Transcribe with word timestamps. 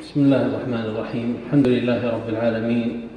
بسم 0.00 0.20
الله 0.20 0.42
الرحمن 0.46 0.84
الرحيم. 0.92 1.28
الحمد 1.46 1.68
لله 1.68 2.00
رب 2.10 2.28
العالمين. 2.28 3.08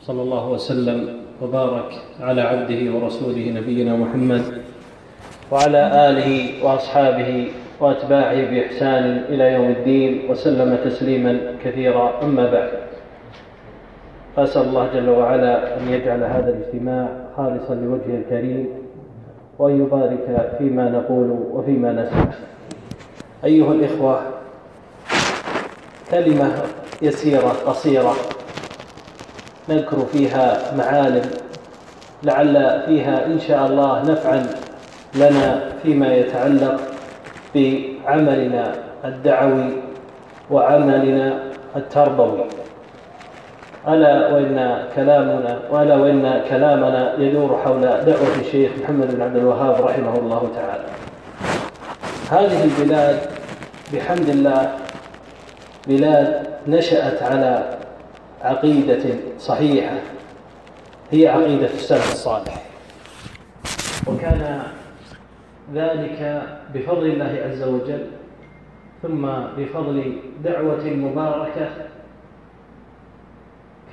صلى 0.00 0.22
الله 0.22 0.44
وسلم 0.50 0.98
وبارك 1.42 1.90
على 2.20 2.40
عبده 2.40 2.80
ورسوله 2.92 3.50
نبينا 3.50 3.96
محمد 3.96 4.44
وعلى 5.52 5.82
آله 6.10 6.64
وأصحابه 6.64 7.48
وأتباعه 7.80 8.40
بإحسان 8.50 9.04
إلى 9.28 9.52
يوم 9.52 9.68
الدين 9.70 10.30
وسلم 10.30 10.78
تسليما 10.84 11.56
كثيرا. 11.64 12.22
أما 12.22 12.44
بعد 12.52 12.72
فأسأل 14.36 14.62
الله 14.62 14.84
جل 14.94 15.08
وعلا 15.08 15.80
أن 15.80 15.88
يجعل 15.88 16.22
هذا 16.24 16.50
الاجتماع 16.50 17.08
خالصا 17.36 17.74
لوجهه 17.74 18.16
الكريم 18.24 18.83
وان 19.58 19.80
يبارك 19.80 20.54
فيما 20.58 20.88
نقول 20.90 21.30
وفيما 21.52 21.92
نسمع. 21.92 22.34
أيها 23.44 23.72
الإخوة 23.72 24.22
كلمة 26.10 26.52
يسيرة 27.02 27.54
قصيرة 27.66 28.14
نذكر 29.68 29.98
فيها 30.12 30.74
معالم 30.76 31.30
لعل 32.22 32.82
فيها 32.86 33.26
إن 33.26 33.38
شاء 33.38 33.66
الله 33.66 34.02
نفعا 34.02 34.46
لنا 35.14 35.72
فيما 35.82 36.14
يتعلق 36.14 36.80
بعملنا 37.54 38.72
الدعوي 39.04 39.70
وعملنا 40.50 41.42
التربوي. 41.76 42.44
ألا 43.88 44.34
وإن 44.34 44.88
كلامنا 44.96 45.58
وألا 45.70 45.96
وإن 45.96 46.42
كلامنا 46.48 47.14
يدور 47.18 47.60
حول 47.64 47.80
دعوة 47.80 48.40
الشيخ 48.40 48.70
محمد 48.82 49.14
بن 49.14 49.22
عبد 49.22 49.36
الوهاب 49.36 49.84
رحمه 49.86 50.18
الله 50.18 50.50
تعالى. 50.54 50.84
هذه 52.30 52.64
البلاد 52.64 53.20
بحمد 53.94 54.28
الله 54.28 54.72
بلاد 55.86 56.46
نشأت 56.66 57.22
على 57.22 57.78
عقيدة 58.42 59.02
صحيحة 59.38 59.96
هي 61.10 61.28
عقيدة 61.28 61.66
السلف 61.66 62.12
الصالح. 62.12 62.62
وكان 64.06 64.62
ذلك 65.74 66.42
بفضل 66.74 67.06
الله 67.06 67.38
عز 67.50 67.62
وجل 67.62 68.06
ثم 69.02 69.26
بفضل 69.58 70.16
دعوة 70.44 70.84
مباركة 70.84 71.68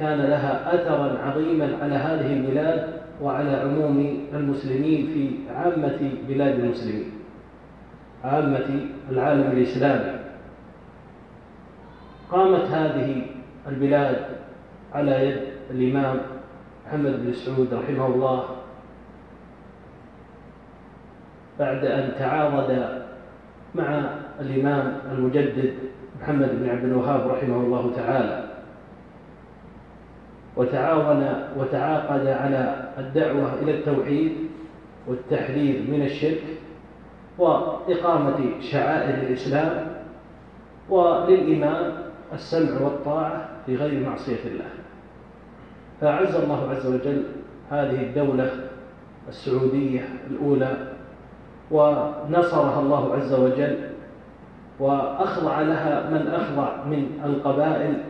كان 0.01 0.17
لها 0.17 0.75
أثرا 0.75 1.17
عظيما 1.19 1.77
على 1.81 1.95
هذه 1.95 2.33
البلاد 2.33 2.87
وعلى 3.21 3.51
عموم 3.51 4.27
المسلمين 4.33 5.07
في 5.13 5.53
عامة 5.53 6.11
بلاد 6.27 6.59
المسلمين 6.59 7.11
عامة 8.23 8.85
العالم 9.09 9.51
الإسلامي. 9.51 10.19
قامت 12.31 12.61
هذه 12.61 13.25
البلاد 13.67 14.25
على 14.93 15.29
يد 15.29 15.41
الإمام 15.71 16.17
محمد 16.87 17.25
بن 17.25 17.33
سعود 17.33 17.73
رحمه 17.73 18.07
الله 18.07 18.45
بعد 21.59 21.85
أن 21.85 22.11
تعاضد 22.19 23.01
مع 23.75 24.09
الإمام 24.39 24.93
المجدد 25.11 25.73
محمد 26.21 26.49
بن 26.59 26.69
عبد 26.69 26.83
الوهاب 26.83 27.27
رحمه 27.27 27.55
الله 27.55 27.91
تعالى. 27.95 28.50
وتعاون 30.55 31.43
وتعاقد 31.57 32.27
على 32.27 32.91
الدعوة 32.97 33.53
إلى 33.61 33.77
التوحيد 33.77 34.31
والتحذير 35.07 35.83
من 35.91 36.01
الشرك 36.01 36.43
وإقامة 37.37 38.61
شعائر 38.61 39.27
الإسلام 39.27 39.87
وللإمام 40.89 41.93
السمع 42.33 42.81
والطاعة 42.81 43.49
في 43.65 43.75
غير 43.75 44.09
معصية 44.09 44.43
الله. 44.45 44.69
فأعز 46.01 46.35
الله 46.35 46.69
عز 46.69 46.85
وجل 46.85 47.23
هذه 47.71 48.03
الدولة 48.03 48.51
السعودية 49.29 50.09
الأولى 50.29 50.77
ونصرها 51.71 52.79
الله 52.79 53.13
عز 53.15 53.33
وجل 53.33 53.77
وأخضع 54.79 55.61
لها 55.61 56.09
من 56.09 56.27
أخضع 56.27 56.85
من 56.85 57.21
القبائل 57.25 58.03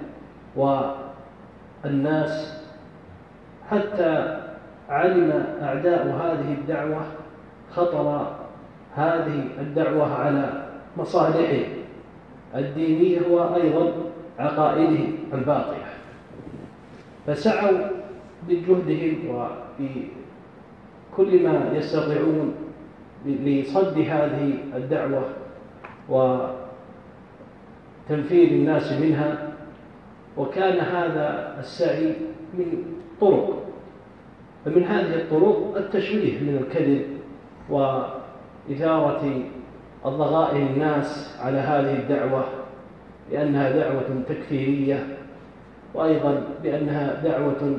والناس 1.85 2.61
حتى 3.69 4.41
علم 4.89 5.45
أعداء 5.61 6.07
هذه 6.07 6.53
الدعوة 6.53 7.01
خطر 7.71 8.27
هذه 8.95 9.47
الدعوة 9.59 10.13
على 10.13 10.67
مصالحهم 10.97 11.63
الدينية 12.55 13.27
وأيضا 13.29 13.93
عقائدهم 14.39 15.17
الباطلة. 15.33 15.85
فسعوا 17.27 17.77
بجهدهم 18.49 19.15
وبكل 21.17 21.43
ما 21.43 21.71
يستطيعون 21.73 22.55
لصد 23.25 23.97
هذه 23.97 24.53
الدعوة 24.75 25.23
وتنفيذ 28.09 28.53
الناس 28.53 28.91
منها. 28.91 29.50
وكان 30.37 30.79
هذا 30.79 31.55
السعي 31.59 32.15
من 32.53 32.83
طرق. 33.21 33.61
فمن 34.65 34.83
هذه 34.83 35.15
الطرق 35.15 35.73
التشويه 35.77 36.39
من 36.39 36.57
الكذب 36.57 37.05
وإثارة 37.69 39.43
الضغائن 40.05 40.67
الناس 40.67 41.37
على 41.41 41.57
هذه 41.57 41.93
الدعوة 41.93 42.45
بأنها 43.31 43.71
دعوة 43.71 44.23
تكفيرية 44.29 45.07
وأيضا 45.93 46.43
بأنها 46.63 47.21
دعوة 47.23 47.77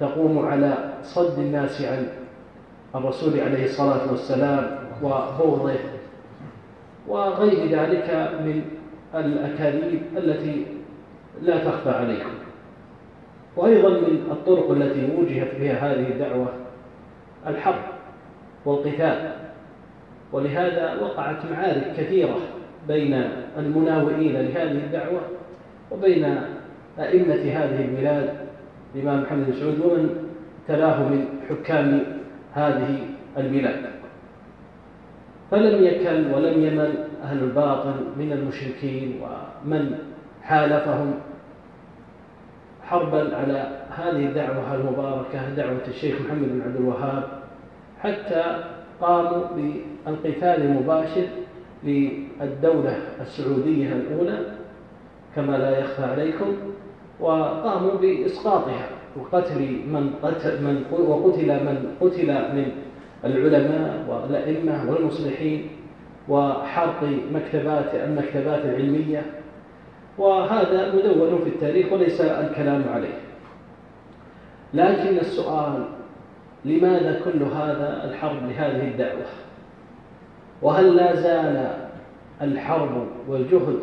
تقوم 0.00 0.46
على 0.46 0.94
صد 1.02 1.38
الناس 1.38 1.82
عن 1.82 2.08
الرسول 2.94 3.40
عليه 3.40 3.64
الصلاة 3.64 4.10
والسلام 4.10 4.78
وبغضه 5.02 5.74
وغير 7.08 7.78
ذلك 7.78 8.30
من 8.44 8.62
الأكاذيب 9.14 10.02
التي 10.16 10.66
لا 11.42 11.64
تخفى 11.64 11.90
عليكم. 11.90 12.30
وأيضا 13.56 13.88
من 13.88 14.26
الطرق 14.30 14.70
التي 14.70 15.10
وجهت 15.16 15.60
بها 15.60 15.92
هذه 15.92 16.08
الدعوة 16.08 16.48
الحرب 17.46 17.82
والقتال. 18.64 19.32
ولهذا 20.32 21.00
وقعت 21.02 21.36
معارك 21.52 21.92
كثيرة 21.96 22.36
بين 22.88 23.28
المناوئين 23.58 24.32
لهذه 24.32 24.84
الدعوة 24.84 25.20
وبين 25.90 26.24
أئمة 26.98 27.34
هذه 27.34 27.84
البلاد 27.84 28.34
الإمام 28.94 29.22
محمد 29.22 29.46
بن 29.46 29.52
سعود 29.52 29.80
ومن 29.80 30.30
تلاه 30.68 31.08
من 31.08 31.26
حكام 31.48 32.02
هذه 32.54 32.98
البلاد. 33.38 33.86
فلم 35.50 35.84
يكل 35.84 36.34
ولم 36.34 36.64
يمل 36.64 36.94
أهل 37.22 37.38
الباطل 37.38 37.94
من 38.18 38.32
المشركين 38.32 39.20
ومن 39.22 39.98
حالفهم 40.42 41.14
حربا 42.86 43.36
على 43.36 43.78
هذه 43.90 44.26
الدعوة 44.26 44.74
المباركة 44.74 45.50
دعوة 45.56 45.80
الشيخ 45.88 46.20
محمد 46.20 46.48
بن 46.48 46.62
عبد 46.62 46.76
الوهاب 46.76 47.22
حتى 48.00 48.64
قاموا 49.00 49.44
بالقتال 49.56 50.62
المباشر 50.62 51.26
للدولة 51.84 52.98
السعودية 53.20 53.92
الأولى 53.92 54.38
كما 55.36 55.56
لا 55.56 55.78
يخفى 55.78 56.04
عليكم 56.04 56.56
وقاموا 57.20 57.94
بإسقاطها 58.00 58.88
وقتل 59.16 59.60
من 59.92 60.10
قتل 60.22 60.62
من 60.62 60.84
وقتل 60.90 61.46
من 61.46 61.94
قتل 62.00 62.26
من 62.26 62.66
العلماء 63.24 64.04
والأئمة 64.08 64.90
والمصلحين 64.90 65.68
وحرق 66.28 67.02
مكتبات 67.32 67.94
المكتبات 67.94 68.64
العلمية. 68.64 69.22
وهذا 70.18 70.94
مدون 70.94 71.40
في 71.44 71.48
التاريخ 71.48 71.92
وليس 71.92 72.20
الكلام 72.20 72.84
عليه. 72.94 73.18
لكن 74.74 75.18
السؤال 75.18 75.84
لماذا 76.64 77.20
كل 77.24 77.42
هذا 77.42 78.04
الحرب 78.04 78.50
لهذه 78.50 78.88
الدعوة؟ 78.88 79.26
وهل 80.62 80.96
لا 80.96 81.14
زال 81.16 81.70
الحرب 82.42 83.06
والجهد 83.28 83.78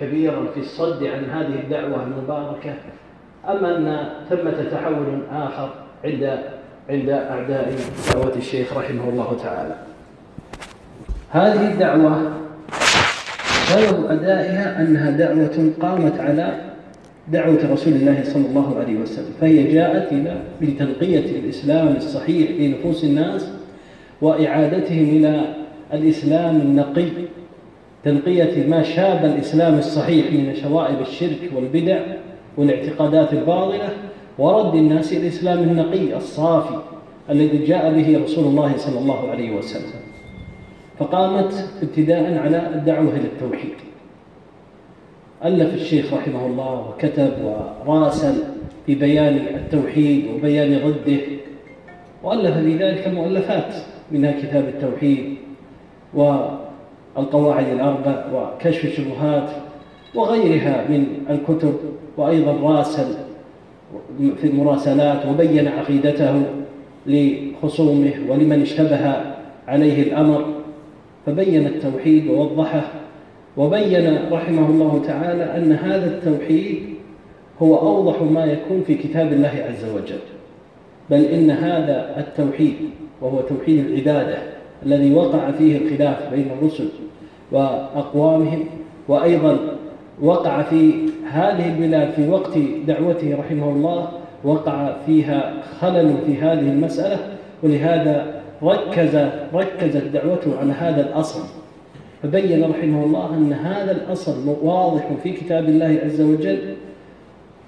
كبيرا 0.00 0.46
في 0.54 0.60
الصد 0.60 1.04
عن 1.04 1.24
هذه 1.24 1.60
الدعوة 1.60 2.02
المباركة؟ 2.02 2.74
أم 3.48 3.64
أن 3.64 4.08
ثمة 4.28 4.64
تحول 4.70 5.22
آخر 5.32 5.70
عند 6.04 6.38
عند 6.90 7.08
أعداء 7.08 7.74
دعوة 8.14 8.36
الشيخ 8.36 8.76
رحمه 8.76 9.08
الله 9.08 9.36
تعالى؟ 9.42 9.74
هذه 11.30 11.72
الدعوة 11.72 12.32
سبب 13.66 14.06
أدائها 14.10 14.82
أنها 14.82 15.10
دعوة 15.10 15.70
قامت 15.80 16.20
على 16.20 16.60
دعوة 17.32 17.72
رسول 17.72 17.92
الله 17.92 18.24
صلى 18.24 18.46
الله 18.46 18.78
عليه 18.78 18.96
وسلم 18.96 19.32
فهي 19.40 19.72
جاءت 19.72 20.12
إلى 20.12 20.40
بتنقية 20.60 21.38
الإسلام 21.38 21.96
الصحيح 21.96 22.50
في 22.50 22.68
نفوس 22.68 23.04
الناس 23.04 23.48
وإعادتهم 24.22 25.04
إلى 25.04 25.54
الإسلام 25.92 26.56
النقي 26.56 27.08
تنقية 28.04 28.66
ما 28.66 28.82
شاب 28.82 29.24
الإسلام 29.24 29.78
الصحيح 29.78 30.32
من 30.32 30.54
شوائب 30.62 31.00
الشرك 31.00 31.50
والبدع 31.56 31.98
والاعتقادات 32.56 33.32
الباطلة 33.32 33.88
ورد 34.38 34.74
الناس 34.74 35.12
الإسلام 35.12 35.58
النقي 35.58 36.16
الصافي 36.16 36.80
الذي 37.30 37.58
جاء 37.58 37.92
به 37.92 38.22
رسول 38.24 38.44
الله 38.44 38.76
صلى 38.76 38.98
الله 38.98 39.30
عليه 39.30 39.56
وسلم. 39.56 40.05
فقامت 40.98 41.68
ابتداء 41.82 42.38
على 42.38 42.68
الدعوة 42.74 43.10
إلى 43.10 43.24
التوحيد. 43.24 43.74
ألف 45.44 45.74
الشيخ 45.74 46.14
رحمه 46.14 46.46
الله 46.46 46.88
وكتب 46.88 47.32
وراسل 47.86 48.34
في 48.86 48.94
بيان 48.94 49.34
التوحيد 49.34 50.26
وبيان 50.34 50.78
ضده 50.78 51.20
وألف 52.22 52.56
في 52.56 52.76
ذلك 52.76 53.08
مؤلفات 53.08 53.74
منها 54.12 54.32
كتاب 54.32 54.64
التوحيد 54.68 55.34
والقواعد 56.14 57.66
الأربع 57.66 58.24
وكشف 58.34 58.84
الشبهات 58.84 59.50
وغيرها 60.14 60.84
من 60.88 61.06
الكتب 61.30 61.74
وأيضا 62.16 62.52
راسل 62.52 63.14
في 64.18 64.46
المراسلات 64.46 65.26
وبين 65.26 65.68
عقيدته 65.68 66.42
لخصومه 67.06 68.12
ولمن 68.28 68.62
اشتبه 68.62 69.16
عليه 69.68 70.02
الأمر. 70.02 70.55
فبين 71.26 71.66
التوحيد 71.66 72.28
ووضحه 72.28 72.84
وبين 73.56 74.18
رحمه 74.32 74.70
الله 74.70 75.02
تعالى 75.06 75.44
أن 75.44 75.72
هذا 75.72 76.06
التوحيد 76.06 76.82
هو 77.62 77.76
أوضح 77.76 78.22
ما 78.22 78.44
يكون 78.44 78.82
في 78.86 78.94
كتاب 78.94 79.32
الله 79.32 79.64
عز 79.68 79.84
وجل. 79.94 80.20
بل 81.10 81.24
إن 81.24 81.50
هذا 81.50 82.14
التوحيد 82.18 82.74
وهو 83.20 83.40
توحيد 83.40 83.86
العبادة 83.86 84.38
الذي 84.86 85.14
وقع 85.14 85.50
فيه 85.50 85.78
الخلاف 85.78 86.30
بين 86.34 86.50
الرسل 86.58 86.88
وأقوامهم 87.52 88.64
وأيضا 89.08 89.58
وقع 90.22 90.62
في 90.62 90.92
هذه 91.30 91.68
البلاد 91.68 92.10
في 92.10 92.28
وقت 92.28 92.58
دعوته 92.86 93.36
رحمه 93.38 93.70
الله 93.70 94.08
وقع 94.44 94.96
فيها 95.06 95.54
خلل 95.80 96.14
في 96.26 96.38
هذه 96.38 96.72
المسألة 96.72 97.18
ولهذا 97.62 98.35
ركز 98.62 99.16
ركزت 99.54 100.04
دعوته 100.12 100.58
على 100.58 100.72
هذا 100.72 101.08
الأصل. 101.08 101.40
فبين 102.22 102.64
رحمه 102.64 103.04
الله 103.04 103.34
أن 103.34 103.52
هذا 103.52 103.92
الأصل 103.92 104.56
واضح 104.62 105.08
في 105.22 105.32
كتاب 105.32 105.68
الله 105.68 106.00
عز 106.04 106.20
وجل 106.20 106.74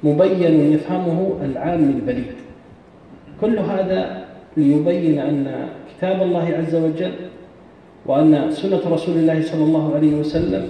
مبين 0.02 0.72
يفهمه 0.72 1.32
العام 1.44 1.84
البليد. 1.84 2.32
كل 3.40 3.58
هذا 3.58 4.24
ليبين 4.56 5.18
أن 5.18 5.68
كتاب 5.96 6.22
الله 6.22 6.54
عز 6.58 6.74
وجل 6.74 7.12
وأن 8.06 8.50
سنة 8.50 8.80
رسول 8.90 9.16
الله 9.16 9.42
صلى 9.42 9.64
الله 9.64 9.94
عليه 9.94 10.14
وسلم 10.14 10.68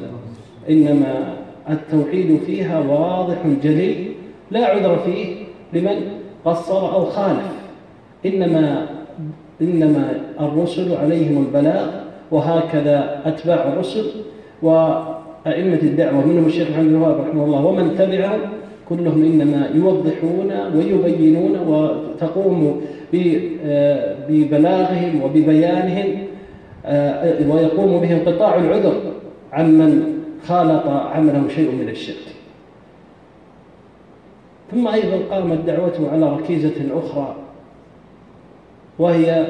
إنما 0.70 1.36
التوحيد 1.70 2.38
فيها 2.46 2.78
واضح 2.78 3.36
جلي 3.62 4.06
لا 4.50 4.66
عذر 4.66 4.98
فيه 4.98 5.36
لمن 5.72 6.00
قصر 6.44 6.94
أو 6.94 7.04
خالف. 7.04 7.52
إنما 8.26 8.86
إنما 9.62 10.20
الرسل 10.40 10.96
عليهم 10.96 11.46
البلاغ 11.46 11.87
وهكذا 12.31 13.22
أتباع 13.25 13.69
الرسل 13.69 14.05
وأئمة 14.62 15.78
الدعوة 15.82 16.26
منهم 16.26 16.46
الشيخ 16.46 16.70
محمد 16.70 16.87
الوهاب 16.87 17.20
رحمه 17.20 17.44
الله 17.44 17.66
ومن 17.66 17.94
تبعهم 17.99 18.40
كلهم 18.88 19.25
إنما 19.25 19.69
يوضحون 19.75 20.52
ويبينون 20.76 21.58
وتقوم 21.69 22.81
ببلاغهم 24.28 25.22
وببيانهم 25.22 26.28
آه، 26.87 27.50
ويقوم 27.50 28.00
بهم 28.00 28.19
قطاع 28.26 28.54
العذر 28.56 28.94
عمن 29.52 30.19
خالط 30.46 30.87
عمله 30.87 31.49
شيء 31.49 31.70
من 31.70 31.88
الشرك. 31.88 32.34
ثم 34.70 34.88
أيضا 34.88 35.19
قامت 35.31 35.58
دعوته 35.66 36.11
على 36.11 36.32
ركيزة 36.32 36.75
أخرى. 36.94 37.37
وهي 38.98 39.46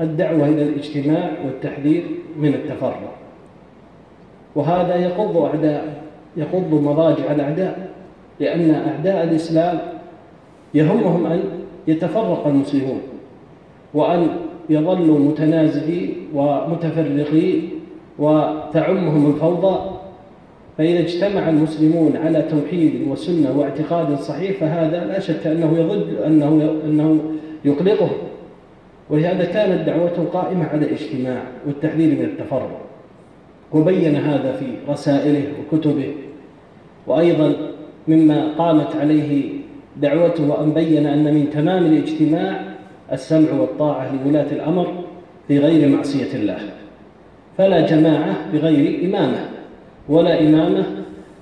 الدعوة 0.00 0.48
إلى 0.48 0.62
الاجتماع 0.62 1.30
والتحذير 1.44 2.04
من 2.36 2.54
التفرق. 2.54 3.12
وهذا 4.54 4.96
يقض 4.96 5.36
أعداء 5.36 6.02
يقض 6.36 6.74
مضاجع 6.74 7.32
الأعداء 7.32 7.90
لأن 8.40 8.70
أعداء 8.70 9.24
الإسلام 9.24 9.78
يهمهم 10.74 11.26
أن 11.26 11.40
يتفرق 11.88 12.46
المسلمون 12.46 13.00
وأن 13.94 14.28
يظلوا 14.70 15.18
متنازلين 15.18 16.14
ومتفرقين 16.34 17.70
وتعمهم 18.18 19.30
الفوضى. 19.34 19.90
فإذا 20.78 20.98
اجتمع 20.98 21.48
المسلمون 21.48 22.16
على 22.16 22.42
توحيد 22.42 23.08
وسنة 23.08 23.58
واعتقاد 23.58 24.18
صحيح 24.18 24.60
فهذا 24.60 25.04
لا 25.04 25.20
شك 25.20 25.46
أنه 25.46 25.78
يضد 25.78 26.14
أنه 26.26 26.80
أنه 26.84 27.20
يقلقه. 27.64 28.10
ولهذا 29.10 29.44
كانت 29.44 29.86
دعوته 29.86 30.24
قائمة 30.24 30.66
على 30.66 30.86
الاجتماع 30.86 31.42
والتحذير 31.66 32.18
من 32.18 32.24
التفرق. 32.24 32.80
وبين 33.72 34.16
هذا 34.16 34.52
في 34.52 34.92
رسائله 34.92 35.44
وكتبه. 35.60 36.14
وأيضا 37.06 37.54
مما 38.08 38.54
قامت 38.58 38.96
عليه 38.96 39.50
دعوته 39.96 40.48
وأن 40.50 40.72
بين 40.72 41.06
أن 41.06 41.34
من 41.34 41.50
تمام 41.50 41.86
الاجتماع 41.86 42.60
السمع 43.12 43.52
والطاعة 43.52 44.24
لولاة 44.24 44.52
الأمر 44.52 45.04
في 45.48 45.58
غير 45.58 45.88
معصية 45.88 46.34
الله. 46.34 46.58
فلا 47.58 47.86
جماعة 47.86 48.36
بغير 48.52 49.04
إمامة 49.04 49.48
ولا 50.08 50.40
إمامة 50.40 50.84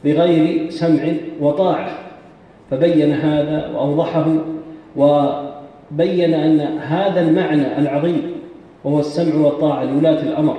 بغير 0.05 0.71
سمع 0.71 1.13
وطاعة. 1.41 1.99
فبين 2.71 3.13
هذا 3.13 3.71
وأوضحه 3.75 4.27
وبين 5.93 6.35
أن 6.35 6.61
هذا 6.79 7.21
المعنى 7.21 7.79
العظيم 7.79 8.23
وهو 8.85 9.01
السمع 9.01 9.35
والطاعة 9.35 9.85
لولاة 9.85 10.23
الأمر 10.23 10.57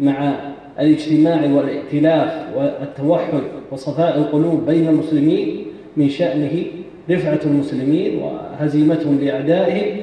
مع 0.00 0.34
الاجتماع 0.80 1.40
والائتلاف 1.52 2.56
والتوحد 2.56 3.42
وصفاء 3.72 4.18
القلوب 4.18 4.66
بين 4.66 4.88
المسلمين 4.88 5.66
من 5.96 6.08
شأنه 6.08 6.64
رفعة 7.10 7.40
المسلمين 7.44 8.22
وهزيمتهم 8.22 9.18
لأعدائهم 9.20 9.96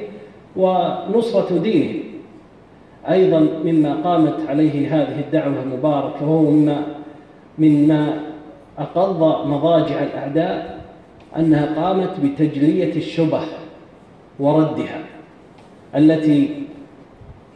ونصرة 0.55 1.57
دينهم. 1.57 1.99
أيضا 3.09 3.47
مما 3.65 3.93
قامت 3.93 4.35
عليه 4.49 4.95
هذه 4.95 5.19
الدعوة 5.19 5.63
المباركة 5.63 6.29
وهو 6.29 6.41
مما 6.51 6.83
مما 7.57 8.13
أقض 8.77 9.47
مضاجع 9.47 10.03
الأعداء 10.03 10.79
أنها 11.37 11.81
قامت 11.81 12.09
بتجلية 12.23 12.95
الشبه 12.95 13.41
وردها 14.39 14.99
التي 15.95 16.63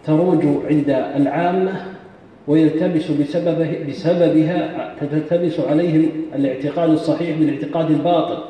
تروج 0.06 0.46
عند 0.46 0.90
العامة 1.16 1.72
ويلتبس 2.48 3.12
بسببه 3.12 3.86
بسببها 3.90 4.96
تلتبس 5.02 5.60
عليهم 5.60 6.10
الاعتقاد 6.36 6.90
الصحيح 6.90 7.38
بالاعتقاد 7.38 7.92
الباطل. 7.92 8.44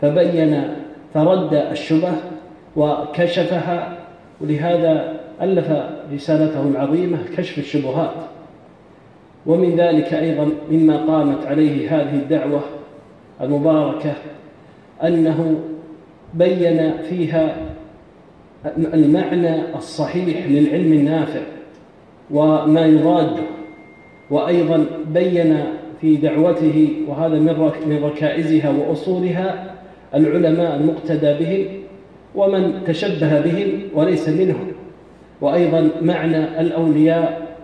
فبين 0.00 0.74
فرد 1.14 1.54
الشبه 1.54 2.12
وكشفها 2.76 3.98
ولهذا 4.40 5.20
ألف 5.42 5.72
رسالته 6.14 6.62
العظيمة 6.62 7.18
كشف 7.36 7.58
الشبهات. 7.58 8.14
ومن 9.46 9.76
ذلك 9.76 10.14
أيضا 10.14 10.50
مما 10.70 10.96
قامت 10.96 11.46
عليه 11.46 11.96
هذه 11.96 12.14
الدعوة 12.14 12.60
المباركة 13.40 14.12
أنه 15.02 15.60
بين 16.34 16.92
فيها 17.08 17.56
المعنى 18.76 19.76
الصحيح 19.76 20.46
للعلم 20.46 20.92
النافع 20.92 21.40
وما 22.30 22.86
يضاده 22.86 23.42
وأيضا 24.30 24.86
بين 25.06 25.64
في 26.00 26.16
دعوته 26.16 26.90
وهذا 27.08 27.38
من 27.86 28.04
ركائزها 28.04 28.70
وأصولها 28.70 29.74
العلماء 30.14 30.76
المقتدى 30.76 31.34
بهم 31.44 31.66
ومن 32.34 32.84
تشبه 32.86 33.40
بهم 33.40 33.68
وليس 33.94 34.28
منهم 34.28 34.72
وأيضا 35.40 35.90
معنى 36.02 36.60
الأولياء 36.60 37.56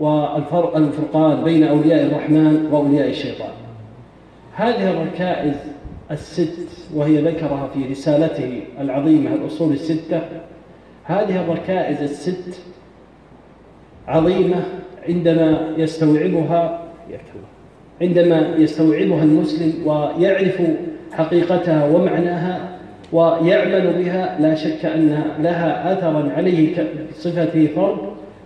والفرقان 0.00 1.44
بين 1.44 1.64
أولياء 1.64 2.06
الرحمن 2.06 2.68
وأولياء 2.72 3.08
الشيطان. 3.08 3.50
هذه 4.54 4.90
الركائز 4.90 5.54
الست 6.10 6.68
وهي 6.94 7.20
ذكرها 7.20 7.68
في 7.74 7.84
رسالته 7.90 8.62
العظيمة 8.80 9.34
الأصول 9.34 9.72
الستة. 9.72 10.20
هذه 11.04 11.44
الركائز 11.44 12.02
الست 12.02 12.60
عظيمة 14.08 14.64
عندما 15.08 15.74
يستوعبها 15.76 16.82
عندما 18.02 18.56
يستوعبها 18.56 19.22
المسلم 19.22 19.86
ويعرف 19.86 20.62
حقيقتها 21.12 21.84
ومعناها 21.84 22.78
ويعمل 23.12 23.92
بها 23.92 24.40
لا 24.40 24.54
شك 24.54 24.84
أن 24.84 25.24
لها 25.38 25.92
أثرا 25.92 26.32
عليه 26.36 26.86
بصفته 27.10 27.68
فرد 27.76 27.98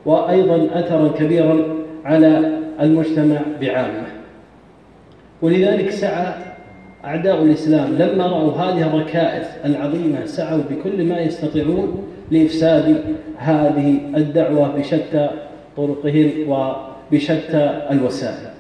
وأيضا 0.06 0.68
أثرا 0.72 1.08
كبيرا 1.08 1.64
على 2.04 2.58
المجتمع 2.80 3.40
بعامة. 3.60 4.06
ولذلك 5.42 5.90
سعى 5.90 6.34
أعداء 7.06 7.42
الإسلام 7.42 7.92
لما 7.98 8.26
رأوا 8.26 8.52
هذه 8.52 8.86
الركائز 8.86 9.46
العظيمة 9.64 10.24
سعوا 10.24 10.62
بكل 10.70 11.04
ما 11.04 11.20
يستطيعون 11.20 12.04
لإفساد 12.30 13.04
هذه 13.36 13.98
الدعوة 14.16 14.76
بشتى 14.76 15.30
طرقهم 15.76 16.30
وبشتى 16.48 17.86
الوسائل. 17.90 18.50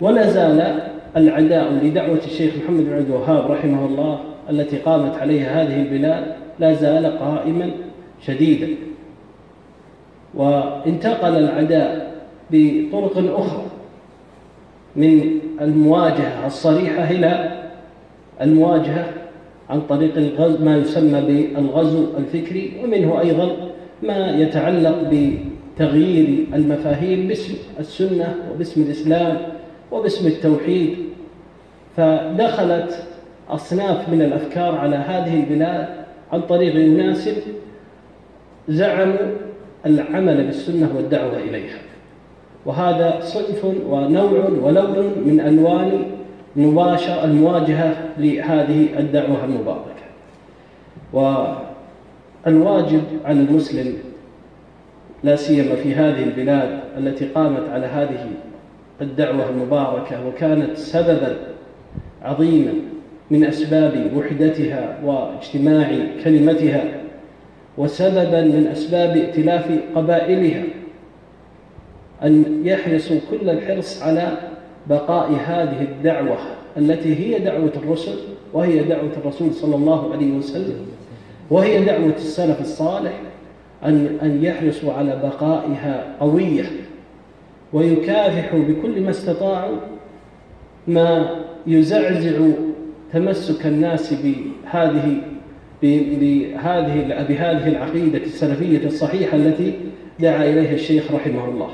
ولا 0.00 0.30
زال 0.30 0.80
العداء 1.16 1.72
لدعوة 1.72 2.20
الشيخ 2.26 2.54
محمد 2.64 2.84
بن 2.84 2.92
عبد 2.92 3.06
الوهاب 3.06 3.50
رحمه 3.50 3.86
الله 3.86 4.20
التي 4.50 4.76
قامت 4.76 5.18
عليها 5.18 5.62
هذه 5.62 5.82
البلاد 5.82 6.24
لا 6.58 6.72
زال 6.72 7.18
قائما 7.18 7.70
شديدا. 8.20 8.68
وانتقل 10.34 11.36
العداء 11.36 12.14
بطرق 12.50 13.38
أخرى 13.38 13.62
من 14.96 15.38
المواجهة 15.60 16.46
الصريحة 16.46 17.10
إلى 17.10 17.62
المواجهة 18.40 19.12
عن 19.70 19.80
طريق 19.80 20.16
الغزو 20.16 20.64
ما 20.64 20.76
يسمى 20.76 21.20
بالغزو 21.20 22.06
الفكري 22.18 22.72
ومنه 22.84 23.20
أيضا 23.20 23.56
ما 24.02 24.30
يتعلق 24.30 25.10
بتغيير 25.12 26.46
المفاهيم 26.54 27.28
باسم 27.28 27.54
السنة 27.78 28.34
وباسم 28.52 28.82
الإسلام 28.82 29.38
وباسم 29.92 30.26
التوحيد. 30.26 30.96
فدخلت 31.96 33.06
أصناف 33.48 34.08
من 34.08 34.22
الأفكار 34.22 34.74
على 34.74 34.96
هذه 34.96 35.40
البلاد 35.40 35.88
عن 36.32 36.40
طريق 36.40 36.74
يناسب 36.76 37.36
زعموا 38.68 39.16
العمل 39.86 40.44
بالسنة 40.44 40.90
والدعوة 40.96 41.38
إليها. 41.38 41.78
وهذا 42.66 43.20
صنف 43.22 43.64
ونوع 43.64 44.48
ولون 44.62 45.12
من 45.26 45.40
ألوان 45.40 46.02
مباشر 46.56 47.24
المواجهة 47.24 47.96
لهذه 48.18 48.86
الدعوة 48.98 49.44
المباركة. 49.44 49.90
والواجب 52.46 53.02
على 53.24 53.40
المسلم 53.40 53.94
لا 55.24 55.36
سيما 55.36 55.74
في 55.74 55.94
هذه 55.94 56.22
البلاد 56.22 56.80
التي 56.98 57.24
قامت 57.24 57.68
على 57.72 57.86
هذه 57.86 58.26
الدعوة 59.00 59.48
المباركة 59.50 60.26
وكانت 60.26 60.76
سببا 60.76 61.36
عظيما 62.22 62.72
من 63.30 63.44
أسباب 63.44 64.10
وحدتها 64.16 64.98
واجتماع 65.04 65.90
كلمتها 66.24 66.84
وسببا 67.78 68.40
من 68.40 68.68
أسباب 68.72 69.16
ائتلاف 69.16 69.64
قبائلها. 69.94 70.62
أن 72.24 72.62
يحرصوا 72.64 73.18
كل 73.30 73.50
الحرص 73.50 74.02
على 74.02 74.32
بقاء 74.86 75.30
هذه 75.46 75.82
الدعوة 75.82 76.36
التي 76.76 77.14
هي 77.14 77.38
دعوة 77.38 77.72
الرسل 77.76 78.18
وهي 78.52 78.82
دعوة 78.82 79.12
الرسول 79.16 79.54
صلى 79.54 79.76
الله 79.76 80.12
عليه 80.12 80.32
وسلم. 80.32 80.86
وهي 81.50 81.84
دعوة 81.84 82.14
السلف 82.16 82.60
الصالح 82.60 83.12
أن 83.84 84.18
أن 84.22 84.44
يحرصوا 84.44 84.92
على 84.92 85.20
بقائها 85.22 86.16
قوية 86.20 86.64
ويكافحوا 87.72 88.60
بكل 88.60 89.00
ما 89.00 89.10
استطاعوا 89.10 89.76
ما 90.88 91.36
يزعزع 91.66 92.38
تمسك 93.12 93.66
الناس 93.66 94.14
بهذه 94.14 95.16
بهذه 95.82 97.24
بهذه 97.28 97.68
العقيدة 97.68 98.18
السلفية 98.18 98.86
الصحيحة 98.86 99.36
التي 99.36 99.74
دعا 100.20 100.44
إليها 100.44 100.74
الشيخ 100.74 101.12
رحمه 101.12 101.48
الله. 101.48 101.68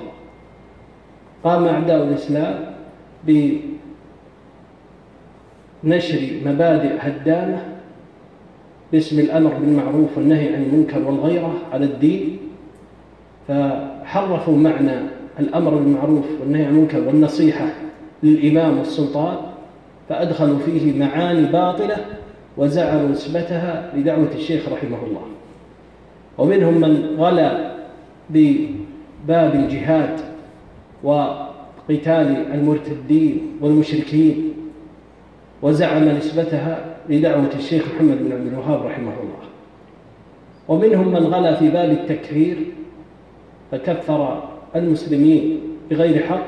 قام 1.46 1.64
أعداء 1.64 2.02
الإسلام 2.02 2.74
بنشر 5.84 6.20
مبادئ 6.46 6.92
هدامة 6.98 7.62
باسم 8.92 9.20
الأمر 9.20 9.50
بالمعروف 9.50 10.18
والنهي 10.18 10.54
عن 10.54 10.62
المنكر 10.62 10.98
والغيرة 10.98 11.54
على 11.72 11.84
الدين 11.84 12.38
فحرفوا 13.48 14.56
معنى 14.56 14.92
الأمر 15.38 15.74
بالمعروف 15.74 16.24
والنهي 16.40 16.64
عن 16.64 16.74
المنكر 16.74 17.00
والنصيحة 17.00 17.66
للإمام 18.22 18.78
والسلطان 18.78 19.36
فأدخلوا 20.08 20.58
فيه 20.58 20.98
معاني 20.98 21.46
باطلة 21.46 21.96
وزعموا 22.56 23.08
نسبتها 23.08 23.92
لدعوة 23.96 24.30
الشيخ 24.34 24.68
رحمه 24.68 24.98
الله. 25.06 25.22
ومنهم 26.38 26.74
من 26.74 27.16
غلا 27.18 27.72
بباب 28.30 29.54
الجهاد 29.54 30.35
وقتال 31.02 32.52
المرتدين 32.54 33.56
والمشركين 33.60 34.52
وزعم 35.62 36.08
نسبتها 36.08 36.96
لدعوة 37.08 37.50
الشيخ 37.54 37.84
محمد 37.94 38.18
بن 38.24 38.32
عبد 38.32 38.46
الوهاب 38.46 38.86
رحمه 38.86 39.12
الله. 39.12 39.46
ومنهم 40.68 41.08
من 41.08 41.26
غلا 41.26 41.54
في 41.54 41.68
باب 41.68 41.90
التكفير 41.90 42.56
فكفر 43.70 44.48
المسلمين 44.76 45.60
بغير 45.90 46.26
حق 46.26 46.46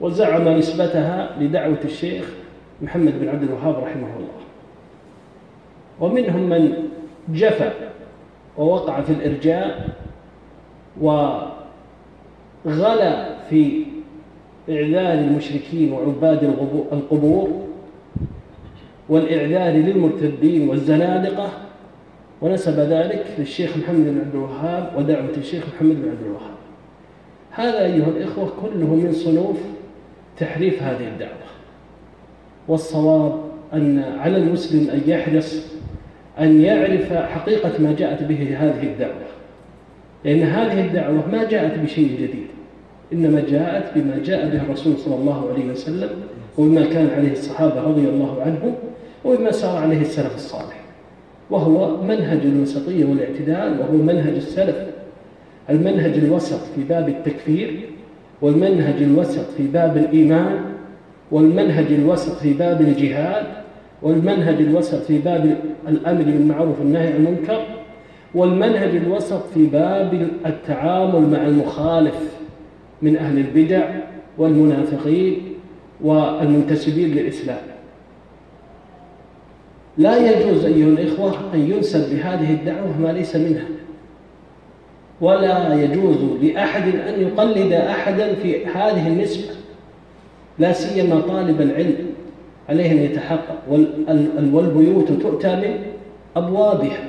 وزعم 0.00 0.48
نسبتها 0.48 1.36
لدعوة 1.40 1.78
الشيخ 1.84 2.24
محمد 2.82 3.20
بن 3.20 3.28
عبد 3.28 3.42
الوهاب 3.42 3.84
رحمه 3.84 4.08
الله. 4.16 4.44
ومنهم 6.00 6.48
من 6.48 6.72
جفى 7.28 7.70
ووقع 8.58 9.00
في 9.00 9.12
الإرجاء 9.12 9.88
وغلا 12.64 13.38
في 13.50 13.82
إعلان 14.70 15.18
المشركين 15.18 15.92
وعباد 15.92 16.44
القبور 16.92 17.64
والإعلان 19.08 19.82
للمرتدين 19.82 20.68
والزنادقة. 20.68 21.48
ونسب 22.42 22.80
ذلك 22.80 23.26
للشيخ 23.38 23.76
محمد 23.76 24.04
بن 24.04 24.20
عبد 24.20 24.34
الوهاب 24.34 24.92
ودعوة 24.96 25.36
الشيخ 25.36 25.64
محمد 25.74 26.02
بن 26.02 26.08
عبد 26.08 26.22
الوهاب. 26.26 26.54
هذا 27.50 27.84
أيها 27.84 28.08
الإخوة 28.08 28.52
كله 28.62 28.86
من 28.94 29.12
صنوف 29.12 29.56
تحريف 30.38 30.82
هذه 30.82 31.08
الدعوة. 31.08 31.44
والصواب 32.68 33.40
أن 33.72 34.04
على 34.18 34.36
المسلم 34.36 34.90
أن 34.90 35.00
يحرص 35.06 35.66
أن 36.38 36.60
يعرف 36.60 37.12
حقيقة 37.12 37.82
ما 37.82 37.94
جاءت 37.98 38.22
به 38.22 38.56
هذه 38.58 38.82
الدعوة. 38.82 39.24
لأن 40.24 40.42
هذه 40.42 40.86
الدعوة 40.86 41.28
ما 41.32 41.44
جاءت 41.44 41.78
بشيء 41.78 42.08
جديد. 42.20 42.43
إنما 43.14 43.42
جاءت 43.50 43.98
بما 43.98 44.18
جاء 44.24 44.48
به 44.48 44.62
الرسول 44.62 44.98
صلى 44.98 45.14
الله 45.14 45.50
عليه 45.52 45.70
وسلم 45.70 46.08
وبما 46.58 46.84
كان 46.84 47.08
عليه 47.16 47.32
الصحابة 47.32 47.80
رضي 47.80 48.08
الله 48.08 48.42
عنهم 48.42 48.74
وبما 49.24 49.50
سار 49.50 49.76
عليه 49.76 50.00
السلف 50.00 50.34
الصالح. 50.34 50.84
وهو 51.50 52.02
منهج 52.02 52.40
الوسطية 52.44 53.04
والاعتدال 53.04 53.80
وهو 53.80 53.96
منهج 54.02 54.34
السلف. 54.34 54.76
المنهج 55.70 56.12
الوسط 56.14 56.60
في 56.74 56.84
باب 56.84 57.08
التكفير 57.08 57.80
والمنهج 58.42 59.02
الوسط 59.02 59.50
في 59.56 59.66
باب 59.66 59.96
الإيمان 59.96 60.60
والمنهج 61.30 61.86
الوسط 61.90 62.36
في 62.36 62.52
باب 62.52 62.80
الجهاد 62.80 63.46
والمنهج 64.02 64.54
الوسط 64.60 65.02
في 65.02 65.18
باب 65.18 65.56
الأمر 65.88 66.22
بالمعروف 66.22 66.80
والنهي 66.80 67.06
عن 67.06 67.16
المنكر 67.16 67.60
والمنهج 68.34 68.96
الوسط 68.96 69.42
في 69.54 69.66
باب 69.66 70.28
التعامل 70.46 71.30
مع 71.30 71.46
المخالف. 71.46 72.43
من 73.02 73.16
أهل 73.16 73.38
البدع 73.38 73.88
والمنافقين 74.38 75.42
والمنتسبين 76.00 77.14
للإسلام. 77.14 77.58
لا 79.98 80.16
يجوز 80.16 80.64
أيها 80.64 80.88
الإخوة 80.88 81.54
أن 81.54 81.70
ينسب 81.70 82.14
لهذه 82.14 82.50
الدعوة 82.50 83.00
ما 83.00 83.12
ليس 83.12 83.36
منها 83.36 83.64
ولا 85.20 85.82
يجوز 85.82 86.16
لأحد 86.42 86.82
أن 86.94 87.20
يقلد 87.20 87.72
أحدا 87.72 88.34
في 88.34 88.66
هذه 88.66 89.08
النسبة 89.08 89.54
لا 90.58 90.72
سيما 90.72 91.20
طالب 91.20 91.60
العلم 91.60 92.06
عليه 92.68 92.92
أن 92.92 92.98
يتحقق 92.98 93.58
والبيوت 94.52 95.12
تؤتى 95.12 95.56
من 95.56 95.78
أبوابها. 96.36 97.04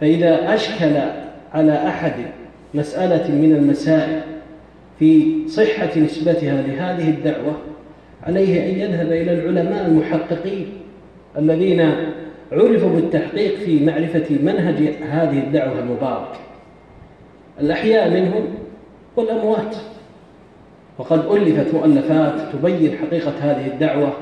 فإذا 0.00 0.54
أشكل 0.54 0.92
على 1.54 1.88
أحد 1.88 2.12
مسألة 2.74 3.34
من 3.34 3.54
المسائل 3.54 4.20
في 4.98 5.38
صحة 5.48 5.98
نسبتها 6.00 6.62
لهذه 6.62 7.10
الدعوة 7.10 7.56
عليه 8.22 8.70
أن 8.70 8.78
يذهب 8.78 9.06
إلى 9.06 9.32
العلماء 9.32 9.86
المحققين 9.86 10.66
الذين 11.38 11.80
عرفوا 12.52 12.90
بالتحقيق 12.90 13.56
في 13.58 13.84
معرفة 13.84 14.36
منهج 14.42 14.94
هذه 15.10 15.38
الدعوة 15.38 15.78
المباركة. 15.78 16.38
الأحياء 17.60 18.10
منهم 18.10 18.44
والأموات. 19.16 19.76
وقد 20.98 21.36
ألفت 21.36 21.74
مؤلفات 21.74 22.34
تبين 22.52 22.96
حقيقة 22.96 23.32
هذه 23.40 23.66
الدعوة 23.66 24.12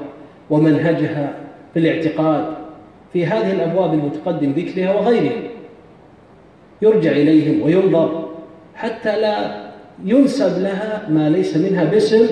ومنهجها 0.51 1.35
في 1.75 1.79
الاعتقاد 1.79 2.45
في 3.13 3.27
هذه 3.27 3.53
الأبواب 3.53 3.95
المتقدم 3.95 4.53
ذكرها 4.53 4.95
وغيرها. 4.95 5.43
يرجع 6.83 7.11
إليهم 7.11 7.63
وينظر 7.63 8.29
حتى 8.75 9.21
لا 9.21 9.66
ينسب 10.05 10.63
لها 10.63 11.07
ما 11.11 11.31
ليس 11.31 11.57
منها 11.57 11.85
باسم 11.85 12.27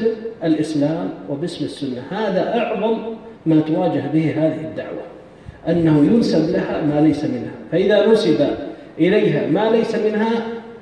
الإسلام 0.44 1.09
وباسم 1.30 1.64
السنة. 1.64 2.02
هذا 2.11 2.59
أعظم 2.59 2.99
ما 3.47 3.61
تواجه 3.61 4.02
به 4.12 4.30
هذه 4.37 4.61
الدعوة 4.64 5.02
أنه 5.68 6.14
ينسب 6.14 6.50
لها 6.50 6.83
ما 6.83 7.00
ليس 7.00 7.25
منها. 7.25 7.52
فإذا 7.73 8.06
نسب 8.06 8.47
إليها 8.99 9.47
ما 9.47 9.71
ليس 9.71 9.94
منها 9.94 10.30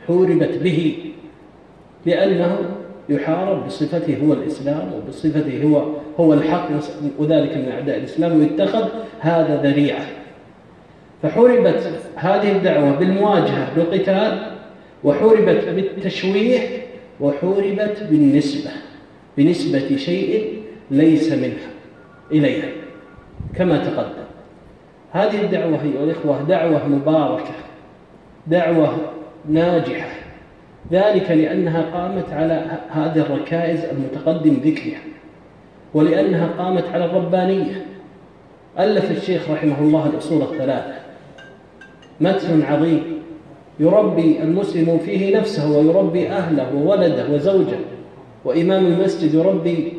حوربت 0.06 0.58
به 0.62 0.96
لأنه 2.06 2.58
يحارب 3.08 3.66
بصفته 3.66 4.16
هو 4.26 4.32
الإسلام 4.32 4.92
وبصفته 4.92 5.62
هو 5.64 5.82
هو 6.20 6.34
الحق 6.34 6.68
وذلك 7.18 7.56
من 7.56 7.72
أعداء 7.72 7.98
الإسلام 7.98 8.40
ويتخذ 8.40 8.88
هذا 9.20 9.60
ذريعة. 9.62 10.06
فحوربت 11.22 11.90
هذه 12.16 12.52
الدعوة 12.56 12.92
بالمواجهة 12.98 13.74
بالقتال 13.76 14.52
وحوربت 15.04 15.64
بالتشويه 15.64 16.61
وحوربت 17.21 18.02
بالنسبة 18.11 18.71
بنسبة 19.37 19.97
شيء 19.97 20.62
ليس 20.90 21.32
منها 21.32 21.71
إليها 22.32 22.68
كما 23.54 23.78
تقدم. 23.85 24.23
هذه 25.12 25.40
الدعوة 25.40 25.82
أيها 25.82 26.04
الإخوة 26.04 26.42
دعوة 26.42 26.88
مباركة 26.88 27.54
دعوة 28.47 28.99
ناجحة 29.49 30.11
ذلك 30.92 31.30
لأنها 31.30 31.82
قامت 31.82 32.32
على 32.32 32.80
هذه 32.90 33.18
الركائز 33.18 33.80
المتقدم 33.85 34.54
ذكرها 34.64 35.00
ولأنها 35.94 36.47
قامت 36.59 36.85
على 36.94 37.04
الربانية. 37.04 37.87
ألف 38.78 39.11
الشيخ 39.11 39.50
رحمه 39.50 39.80
الله 39.80 40.06
الأصول 40.06 40.42
الثلاثة 40.42 40.94
متن 42.21 42.62
عظيم 42.62 43.22
يربي 43.81 44.43
المسلم 44.43 44.99
فيه 44.99 45.38
نفسه 45.38 45.79
ويربي 45.79 46.29
أهله 46.29 46.75
وولده 46.75 47.31
وزوجه. 47.35 47.79
وإمام 48.45 48.87
المسجد 48.87 49.35
يربي 49.35 49.93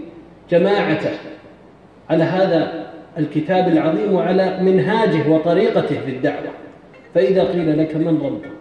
جماعته. 0.52 1.12
على 2.10 2.24
هذا 2.24 2.86
الكتاب 3.18 3.68
العظيم 3.68 4.14
وعلى 4.14 4.60
منهاجه 4.62 5.30
وطريقته 5.30 6.00
في 6.06 6.12
الدعوة. 6.12 6.52
فإذا 7.16 7.44
قيل 7.44 7.78
لك 7.80 7.96
من 7.96 8.20
ربك 8.24 8.52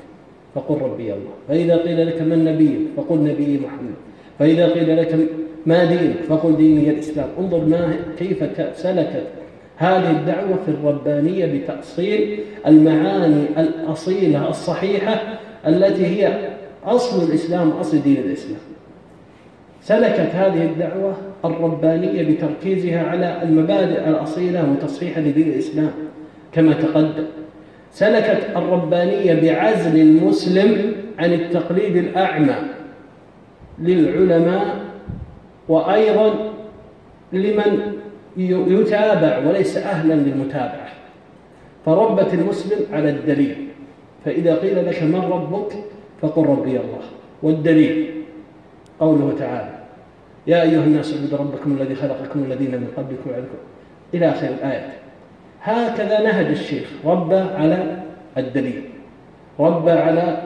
فقل 0.55 0.75
ربي 0.83 1.13
الله. 1.13 1.33
فإذا 1.49 1.77
قيل 1.77 2.07
لك 2.07 2.23
من 2.23 2.45
نبيك 2.45 2.79
فقل 2.97 3.17
نبي 3.17 3.61
محمد. 3.65 3.95
فإذا 4.39 4.69
قيل 4.69 4.97
لك 4.97 5.29
ما 5.67 5.85
دينك 5.85 6.17
فقل 6.29 6.57
ديني 6.57 6.91
الإسلام. 6.91 7.29
انظر 7.39 7.65
ما 7.65 7.95
كيف 8.19 8.45
سلكت 8.75 9.27
هذه 9.83 10.11
الدعوة 10.11 10.59
في 10.67 10.71
الربانية 10.71 11.47
بتأصيل 11.47 12.39
المعاني 12.67 13.45
الأصيلة 13.59 14.49
الصحيحة 14.49 15.23
التي 15.67 16.07
هي 16.07 16.51
أصل 16.85 17.29
الإسلام 17.29 17.71
أصل 17.71 18.03
دين 18.03 18.17
الإسلام. 18.17 18.59
سلكت 19.83 20.31
هذه 20.35 20.65
الدعوة 20.65 21.17
الربانية 21.45 22.23
بتركيزها 22.35 23.07
على 23.09 23.43
المبادئ 23.43 24.09
الأصيلة 24.09 24.71
وتصحيح 24.73 25.19
لدين 25.19 25.49
الإسلام 25.49 25.91
كما 26.53 26.73
تقدم. 26.73 27.25
سلكت 27.93 28.47
الربانية 28.57 29.35
بعزل 29.35 30.01
المسلم 30.01 30.93
عن 31.19 31.33
التقليد 31.33 31.97
الأعمى 31.97 32.55
للعلماء 33.79 34.77
وأيضا 35.69 36.35
لمن 37.33 38.02
يتابع 38.37 39.39
وليس 39.39 39.77
أهلا 39.77 40.15
للمتابعة. 40.15 40.89
فربت 41.87 42.35
المسلم 42.35 42.79
على 42.93 43.11
الدليل. 43.11 43.69
فإذا 44.25 44.57
قيل 44.57 44.87
لك 44.87 45.03
من 45.03 45.21
ربك 45.21 45.73
فقل 46.21 46.47
ربي 46.47 46.71
الله. 46.71 47.03
والدليل 47.43 48.11
قوله 49.01 49.35
تعالى 49.39 49.79
يا 50.47 50.63
أيها 50.63 50.85
الناس 50.85 51.15
اعبدوا 51.15 51.39
ربكم 51.39 51.77
الذي 51.81 51.95
خلقكم 51.95 52.45
الذين 52.45 52.71
من 52.71 52.87
قبلكم 52.97 53.31
وعلكم 53.31 53.59
إلى 54.15 54.29
آخر 54.29 54.47
الآية. 54.49 54.93
هكذا 55.63 56.23
نهج 56.23 56.47
الشيخ 56.47 56.89
ربى 57.05 57.37
على 57.37 58.03
الدليل. 58.39 58.83
ربى 59.61 59.91
على 59.91 60.43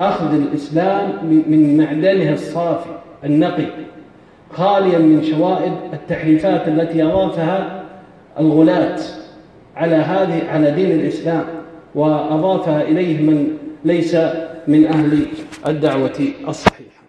أخذ 0.00 0.34
الإسلام 0.34 1.26
من 1.48 1.76
معدنه 1.76 2.32
الصافي 2.32 2.90
النقي. 3.24 3.66
خاليا 4.52 4.98
من 4.98 5.22
شوائب 5.22 5.72
التحريفات 5.92 6.68
التي 6.68 7.02
أضافها 7.02 7.84
الغلاة 8.40 8.98
على 9.76 9.96
هذه 9.96 10.50
على 10.50 10.70
دين 10.70 10.90
الإسلام 11.00 11.44
وأضافها 11.94 12.82
إليه 12.82 13.30
من 13.30 13.48
ليس 13.84 14.16
من 14.68 14.86
أهل 14.86 15.26
الدعوة 15.66 16.18
الصحيحة. 16.48 17.02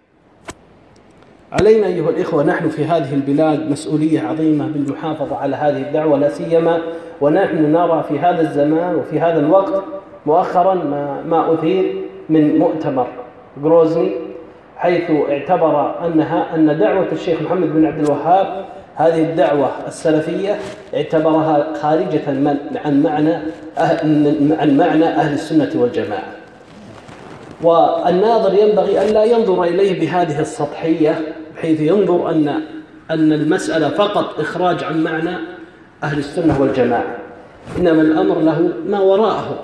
علينا 1.52 1.88
أيها 1.88 2.10
الإخوة 2.10 2.44
نحن 2.44 2.70
في 2.70 2.86
هذه 2.86 3.14
البلاد 3.14 3.72
مسؤولية 3.72 4.22
عظيمة 4.22 4.68
بالمحافظة 4.68 5.36
على 5.36 5.56
هذه 5.56 5.82
الدعوة 5.82 6.18
لا 6.20 6.30
سيما 6.30 6.80
ونحن 7.22 7.72
نرى 7.72 8.04
في 8.10 8.20
هذا 8.20 8.42
الزمان 8.42 8.96
وفي 8.96 9.20
هذا 9.20 9.40
الوقت 9.40 9.84
مؤخرا 10.26 10.74
ما, 10.74 11.24
ما 11.30 11.54
أثير 11.54 11.96
من 12.30 12.60
مؤتمر 12.60 13.08
جروزني 13.64 14.12
حيث 14.80 15.12
اعتبر 15.30 16.06
أنها 16.06 16.56
أن 16.56 16.80
دعوة 16.80 17.08
الشيخ 17.12 17.42
محمد 17.42 17.68
بن 17.68 17.86
عبد 17.86 18.06
الوهاب 18.06 18.66
هذه 18.96 19.22
الدعوة 19.22 19.72
السلفية 19.88 20.60
اعتبرها 20.96 21.74
خارجة 21.82 22.22
عن 22.86 23.04
معنى 23.04 23.38
عن 24.58 24.78
معنى 24.78 25.06
أهل 25.06 25.34
السنة 25.34 25.70
والجماعة. 25.76 26.24
والناظر 27.62 28.54
ينبغي 28.54 29.02
أن 29.02 29.14
لا 29.14 29.24
ينظر 29.24 29.64
إليه 29.64 30.00
بهذه 30.00 30.40
السطحية 30.40 31.22
بحيث 31.56 31.82
ينظر 31.82 32.30
أن 32.30 32.48
أن 33.12 33.34
المسألة 33.34 33.90
فقط 33.90 34.40
إخراج 34.40 34.84
عن 34.84 35.04
معنى 35.04 35.38
أهل 36.04 36.18
السنة 36.20 36.62
والجماعة. 36.62 37.16
إنما 37.78 38.02
الأمر 38.02 38.40
له 38.40 38.70
ما 38.88 39.00
وراءه 39.00 39.64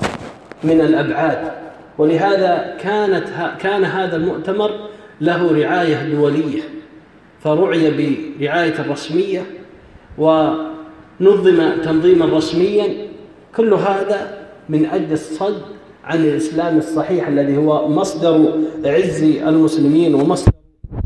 من 0.63 0.81
الأبعاد. 0.81 1.51
ولهذا 1.97 2.75
كانت 2.79 3.27
كان 3.59 3.83
هذا 3.83 4.15
المؤتمر 4.15 4.71
له 5.21 5.61
رعاية 5.61 6.09
دولية 6.15 6.61
فرعي 7.43 7.91
برعاية 8.39 8.91
رسمية 8.91 9.41
ونظم 10.17 11.81
تنظيما 11.83 12.25
رسميا. 12.25 12.87
كل 13.55 13.73
هذا 13.73 14.47
من 14.69 14.85
أجل 14.85 15.13
الصد 15.13 15.61
عن 16.03 16.17
الإسلام 16.19 16.77
الصحيح 16.77 17.27
الذي 17.27 17.57
هو 17.57 17.87
مصدر 17.87 18.51
عز 18.85 19.23
المسلمين 19.23 20.15
ومصدر 20.15 20.51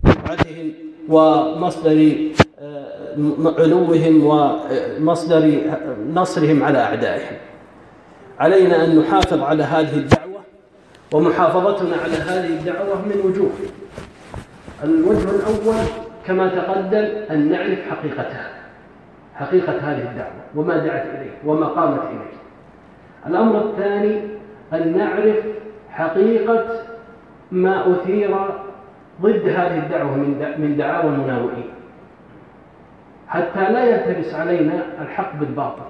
رفعتهم 0.05 0.71
ومصدر 1.09 2.15
آه، 2.59 3.15
علوهم 3.57 4.23
ومصدر 4.25 5.61
نصرهم 6.13 6.63
على 6.63 6.77
أعدائهم. 6.77 7.37
علينا 8.39 8.85
أن 8.85 8.99
نحافظ 8.99 9.41
على 9.41 9.63
هذه 9.63 9.97
الدعوة 9.97 10.39
ومحافظتنا 11.11 11.95
على 11.95 12.13
هذه 12.13 12.47
الدعوة 12.47 13.05
من 13.05 13.21
وجوه 13.25 13.49
الوجه 14.83 15.29
الأول 15.29 15.85
كما 16.25 16.47
تقدم 16.55 17.07
أن 17.31 17.51
نعرف 17.51 17.79
حقيقتها 17.89 18.49
حقيقة 19.35 19.73
هذه 19.73 20.11
الدعوة 20.11 20.41
وما 20.55 20.77
دعت 20.77 21.05
إليه 21.05 21.31
وما 21.45 21.65
قامت 21.65 22.01
إليه. 22.03 22.39
الأمر 23.27 23.69
الثاني 23.69 24.21
أن 24.73 24.97
نعرف 24.97 25.35
حقيقة 25.89 26.65
ما 27.51 27.91
أثير 27.91 28.35
ضد 29.21 29.47
هذه 29.47 29.77
الدعوة 29.77 30.17
من 30.57 30.75
دعاوى 30.77 31.09
المناوئين. 31.09 31.69
حتى 33.27 33.71
لا 33.71 33.83
يلتبس 33.83 34.33
علينا 34.33 34.83
الحق 35.01 35.35
بالباطل. 35.35 35.81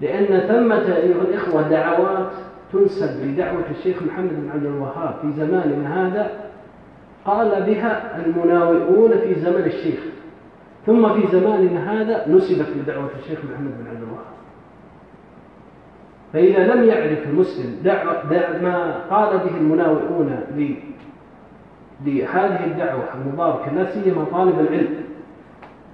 لأن 0.00 0.40
ثمة 0.40 0.96
أيها 0.96 1.22
الإخوة 1.22 1.62
دعوات 1.62 2.30
تنسب 2.72 3.24
لدعوة 3.24 3.64
الشيخ 3.70 4.02
محمد 4.02 4.30
بن 4.30 4.50
عبد 4.54 4.64
الوهاب 4.64 5.14
في 5.22 5.32
زماننا 5.32 6.06
هذا 6.06 6.30
قال 7.24 7.62
بها 7.62 8.24
المناوئون 8.26 9.10
في 9.10 9.34
زمن 9.34 9.64
الشيخ. 9.64 10.00
ثم 10.86 11.12
في 11.14 11.38
زماننا 11.38 11.92
هذا 11.92 12.28
نسبت 12.28 12.66
لدعوة 12.76 13.10
الشيخ 13.22 13.38
محمد 13.44 13.70
بن 13.78 13.86
عبد 13.90 14.02
الوهاب. 14.02 14.32
فإذا 16.32 16.74
لم 16.74 16.84
يعرف 16.84 17.26
المسلم 17.28 17.76
دع 17.84 18.22
دع 18.22 18.58
ما 18.62 18.96
قال 19.10 19.38
به 19.38 19.56
المناوئون 19.56 20.40
لهذه 22.04 22.64
الدعوة 22.64 23.04
المباركة 23.14 23.72
لا 23.72 23.90
سيما 23.90 24.24
طالب 24.32 24.60
العلم. 24.60 24.94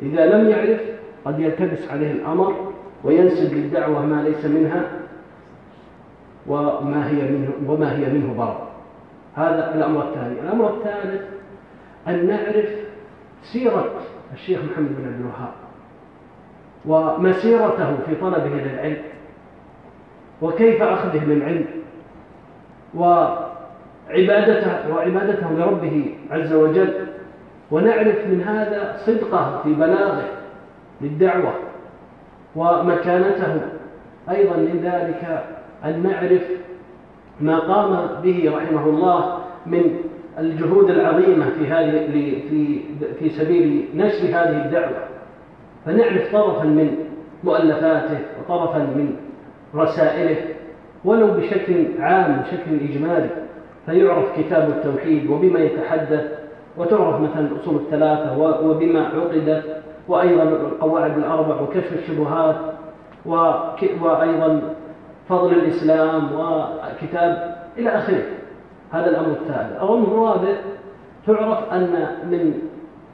إذا 0.02 0.26
لم 0.26 0.48
يعرف 0.48 0.80
قد 1.24 1.40
يلتبس 1.40 1.90
عليه 1.90 2.12
الأمر 2.12 2.72
وينسب 3.04 3.54
للدعوة 3.54 4.06
ما 4.06 4.22
ليس 4.22 4.44
منها 4.44 4.90
وما 6.46 7.08
هي 7.08 7.30
منه 7.30 7.50
وما 7.66 7.96
هي 7.96 8.12
منه 8.12 8.34
ضرر 8.36 8.67
هذا 9.38 9.74
الأمر 9.74 10.08
الثاني. 10.08 10.40
الأمر 10.40 10.76
الثالث 10.76 11.22
أن 12.08 12.26
نعرف 12.26 12.68
سيرة 13.42 13.90
الشيخ 14.34 14.60
محمد 14.72 14.96
بن 14.96 15.06
عبد 15.06 15.20
الوهاب 15.20 15.52
ومسيرته 16.86 17.96
في 18.06 18.14
طلبه 18.14 18.48
للعلم 18.48 19.02
وكيف 20.42 20.82
أخذه 20.82 21.24
للعلم 21.24 21.66
وعبادته 22.94 24.94
وعبادته 24.94 25.52
لربه 25.52 26.14
عز 26.30 26.52
وجل. 26.52 27.06
ونعرف 27.70 28.26
من 28.26 28.42
هذا 28.42 28.96
صدقه 29.06 29.62
في 29.62 29.74
بلاغه 29.74 30.28
للدعوة 31.00 31.52
ومكانته. 32.56 33.60
أيضا 34.30 34.56
من 34.56 34.80
ذلك 34.82 35.44
أن 35.84 36.02
نعرف 36.02 36.42
ما 37.40 37.58
قام 37.58 38.22
به 38.22 38.52
رحمه 38.56 38.86
الله 38.86 39.38
من 39.66 39.82
الجهود 40.38 40.90
العظيمة 40.90 41.50
في 41.50 41.66
هذه 41.66 42.06
في 42.50 42.80
في 43.18 43.28
سبيل 43.30 43.88
نشر 43.94 44.26
هذه 44.26 44.64
الدعوة. 44.64 45.04
فنعرف 45.86 46.32
طرفا 46.32 46.64
من 46.64 46.96
مؤلفاته 47.44 48.18
وطرفا 48.40 48.78
من 48.78 49.16
رسائله 49.74 50.36
ولو 51.04 51.26
بشكل 51.26 51.86
عام 52.00 52.42
بشكل 52.42 52.90
إجمالي 52.90 53.30
فيعرف 53.86 54.38
كتاب 54.38 54.68
التوحيد 54.68 55.30
وبما 55.30 55.58
يتحدث 55.60 56.38
وتعرف 56.76 57.20
مثلا 57.20 57.40
الأصول 57.40 57.76
الثلاثة 57.76 58.38
وبما 58.38 59.06
عقدت 59.06 59.64
وأيضا 60.08 60.42
القواعد 60.42 61.18
الأربع 61.18 61.60
وكشف 61.60 61.92
الشبهات 61.92 62.56
وأيضا 64.02 64.60
فضل 65.28 65.52
الإسلام 65.52 66.30
وكتاب 66.32 67.56
إلى 67.78 67.90
آخره. 67.90 68.22
هذا 68.92 69.10
الأمر 69.10 69.30
التالي 69.30 69.76
الأمر 69.76 70.08
الرابع 70.08 70.56
تعرف 71.26 71.72
أن 71.72 72.06
من 72.30 72.54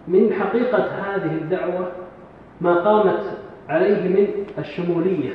من 0.09 0.33
حقيقة 0.33 0.85
هذه 0.85 1.35
الدعوة 1.35 1.88
ما 2.61 2.74
قامت 2.74 3.20
عليه 3.68 4.09
من 4.09 4.27
الشمولية 4.59 5.33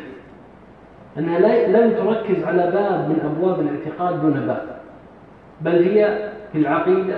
أنها 1.18 1.68
لم 1.68 1.92
تركز 1.94 2.44
على 2.44 2.72
باب 2.72 3.10
من 3.10 3.20
أبواب 3.26 3.60
الاعتقاد 3.60 4.22
دون 4.22 4.34
باب 4.48 4.80
بل 5.62 5.84
هي 5.84 6.30
في 6.52 6.58
العقيدة 6.58 7.18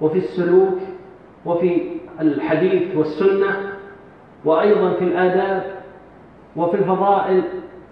وفي 0.00 0.18
السلوك 0.18 0.78
وفي 1.46 1.80
الحديث 2.20 2.96
والسنة 2.96 3.56
وأيضا 4.44 4.90
في 4.90 5.04
الآداب 5.04 5.62
وفي 6.56 6.76
الفضائل 6.76 7.42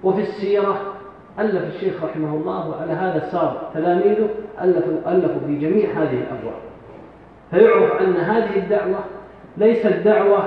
وفي 0.05 0.21
السيرة. 0.21 0.92
ألف 1.39 1.75
الشيخ 1.75 2.05
رحمه 2.05 2.35
الله 2.35 2.69
وعلى 2.69 2.93
هذا 2.93 3.29
صار 3.33 3.71
تلاميذه 3.75 4.29
ألفوا, 4.63 5.13
ألفوا 5.13 5.41
في 5.47 5.59
جميع 5.59 5.91
هذه 5.91 6.23
الأبواب. 6.23 6.61
فيعرف 7.51 8.03
أن 8.03 8.17
هذه 8.17 8.59
الدعوة 8.59 8.99
ليست 9.57 9.87
دعوة 10.05 10.45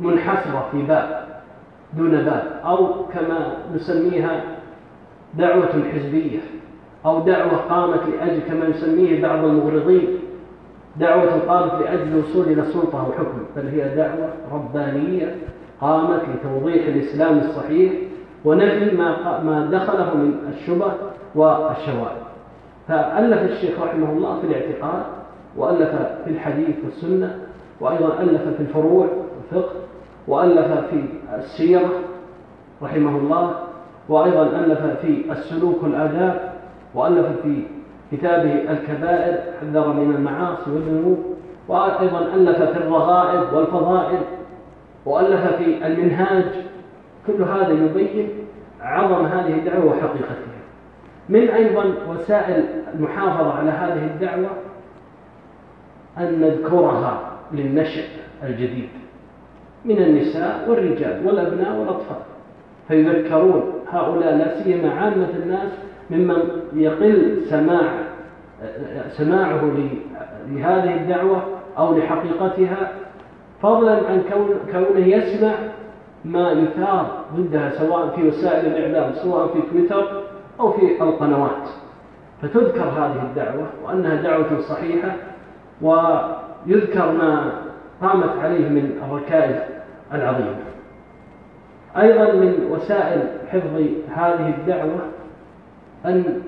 منحصرة 0.00 0.68
في 0.72 0.82
باب 0.82 1.26
دون 1.96 2.10
باب 2.10 2.60
أو 2.64 3.04
كما 3.04 3.56
نسميها 3.74 4.42
دعوة 5.34 5.84
حزبية 5.94 6.38
أو 7.06 7.20
دعوة 7.20 7.56
قامت 7.56 8.00
لأجل 8.06 8.40
كما 8.40 8.66
يسميه 8.66 9.22
بعض 9.22 9.44
المغرضين 9.44 10.18
دعوة 10.96 11.38
قامت 11.48 11.72
لأجل 11.72 12.02
الوصول 12.02 12.46
إلى 12.46 12.62
سلطة 12.62 13.08
وحكم 13.08 13.38
بل 13.56 13.66
هي 13.68 13.94
دعوة 13.94 14.28
ربانية 14.52 15.36
قامت 15.80 16.22
لتوضيح 16.28 16.86
الإسلام 16.86 17.38
الصحيح 17.38 17.92
ونفي 18.44 18.96
ما 18.96 19.40
ما 19.44 19.68
دخله 19.72 20.14
من 20.14 20.34
الشبه 20.48 20.92
والشوائب. 21.34 22.20
فألف 22.88 23.50
الشيخ 23.52 23.80
رحمه 23.82 24.12
الله 24.12 24.40
في 24.40 24.46
الاعتقاد 24.46 25.02
وألف 25.56 25.90
في 26.24 26.30
الحديث 26.30 26.76
والسنة 26.84 27.38
وأيضا 27.80 28.20
ألف 28.20 28.42
في 28.42 28.60
الفروع 28.60 29.06
والفقه 29.52 29.74
وألف 30.28 30.84
في 30.90 31.04
السيرة 31.38 31.90
رحمه 32.82 33.18
الله 33.18 33.54
وأيضا 34.08 34.42
ألف 34.42 34.80
في 35.02 35.32
السلوك 35.32 35.82
والآداب 35.82 36.52
وألف 36.94 37.26
في 37.42 37.62
كتابه 38.12 38.52
الكبائر 38.72 39.38
حذر 39.60 39.92
من 39.92 40.14
المعاصي 40.14 40.70
والذنوب 40.70 41.18
وأيضا 41.68 42.20
ألف 42.34 42.62
في 42.62 42.76
الرغائب 42.76 43.52
والفضائل 43.54 44.18
وألف 45.06 45.56
في 45.56 45.86
المنهاج 45.86 46.44
كل 47.26 47.42
هذا 47.42 47.72
يبين 47.72 48.28
عظم 48.80 49.26
هذه 49.26 49.54
الدعوة 49.54 49.84
وحقيقتها. 49.84 50.60
من 51.28 51.48
أيضا 51.48 51.94
وسائل 52.08 52.64
المحافظة 52.94 53.52
على 53.52 53.70
هذه 53.70 54.04
الدعوة 54.04 54.50
أن 56.18 56.40
نذكرها 56.40 57.30
للنشء 57.52 58.04
الجديد 58.42 58.88
من 59.84 59.98
النساء 59.98 60.66
والرجال 60.68 61.26
والأبناء 61.26 61.76
والأطفال. 61.76 62.16
فيذكرون 62.88 63.72
هؤلاء 63.92 64.36
لا 64.36 64.62
سيما 64.62 64.94
عامة 64.94 65.28
الناس 65.42 65.72
ممن 66.10 66.42
يقل 66.72 67.42
سماع 67.50 67.82
سماعه 69.10 69.60
لهذه 70.48 70.94
الدعوة 70.94 71.42
أو 71.78 71.98
لحقيقتها 71.98 72.92
فضلا 73.62 73.92
عن 73.92 74.22
كونه 74.72 75.06
يسمع 75.06 75.54
ما 76.24 76.52
يثار 76.52 77.24
ضدها 77.36 77.70
سواء 77.70 78.16
في 78.16 78.28
وسائل 78.28 78.66
الإعلام 78.66 79.12
سواء 79.14 79.46
في 79.46 79.62
تويتر 79.72 80.22
أو 80.60 80.72
في 80.72 81.02
القنوات. 81.02 81.68
فتذكر 82.42 82.84
هذه 82.84 83.22
الدعوة 83.22 83.66
وأنها 83.84 84.22
دعوة 84.22 84.60
صحيحة 84.60 85.12
ويذكر 85.82 87.12
ما 87.12 87.52
قامت 88.02 88.38
عليه 88.38 88.68
من 88.68 89.00
الركائز 89.04 89.56
العظيمة. 90.12 90.56
أيضا 91.96 92.32
من 92.32 92.68
وسائل 92.70 93.28
حفظ 93.48 93.82
هذه 94.14 94.54
الدعوة 94.58 95.00
أن 96.06 96.42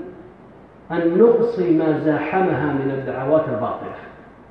أن 0.93 1.19
نقصي 1.19 1.79
ما 1.79 1.99
زاحمها 1.99 2.73
من 2.73 2.91
الدعوات 2.91 3.45
الباطلة. 3.49 3.95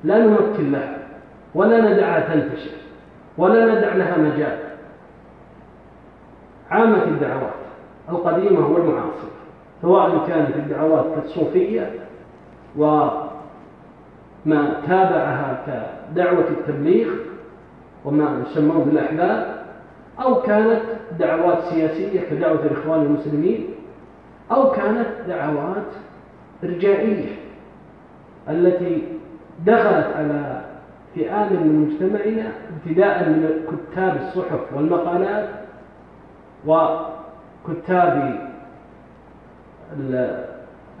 لا 0.04 0.18
نمكن 0.18 0.72
لها 0.72 0.98
ولا 1.54 1.92
ندعها 1.92 2.34
تنتشر 2.34 2.70
ولا 3.38 3.64
ندع 3.64 3.94
لها 3.94 4.18
مجال. 4.18 4.58
عامة 6.72 7.02
الدعوات 7.04 7.52
القديمة 8.08 8.66
والمعاصرة 8.66 9.30
سواء 9.82 10.26
كانت 10.28 10.56
الدعوات 10.56 11.04
كالصوفية 11.14 11.90
وما 12.76 13.30
تابعها 14.86 15.62
كدعوة 16.12 16.48
التبليغ 16.48 17.08
وما 18.04 18.42
يسمون 18.46 18.84
بالأحباب 18.84 19.62
أو 20.22 20.42
كانت 20.42 20.80
دعوات 21.18 21.62
سياسية 21.62 22.20
كدعوة 22.30 22.64
الإخوان 22.64 23.02
المسلمين 23.02 23.66
أو 24.52 24.70
كانت 24.70 25.06
دعوات 25.28 25.86
إرجائية 26.64 27.36
التي 28.48 29.02
دخلت 29.66 30.06
على 30.16 30.60
فئام 31.14 31.52
من 31.52 31.88
مجتمعنا 31.90 32.52
ابتداء 32.76 33.28
من 33.28 33.50
كتاب 33.92 34.16
الصحف 34.16 34.60
والمقالات 34.76 35.48
وكتاب 36.66 38.40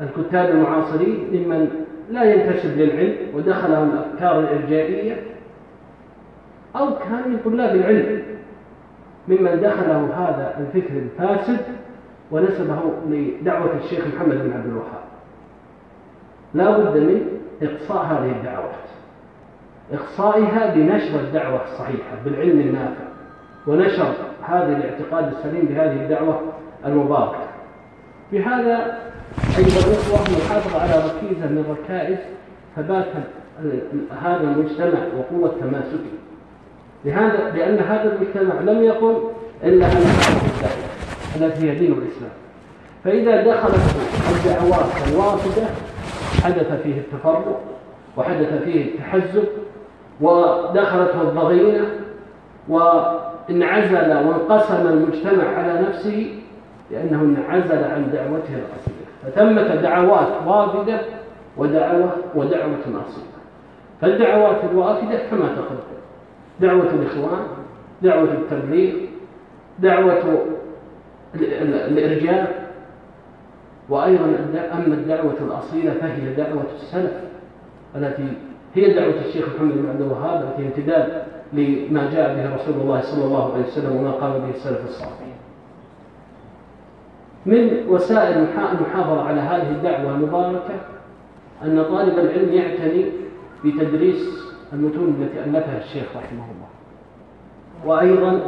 الكتاب 0.00 0.50
المعاصرين 0.50 1.28
ممن 1.32 1.68
لا 2.10 2.24
ينتسب 2.24 2.78
للعلم 2.78 3.16
ودخلهم 3.34 3.90
الأفكار 3.90 4.40
الإرجائية 4.40 5.16
أو 6.76 6.98
كان 6.98 7.30
من 7.30 7.38
طلاب 7.44 7.76
العلم 7.76 8.22
ممن 9.28 9.60
دخله 9.60 10.10
هذا 10.14 10.54
الفكر 10.58 10.94
الفاسد 10.96 11.60
ونسبه 12.30 12.78
لدعوة 13.08 13.76
الشيخ 13.84 14.06
محمد 14.06 14.36
بن 14.36 14.52
عبد 14.52 14.66
الوهاب. 14.66 15.02
لا 16.54 16.78
بد 16.78 16.96
من 16.96 17.26
إقصاء 17.62 18.04
هذه 18.04 18.32
الدعوات. 18.32 18.74
إقصائها 19.92 20.74
بنشر 20.74 21.20
الدعوة 21.20 21.62
الصحيحة 21.64 22.16
بالعلم 22.24 22.60
النافع. 22.60 23.11
ونشر 23.66 24.12
هذا 24.42 24.76
الاعتقاد 24.76 25.32
السليم 25.32 25.64
بهذه 25.64 25.92
الدعوة 25.92 26.40
المباركة. 26.86 27.46
بهذا 28.32 28.98
أيها 29.58 29.86
الأخوة 29.86 30.20
نحافظ 30.20 30.76
على 30.76 30.92
ركيزة 30.92 31.46
من 31.46 31.64
ركائز 31.70 32.18
ثبات 32.76 33.06
هذا 34.22 34.40
المجتمع 34.40 34.98
وقوة 35.18 35.54
تماسكه. 35.60 36.12
لهذا 37.04 37.50
لأن 37.50 37.78
هذا 37.78 38.16
المجتمع 38.16 38.60
لم 38.72 38.82
يقل 38.82 39.22
إلا 39.64 39.86
أن 39.86 40.02
التي 41.36 41.70
هي 41.70 41.78
دين 41.78 41.92
الإسلام. 41.92 42.32
فإذا 43.04 43.42
دخلت 43.42 43.80
الدعوات 44.30 44.86
الوافدة 45.12 45.66
حدث 46.44 46.82
فيه 46.82 46.98
التفرق 46.98 47.60
وحدث 48.16 48.62
فيه 48.62 48.84
التحزب 48.84 49.44
ودخلته 50.20 51.22
الضغينة 51.22 51.90
وانعزل 53.48 54.28
وانقسم 54.28 54.86
المجتمع 54.86 55.44
على 55.44 55.80
نفسه 55.88 56.34
لأنه 56.90 57.20
انعزل 57.22 57.84
عن 57.84 58.10
دعوته 58.12 58.54
الأصلية 58.54 59.02
فثمة 59.22 59.74
دعوات 59.74 60.28
وافدة 60.46 61.00
ودعوة 61.56 62.10
ودعوة 62.34 62.78
أصيلة 62.86 63.32
فالدعوات 64.00 64.56
الوافدة 64.70 65.18
كما 65.30 65.48
تقدم 65.56 66.02
دعوة 66.60 66.90
الإخوان 66.94 67.46
دعوة 68.02 68.28
التبليغ 68.32 68.94
دعوة 69.78 70.46
الإرجاء 71.34 72.62
وأيضا 73.88 74.24
أما 74.72 74.94
الدعوة 74.94 75.34
الأصيلة 75.40 75.94
فهي 76.00 76.34
دعوة 76.34 76.64
السلف 76.74 77.12
التي 77.96 78.28
هي 78.74 78.94
دعوة 78.94 79.14
الشيخ 79.26 79.46
محمد 79.56 79.72
بن 79.72 79.88
عبد 79.88 80.00
الوهاب 80.00 80.42
التي 80.42 80.62
امتداد 80.66 81.22
لما 81.52 82.10
جاء 82.10 82.34
به 82.34 82.54
رسول 82.54 82.74
الله 82.80 83.00
صلى 83.00 83.24
الله 83.24 83.52
عليه 83.52 83.64
وسلم 83.64 83.96
وما 83.96 84.10
قام 84.10 84.32
به 84.32 84.50
السلف 84.50 84.84
الصالح 84.84 85.12
من 87.46 87.88
وسائل 87.88 88.38
المحافظة 88.38 89.22
على 89.22 89.40
هذه 89.40 89.70
الدعوة 89.70 90.14
المباركة 90.14 90.74
أن 91.64 91.84
طالب 91.84 92.18
العلم 92.18 92.52
يعتني 92.52 93.04
بتدريس 93.64 94.52
المتون 94.72 95.16
التي 95.22 95.44
ألفها 95.44 95.78
الشيخ 95.78 96.16
رحمه 96.16 96.44
الله. 96.44 96.68
وأيضا 97.86 98.40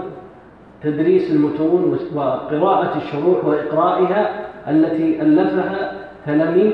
تدريس 0.83 1.31
المتون 1.31 1.99
وقراءة 2.15 2.97
الشروح 2.97 3.45
وإقرائها 3.45 4.47
التي 4.71 5.23
ألفها 5.23 5.93
تلاميذ 6.27 6.73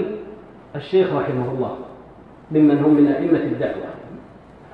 الشيخ 0.76 1.12
رحمه 1.12 1.50
الله 1.52 1.76
ممن 2.50 2.78
هم 2.78 2.94
من 2.94 3.06
أئمة 3.06 3.42
الدعوة. 3.42 3.89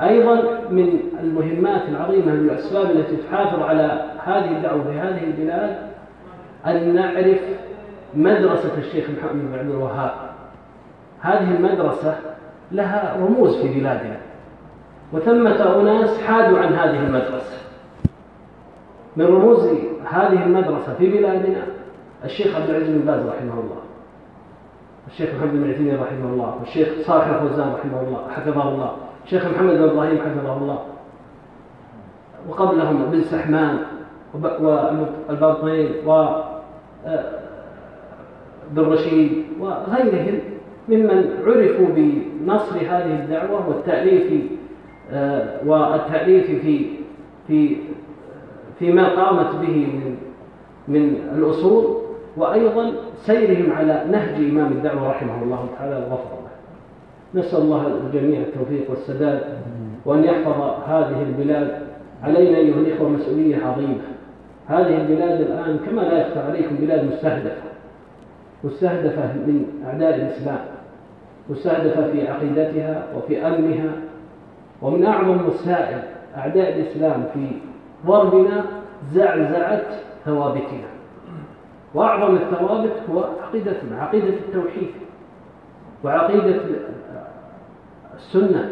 أيضا 0.03 0.61
من 0.71 1.01
المهمات 1.21 1.83
العظيمة 1.89 2.33
الأسباب 2.33 2.91
التي 2.91 3.17
تحافظ 3.17 3.63
على 3.63 4.05
هذه 4.25 4.57
الدعوة 4.57 4.85
في 4.85 4.99
هذه 4.99 5.25
البلاد 5.25 5.77
أن 6.67 6.95
نعرف 6.95 7.39
مدرسة 8.15 8.79
الشيخ 8.79 9.11
محمد 9.11 9.43
بن 9.43 9.59
عبد 9.59 9.71
الوهاب. 9.71 10.13
هذه 11.21 11.57
المدرسة 11.57 12.17
لها 12.73 13.17
رموز 13.21 13.63
في 13.63 13.81
بلادنا 13.81 14.17
وثمة 15.13 15.81
أناس 15.81 16.21
حادوا 16.21 16.59
عن 16.59 16.75
هذه 16.75 17.07
المدرسة. 17.07 17.57
من 19.17 19.27
رموز 19.27 19.67
هذه 20.11 20.43
المدرسة 20.43 20.95
في 20.99 21.11
بلادنا 21.11 21.63
الشيخ 22.25 22.57
عبد 22.57 22.71
العزيز 22.71 22.89
بن 22.89 23.07
باز 23.07 23.27
رحمه 23.27 23.53
الله 23.53 23.77
الشيخ 25.07 25.35
محمد 25.35 25.53
بن 25.53 25.71
عثيمين 25.71 26.01
رحمه 26.01 26.33
الله 26.33 26.57
والشيخ 26.61 26.89
صالح 27.07 27.27
الفوزان 27.27 27.73
رحمه 27.73 28.01
الله 28.01 28.31
حفظه 28.31 28.69
الله. 28.69 28.97
الشيخ 29.27 29.47
محمد 29.47 29.75
بن 29.75 29.83
إبراهيم 29.83 30.19
حفظه 30.19 30.57
الله. 30.57 30.79
وقبلهم 32.49 33.11
بن 33.11 33.21
سحمان 33.21 33.79
والباطين 34.35 35.91
و 36.07 36.13
آه، 37.07 37.25
بن 38.71 38.83
رشيد 38.83 39.45
وغيرهم 39.61 40.41
ممن 40.89 41.31
عرفوا 41.47 41.87
بنصر 41.97 42.77
هذه 42.77 43.23
الدعوة 43.23 43.69
والتأليف 43.69 44.43
آه، 45.13 45.67
والتأليف 45.67 46.47
في 46.47 46.87
في 47.47 47.77
فيما 48.79 49.09
قامت 49.09 49.55
به 49.55 49.87
من 49.87 50.17
من 50.89 51.31
الأصول 51.37 51.97
وأيضا 52.37 52.93
سيرهم 53.17 53.73
على 53.73 54.05
نهج 54.11 54.51
إمام 54.51 54.73
الدعوة 54.73 55.11
رحمه 55.11 55.43
الله 55.43 55.69
تعالى. 55.79 55.97
وغفر 55.97 56.36
نسأل 57.35 57.59
الله 57.59 57.87
الجميع 57.87 58.41
التوفيق 58.41 58.91
والسداد 58.91 59.41
وأن 60.05 60.25
يحفظ 60.25 60.61
هذه 60.89 61.23
البلاد. 61.23 61.87
علينا 62.23 62.59
أيها 62.59 62.77
الإخوة 62.77 63.09
مسؤولية 63.09 63.67
عظيمة. 63.67 64.03
هذه 64.67 65.01
البلاد 65.01 65.41
الآن 65.41 65.79
كما 65.87 66.01
لا 66.01 66.21
يخفى 66.21 66.39
عليكم 66.39 66.77
بلاد 66.77 67.05
مستهدفة. 67.05 67.63
مستهدفة 68.65 69.33
من 69.33 69.67
أعداء 69.87 70.15
الإسلام. 70.15 70.59
مستهدفة 71.51 72.13
في 72.13 72.29
عقيدتها 72.29 73.07
وفي 73.17 73.47
أمنها. 73.47 73.93
ومن 74.83 75.05
أعظم 75.05 75.47
وسائل 75.49 75.99
أعداء 76.37 76.79
الإسلام 76.79 77.25
في 77.35 77.47
ضربنا 78.07 78.65
زعزعة 79.13 79.83
ثوابتنا. 80.25 80.89
وأعظم 81.95 82.37
الثوابت 82.37 82.93
هو 83.11 83.25
عقيدتنا 83.43 84.01
عقيدة 84.01 84.29
التوحيد. 84.29 84.91
وعقيدة 86.05 86.61
السنة. 88.17 88.71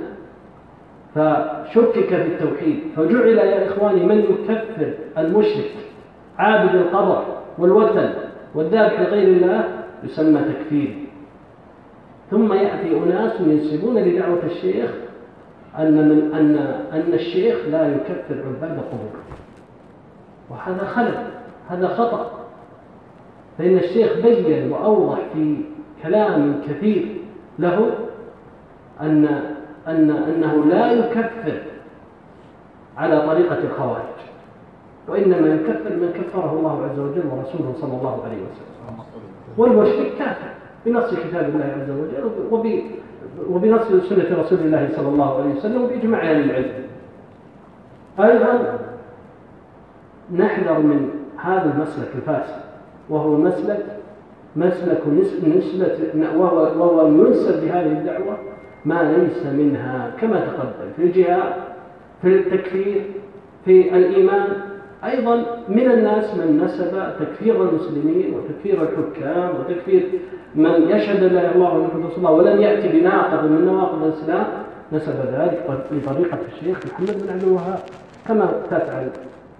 فشكك 1.15 2.09
في 2.09 2.27
التوحيد. 2.27 2.81
فجعل 2.97 3.39
يا 3.39 3.69
إخواني 3.69 4.05
من 4.05 4.19
يكفر 4.19 4.93
المشرك 5.19 5.71
عابد 6.39 6.75
القبر 6.75 7.25
والوثن 7.59 8.11
والذابح 8.55 9.01
لغير 9.01 9.29
الله 9.29 9.69
يسمى 10.05 10.41
تكفير. 10.41 10.95
ثم 12.31 12.53
يأتي 12.53 12.97
أناس 12.97 13.41
ينسبون 13.41 13.99
لدعوة 13.99 14.43
الشيخ 14.45 14.91
أن 15.79 16.09
من 16.09 16.35
أن 16.35 16.57
أن 16.93 17.13
الشيخ 17.13 17.57
لا 17.71 17.89
يكفر 17.89 18.35
عباد 18.47 18.79
القبور. 18.79 19.21
وهذا 20.51 20.85
خلل 20.85 21.27
هذا 21.69 21.89
خطأ. 21.89 22.31
فإن 23.59 23.79
الشيخ 23.79 24.13
بين 24.23 24.73
وأوضح 24.73 25.19
في 25.33 25.57
كلام 26.03 26.61
كثير 26.69 27.17
له 27.59 27.91
أن 29.01 29.25
أن 29.89 30.11
أنه 30.11 30.65
لا 30.65 30.93
يكفر 30.93 31.63
على 32.97 33.21
طريقة 33.27 33.59
الخوارج 33.59 34.15
وإنما 35.09 35.49
يكفر 35.49 35.91
من 35.91 36.13
كفره 36.15 36.53
الله 36.53 36.85
عز 36.85 36.99
وجل 36.99 37.23
ورسوله 37.27 37.75
صلى 37.81 37.97
الله 37.99 38.25
عليه 38.25 38.37
وسلم. 38.37 38.99
والمشرك 39.57 40.13
كافر 40.19 40.49
بنص 40.87 41.15
كتاب 41.15 41.49
الله 41.49 41.65
عز 41.65 41.91
وجل 41.91 42.31
وبنص 43.51 44.09
سنة 44.09 44.41
رسول 44.41 44.59
الله 44.59 44.89
صلى 44.97 45.09
الله 45.09 45.41
عليه 45.43 45.55
وسلم 45.55 45.83
وبإجماع 45.83 46.21
أهل 46.31 46.51
العلم. 46.51 46.85
أيضا 48.21 48.79
نحذر 50.33 50.79
من 50.79 51.11
هذا 51.37 51.75
المسلك 51.75 52.09
الفاسد 52.15 52.61
وهو 53.09 53.37
مسلك 53.37 53.87
مسلك 54.57 55.03
نسبة 55.09 55.63
وهو, 56.37 57.09
ينسب 57.09 57.61
بهذه 57.65 57.93
الدعوة 57.93 58.39
ما 58.85 59.16
ليس 59.16 59.47
منها 59.47 60.11
كما 60.20 60.40
تقدم. 60.40 60.92
في 60.97 61.03
الجهاد 61.03 61.53
في 62.23 62.29
التكفير 62.29 63.03
في 63.64 63.97
الإيمان 63.97 64.49
أيضا 65.05 65.37
من 65.68 65.90
الناس 65.90 66.35
من 66.35 66.61
نسب 66.64 66.92
تكفير 67.20 67.68
المسلمين 67.68 68.35
وتكفير 68.35 68.83
الحكام 68.83 69.51
وتكفير 69.61 70.09
من 70.55 70.88
يشهد 70.88 71.25
لا 71.25 71.55
الله 71.55 71.79
ومحمد 71.79 72.07
رسول 72.07 72.18
الله 72.18 72.31
ولم 72.31 72.61
يأتي 72.62 72.88
بناقض 73.01 73.44
من 73.51 73.64
نواقض 73.64 74.03
الإسلام 74.05 74.47
نسب 74.92 75.14
ذلك 75.33 75.83
لطريقة 75.92 76.38
الشيخ 76.53 76.79
محمد 76.87 77.23
بن 77.23 77.33
عبد 77.33 77.42
الوهاب. 77.42 77.79
كما 78.29 78.53
تفعل 78.70 79.09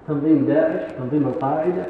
تنظيم 0.09 0.45
داعش 0.45 0.93
تنظيم 0.99 1.29
القاعدة 1.29 1.87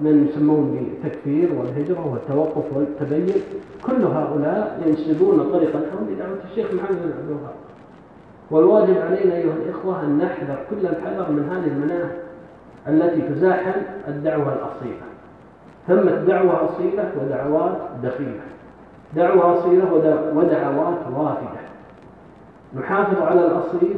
ومن 0.00 0.28
يسمون 0.28 0.90
بالتكفير 1.02 1.48
والهجرة 1.52 2.12
والتوقف 2.12 2.76
والتبين 2.76 3.42
كل 3.86 4.04
هؤلاء 4.04 4.80
ينسبون 4.86 5.50
طريقتهم 5.52 6.08
لدعوة 6.10 6.38
الشيخ 6.50 6.66
محمد 6.74 6.96
بن 7.02 7.12
عبد 7.18 7.28
الوهاب. 7.28 7.54
والواجب 8.50 8.98
علينا 8.98 9.36
أيها 9.36 9.54
الإخوة 9.54 10.04
أن 10.04 10.18
نحذر 10.18 10.58
كل 10.70 10.86
الحذر 10.86 11.30
من 11.30 11.48
هذه 11.50 11.66
المناهج 11.72 12.10
التي 12.88 13.20
تزاحم 13.20 13.80
الدعوة 14.08 14.52
الأصيلة. 14.52 15.06
ثمة 15.88 16.24
دعوة 16.24 16.64
أصيلة 16.64 17.12
ودعوات 17.22 17.76
دخيلة 18.02 18.40
دعوة 19.16 19.58
أصيلة 19.58 19.92
ودعوات 20.34 20.98
وافدة. 21.16 21.60
نحافظ 22.76 23.22
على 23.22 23.46
الأصيل 23.46 23.96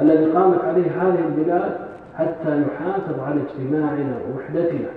الذي 0.00 0.24
قامت 0.24 0.64
عليه 0.64 0.90
هذه 1.02 1.24
البلاد 1.28 1.76
حتى 2.14 2.48
نحافظ 2.48 3.20
على 3.20 3.40
اجتماعنا 3.40 4.14
ووحدتنا. 4.28 4.88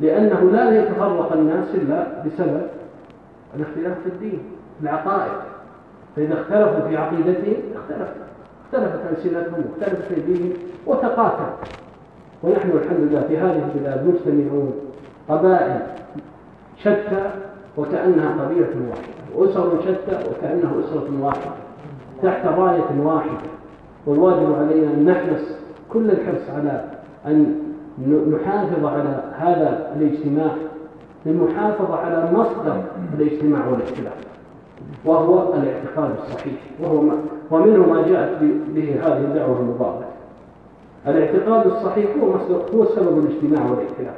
لأنه 0.00 0.50
لا 0.50 0.82
يتفرق 0.82 1.32
الناس 1.32 1.74
إلا 1.74 2.06
بسبب 2.26 2.62
الاختلاف 3.56 3.98
في 4.04 4.08
الدين 4.08 4.40
العقائد. 4.82 5.32
فإذا 6.16 6.34
اختلفوا 6.40 6.88
في 6.88 6.96
عقيدتهم 6.96 7.56
اختلفت 7.74 8.14
اختلفت 8.64 9.00
ألسنتهم 9.10 9.64
واختلفت 9.70 10.12
أيديهم 10.12 10.52
وتقاتل. 10.86 11.52
ونحن 12.42 12.70
الحمد 12.70 13.00
لله 13.00 13.20
في 13.28 13.38
هذه 13.38 13.70
البلاد 13.74 14.06
مجتمعون 14.06 14.72
قبائل 15.28 15.80
شتى 16.78 17.30
وكأنها 17.76 18.44
قبيلة 18.44 18.74
واحدة 18.90 19.12
وأسر 19.34 19.80
شتى 19.82 20.30
وكأنها 20.30 20.72
أسرة 20.80 21.08
واحدة 21.20 21.50
تحت 22.22 22.46
راية 22.46 23.00
واحدة. 23.04 23.48
والواجب 24.06 24.54
علينا 24.54 24.86
أن 24.86 25.04
نحرص 25.04 25.58
كل 25.92 26.10
الحرص 26.10 26.50
على 26.56 26.84
أن 27.26 27.54
نحافظ 28.06 28.84
على 28.84 29.22
هذا 29.38 29.92
الاجتماع 29.96 30.50
للمحافظة 31.26 31.96
على 31.96 32.32
مصدر 32.32 32.82
الاجتماع 33.18 33.68
والاختلاف 33.68 34.14
وهو 35.04 35.54
الاعتقاد 35.54 36.10
الصحيح 36.18 36.60
وهو 36.82 37.00
ما 37.00 37.18
ومنه 37.50 37.86
ما 37.86 38.08
جاءت 38.08 38.42
به 38.74 38.96
هذه 39.02 39.20
الدعوة 39.20 39.60
المباركة. 39.60 40.06
الاعتقاد 41.06 41.66
الصحيح 41.66 42.06
هو 42.22 42.30
هو 42.74 42.84
سبب 42.84 43.18
الاجتماع 43.18 43.70
والاختلاف 43.70 44.14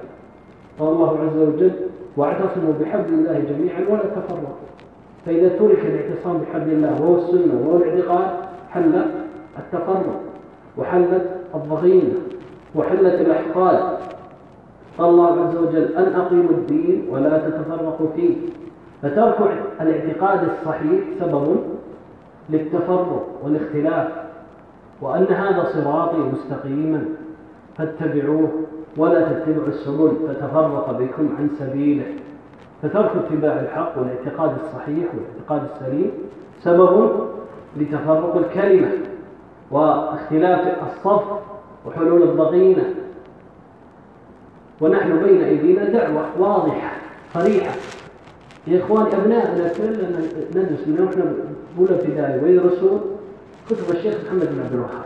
قال 0.79 0.89
الله 0.89 1.19
عز 1.19 1.37
وجل 1.37 1.73
واعتصموا 2.17 2.73
بحبل 2.81 3.15
الله 3.15 3.39
جميعا 3.39 3.81
ولا 3.91 4.03
تفرقوا. 4.03 4.55
فإذا 5.27 5.49
ترك 5.49 5.87
الاعتصام 5.87 6.39
بحبل 6.39 6.73
الله 6.73 7.03
وهو 7.03 7.17
السنة 7.17 7.61
وهو 7.61 7.77
الاعتقاد 7.77 8.31
حل 8.71 9.05
التفرق 9.59 10.21
وحلت 10.79 11.31
الضغينة. 11.55 12.15
وحلت 12.75 13.21
الأحقاد. 13.21 13.99
قال 14.99 15.09
الله 15.09 15.49
عز 15.49 15.57
وجل 15.57 15.95
أن 15.97 16.21
أقيموا 16.21 16.51
الدين 16.51 17.09
ولا 17.11 17.39
تتفرقوا 17.39 18.07
فيه. 18.17 18.37
فترك 19.03 19.63
الاعتقاد 19.81 20.49
الصحيح 20.49 21.01
سبب 21.21 21.57
للتفرق 22.51 23.27
والاختلاف 23.45 24.09
وأن 25.01 25.25
هذا 25.25 25.65
صراطي 25.75 26.17
مستقيما 26.17 27.05
فاتبعوه 27.79 28.51
ولا 28.97 29.33
تتبعوا 29.33 29.69
السبل 29.69 30.13
فتفرق 30.29 30.91
بكم 30.91 31.29
عن 31.39 31.49
سبيله. 31.59 32.05
فترك 32.83 33.11
اتباع 33.17 33.61
الحق 33.61 33.99
والاعتقاد 33.99 34.53
الصحيح 34.65 35.07
والاعتقاد 35.15 35.63
السليم 35.75 36.11
سبب 36.63 37.11
لتفرق 37.77 38.37
الكلمة 38.37 38.91
واختلاف 39.71 40.61
الصف 40.83 41.23
وحلول 41.87 42.23
الضغينة. 42.23 42.85
ونحن 44.81 45.23
بين 45.23 45.43
أيدينا 45.43 45.85
دعوة 45.85 46.27
واضحة 46.39 46.93
صريحة. 47.35 47.75
يا 48.67 48.85
إخوان 48.85 49.07
أبنائنا 49.07 49.69
كلنا 49.69 50.09
ندرس 50.51 50.87
من 50.87 51.01
وإحنا 51.01 51.25
بأولى 51.77 51.95
ابتدائي. 51.95 52.45
ويدرسون 52.45 53.01
كتب 53.71 53.97
الشيخ 53.97 54.15
محمد 54.27 54.49
بن 54.53 54.61
عبد 54.61 54.73
الوهاب. 54.73 55.05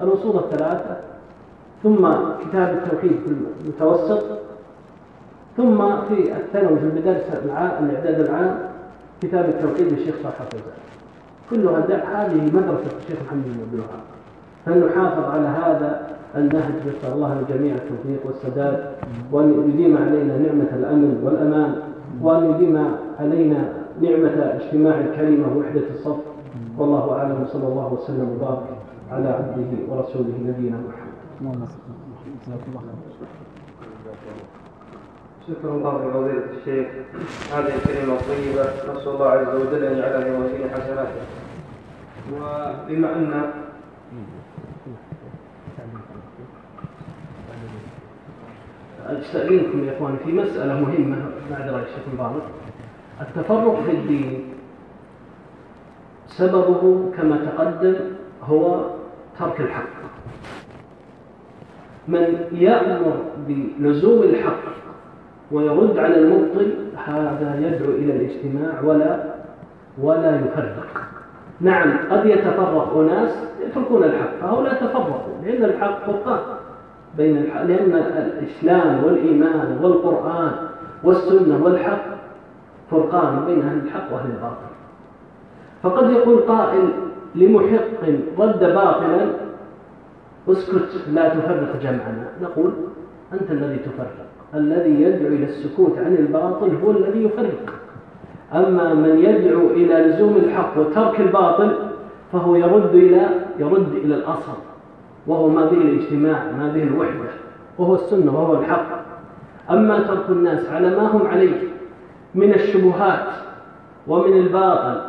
الأصول 0.00 0.36
الثلاثة. 0.36 0.96
ثم 1.82 2.08
كتاب 2.44 2.78
التوحيد 2.78 3.12
في 3.24 3.34
المتوسط. 3.64 4.24
ثم 5.56 6.00
في 6.00 6.32
الثانوي 6.36 6.78
في 6.78 6.84
المدارس 6.84 7.22
الإعداد 7.82 8.20
العام 8.20 8.58
كتاب 9.22 9.48
التوحيد 9.48 9.92
للشيخ 9.92 10.14
صالح 10.22 10.40
الفوزان 10.40 10.78
كلها 11.50 12.26
هذه 12.26 12.56
مدرسة 12.56 12.96
الشيخ 12.98 13.18
محمد 13.26 13.44
بن 13.44 13.60
عبد 13.60 13.74
الوهاب. 13.74 14.17
فلنحافظ 14.68 15.24
على 15.24 15.48
هذا 15.48 16.08
النهج 16.36 16.72
نسأل 16.86 17.12
الله 17.12 17.40
للجميع 17.40 17.74
التوفيق 17.74 18.20
والسداد 18.26 18.92
وأن 19.32 19.68
يديم 19.68 19.96
علينا 19.96 20.38
نعمة 20.38 20.70
الأمن 20.72 21.20
والأمان 21.24 21.74
وأن 22.22 22.50
يديم 22.50 22.76
علينا 23.20 23.72
نعمة 24.00 24.58
اجتماع 24.60 25.00
الكلمة 25.00 25.56
ووحدة 25.56 25.82
الصف. 25.94 26.16
والله 26.78 27.12
أعلم 27.12 27.46
صلى 27.52 27.66
الله 27.68 27.92
وسلم 27.92 28.36
وبارك 28.36 28.66
على 29.12 29.28
عبده 29.28 29.70
ورسوله 29.88 30.34
نبينا 30.46 30.78
محمد. 30.88 31.68
شكر 35.48 35.68
الله 35.68 36.08
لفضيلة 36.08 36.44
الشيخ. 36.60 36.88
هذه 37.54 37.72
الكلمة 37.76 38.14
الطيبة 38.14 38.64
نسأل 38.92 39.08
الله 39.08 39.26
عز 39.26 39.54
وجل 39.54 39.84
أن 39.84 39.92
يجعلها 39.92 40.48
في 40.48 40.70
حسناته. 40.70 41.22
وبما 42.32 43.16
أن 43.16 43.50
أستأذنكم 49.10 49.84
يا 49.84 49.96
إخواني 49.96 50.16
في 50.24 50.32
مسألة 50.32 50.80
مهمة 50.80 51.16
بعد 51.50 51.68
رأي 51.70 51.82
الشيخ 51.82 52.02
مبارك 52.14 52.42
التفرق 53.20 53.82
في 53.86 53.90
الدين 53.90 54.44
سببه 56.26 57.10
كما 57.16 57.36
تقدم 57.36 57.94
هو 58.42 58.84
ترك 59.38 59.60
الحق. 59.60 59.98
من 62.08 62.46
يأمر 62.52 63.16
بلزوم 63.48 64.22
الحق 64.22 64.62
ويرد 65.52 65.98
على 65.98 66.18
المبطل 66.18 66.74
هذا 67.06 67.60
يدعو 67.60 67.90
إلى 67.90 68.12
الاجتماع 68.16 68.80
ولا 68.80 69.34
ولا 69.98 70.36
يفرق. 70.36 70.86
نعم 71.60 71.98
قد 72.10 72.26
يتفرق 72.26 72.96
أناس 72.96 73.30
يتركون 73.66 74.04
الحق 74.04 74.30
فهؤلاء 74.40 74.74
تفرقوا 74.74 75.44
لأن 75.44 75.64
الحق 75.64 76.06
فرقان. 76.06 76.57
بين 77.16 77.36
لأن 77.66 77.94
الإسلام 77.94 79.04
والإيمان 79.04 79.78
والقرآن 79.82 80.52
والسنة 81.04 81.64
والحق 81.64 82.04
فرقان 82.90 83.44
بين 83.46 83.62
أهل 83.62 83.78
الحق 83.78 84.12
وأهل 84.12 84.30
الباطل. 84.30 84.68
فقد 85.82 86.10
يقول 86.10 86.38
قائل 86.40 86.88
لمحق 87.34 88.02
رد 88.38 88.60
باطلا 88.60 89.26
اسكت 90.48 91.08
لا 91.12 91.28
تفرق 91.28 91.76
جمعنا. 91.82 92.28
نقول 92.42 92.70
أنت 93.32 93.50
الذي 93.50 93.76
تفرق. 93.76 94.26
الذي 94.54 95.02
يدعو 95.02 95.26
إلى 95.26 95.44
السكوت 95.44 95.98
عن 95.98 96.14
الباطل 96.14 96.76
هو 96.84 96.90
الذي 96.90 97.24
يفرق. 97.24 97.74
أما 98.54 98.94
من 98.94 99.18
يدعو 99.18 99.66
إلى 99.66 99.94
لزوم 99.94 100.36
الحق 100.36 100.78
وترك 100.78 101.20
الباطل 101.20 101.72
فهو 102.32 102.56
يرد 102.56 102.94
إلى 102.94 103.28
يرد 103.58 103.92
إلى 103.92 104.14
الأصل. 104.14 104.67
وهو 105.28 105.48
ما 105.48 105.64
به 105.64 105.76
الاجتماع 105.76 106.52
ما 106.58 106.72
به 106.74 106.82
الوحدة 106.82 107.30
وهو 107.78 107.94
السنة 107.94 108.34
وهو 108.34 108.60
الحق. 108.60 108.86
أما 109.70 110.02
ترك 110.02 110.30
الناس 110.30 110.68
على 110.68 110.90
ما 110.90 111.02
هم 111.02 111.26
عليه 111.26 111.62
من 112.34 112.54
الشبهات 112.54 113.26
ومن 114.06 114.32
الباطل 114.32 115.00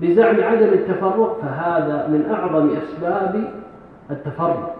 بزعم 0.00 0.40
عدم 0.40 0.68
التفرق 0.68 1.38
فهذا 1.42 2.06
من 2.08 2.30
أعظم 2.30 2.70
أسباب 2.70 3.44
التفرق. 4.10 4.76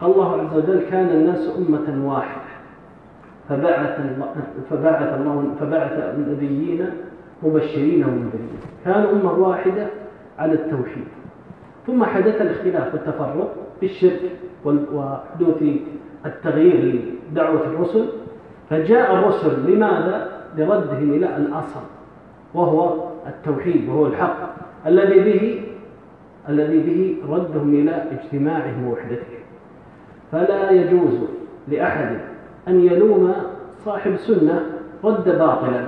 قال 0.00 0.10
الله 0.10 0.40
عز 0.40 0.56
وجل 0.56 0.80
كان 0.90 1.08
الناس 1.08 1.58
أمة 1.58 2.14
واحدة. 2.14 2.50
فبعث 3.48 4.00
فبعث 4.70 5.14
الله 5.20 5.54
فبعث 5.60 5.92
النبيين 5.92 6.90
مبشرين 7.42 8.04
ومنذرين. 8.04 8.58
كان 8.84 9.04
أمة 9.04 9.32
واحدة 9.32 9.86
على 10.38 10.52
التوحيد. 10.52 11.08
ثم 11.86 12.04
حدث 12.04 12.40
الاختلاف 12.40 12.94
والتفرق. 12.94 13.54
بالشرك 13.80 14.20
وحدوث 14.64 15.62
التغيير 16.26 17.02
لدعوة 17.32 17.64
الرسل 17.64 18.06
فجاء 18.70 19.14
الرسل 19.14 19.70
لماذا؟ 19.70 20.40
لردهم 20.56 21.12
إلى 21.12 21.36
الأصل 21.36 21.80
وهو 22.54 23.08
التوحيد 23.26 23.88
وهو 23.88 24.06
الحق 24.06 24.36
الذي 24.86 25.20
به 25.20 25.64
الذي 26.48 26.78
به 26.78 27.16
ردهم 27.34 27.74
إلى 27.74 28.04
اجتماعهم 28.10 28.86
ووحدتهم 28.86 29.40
فلا 30.32 30.70
يجوز 30.70 31.14
لأحد 31.68 32.18
أن 32.68 32.80
يلوم 32.80 33.34
صاحب 33.84 34.16
سنة 34.16 34.66
رد 35.04 35.24
باطلا 35.24 35.84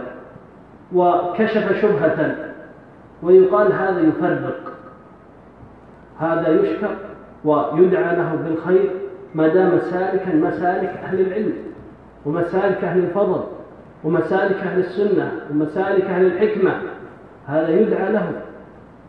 وكشف 0.95 1.83
شبهة 1.83 2.37
ويقال 3.23 3.73
هذا 3.73 4.01
يفرق 4.01 4.73
هذا 6.19 6.49
يشكر 6.49 6.97
ويدعى 7.45 8.17
له 8.17 8.35
بالخير 8.45 8.91
ما 9.35 9.49
دام 9.49 9.79
سالكا 9.79 10.35
مسالك 10.35 11.01
أهل 11.05 11.21
العلم 11.21 11.53
ومسالك 12.27 12.85
أهل 12.85 12.99
الفضل 12.99 13.41
ومسالك 14.05 14.57
أهل 14.57 14.81
السنة 14.81 15.33
ومسالك 15.51 16.05
أهل 16.05 16.27
الحكمة. 16.27 16.75
هذا 17.47 17.69
يدعى 17.69 18.13
له 18.13 18.33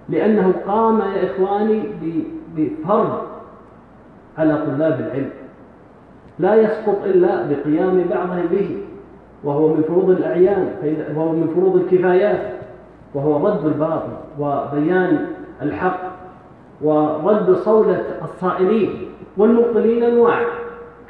لأنه 0.10 0.54
قام 0.68 1.00
يا 1.00 1.32
إخواني 1.32 1.84
بفرض 2.56 3.22
على 4.38 4.58
طلاب 4.58 5.00
العلم. 5.00 5.30
لا 6.40 6.56
يسقط 6.56 7.04
إلا 7.06 7.48
بقيام 7.50 8.06
بعضهم 8.10 8.46
به 8.52 8.78
وهو 9.44 9.68
من 9.68 9.84
فروض 9.84 10.10
الأعيان 10.10 10.70
وهو 11.16 11.32
من 11.32 11.48
فروض 11.56 11.76
الكفايات 11.76 12.54
وهو 13.14 13.48
رد 13.48 13.66
الباطل 13.66 14.12
وبيان 14.40 15.26
الحق. 15.62 16.13
ورد 16.84 17.54
صولة 17.54 18.04
الصائلين 18.24 19.10
والمبطلين 19.38 20.04
أنواع 20.04 20.42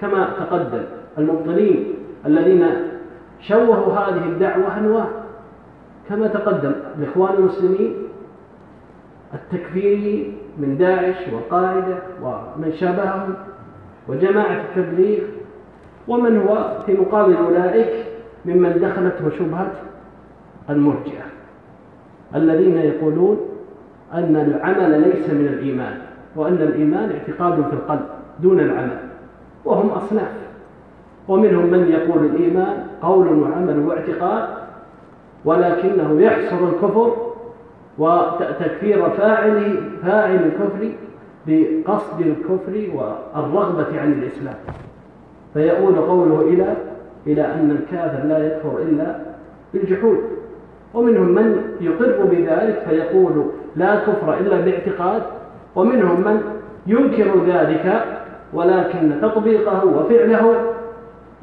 كما 0.01 0.29
تقدم. 0.39 0.83
المبطلين 1.17 1.93
الذين 2.25 2.67
شوهوا 3.41 3.93
هذه 3.93 4.25
الدعوة 4.25 4.77
أنواع 4.77 5.07
كما 6.09 6.27
تقدم. 6.27 6.71
الإخوان 6.99 7.33
المسلمين 7.33 7.95
التكفيري 9.33 10.37
من 10.57 10.77
داعش 10.77 11.15
والقاعدة 11.33 11.97
ومن 12.23 12.73
شابههم 12.79 13.33
وجماعة 14.07 14.61
التبليغ 14.61 15.21
ومن 16.07 16.47
هو 16.47 16.77
في 16.85 16.93
مقابل 16.93 17.35
أولئك 17.35 18.05
ممن 18.45 18.79
دخلته 18.81 19.37
شبهة 19.39 19.71
المرجئة 20.69 21.23
الذين 22.35 22.77
يقولون 22.77 23.37
أن 24.13 24.35
العمل 24.35 25.01
ليس 25.01 25.29
من 25.29 25.47
الإيمان 25.47 25.93
وأن 26.35 26.53
الإيمان 26.53 27.11
اعتقاد 27.11 27.55
في 27.55 27.73
القلب 27.73 28.05
دون 28.39 28.59
العمل 28.59 28.97
وهم 29.65 29.89
أصناف. 29.89 30.31
ومنهم 31.27 31.65
من 31.65 31.91
يقول 31.91 32.25
الإيمان 32.25 32.87
قول 33.01 33.27
وعمل 33.27 33.79
واعتقاد 33.79 34.49
ولكنه 35.45 36.21
يحصر 36.21 36.67
الكفر 36.69 37.15
وتكفير 37.97 39.09
فاعل 39.09 39.77
فاعل 40.03 40.35
الكفر 40.35 40.91
بقصد 41.47 42.21
الكفر 42.21 42.89
والرغبة 42.95 44.01
عن 44.01 44.11
الإسلام. 44.11 44.55
فيؤول 45.53 45.95
قوله 45.95 46.41
إلى 46.41 46.75
إلى 47.27 47.45
أن 47.45 47.71
الكافر 47.71 48.27
لا 48.27 48.47
يكفر 48.47 48.77
إلا 48.77 49.15
بالجحود. 49.73 50.17
ومنهم 50.93 51.29
من 51.29 51.61
يقر 51.81 52.25
بذلك 52.25 52.85
فيقول 52.89 53.45
لا 53.75 53.95
كفر 53.95 54.37
إلا 54.37 54.61
باعتقاد 54.61 55.23
ومنهم 55.75 56.21
من 56.21 56.41
ينكر 56.87 57.45
ذلك 57.47 58.03
ولكن 58.53 59.11
تطبيقه 59.21 59.85
وفعله 59.85 60.73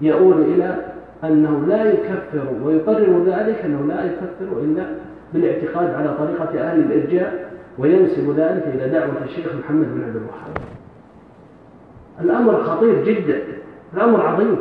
يؤول 0.00 0.42
إلى 0.42 0.76
أنه 1.24 1.64
لا 1.68 1.84
يكفر 1.92 2.46
ويقرر 2.64 3.24
ذلك 3.26 3.64
أنه 3.64 3.86
لا 3.94 4.04
يكفر 4.04 4.60
إلا 4.62 4.86
بالاعتقاد 5.32 5.94
على 5.94 6.14
طريقة 6.18 6.70
أهل 6.70 6.80
الإرجاء 6.80 7.50
وينسب 7.78 8.30
ذلك 8.36 8.64
إلى 8.74 8.88
دعوة 8.88 9.24
الشيخ 9.24 9.46
محمد 9.54 9.86
بن 9.94 10.02
عبد 10.04 10.16
الوهاب. 10.16 10.56
الأمر 12.20 12.62
خطير 12.64 13.04
جدا 13.04 13.42
الأمر 13.94 14.26
عظيم. 14.26 14.56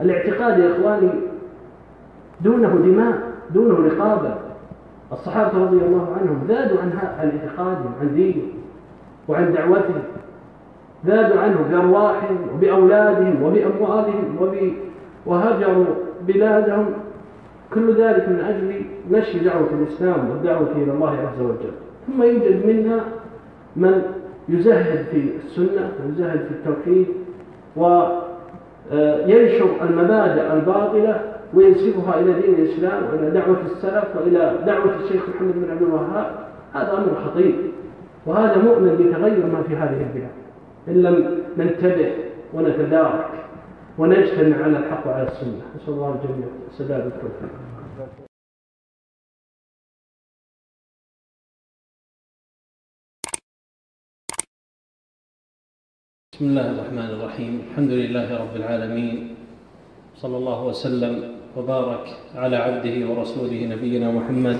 الاعتقاد 0.00 0.58
يا 0.58 0.72
إخواني 0.72 1.10
دونه 2.40 2.68
دماء 2.68 3.18
دونه 3.50 3.88
رقابة. 3.88 4.34
الصحابة 5.12 5.58
رضي 5.64 5.76
الله 5.76 6.16
عنهم 6.20 6.40
زادوا 6.48 6.78
عن 6.80 6.92
اعتقادهم 7.18 7.92
عن 8.00 8.14
دينهم 8.14 8.48
وعن 9.28 9.52
دعوتهم 9.52 10.02
زادوا 11.06 11.40
عنه 11.40 11.56
بأرواحهم 11.70 12.38
وبأولادهم 12.54 13.42
وبأموالهم 13.42 14.36
وب... 14.40 14.56
وهجروا 15.26 15.84
بلادهم. 16.26 16.86
كل 17.74 17.94
ذلك 17.94 18.28
من 18.28 18.40
أجل 18.40 18.84
نشر 19.18 19.38
دعوة 19.44 19.68
الإسلام 19.80 20.30
والدعوة 20.30 20.68
إلى 20.76 20.92
الله 20.92 21.10
عز 21.10 21.40
وجل. 21.40 21.72
ثم 22.06 22.22
يوجد 22.22 22.66
منا 22.66 23.00
من 23.76 24.02
يزهد 24.48 25.04
في 25.10 25.30
السنة 25.44 25.90
ويزهد 26.06 26.38
في 26.38 26.50
التوحيد 26.50 27.06
وينشر 27.76 29.68
المبادئ 29.82 30.52
الباطلة 30.52 31.20
وينسبها 31.54 32.20
إلى 32.20 32.32
دين 32.40 32.54
الإسلام 32.54 33.04
وإلى 33.04 33.30
دعوة 33.30 33.60
السلف 33.60 34.16
وإلى 34.16 34.62
دعوة 34.66 35.04
الشيخ 35.04 35.28
محمد 35.28 35.54
بن 35.54 35.70
عبد 35.70 35.82
الوهاب 35.82 36.48
هذا 36.72 36.92
أمر 36.98 37.24
خطير. 37.24 37.72
وهذا 38.26 38.56
مؤمن 38.62 38.96
بتغير 38.96 39.46
ما 39.46 39.62
في 39.62 39.76
هذه 39.76 40.00
البلاد. 40.06 40.34
إن 40.88 41.02
لم 41.02 41.44
ننتبه 41.58 42.12
ونتدارك 42.54 43.30
ونجتمع 43.98 44.64
على 44.64 44.78
الحق 44.78 45.06
وعلى 45.06 45.28
السنة. 45.28 45.62
نسأل 45.76 45.94
الله 45.94 46.22
الجميع 46.22 46.48
السداد 46.70 47.04
والتوفيق. 47.04 47.50
بسم 56.32 56.44
الله 56.44 56.70
الرحمن 56.70 57.10
الرحيم. 57.10 57.60
الحمد 57.70 57.90
لله 57.90 58.38
رب 58.42 58.56
العالمين. 58.56 59.36
صلى 60.14 60.36
الله 60.36 60.64
وسلم 60.64 61.43
وبارك 61.56 62.06
على 62.36 62.56
عبده 62.56 63.10
ورسوله 63.10 63.66
نبينا 63.66 64.10
محمد 64.10 64.58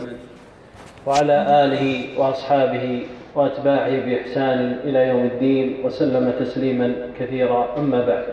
وعلى 1.06 1.64
آله 1.64 2.18
وأصحابه 2.20 3.06
وأتباعه 3.34 4.06
بإحسان 4.06 4.78
إلى 4.84 5.08
يوم 5.08 5.22
الدين 5.24 5.86
وسلم 5.86 6.32
تسليما 6.40 6.94
كثيرا. 7.18 7.78
أما 7.78 8.06
بعد 8.06 8.24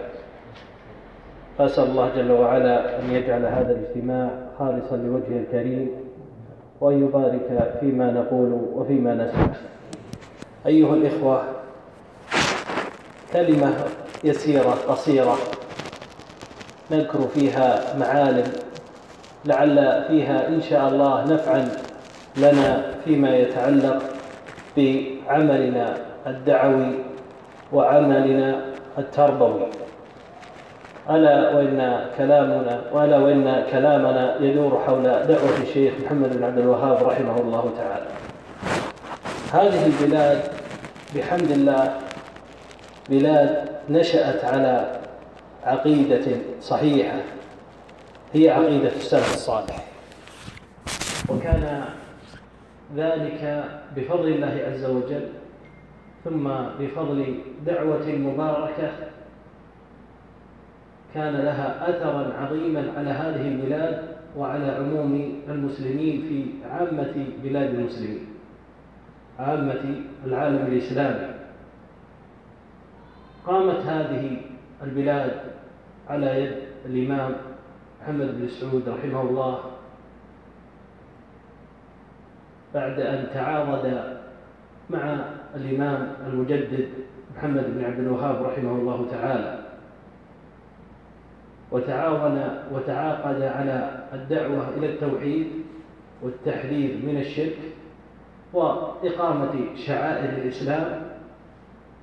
فأسأل 1.58 1.84
الله 1.84 2.12
جل 2.16 2.32
وعلا 2.32 3.00
أن 3.00 3.12
يجعل 3.12 3.46
هذا 3.46 3.72
الاجتماع 3.72 4.30
خالصا 4.60 4.96
لوجهه 4.98 5.40
الكريم 5.40 5.90
وأن 6.82 7.04
يبارك 7.04 7.78
فيما 7.80 8.12
نقول 8.12 8.52
وفيما 8.74 9.16
نسمع. 9.16 9.54
أيها 10.66 10.94
الإخوة 10.94 11.44
كلمة 13.34 13.74
يسيرة 14.24 14.76
قصيرة 14.88 15.38
نذكر 16.92 17.28
فيها 17.36 17.98
معالم 18.00 18.52
لعل 19.46 20.06
فيها 20.08 20.48
إن 20.48 20.62
شاء 20.62 20.88
الله 20.88 21.34
نفعا 21.34 21.70
لنا 22.38 22.84
فيما 23.06 23.36
يتعلق 23.36 24.02
بعملنا 24.78 25.98
الدعوي 26.28 26.94
وعملنا 27.74 28.62
التربوي. 28.98 29.68
ألا 31.10 31.56
وإن 31.56 32.06
كلامنا 32.18 32.82
وألا 32.94 33.18
وإن 33.18 33.64
كلامنا 33.72 34.36
يدور 34.40 34.82
حول 34.88 35.04
دعوة 35.04 35.58
الشيخ 35.62 35.94
محمد 36.06 36.38
بن 36.38 36.44
عبد 36.44 36.58
الوهاب 36.58 37.04
رحمه 37.04 37.38
الله 37.38 37.72
تعالى. 37.78 38.06
هذه 39.54 39.86
البلاد 39.86 40.40
بحمد 41.16 41.52
الله 41.52 41.94
بلاد 43.10 43.70
نشأت 43.90 44.46
على 44.46 45.01
عقيدة 45.64 46.38
صحيحة. 46.62 47.22
هي 48.34 48.50
عقيدة 48.50 48.88
السلف 48.96 49.34
الصالح. 49.34 49.86
وكان 51.30 51.86
ذلك 52.96 53.66
بفضل 53.96 54.28
الله 54.28 54.64
عز 54.68 54.86
وجل 54.86 55.28
ثم 56.24 56.50
بفضل 56.80 57.36
دعوة 57.66 58.08
مباركة 58.08 58.92
كان 61.14 61.34
لها 61.34 61.90
أثرا 61.90 62.34
عظيما 62.38 62.94
على 62.98 63.10
هذه 63.10 63.48
البلاد 63.48 64.04
وعلى 64.38 64.72
عموم 64.72 65.42
المسلمين 65.48 66.22
في 66.22 66.68
عامة 66.70 67.26
بلاد 67.44 67.70
المسلمين 67.70 68.26
عامة 69.40 70.02
العالم 70.26 70.66
الإسلامي. 70.68 71.34
قامت 73.48 73.86
هذه 73.86 74.38
البلاد 74.84 75.51
على 76.12 76.44
يد 76.44 76.56
الإمام 76.86 77.36
محمد 78.02 78.40
بن 78.40 78.48
سعود 78.48 78.90
رحمه 78.90 79.22
الله. 79.22 79.60
بعد 82.74 83.00
أن 83.00 83.28
تعاضد 83.34 84.18
مع 84.90 85.20
الإمام 85.56 86.14
المجدد 86.28 86.90
محمد 87.36 87.64
بن 87.64 87.86
عبد 87.86 88.00
الوهاب 88.00 88.44
رحمه 88.44 88.72
الله 88.72 89.08
تعالى 89.12 89.60
وتعاون 91.72 92.50
وتعاقد 92.72 93.42
على 93.42 94.08
الدعوة 94.14 94.70
إلى 94.70 94.94
التوحيد 94.94 95.48
والتحذير 96.22 97.06
من 97.06 97.18
الشرك 97.18 97.58
وإقامة 98.54 99.76
شعائر 99.76 100.30
الإسلام 100.30 101.02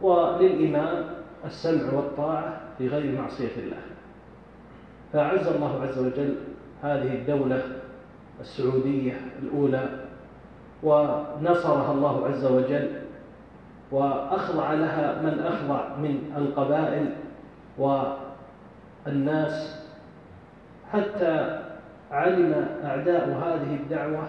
وللإمام 0.00 1.04
السمع 1.44 1.92
والطاعة 1.92 2.60
في 2.78 2.88
غير 2.88 3.20
معصية 3.20 3.56
الله. 3.56 3.87
فأعز 5.12 5.46
الله 5.46 5.82
عز 5.82 5.98
وجل 5.98 6.34
هذه 6.82 7.14
الدولة 7.14 7.62
السعودية 8.40 9.20
الأولى 9.42 9.88
ونصرها 10.82 11.92
الله 11.92 12.26
عز 12.26 12.44
وجل 12.44 12.90
وأخضع 13.90 14.72
لها 14.72 15.22
من 15.22 15.40
أخضع 15.40 15.96
من 15.96 16.32
القبائل 16.36 17.14
والناس. 19.06 19.84
حتى 20.92 21.60
علم 22.10 22.68
أعداء 22.84 23.28
هذه 23.28 23.74
الدعوة 23.74 24.22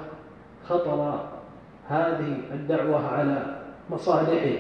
خطر 0.68 1.20
هذه 1.90 2.38
الدعوة 2.52 3.08
على 3.08 3.60
مصالحهم 3.90 4.58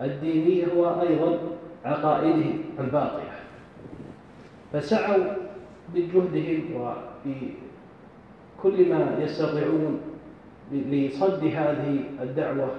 الدينية 0.00 0.66
وأيضا 0.76 1.38
عقائدهم 1.84 2.64
الباطلة 2.78 3.31
فسعوا 4.72 5.24
بجهدهم 5.94 6.62
وبكل 7.24 8.88
ما 8.88 9.18
يستطيعون 9.20 10.00
لصد 10.72 11.44
هذه 11.44 12.04
الدعوة 12.22 12.70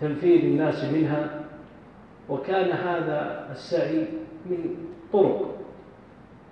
وتنفيذ 0.00 0.44
الناس 0.44 0.84
منها. 0.84 1.44
وكان 2.28 2.70
هذا 2.70 3.48
السعي 3.52 4.06
من 4.46 4.76
طرق 5.12 5.54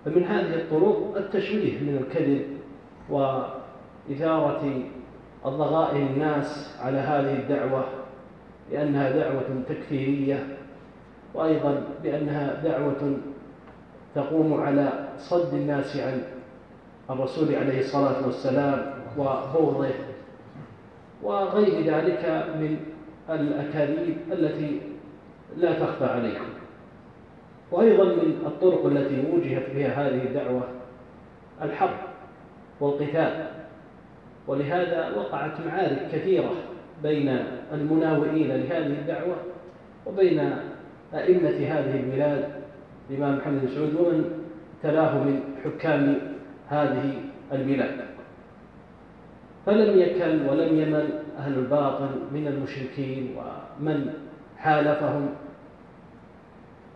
فمن 0.04 0.24
هذه 0.24 0.54
الطرق 0.54 1.16
التشويه 1.16 1.80
من 1.80 1.96
الكذب 1.96 2.46
وإثارة 3.10 4.82
الضغائن 5.46 6.06
الناس 6.06 6.76
على 6.82 6.98
هذه 6.98 7.38
الدعوة 7.38 7.84
لأنها 8.72 9.10
دعوة 9.10 9.62
تكفيرية 9.68 10.55
وأيضا 11.36 11.82
بأنها 12.02 12.62
دعوة 12.64 13.16
تقوم 14.14 14.60
على 14.60 15.08
صد 15.18 15.54
الناس 15.54 15.96
عن 15.96 16.22
الرسول 17.10 17.54
عليه 17.54 17.80
الصلاة 17.80 18.26
والسلام 18.26 18.94
وبغضه 19.18 19.88
وغير 21.22 21.94
ذلك 21.94 22.46
من 22.60 22.76
الأكاذيب 23.30 24.16
التي 24.32 24.80
لا 25.56 25.72
تخفى 25.72 26.04
عليكم. 26.04 26.44
وأيضا 27.72 28.04
من 28.04 28.42
الطرق 28.46 28.86
التي 28.86 29.24
وجهت 29.32 29.70
بها 29.74 29.88
هذه 29.88 30.22
الدعوة 30.22 30.62
الحق 31.62 32.06
والقتال 32.80 33.46
ولهذا 34.46 35.16
وقعت 35.16 35.52
معارك 35.66 36.08
كثيرة 36.12 36.50
بين 37.02 37.38
المناوئين 37.72 38.48
لهذه 38.48 38.86
الدعوة 38.86 39.36
وبين 40.06 40.52
أئمة 41.14 41.50
هذه 41.50 42.00
البلاد 42.00 42.48
الإمام 43.10 43.36
محمد 43.38 43.60
بن 43.60 43.68
سعود 43.68 43.94
ومن 43.94 44.24
تلاه 44.82 45.24
من 45.24 45.40
حكام 45.64 46.18
هذه 46.68 47.12
البلاد. 47.52 47.96
فلم 49.66 49.98
يكل 49.98 50.48
ولم 50.48 50.80
يمل 50.80 51.08
أهل 51.38 51.58
الباطل 51.58 52.10
من 52.32 52.46
المشركين 52.46 53.36
ومن 53.36 54.12
حالفهم 54.56 55.28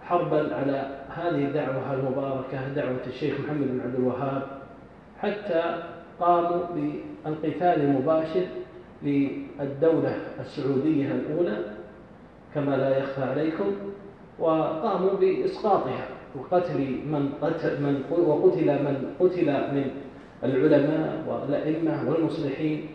حربا 0.03 0.55
على 0.55 1.05
هذه 1.09 1.45
الدعوة 1.47 1.95
المباركة 1.95 2.69
دعوة 2.77 3.01
الشيخ 3.07 3.41
محمد 3.41 3.69
بن 3.69 3.81
عبد 3.81 3.95
الوهاب 3.95 4.43
حتى 5.19 5.83
قاموا 6.21 6.63
بالقتال 6.75 7.81
المباشر 7.83 8.45
للدولة 9.03 10.17
السعودية 10.41 11.13
الأولى 11.13 11.59
كما 12.55 12.77
لا 12.77 12.99
يخفى 12.99 13.23
عليكم. 13.23 13.73
وقاموا 14.41 15.15
بإسقاطها. 15.21 16.07
وقتل 16.37 16.79
من 17.07 17.33
قتل 17.43 17.83
من 17.83 18.03
وقتل 18.11 18.67
من 18.67 19.15
قتل 19.21 19.47
من 19.47 19.91
العلماء 20.45 21.25
والأئمة 21.29 22.11
والمصلحين 22.11 22.87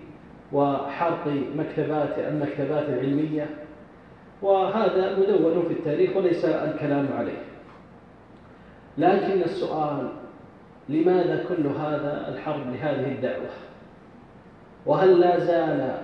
وحرق 0.53 1.27
مكتبات 1.55 2.19
المكتبات 2.19 2.89
العلمية. 2.89 3.49
وهذا 4.41 5.19
مدون 5.19 5.63
في 5.67 5.73
التاريخ 5.73 6.17
وليس 6.17 6.45
الكلام 6.45 7.07
عليه. 7.17 7.43
لكن 8.97 9.41
السؤال 9.41 10.09
لماذا 10.89 11.45
كل 11.49 11.67
هذا 11.67 12.25
الحرب 12.33 12.73
لهذه 12.73 13.11
الدعوة؟ 13.11 13.49
وهل 14.85 15.19
لا 15.19 15.39
زال 15.39 15.97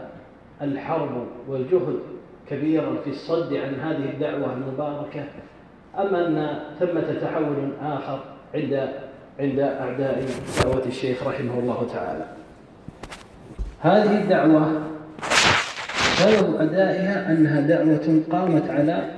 الحرب 0.62 1.28
والجهد 1.48 2.00
كبيرا 2.52 2.96
في 3.04 3.10
الصد 3.10 3.54
عن 3.54 3.74
هذه 3.80 4.10
الدعوة 4.10 4.54
المباركة 4.54 5.24
أم 6.00 6.16
أن 6.16 6.60
ثمة 6.80 7.14
تحول 7.22 7.72
آخر 7.82 8.20
عند 8.56 8.90
عند 9.40 9.60
أعداء 9.60 10.24
دعوة 10.64 10.86
الشيخ 10.86 11.28
رحمه 11.28 11.60
الله 11.60 11.88
تعالى. 11.94 12.26
هذه 13.80 14.22
الدعوة 14.24 14.82
سبب 16.18 16.56
أدائها 16.56 17.32
أنها 17.32 17.62
دعوة 17.62 18.22
قامت 18.32 18.70
على 18.70 19.10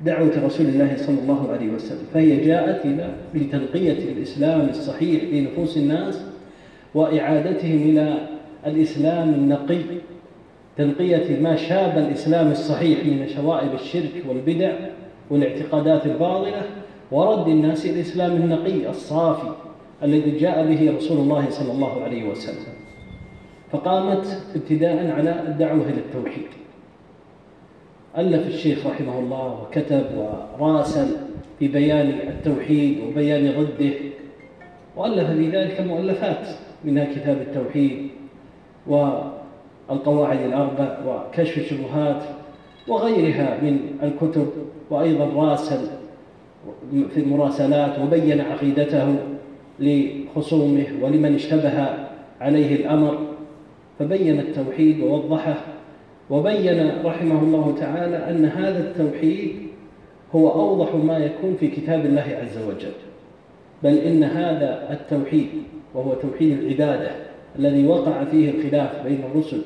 دعوة 0.00 0.32
رسول 0.44 0.66
الله 0.66 0.96
صلى 0.96 1.18
الله 1.22 1.52
عليه 1.52 1.70
وسلم 1.70 2.06
فهي 2.14 2.44
جاءت 2.44 2.84
إلى 2.84 3.10
لتنقية 3.34 4.12
الإسلام 4.12 4.68
الصحيح 4.68 5.20
في 5.20 5.40
نفوس 5.40 5.76
الناس 5.76 6.20
وإعادتهم 6.94 7.76
إلى 7.76 8.18
الإسلام 8.66 9.28
النقي. 9.28 9.80
تنقية 10.76 11.40
ما 11.40 11.56
شاب 11.56 11.98
الإسلام 11.98 12.50
الصحيح 12.50 13.06
من 13.06 13.28
شوائب 13.28 13.74
الشرك 13.74 14.24
والبدع 14.28 14.72
والاعتقادات 15.30 16.06
الباطلة 16.06 16.62
ورد 17.10 17.48
الناس 17.48 17.86
الإسلام 17.86 18.32
النقي 18.32 18.90
الصافي 18.90 19.52
الذي 20.02 20.30
جاء 20.30 20.66
به 20.66 20.96
رسول 20.96 21.18
الله 21.18 21.50
صلى 21.50 21.72
الله 21.72 22.02
عليه 22.02 22.28
وسلم. 22.28 22.74
فقامت 23.72 24.42
ابتداء 24.56 25.10
على 25.10 25.40
الدعوة 25.48 25.82
إلى 25.82 26.00
التوحيد. 26.00 26.46
ألف 28.18 28.46
الشيخ 28.46 28.86
رحمه 28.86 29.18
الله 29.18 29.62
وكتب 29.62 30.04
وراسل 30.58 31.16
في 31.58 31.68
بيان 31.68 32.08
التوحيد 32.08 33.00
وبيان 33.00 33.52
ضده 33.52 33.94
وألف 34.96 35.30
في 35.30 35.50
ذلك 35.50 35.80
مؤلفات 35.80 36.48
منها 36.84 37.04
كتاب 37.04 37.36
التوحيد 37.40 38.08
والقواعد 39.88 40.40
الأربع 40.40 40.98
وكشف 41.06 41.58
الشبهات 41.58 42.22
وغيرها 42.88 43.58
من 43.62 43.78
الكتب 44.02 44.46
وأيضا 44.90 45.24
راسل 45.24 45.86
في 46.90 47.20
المراسلات 47.20 47.98
وبين 47.98 48.40
عقيدته 48.40 49.16
لخصومه 49.80 50.86
ولمن 51.02 51.34
اشتبه 51.34 51.88
عليه 52.40 52.76
الأمر 52.76 53.18
فبين 53.98 54.40
التوحيد 54.40 55.00
ووضحه 55.00 55.56
وبين 56.30 56.92
رحمه 57.04 57.42
الله 57.42 57.74
تعالى 57.80 58.16
أن 58.16 58.44
هذا 58.44 58.78
التوحيد 58.78 59.52
هو 60.34 60.50
أوضح 60.50 60.94
ما 60.94 61.18
يكون 61.18 61.56
في 61.60 61.68
كتاب 61.68 62.06
الله 62.06 62.38
عز 62.42 62.58
وجل 62.58 62.92
بل 63.82 63.98
إن 63.98 64.24
هذا 64.24 64.88
التوحيد 64.90 65.48
وهو 65.94 66.14
توحيد 66.14 66.58
العبادة 66.58 67.10
الذي 67.58 67.86
وقع 67.86 68.24
فيه 68.24 68.50
الخلاف 68.50 69.06
بين 69.06 69.24
الرسل 69.32 69.60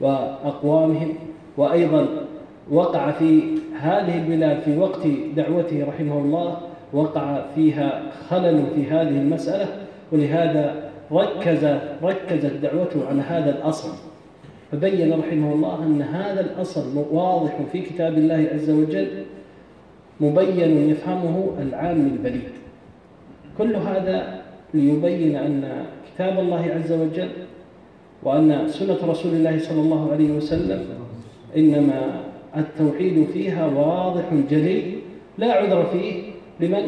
وأقوامهم 0.00 1.14
وأيضا 1.56 2.06
وقع 2.70 3.10
في 3.10 3.42
هذه 3.80 4.18
البلاد 4.18 4.60
في 4.60 4.78
وقت 4.78 5.06
دعوته 5.36 5.84
رحمه 5.84 6.18
الله 6.18 6.58
وقع 6.92 7.42
فيها 7.54 8.02
خلل 8.28 8.66
في 8.74 8.86
هذه 8.86 9.08
المسألة 9.20 9.66
ولهذا 10.12 10.90
ركز 11.12 11.64
ركزت 12.02 12.52
دعوته 12.62 13.08
على 13.08 13.22
هذا 13.22 13.50
الأصل. 13.58 13.90
فبين 14.72 15.18
رحمه 15.18 15.52
الله 15.52 15.82
أن 15.82 16.02
هذا 16.02 16.40
الأصل 16.40 17.04
واضح 17.12 17.56
في 17.72 17.80
كتاب 17.80 18.18
الله 18.18 18.48
عز 18.54 18.70
وجل 18.70 19.08
مبين 20.20 20.90
يفهمه 20.90 21.48
العام 21.62 22.00
البليد. 22.06 22.48
كل 23.58 23.76
هذا 23.76 24.39
ليبين 24.74 25.36
أن 25.36 25.84
كتاب 26.14 26.38
الله 26.38 26.70
عز 26.76 26.92
وجل 26.92 27.28
وأن 28.22 28.68
سنة 28.68 28.98
رسول 29.08 29.32
الله 29.32 29.58
صلى 29.58 29.80
الله 29.80 30.12
عليه 30.12 30.30
وسلم 30.30 30.84
إنما 31.56 32.20
التوحيد 32.56 33.26
فيها 33.32 33.66
واضح 33.66 34.24
جلي 34.50 34.82
لا 35.38 35.52
عذر 35.52 35.86
فيه 35.92 36.22
لمن 36.60 36.82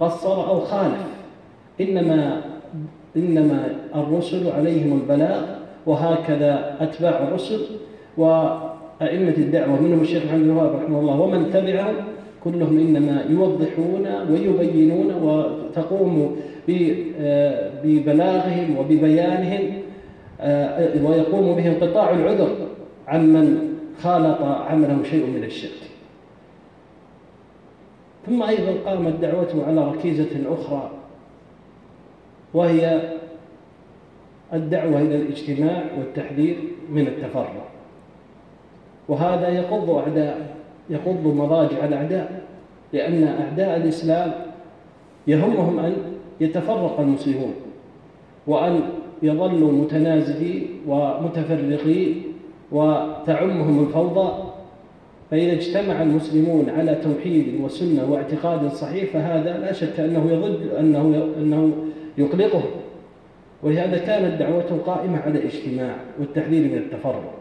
قصر 0.00 0.48
أو 0.48 0.60
خالف. 0.60 1.06
إنما 1.80 2.42
إنما 3.16 3.68
الرسل 3.94 4.50
عليهم 4.50 5.00
البلاغ 5.00 5.42
وهكذا 5.86 6.76
أتباع 6.80 7.22
الرسل 7.22 7.60
وأئمة 8.16 9.34
الدعوة 9.38 9.82
منهم 9.82 10.00
الشيخ 10.00 10.24
محمد 10.24 10.42
الوهاب 10.42 10.76
رحمه 10.76 11.00
الله 11.00 11.20
ومن 11.20 11.50
تبعهم 11.52 11.94
كلهم 12.44 12.78
إنما 12.78 13.24
يوضحون 13.30 14.06
ويبينون 14.30 15.14
وتقوم 15.22 16.36
ببلاغهم 17.84 18.78
وببيانهم 18.78 19.72
آه، 20.40 21.04
ويقوم 21.04 21.54
بهم 21.54 21.74
قطاع 21.80 22.10
العذر 22.10 22.56
عمن 23.08 23.74
خالط 24.02 24.42
عمله 24.42 25.02
شيء 25.10 25.26
من 25.26 25.44
الشرك. 25.44 25.88
ثم 28.26 28.42
أيضا 28.42 28.90
قامت 28.90 29.14
دعوته 29.20 29.66
على 29.66 29.88
ركيزة 29.88 30.54
أخرى 30.54 30.90
وهي 32.54 33.12
الدعوة 34.52 35.00
إلى 35.00 35.16
الاجتماع 35.16 35.84
والتحذير 35.98 36.56
من 36.90 37.06
التفرق. 37.06 37.68
وهذا 39.08 39.48
يقض 39.48 39.90
أعداء 39.90 40.57
يقض 40.90 41.26
مضاجع 41.26 41.84
الأعداء 41.84 42.42
لأن 42.92 43.24
أعداء 43.24 43.76
الإسلام 43.76 44.32
يهمهم 45.26 45.78
أن 45.78 45.96
يتفرق 46.40 47.00
المسلمون 47.00 47.54
وأن 48.46 48.80
يظلوا 49.22 49.72
متنازلين 49.72 50.68
ومتفرقين 50.86 52.22
وتعمهم 52.72 53.86
الفوضى. 53.86 54.44
فإذا 55.30 55.52
اجتمع 55.52 56.02
المسلمون 56.02 56.70
على 56.70 56.94
توحيد 56.94 57.60
وسنة 57.60 58.10
واعتقاد 58.10 58.72
صحيح 58.72 59.10
فهذا 59.12 59.58
لا 59.58 59.72
شك 59.72 60.00
أنه 60.00 60.30
يضد 60.30 60.68
أنه 60.78 61.28
أنه 61.38 61.72
يقلقه. 62.18 62.62
ولهذا 63.62 63.98
كانت 63.98 64.40
دعوته 64.40 64.78
قائمة 64.86 65.18
على 65.18 65.38
الاجتماع 65.38 65.96
والتحذير 66.20 66.62
من 66.62 66.78
التفرق. 66.78 67.34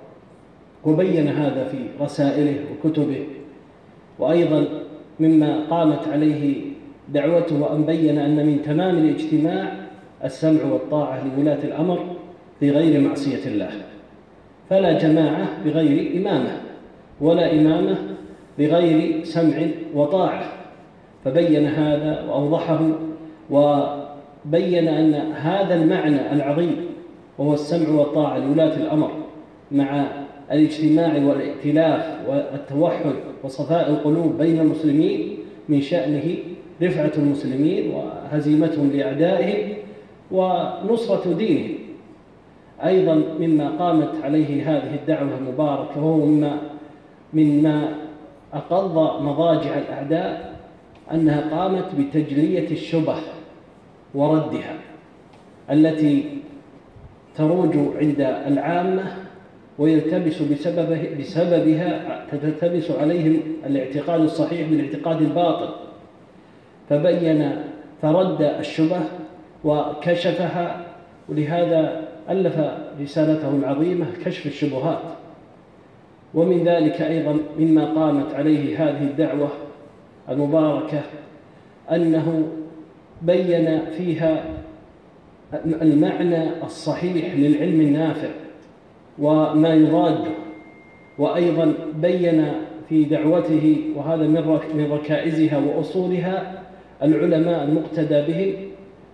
وبين 0.85 1.27
هذا 1.27 1.67
في 1.67 1.77
رسائله 2.01 2.59
وكتبه 2.71 3.23
وأيضا 4.19 4.65
مما 5.19 5.63
قامت 5.69 6.07
عليه 6.07 6.61
دعوته 7.09 7.61
وأن 7.61 7.83
بين 7.83 8.17
أن 8.17 8.35
من 8.35 8.61
تمام 8.65 8.97
الاجتماع 8.97 9.71
السمع 10.23 10.63
والطاعة 10.71 11.23
لولاة 11.37 11.63
الأمر 11.63 11.99
في 12.59 12.71
غير 12.71 13.01
معصية 13.01 13.47
الله. 13.47 13.69
فلا 14.69 14.97
جماعة 14.97 15.47
بغير 15.65 16.17
إمامة 16.21 16.57
ولا 17.21 17.53
إمامة 17.53 17.97
بغير 18.59 19.23
سمع 19.23 19.67
وطاعة. 19.93 20.43
فبين 21.25 21.65
هذا 21.65 22.23
وأوضحه 22.29 22.79
وبين 23.51 24.87
أن 24.87 25.13
هذا 25.31 25.75
المعنى 25.75 26.33
العظيم 26.33 26.75
وهو 27.37 27.53
السمع 27.53 27.89
والطاعة 27.89 28.37
لولاة 28.37 28.77
الأمر 28.77 29.11
مع 29.71 30.07
الاجتماع 30.51 31.13
والائتلاف 31.25 32.29
والتوحد 32.29 33.13
وصفاء 33.43 33.89
القلوب 33.89 34.37
بين 34.37 34.59
المسلمين 34.59 35.37
من 35.69 35.81
شأنه 35.81 36.35
رفعة 36.81 37.11
المسلمين 37.17 37.91
وهزيمتهم 37.91 38.91
لأعدائهم 38.91 39.73
ونصرة 40.31 41.33
دينهم 41.33 41.77
أيضا 42.85 43.23
مما 43.39 43.69
قامت 43.69 44.23
عليه 44.23 44.71
هذه 44.71 44.95
الدعوة 44.95 45.37
المباركة 45.37 46.03
وهو 46.03 46.25
مما 46.25 46.57
مما 47.33 47.95
أقض 48.53 49.21
مضاجع 49.23 49.77
الأعداء 49.77 50.59
أنها 51.13 51.57
قامت 51.57 51.85
بتجلية 51.99 52.71
الشبه 52.71 53.15
وردها 54.15 54.75
التي 55.71 56.23
تروج 57.35 57.77
عند 57.95 58.21
العامة 58.47 59.26
ويلتبس 59.79 60.41
بسببه 60.41 61.09
بسببها 61.19 62.25
تلتبس 62.31 62.91
عليهم 62.91 63.39
الاعتقاد 63.65 64.21
الصحيح 64.21 64.69
بالاعتقاد 64.69 65.21
الباطل. 65.21 65.69
فبين 66.89 67.51
فرد 68.01 68.41
الشبه 68.41 68.99
وكشفها 69.63 70.85
ولهذا 71.29 72.07
ألف 72.29 72.59
رسالته 73.01 73.49
العظيمة 73.49 74.05
كشف 74.25 74.45
الشبهات. 74.45 75.01
ومن 76.33 76.63
ذلك 76.63 77.01
أيضا 77.01 77.37
مما 77.59 77.85
قامت 77.85 78.33
عليه 78.33 78.83
هذه 78.83 79.03
الدعوة 79.03 79.49
المباركة 80.29 81.01
أنه 81.91 82.47
بين 83.21 83.79
فيها 83.97 84.43
المعنى 85.81 86.63
الصحيح 86.63 87.35
للعلم 87.35 87.81
النافع. 87.81 88.29
وما 89.19 89.73
يراده 89.73 90.31
وأيضا 91.17 91.73
بين 91.95 92.51
في 92.89 93.03
دعوته 93.03 93.77
وهذا 93.95 94.27
من 94.73 94.91
ركائزها 94.91 95.57
وأصولها 95.57 96.63
العلماء 97.03 97.63
المقتدى 97.63 98.21
بهم 98.21 98.53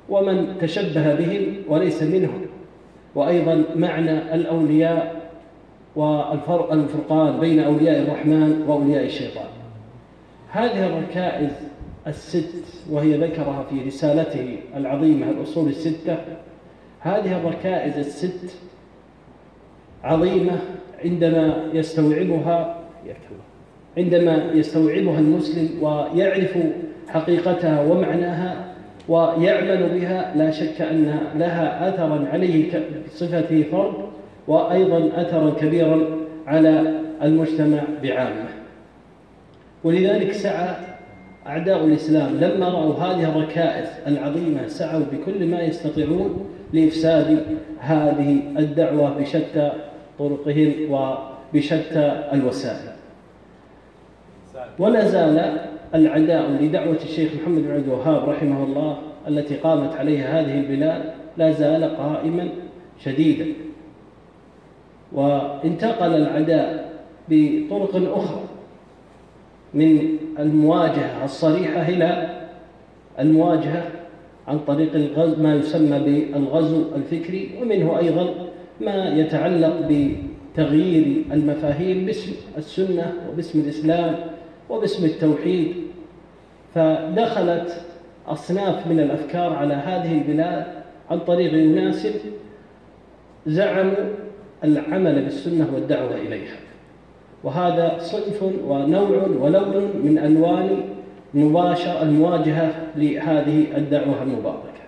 ومن 0.10 0.58
تشبه 0.62 1.16
بهم 1.16 1.56
وليس 1.68 2.04
منهم. 2.04 2.41
وأيضا 3.16 3.64
معنى 3.76 4.36
الأولياء 4.36 5.30
والفرقان 5.95 7.39
بين 7.39 7.60
أولياء 7.60 8.01
الرحمن 8.01 8.66
وأولياء 8.68 9.06
الشيطان. 9.06 9.47
هذه 10.49 10.86
الركائز 10.88 11.51
الست 12.08 12.66
وهي 12.91 13.18
ذكرها 13.18 13.64
في 13.70 13.82
رسالته 13.82 14.58
العظيمة 14.76 15.30
الأصول 15.30 15.70
الستة 15.70 16.18
هذه 16.99 17.38
الركائز 17.38 17.97
الست 17.97 18.56
عظيمة 20.04 20.60
عندما 21.06 21.56
يستوعبها 21.74 22.76
عندما 23.97 24.51
يستوعبها 24.54 25.20
المسلم 25.20 25.70
ويعرف 25.82 26.58
حقيقتها 27.08 27.82
ومعناها 27.82 28.66
ويعمل 29.10 29.89
بها 29.99 30.34
لا 30.36 30.51
شك 30.51 30.82
أن 30.82 31.20
لها 31.36 31.89
أثرا 31.89 32.28
عليه 32.32 32.84
بصفته 33.06 33.64
فرد 33.72 33.93
وأيضا 34.47 35.10
أثرا 35.16 35.49
كبيرا 35.49 36.08
على 36.47 36.99
المجتمع 37.24 37.84
بعامة. 38.04 38.49
ولذلك 39.84 40.32
سعى 40.32 40.76
أعداء 41.47 41.86
الإسلام 41.86 42.38
لما 42.38 42.70
رأوا 42.70 42.93
هذه 42.95 43.30
الركائز 43.30 43.88
العظيمة 44.08 44.68
سعوا 44.68 45.04
بكل 45.12 45.47
ما 45.47 45.62
يستطيعون 45.62 46.45
لإفساد 46.74 47.45
هذه 47.80 48.39
الدعوة 48.58 49.10
بشتى 49.20 49.72
طرقهم 50.20 50.74
وبشتى 50.91 52.30
الوسائل. 52.34 52.93
ولا 54.80 55.07
زال 55.07 55.57
العداء 55.95 56.51
لدعوة 56.51 56.99
الشيخ 57.03 57.32
محمد 57.41 57.61
بن 57.61 57.72
عبد 57.72 57.88
الوهاب 57.88 58.30
رحمه 58.30 58.64
الله 58.64 58.97
التي 59.28 59.55
قامت 59.55 59.95
عليها 59.95 60.41
هذه 60.41 60.59
البلاد 60.59 61.03
لا 61.38 61.51
زال 61.51 61.97
قائما 61.97 62.49
شديدا. 62.99 63.45
وانتقل 65.14 66.16
العداء 66.16 66.93
بطرق 67.30 68.18
أخرى 68.18 68.43
من 69.74 70.18
المواجهة 70.39 71.26
الصريحة 71.26 71.82
إلى 71.89 72.39
المواجهة 73.20 73.84
عن 74.47 74.59
طريق 74.59 74.95
الغزو 74.95 75.43
ما 75.43 75.55
يسمى 75.55 75.99
بالغزو 75.99 76.84
الفكري 76.95 77.49
ومنه 77.61 77.99
أيضا 77.99 78.34
ما 78.86 79.15
يتعلق 79.15 79.89
بتغيير 79.89 81.25
المفاهيم 81.31 82.05
باسم 82.05 82.31
السنة 82.57 83.13
وباسم 83.29 83.59
الإسلام 83.59 84.15
وباسم 84.69 85.05
التوحيد 85.05 85.73
فدخلت 86.75 87.81
أصناف 88.27 88.88
من 88.88 88.99
الأفكار 88.99 89.53
على 89.53 89.73
هذه 89.73 90.17
البلاد 90.17 90.65
عن 91.11 91.19
طريق 91.19 91.53
يناسب 91.53 92.13
زعموا 93.47 94.09
العمل 94.63 95.23
بالسنة 95.23 95.67
والدعوة 95.73 96.15
إليها. 96.15 96.55
وهذا 97.43 97.97
صنف 97.99 98.43
ونوع 98.43 99.27
ولون 99.39 99.91
من 100.03 100.17
ألوان 100.17 100.84
مباشر 101.34 102.01
المواجهة 102.01 102.71
لهذه 102.95 103.77
الدعوة 103.77 104.23
المباركة. 104.23 104.84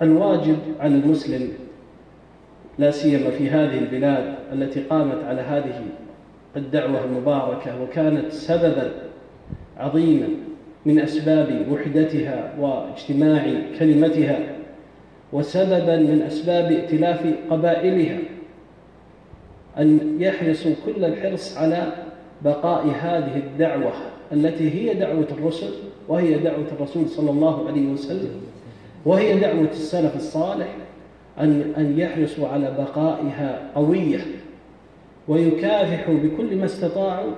والواجب 0.00 0.58
على 0.80 0.94
المسلم 0.94 1.48
لا 2.78 2.90
سيما 2.90 3.30
في 3.30 3.50
هذه 3.50 3.78
البلاد 3.78 4.34
التي 4.52 4.80
قامت 4.80 5.24
على 5.24 5.40
هذه 5.40 5.82
الدعوة 6.56 7.04
المباركة 7.04 7.82
وكانت 7.82 8.32
سببا 8.32 8.90
عظيما 9.76 10.28
من 10.86 11.00
أسباب 11.00 11.66
وحدتها 11.70 12.54
واجتماع 12.58 13.46
كلمتها 13.78 14.38
وسببا 15.32 15.96
من 15.96 16.22
أسباب 16.26 16.72
ائتلاف 16.72 17.34
قبائلها 17.50 18.18
أن 19.78 20.16
يحرصوا 20.20 20.72
كل 20.86 21.04
الحرص 21.04 21.56
على 21.56 21.92
بقاء 22.44 22.86
هذه 22.86 23.36
الدعوة 23.36 23.92
التي 24.32 24.70
هي 24.70 24.94
دعوة 24.94 25.26
الرسل 25.38 25.70
وهي 26.08 26.34
دعوة 26.38 26.66
الرسول 26.78 27.08
صلى 27.08 27.30
الله 27.30 27.68
عليه 27.68 27.86
وسلم. 27.86 28.30
وهي 29.04 29.40
دعوة 29.40 29.70
السلف 29.70 30.16
الصالح 30.16 30.76
أن 31.40 31.72
أن 31.76 31.98
يحرصوا 31.98 32.48
على 32.48 32.74
بقائها 32.78 33.70
قوية 33.74 34.20
ويكافحوا 35.28 36.14
بكل 36.14 36.56
ما 36.56 36.64
استطاعوا 36.64 37.32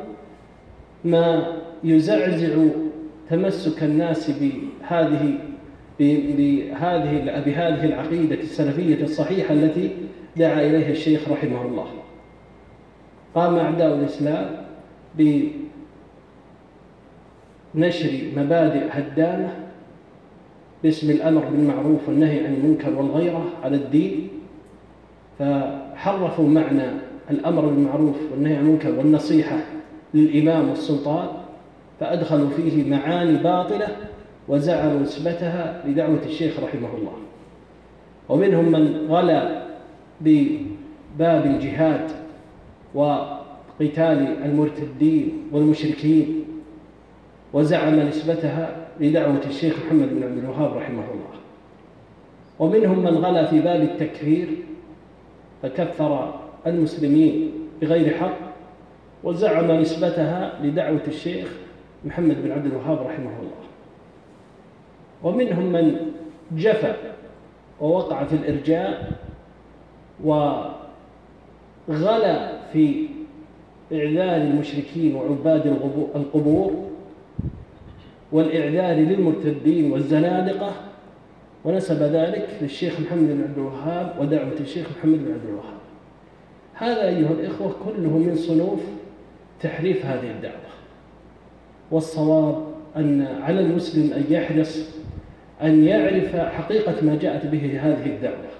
ما 1.04 1.56
يزعزع 1.84 2.64
تمسك 3.30 3.82
الناس 3.82 4.30
بهذه 4.30 5.38
بهذه 5.98 7.42
بهذه 7.46 7.84
العقيدة 7.84 8.34
السلفية 8.34 9.04
الصحيحة 9.04 9.54
التي 9.54 9.90
دعا 10.36 10.60
إليها 10.60 10.90
الشيخ 10.90 11.28
رحمه 11.28 11.62
الله. 11.62 11.86
قام 13.34 13.56
أعداء 13.56 13.94
الإسلام 13.94 14.66
بنشر 17.74 18.10
مبادئ 18.36 18.84
هدامة 18.90 19.50
باسم 20.82 21.10
الأمر 21.10 21.44
بالمعروف 21.44 22.08
والنهي 22.08 22.46
عن 22.46 22.54
المنكر 22.54 22.94
والغيرة 22.94 23.44
على 23.62 23.76
الدين 23.76 24.28
فحرفوا 25.38 26.48
معنى 26.48 26.90
الأمر 27.30 27.66
بالمعروف 27.66 28.16
والنهي 28.32 28.56
عن 28.56 28.64
المنكر 28.64 28.98
والنصيحة 28.98 29.56
للإمام 30.14 30.68
والسلطان 30.68 31.28
فأدخلوا 32.00 32.50
فيه 32.50 32.90
معاني 32.90 33.36
باطلة 33.36 33.88
وزعموا 34.48 35.00
نسبتها 35.00 35.82
لدعوة 35.86 36.20
الشيخ 36.26 36.60
رحمه 36.60 36.88
الله. 36.98 37.12
ومنهم 38.28 38.72
من 38.72 39.06
غلا 39.08 39.62
بباب 40.20 41.46
الجهاد 41.46 42.10
وقتال 42.94 44.36
المرتدين 44.44 45.32
والمشركين 45.52 46.44
وزعم 47.52 48.00
نسبتها 48.00 48.81
لدعوة 49.01 49.40
الشيخ 49.47 49.76
محمد 49.86 50.09
بن 50.09 50.22
عبد 50.22 50.38
الوهاب 50.38 50.76
رحمه 50.76 51.05
الله. 51.12 51.32
ومنهم 52.59 52.99
من 52.99 53.16
غلا 53.16 53.47
في 53.47 53.61
باب 53.61 53.82
التكفير 53.82 54.49
فكفر 55.62 56.34
المسلمين 56.66 57.51
بغير 57.80 58.14
حق 58.14 58.38
وزعم 59.24 59.70
نسبتها 59.70 60.59
لدعوة 60.62 61.03
الشيخ 61.09 61.49
محمد 62.05 62.43
بن 62.43 62.53
عبد 62.53 62.66
الوهاب 62.66 62.99
رحمه 62.99 63.40
الله. 63.40 63.62
ومنهم 65.22 65.72
من 65.72 65.97
جفى 66.53 66.95
ووقع 67.80 68.24
في 68.24 68.36
الإرجاء 68.36 69.12
وغلا 70.24 70.72
في 72.72 73.07
إعذار 73.93 74.36
المشركين 74.36 75.14
وعباد 75.14 75.66
القبور 76.14 76.91
والإعذار 78.32 78.96
للمرتدين 78.96 79.92
والزنادقة 79.92 80.72
ونسب 81.64 82.02
ذلك 82.02 82.48
للشيخ 82.62 83.00
محمد 83.00 83.28
بن 83.28 83.42
عبد 83.42 83.58
الوهاب 83.58 84.16
ودعوة 84.20 84.52
الشيخ 84.60 84.86
محمد 84.98 85.18
بن 85.18 85.32
عبد 85.32 85.44
الوهاب. 85.48 85.82
هذا 86.74 87.08
أيها 87.08 87.30
الإخوة 87.30 87.74
كله 87.84 88.18
من 88.18 88.36
صنوف 88.36 88.80
تحريف 89.60 90.06
هذه 90.06 90.30
الدعوة. 90.30 90.72
والصواب 91.90 92.64
أن 92.96 93.26
على 93.42 93.60
المسلم 93.60 94.12
أن 94.12 94.24
يحرص 94.30 94.88
أن 95.62 95.84
يعرف 95.84 96.36
حقيقة 96.36 96.94
ما 97.02 97.18
جاءت 97.22 97.46
به 97.46 97.80
هذه 97.80 98.06
الدعوة. 98.06 98.52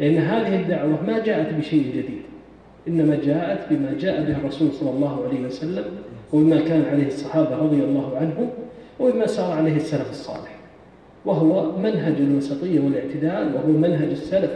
لأن 0.00 0.16
هذه 0.18 0.60
الدعوة 0.60 1.02
ما 1.06 1.18
جاءت 1.18 1.54
بشيء 1.54 1.88
جديد 1.88 2.22
إنما 2.88 3.18
جاءت 3.24 3.72
بما 3.72 3.94
جاء 3.98 4.24
به 4.24 4.36
الرسول 4.36 4.72
صلى 4.72 4.90
الله 4.90 5.24
عليه 5.24 5.40
وسلم 5.46 5.84
وبما 6.32 6.60
كان 6.60 6.84
عليه 6.90 7.06
الصحابة 7.06 7.56
رضي 7.56 7.84
الله 7.84 8.16
عنهم 8.16 8.50
وبما 9.00 9.26
سار 9.26 9.52
عليه 9.52 9.76
السلف 9.76 10.10
الصالح 10.10 10.54
وهو 11.24 11.78
منهج 11.78 12.14
الوسطية 12.18 12.80
والاعتدال 12.80 13.54
وهو 13.54 13.78
منهج 13.78 14.08
السلف. 14.10 14.50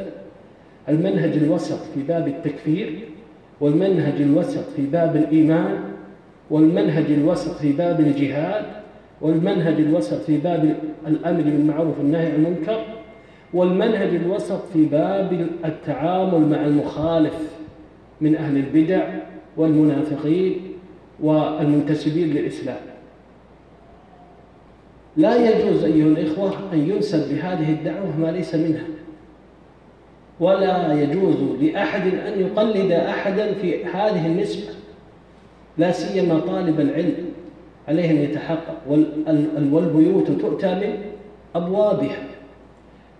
المنهج 0.89 1.33
الوسط 1.33 1.79
في 1.95 2.03
باب 2.03 2.29
التكفير 2.29 2.99
والمنهج 3.61 4.23
الوسط 4.23 4.65
في 4.77 4.83
باب 4.83 5.17
الإيمان 5.17 5.79
والمنهج 6.51 7.05
الوسط 7.11 7.57
في 7.57 7.73
باب 7.73 8.01
الجهاد 8.01 8.65
والمنهج 9.21 9.75
الوسط 9.75 10.21
في 10.23 10.37
باب 10.39 10.77
الأمر 11.07 11.43
بالمعروف 11.43 11.99
والنهي 11.99 12.27
عن 12.27 12.35
المنكر 12.35 12.85
والمنهج 13.55 14.15
الوسط 14.15 14.61
في 14.73 14.85
باب 14.85 15.49
التعامل 15.65 16.49
مع 16.49 16.65
المخالف 16.65 17.35
من 18.21 18.37
أهل 18.37 18.57
البدع 18.57 19.09
والمنافقين 19.57 20.61
والمنتسبين 21.21 22.29
للإسلام. 22.29 22.81
لا 25.19 25.37
يجوز 25.51 25.85
أيها 25.85 26.07
الإخوة 26.07 26.53
أن 26.73 26.91
ينسب 26.91 27.33
لهذه 27.33 27.71
الدعوة 27.71 28.17
ما 28.17 28.31
ليس 28.31 28.55
منها. 28.55 28.85
ولا 30.41 30.93
يجوز 30.93 31.37
لأحد 31.63 32.15
أن 32.15 32.41
يقلد 32.41 32.93
أحدا 32.93 33.53
في 33.55 33.85
هذه 33.85 34.27
النسبة 34.27 34.73
لا 35.79 35.93
سيما 35.93 36.41
طالب 36.41 36.81
العلم 36.81 37.15
عليه 37.89 38.11
أن 38.11 38.17
يتحقق 38.17 38.77
والبيوت 39.73 40.31
تؤتى 40.31 40.75
من 40.75 40.95
أبوابها. 41.55 42.23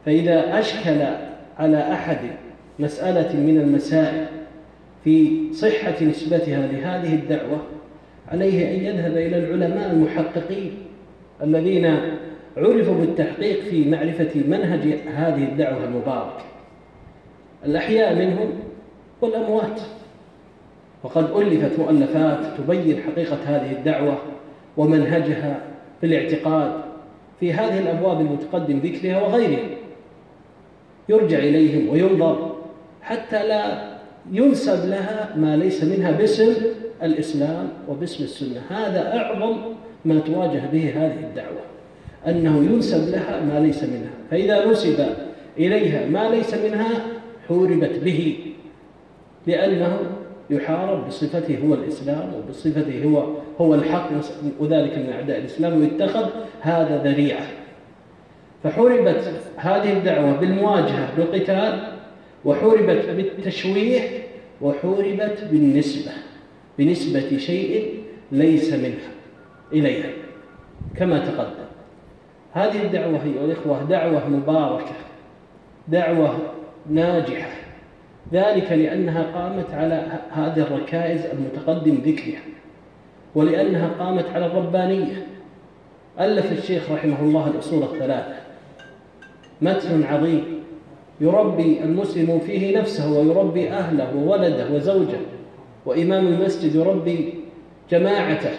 فإذا 0.07 0.59
أشكل 0.59 1.03
على 1.59 1.93
أحد 1.93 2.19
مسألة 2.79 3.41
من 3.41 3.59
المسائل 3.61 4.27
في 5.05 5.39
صحة 5.53 6.05
نسبتها 6.05 6.67
لهذه 6.67 7.15
الدعوة 7.15 7.63
عليه 8.29 8.75
أن 8.75 8.85
يذهب 8.85 9.13
إلى 9.13 9.39
العلماء 9.39 9.93
المحققين. 9.93 10.73
الذين 11.43 12.01
عرفوا 12.57 12.95
بالتحقيق 12.95 13.61
في 13.61 13.91
معرفة 13.91 14.41
منهج 14.49 14.99
هذه 15.15 15.45
الدعوة 15.45 15.85
المباركة. 15.85 16.45
الأحياء 17.65 18.15
منهم 18.15 18.51
والأموات. 19.21 19.81
وقد 21.03 21.31
ألفت 21.37 21.79
مؤلفات 21.79 22.39
تبين 22.59 23.03
حقيقة 23.03 23.39
هذه 23.47 23.73
الدعوة 23.73 24.19
ومنهجها 24.77 25.61
في 26.01 26.07
الاعتقاد 26.07 26.73
في 27.41 27.53
هذه 27.53 27.79
الأبواب 27.79 28.21
المتقدم 28.21 28.79
ذكرها 28.79 29.23
وغيرها. 29.23 29.69
يرجع 31.09 31.39
إليهم 31.39 31.89
وينظر 31.89 32.57
حتى 33.03 33.49
لا 33.49 33.89
ينسب 34.33 34.89
لها 34.89 35.35
ما 35.37 35.57
ليس 35.57 35.85
منها 35.85 36.11
باسم 36.11 36.55
الإسلام 37.03 37.69
وباسم 37.89 38.25
السنة. 38.25 38.61
هذا 38.71 39.17
أعظم 39.17 39.57
ما 40.05 40.19
تواجه 40.19 40.63
به 40.73 40.91
هذه 40.91 41.21
الدعوة 41.31 41.61
أنه 42.27 42.65
ينسب 42.65 43.09
لها 43.09 43.41
ما 43.45 43.67
ليس 43.67 43.83
منها 43.85 44.11
فإذا 44.31 44.71
نسب 44.71 45.07
إليها 45.59 46.07
ما 46.07 46.29
ليس 46.29 46.55
منها 46.55 47.07
حوربت 47.49 47.99
به 48.05 48.39
لأنه 49.47 49.99
يحارب 50.51 51.07
بصفته 51.07 51.59
هو 51.67 51.75
الإسلام 51.75 52.33
وبصفته 52.35 53.05
هو 53.05 53.25
هو 53.61 53.75
الحق 53.75 54.11
وذلك 54.61 54.99
من 54.99 55.13
أعداء 55.13 55.39
الإسلام 55.39 55.81
ويتخذ 55.81 56.29
هذا 56.61 57.03
ذريعة. 57.05 57.47
فحوربت 58.65 59.33
هذه 59.57 59.93
الدعوة 59.93 60.37
بالمواجهة 60.37 61.17
بالقتال 61.17 61.93
وحوربت 62.45 63.05
بالتشويه 63.17 64.01
وحوربت 64.61 65.45
بالنسبة 65.51 66.13
بنسبة 66.79 67.39
شيء 67.39 67.95
ليس 68.33 68.73
منها. 68.73 69.18
إليها 69.73 70.11
كما 70.97 71.19
تقدم. 71.19 71.69
هذه 72.53 72.83
الدعوة 72.83 73.25
أيها 73.25 73.45
الإخوة 73.45 73.83
دعوة 73.83 74.29
مباركة 74.29 74.95
دعوة 75.89 76.39
ناجحة. 76.91 77.51
ذلك 78.33 78.73
لأنها 78.73 79.23
قامت 79.23 79.75
على 79.75 80.07
هذه 80.31 80.61
الركائز 80.61 81.27
المتقدم 81.27 81.95
ذكرها 81.95 82.41
ولأنها 83.35 83.89
قامت 83.89 84.27
على 84.35 84.47
الربانية. 84.47 85.27
ألف 86.21 86.53
الشيخ 86.53 86.91
رحمه 86.91 87.21
الله 87.21 87.47
الأصول 87.49 87.83
الثلاثة. 87.83 88.37
متن 89.63 90.03
عظيم. 90.03 90.45
يربي 91.21 91.83
المسلم 91.83 92.39
فيه 92.39 92.79
نفسه 92.79 93.13
ويربي 93.13 93.71
أهله 93.71 94.17
وولده 94.17 94.71
وزوجه. 94.71 95.19
وإمام 95.87 96.27
المسجد 96.27 96.75
يربي 96.75 97.35
جماعته. 97.91 98.51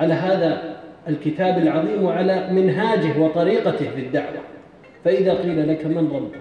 على 0.00 0.14
هذا 0.14 0.76
الكتاب 1.08 1.58
العظيم 1.58 2.04
وعلى 2.04 2.48
منهاجه 2.52 3.20
وطريقته 3.20 3.90
في 3.90 4.00
الدعوة. 4.00 4.40
فإذا 5.04 5.34
قيل 5.34 5.68
لك 5.68 5.86
من 5.86 6.10
ربك 6.14 6.40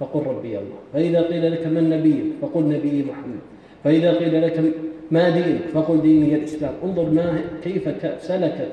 فقل 0.00 0.26
ربي 0.26 0.58
الله. 0.58 0.78
فإذا 0.92 1.22
قيل 1.22 1.52
لك 1.52 1.66
من 1.66 1.90
نبيك 1.90 2.24
فقل 2.42 2.62
نبي 2.62 3.06
محمد. 3.10 3.40
فإذا 3.84 4.12
قيل 4.12 4.42
لك 4.42 4.60
ما 5.10 5.30
دينك 5.30 5.62
فقل 5.74 6.02
ديني 6.02 6.34
الإسلام. 6.34 6.72
انظر 6.84 7.10
ما 7.10 7.40
كيف 7.64 7.88
سلكت 8.22 8.68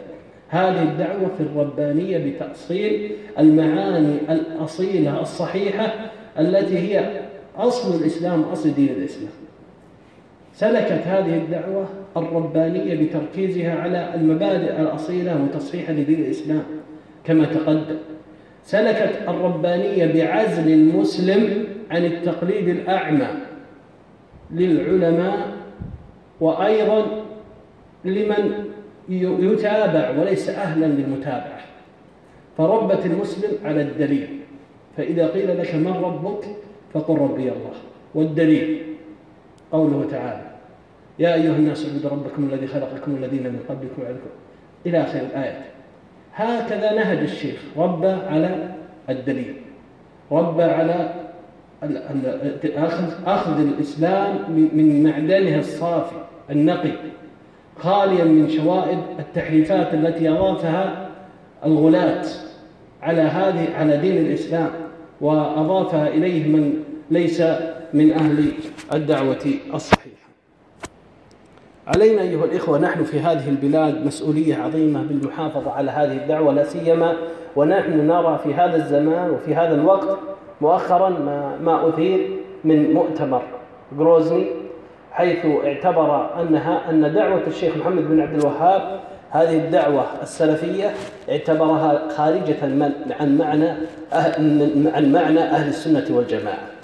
هذه 0.49 0.83
الدعوة 0.83 1.29
في 1.37 1.43
الربانية 1.43 2.17
بتأصيل 2.17 3.11
المعاني 3.39 4.15
الأصيلة 4.29 5.21
الصحيحة 5.21 5.93
التي 6.39 6.77
هي 6.77 7.21
أصل 7.57 8.01
الإسلام 8.01 8.41
أصل 8.41 8.73
دين 8.73 8.89
الإسلام. 8.89 9.31
سلكت 10.53 11.01
هذه 11.05 11.37
الدعوة 11.37 11.85
الربانية 12.17 12.95
بتركيزها 13.05 13.75
على 13.81 14.15
المبادئ 14.15 14.81
الأصيلة 14.81 15.43
وتصحيحا 15.43 15.93
لدين 15.93 16.19
الإسلام. 16.19 16.63
كما 17.23 17.45
تقدم 17.45 17.97
سلكت 18.63 19.19
الربانية 19.27 20.13
بعزل 20.13 20.73
المسلم 20.73 21.65
عن 21.91 22.05
التقليد 22.05 22.67
الأعمى 22.67 23.27
للعلماء 24.51 25.53
وأيضا 26.41 27.05
لمن 28.05 28.53
يتابع 29.09 30.09
وليس 30.19 30.49
أهلا 30.49 30.85
للمتابعة. 30.85 31.59
فربت 32.57 33.05
المسلم 33.05 33.51
على 33.63 33.81
الدليل. 33.81 34.27
فإذا 34.97 35.27
قيل 35.27 35.57
لك 35.57 35.75
من 35.75 35.93
ربك؟ 35.93 36.45
فقل 36.93 37.17
ربي 37.17 37.41
الله. 37.41 37.73
والدليل 38.15 38.88
قوله 39.71 40.07
تعالى 40.11 40.41
يا 41.19 41.33
أيها 41.33 41.55
الناس 41.55 41.85
اعبدوا 41.85 42.09
ربكم 42.09 42.49
الذي 42.53 42.67
خلقكم 42.67 43.15
الذين 43.15 43.43
من 43.43 43.59
قبلكم 43.69 44.01
وعلكم 44.01 44.29
إلى 44.85 45.01
آخر 45.01 45.19
الآية. 45.19 45.65
هكذا 46.35 46.93
نهج 46.93 47.17
الشيخ 47.17 47.59
ربى 47.77 48.07
على 48.07 48.69
الدليل. 49.09 49.53
ربى 50.31 50.63
على 50.63 51.13
أخذ 53.25 53.59
الإسلام 53.59 54.35
من 54.49 55.03
معدنه 55.03 55.59
الصافي 55.59 56.15
النقي 56.51 56.91
خاليا 57.77 58.23
من 58.23 58.49
شوائب 58.49 58.99
التحريفات 59.19 59.93
التي 59.93 60.29
أضافها 60.29 61.09
الغلاة 61.65 62.25
على 63.01 63.21
هذه 63.21 63.75
على 63.75 63.97
دين 63.97 64.17
الإسلام 64.17 64.69
وأضافها 65.21 66.07
إليه 66.07 66.47
من 66.47 66.73
ليس 67.11 67.43
من 67.93 68.11
أهل 68.11 68.51
الدعوة 68.93 69.45
الصحيحة. 69.73 70.29
علينا 71.87 72.21
أيها 72.21 72.45
الإخوة 72.45 72.79
نحن 72.79 73.03
في 73.03 73.19
هذه 73.19 73.49
البلاد 73.49 74.05
مسؤولية 74.05 74.55
عظيمة 74.55 75.01
بالمحافظة 75.03 75.71
على 75.71 75.91
هذه 75.91 76.17
الدعوة 76.17 76.53
لا 76.53 76.63
سيما 76.63 77.15
ونحن 77.55 78.07
نرى 78.07 78.39
في 78.43 78.53
هذا 78.53 78.75
الزمان 78.75 79.29
وفي 79.29 79.55
هذا 79.55 79.75
الوقت 79.75 80.19
مؤخرا 80.61 81.09
ما, 81.09 81.57
ما 81.63 81.89
أثير 81.89 82.29
من 82.63 82.93
مؤتمر 82.93 83.41
غروزني 83.97 84.47
حيث 85.11 85.45
اعتبر 85.45 86.41
أنها 86.41 86.89
أن 86.89 87.13
دعوة 87.13 87.41
الشيخ 87.47 87.77
محمد 87.77 88.09
بن 88.09 88.19
عبد 88.19 88.39
الوهاب 88.39 88.99
هذه 89.31 89.57
الدعوة 89.57 90.05
السلفية 90.21 90.93
اعتبرها 91.29 92.09
خارجة 92.09 92.55
عن 93.19 93.37
معنى 93.37 93.69
عن 94.93 95.11
معنى 95.11 95.39
أهل 95.39 95.69
السنة 95.69 96.05
والجماعة. 96.09 96.78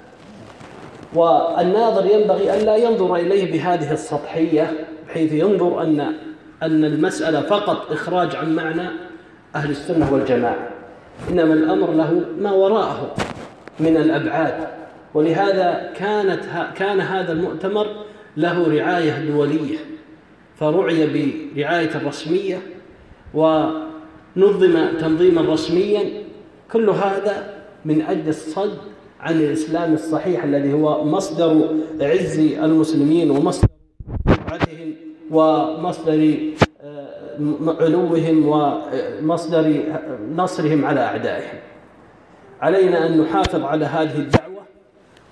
والناظر 1.14 2.06
ينبغي 2.06 2.54
أن 2.54 2.66
لا 2.66 2.76
ينظر 2.76 3.16
إليه 3.16 3.52
بهذه 3.52 3.92
السطحية 3.92 4.86
بحيث 5.08 5.32
ينظر 5.32 5.82
أن 5.82 6.00
أن 6.62 6.84
المسألة 6.84 7.40
فقط 7.40 7.92
إخراج 7.92 8.36
عن 8.36 8.56
معنى 8.56 8.88
أهل 9.54 9.70
السنة 9.70 10.12
والجماعة. 10.12 10.68
إنما 11.30 11.54
الأمر 11.54 11.92
له 11.92 12.24
ما 12.40 12.52
وراءه 12.52 13.14
من 13.80 13.96
الأبعاد. 13.96 14.68
ولهذا 15.14 15.92
كانت 15.96 16.44
كان 16.76 17.00
هذا 17.00 17.32
المؤتمر 17.32 17.86
له 18.36 18.76
رعاية 18.78 19.18
دولية. 19.18 19.78
فرعي 20.56 21.06
برعاية 21.56 22.06
رسمية 22.06 22.58
ونظم 23.34 24.86
تنظيما 25.00 25.52
رسميا. 25.52 26.04
كل 26.72 26.90
هذا 26.90 27.54
من 27.84 28.02
أجل 28.02 28.28
الصد 28.28 28.78
عن 29.20 29.34
الإسلام 29.34 29.94
الصحيح 29.94 30.44
الذي 30.44 30.72
هو 30.72 31.04
مصدر 31.04 31.68
عز 32.00 32.38
المسلمين 32.38 33.30
ومصدر 33.30 33.68
رفعتهم 34.28 34.94
ومصدر 35.30 36.36
آه، 36.82 37.76
علوهم 37.80 38.46
ومصدر 38.48 39.82
نصرهم 40.34 40.84
على 40.84 41.00
أعدائهم. 41.00 41.58
علينا 42.62 43.06
أن 43.06 43.20
نحافظ 43.20 43.62
على 43.64 43.84
هذه 43.84 44.18
الدعوة 44.18 44.62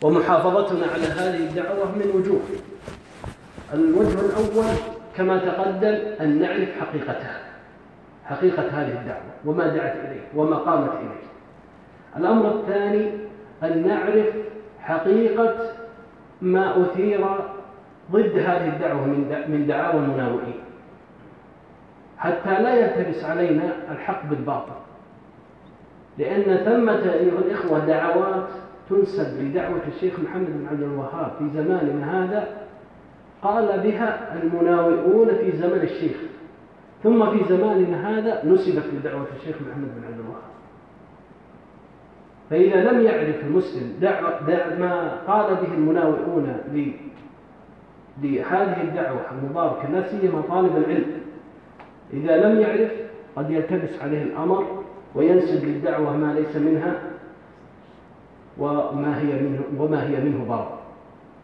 ومحافظتنا 0.02 0.86
على 0.86 1.04
هذه 1.04 1.36
الدعوة 1.36 1.84
من 1.84 2.10
وجوه. 2.14 2.40
الوجه 3.74 4.18
الأول 4.20 4.74
كما 5.16 5.38
تقدم 5.38 5.98
أن 6.20 6.40
نعرف 6.40 6.68
حقيقتها 6.80 7.40
حقيقة 8.24 8.62
هذه 8.62 9.00
الدعوة 9.00 9.34
وما 9.44 9.66
دعت 9.66 9.96
إليه 9.96 10.28
وما 10.36 10.56
قامت 10.56 10.90
إليه. 10.90 11.24
الأمر 12.16 12.60
الثاني 12.60 13.10
أن 13.64 13.88
نعرف 13.88 14.26
حقيقة 14.80 15.54
ما 16.42 16.82
أثير 16.82 17.26
ضد 18.12 18.38
هذه 18.38 18.68
الدعوة 18.68 19.06
من 19.48 19.64
دعاوى 19.68 20.00
المناوئين. 20.04 20.60
حتى 22.18 22.62
لا 22.62 22.74
يلتبس 22.74 23.24
علينا 23.24 23.72
الحق 23.90 24.26
بالباطل. 24.30 24.72
لأن 26.18 26.56
ثمة 26.56 27.12
أيها 27.12 27.38
الإخوة 27.38 27.78
دعوات 27.78 28.48
تنسب 28.90 29.42
لدعوة 29.42 29.80
الشيخ 29.94 30.20
محمد 30.20 30.46
بن 30.46 30.66
عبد 30.70 30.82
الوهاب 30.82 31.32
في 31.38 31.50
زماننا 31.54 32.24
هذا 32.24 32.48
قال 33.42 33.80
بها 33.80 34.42
المناوئون 34.42 35.28
في 35.28 35.52
زمن 35.56 35.80
الشيخ. 35.82 36.16
ثم 37.02 37.30
في 37.30 37.44
زماننا 37.48 38.18
هذا 38.18 38.44
نسبت 38.44 38.84
لدعوة 38.92 39.26
الشيخ 39.36 39.56
محمد 39.56 39.88
بن 39.96 40.04
عبد 40.06 40.18
الوهاب. 40.20 40.53
فإذا 42.50 42.92
لم 42.92 43.00
يعرف 43.00 43.44
المسلم 43.44 43.92
دع 44.00 44.20
ما 44.78 45.18
قال 45.26 45.54
به 45.54 45.74
المناوئون 45.74 46.56
لهذه 48.22 48.82
الدعوة 48.82 49.20
المباركة 49.32 49.90
لا 49.90 50.08
سيما 50.08 50.42
طالب 50.48 50.76
العلم 50.76 51.20
إذا 52.12 52.36
لم 52.36 52.60
يعرف 52.60 52.92
قد 53.36 53.50
يلتبس 53.50 54.02
عليه 54.02 54.22
الأمر 54.22 54.82
وينسب 55.14 55.64
للدعوة 55.64 56.16
ما 56.16 56.34
ليس 56.34 56.56
منها 56.56 56.94
وما 58.58 59.20
هي 59.20 59.42
منه 59.42 59.60
وما 59.78 60.02
هي 60.06 60.20
منه 60.20 60.44
ضرر 60.44 60.78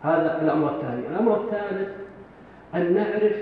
هذا 0.02 0.42
الأمر 0.42 0.76
الثاني. 0.76 1.08
الأمر 1.08 1.36
الثالث 1.36 1.88
أن 2.74 2.94
نعرف 2.94 3.36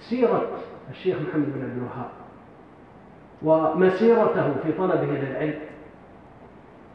سيرة 0.00 0.48
الشيخ 0.90 1.16
محمد 1.28 1.46
بن 1.54 1.62
عبد 1.62 1.76
الوهاب 1.76 2.10
ومسيرته 3.42 4.54
في 4.62 4.72
طلبه 4.72 5.06
للعلم. 5.06 5.54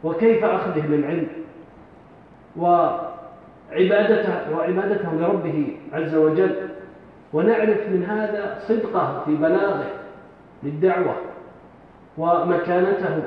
وكيف 0.04 0.44
أخذه 0.44 0.88
للعلم 0.88 1.28
وعبادته 2.58 4.58
وعبادته 4.58 5.14
لربه 5.14 5.78
عز 5.94 6.16
وجل. 6.16 6.56
ونعرف 7.34 7.90
من 7.90 8.04
هذا 8.04 8.60
صدقه 8.68 9.24
في 9.26 9.36
بلاغه 9.36 9.86
للدعوة 10.64 11.16
ومكانته. 12.18 13.24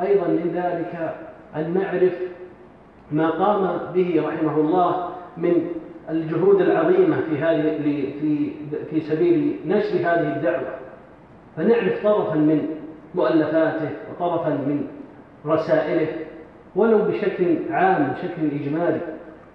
أيضا 0.00 0.26
من 0.26 0.50
ذلك 0.54 1.14
أن 1.56 1.74
نعرف 1.74 2.12
ما 3.12 3.30
قام 3.30 3.80
به 3.94 4.22
رحمه 4.26 4.56
الله 4.56 5.08
من 5.36 5.66
الجهود 6.10 6.60
العظيمة 6.60 7.16
في 7.30 7.38
هذه 7.38 7.78
في 8.20 8.50
في 8.90 9.00
سبيل 9.00 9.56
نشر 9.66 9.96
هذه 9.96 10.36
الدعوة. 10.36 10.74
فنعرف 11.56 12.02
طرفا 12.02 12.34
من 12.34 12.68
مؤلفاته 13.14 13.90
وطرفا 14.10 14.50
من 14.50 14.86
رسائله 15.46 16.08
ولو 16.76 16.98
بشكل 16.98 17.56
عام 17.70 18.12
بشكل 18.12 18.46
إجمالي 18.60 19.00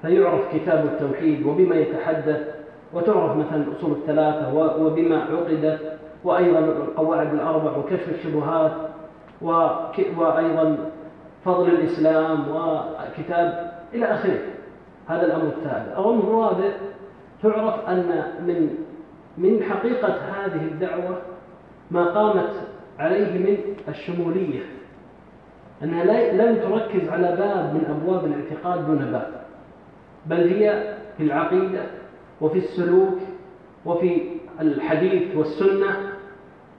فيعرف 0.01 0.55
كتاب 0.55 0.85
التوحيد 0.85 1.45
وبما 1.45 1.75
يتحدث 1.75 2.55
وتعرف 2.93 3.35
مثلا 3.35 3.63
الأصول 3.63 3.91
الثلاثة 3.91 4.53
وبما 4.83 5.17
عقدت 5.23 5.99
وأيضا 6.23 6.59
القواعد 6.59 7.33
الأربع 7.33 7.77
وكشف 7.77 8.09
الشبهات 8.09 8.71
وأيضا 10.17 10.77
فضل 11.45 11.67
الإسلام 11.67 12.45
وكتاب 12.49 13.71
إلى 13.93 14.05
آخره. 14.05 14.39
هذا 15.07 15.25
الأمر 15.25 15.43
الثالث 15.43 15.97
الأمر 15.97 16.23
الرابع 16.23 16.71
تعرف 17.43 17.89
أن 17.89 18.23
من 18.47 18.69
من 19.37 19.63
حقيقة 19.63 20.13
هذه 20.13 20.61
الدعوة 20.71 21.17
ما 21.91 22.05
قامت 22.05 22.49
عليه 22.99 23.37
من 23.37 23.57
الشمولية. 23.87 24.59
أنها 25.83 26.31
لم 26.31 26.55
تركز 26.55 27.09
على 27.09 27.35
باب 27.35 27.73
من 27.73 27.83
أبواب 27.89 28.25
الاعتقاد 28.25 28.85
دون 28.85 29.11
باب 29.11 29.31
بل 30.25 30.47
هي 30.47 30.95
في 31.17 31.23
العقيدة 31.23 31.81
وفي 32.41 32.57
السلوك 32.57 33.17
وفي 33.85 34.21
الحديث 34.61 35.35
والسنة 35.35 35.97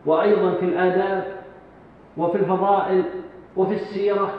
وأيضا 0.06 0.54
في 0.54 0.64
الآداب 0.64 1.24
وفي 2.16 2.36
الفضائل 2.38 3.04
وفي 3.56 3.74
السيرة. 3.74 4.30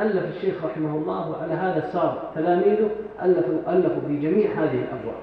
ألف 0.00 0.36
الشيخ 0.36 0.64
رحمه 0.64 0.96
الله 0.96 1.30
وعلى 1.30 1.54
هذا 1.54 1.90
صار 1.92 2.30
تلاميذه 2.34 2.90
ألفوا, 3.22 3.72
ألفوا 3.72 4.00
في 4.08 4.16
جميع 4.16 4.50
هذه 4.50 4.84
الأبواب. 4.84 5.22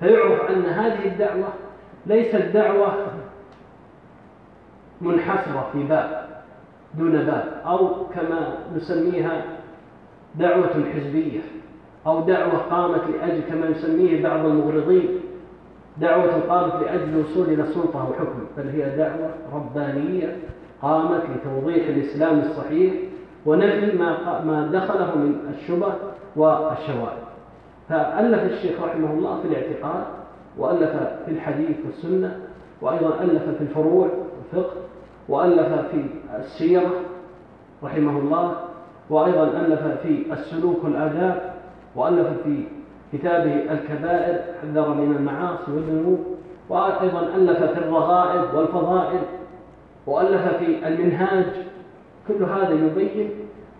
فيعرف 0.00 0.50
أن 0.50 0.64
هذه 0.64 1.06
الدعوة 1.06 1.48
ليست 2.06 2.36
دعوة 2.36 2.92
منحصرة 5.00 5.70
في 5.72 5.82
باب. 5.82 6.35
دون 6.98 7.12
باب 7.12 7.62
أو 7.66 7.88
كما 8.14 8.58
نسميها 8.76 9.42
دعوة 10.34 10.70
حزبية 10.94 11.40
أو 12.06 12.20
دعوة 12.20 12.58
قامت 12.58 13.02
لأجل 13.14 13.40
كما 13.48 13.66
يسميه 13.66 14.22
بعض 14.22 14.44
المغرضين 14.46 15.08
دعوة 16.00 16.40
قامت 16.48 16.74
لأجل 16.82 17.08
الوصول 17.08 17.46
إلى 17.46 17.66
سلطة 17.66 18.10
وحكم 18.10 18.38
بل 18.56 18.68
هي 18.68 18.96
دعوة 18.96 19.30
ربانية 19.52 20.36
قامت 20.82 21.22
لتوضيح 21.36 21.86
الإسلام 21.88 22.38
الصحيح 22.38 22.94
ونفي 23.46 23.96
ما 23.98 24.42
ما 24.44 24.70
دخله 24.72 25.14
من 25.18 25.54
الشبه 25.58 25.92
والشوائب. 26.36 27.26
فألف 27.88 28.52
الشيخ 28.52 28.82
رحمه 28.82 29.12
الله 29.12 29.40
في 29.40 29.48
الاعتقاد 29.48 30.04
وألف 30.58 30.90
في 31.26 31.30
الحديث 31.30 31.76
والسنة 31.86 32.40
وأيضا 32.82 33.20
ألف 33.20 33.42
في 33.42 33.60
الفروع 33.60 34.08
والفقه 34.52 34.72
وألف 35.28 35.88
في 35.90 36.04
السيرة 36.38 36.92
رحمه 37.82 38.18
الله 38.18 38.56
وأيضا 39.10 39.44
ألف 39.44 40.00
في 40.02 40.32
السلوك 40.32 40.84
والآداب 40.84 41.54
وألف 41.96 42.26
في 42.44 42.64
كتابه 43.12 43.72
الكبائر 43.72 44.40
حذر 44.62 44.94
من 44.94 45.16
المعاصي 45.16 45.72
والذنوب 45.72 46.36
وأيضا 46.68 47.20
ألف 47.20 47.62
في 47.62 47.78
الرغائب 47.78 48.54
والفضائل 48.54 49.20
وألف 50.06 50.56
في 50.56 50.88
المنهاج. 50.88 51.46
كل 52.28 52.44
هذا 52.44 52.72
يبين 52.72 53.30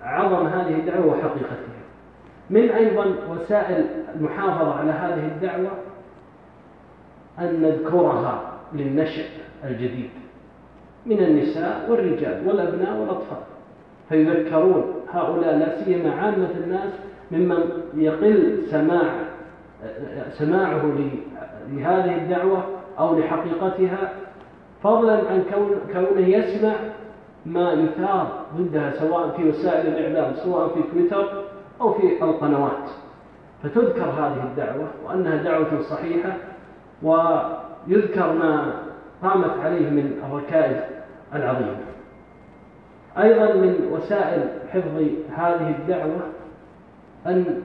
عظم 0.02 0.46
هذه 0.46 0.74
الدعوة 0.74 1.06
وحقيقتها. 1.06 1.76
من 2.50 2.70
أيضا 2.70 3.14
وسائل 3.30 3.86
المحافظة 4.14 4.74
على 4.74 4.90
هذه 4.90 5.26
الدعوة 5.26 5.70
أن 7.38 7.62
نذكرها 7.62 8.42
للنشء 8.72 9.24
الجديد. 9.64 10.10
من 11.06 11.18
النساء 11.18 11.86
والرجال 11.90 12.42
والأبناء 12.46 12.96
والأطفال. 13.00 13.38
فيذكرون 14.08 14.84
هؤلاء 15.12 15.56
لا 15.56 15.84
سيما 15.84 16.14
عامة 16.14 16.50
الناس 16.64 16.92
ممن 17.30 17.58
يقل 17.94 18.62
سماع 18.70 19.10
سماعه 20.32 20.82
لهذه 21.72 22.16
الدعوة 22.16 22.64
أو 22.98 23.18
لحقيقتها 23.18 24.12
فضلا 24.82 25.12
عن 25.12 25.44
كونه 25.92 26.26
يسمع 26.28 26.72
ما 27.46 27.72
يثار 27.72 28.44
ضدها 28.56 28.90
سواء 28.90 29.28
في 29.36 29.48
وسائل 29.48 29.86
الإعلام 29.86 30.34
سواء 30.34 30.68
في 30.68 30.80
تويتر 30.92 31.44
أو 31.80 31.92
في 31.92 32.22
القنوات. 32.22 32.88
فتذكر 33.62 34.04
هذه 34.04 34.44
الدعوة 34.44 34.88
وأنها 35.06 35.36
دعوة 35.36 35.80
صحيحة 35.82 36.36
ويذكر 37.02 38.32
ما 38.32 38.72
قامت 39.22 39.60
عليه 39.64 39.90
من 39.90 40.22
الركائز 40.30 40.95
العظيمة 41.34 41.76
أيضا 43.18 43.54
من 43.54 43.88
وسائل 43.92 44.48
حفظ 44.72 45.02
هذه 45.36 45.70
الدعوة 45.78 46.20
أن 47.26 47.62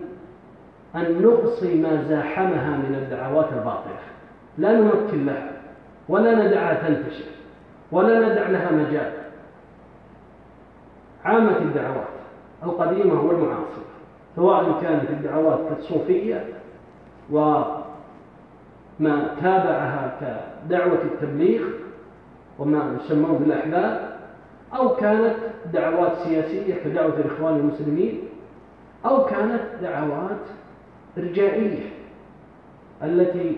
أن 0.96 1.22
نقصي 1.22 1.82
ما 1.82 2.04
زاحمها 2.10 2.78
من 2.78 2.96
الدعوات 2.96 3.48
الباطلة. 3.54 4.00
لا 4.58 4.80
نمكن 4.80 5.26
لها 5.26 5.52
ولا 6.10 6.48
ندعها 6.48 6.88
تنتشر 6.88 7.32
ولا 7.92 8.20
ندع 8.20 8.50
لها 8.50 8.72
مجال. 8.72 9.12
عامة 11.26 11.58
الدعوات 11.58 12.08
القديمة 12.64 13.22
والمعاصرة 13.22 13.92
سواء 14.36 14.82
كانت 14.82 15.10
الدعوات 15.10 15.60
كالصوفية 15.70 16.46
وما 17.32 17.84
تابعها 19.42 20.18
كدعوة 20.68 21.02
التبليغ 21.04 21.62
وما 22.62 22.98
يسمون 23.06 23.38
بالأحباب 23.38 24.12
أو 24.76 24.96
كانت 24.96 25.36
دعوات 25.74 26.18
سياسية 26.18 26.76
كدعوة 26.84 27.18
الإخوان 27.18 27.56
المسلمين 27.56 28.20
أو 29.06 29.26
كانت 29.26 29.62
دعوات 29.82 30.40
إرجائية 31.18 31.90
التي 33.04 33.58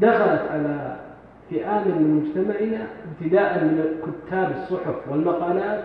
دخلت 0.00 0.42
على 0.50 0.96
فئام 1.50 1.88
من 1.88 2.24
مجتمعنا 2.24 2.86
ابتداء 3.10 3.64
من 3.64 3.84
كتاب 4.02 4.50
الصحف 4.50 5.08
والمقالات 5.10 5.84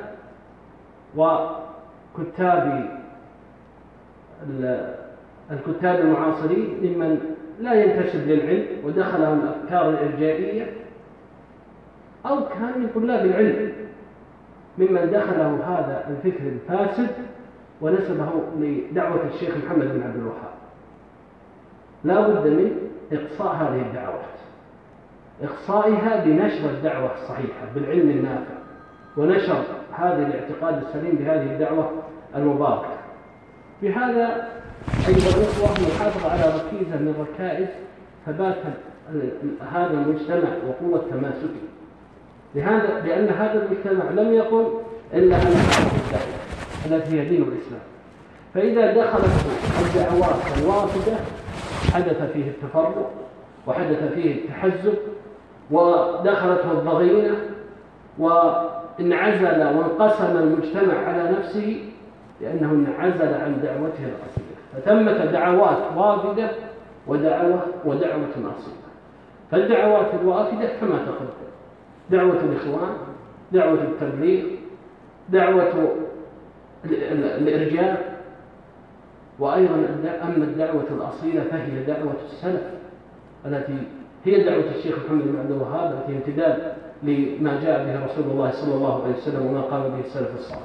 وكتاب 1.16 2.89
الكتاب 5.51 5.99
المعاصرين 5.99 6.70
ممن 6.82 7.20
لا 7.60 7.74
ينتسب 7.74 8.28
للعلم 8.28 8.66
ودخلهم 8.86 9.39
الأفكار 9.39 9.89
الإرجائية 9.89 10.66
أو 12.30 12.49
كان 12.49 12.82
من 12.82 12.89
طلاب 12.95 13.25
العلم 13.25 13.71
ممن 14.78 15.11
دخله 15.11 15.59
هذا 15.65 16.05
الفكر 16.09 16.43
الفاسد 16.47 17.09
ونسبه 17.82 18.30
لدعوة 18.59 19.21
الشيخ 19.34 19.57
محمد 19.65 19.86
بن 19.86 20.03
عبد 20.03 20.15
الوهاب. 20.15 20.57
لا 22.03 22.28
بد 22.28 22.47
من 22.47 22.71
إقصاء 23.11 23.55
هذه 23.55 23.82
الدعوات. 23.82 24.38
إقصائها 25.43 26.25
بنشر 26.25 26.69
الدعوة 26.69 27.13
الصحيحة 27.13 27.65
بالعلم 27.75 28.09
النافع 28.09 28.57
ونشر 29.17 29.63
هذا 29.93 30.28
الاعتقاد 30.28 30.84
السليم 30.84 31.15
بهذه 31.15 31.53
الدعوة 31.53 31.91
المباركة. 32.36 32.97
بهذا 33.82 34.47
أيها 35.07 35.38
الأخوة 35.38 35.69
نحافظ 35.95 36.25
على 36.25 36.41
ركيزة 36.41 36.97
من 36.99 37.13
ركائز 37.19 37.67
ثبات 38.25 38.57
هذا 39.71 39.93
المجتمع 39.93 40.49
وقوة 40.67 41.05
تماسكه. 41.11 41.67
لهذا 42.58 43.01
لأن 43.05 43.28
هذا 43.30 43.64
المجتمع 43.66 44.22
لم 44.22 44.34
يقل 44.34 44.68
إلا 45.14 45.36
أن 45.36 45.47
الدعوة 45.47 46.38
التي 46.86 47.20
هي 47.22 47.26
دين 47.26 47.41
الإسلام. 47.41 47.82
فإذا 48.53 49.01
دخلت 49.01 49.32
الدعوات 49.86 50.58
الوافدة 50.58 51.18
حدث 51.93 52.32
فيه 52.34 52.47
التفرق 52.47 53.12
وحدث 53.68 54.14
فيه 54.14 54.36
التحزب 54.36 54.93
ودخلته 55.72 56.72
الضغينة 56.72 57.36
وانعزل 58.20 59.78
وانقسم 59.78 60.38
المجتمع 60.38 60.97
على 61.08 61.32
نفسه 61.39 61.82
لأنه 62.41 62.72
انعزل 62.72 63.34
عن 63.34 63.62
دعوته 63.64 64.03
الأصيلة. 64.05 64.58
فتمت 64.74 65.32
دعوات 65.32 65.78
وافدة 65.97 66.49
ودعوة 67.08 67.62
ودعوة 67.86 68.30
أصيلة 68.36 68.88
فالدعوات 69.51 70.08
الوافدة 70.22 70.70
كما 70.82 70.97
تقدم 71.05 71.47
دعوة 72.12 72.39
الإخوان 72.43 72.93
دعوة 73.51 73.82
التبليغ 73.84 74.45
دعوة 75.30 75.95
الإرجاء 77.16 78.18
وأيضا 79.39 79.76
أما 80.24 80.43
الدعوة 80.43 80.86
الأصيلة 80.91 81.43
فهي 81.43 81.84
دعوة 81.84 82.14
السلف 82.26 82.62
التي 83.45 83.78
هي 84.26 84.43
دعوة 84.43 84.64
الشيخ 84.76 84.95
محمد 85.05 85.24
بن 85.28 85.39
عبد 85.39 85.51
الوهاب 85.51 85.91
التي 86.01 86.18
امتداد 86.18 86.74
لما 87.03 87.60
جاء 87.64 87.86
به 87.86 88.05
رسول 88.05 88.32
الله 88.32 88.51
صلى 88.51 88.76
الله 88.76 89.03
عليه 89.03 89.14
وسلم 89.16 89.45
وما 89.45 89.62
قام 89.62 89.82
به 89.91 89.99
السلف 89.99 90.36
الصالح 90.36 90.62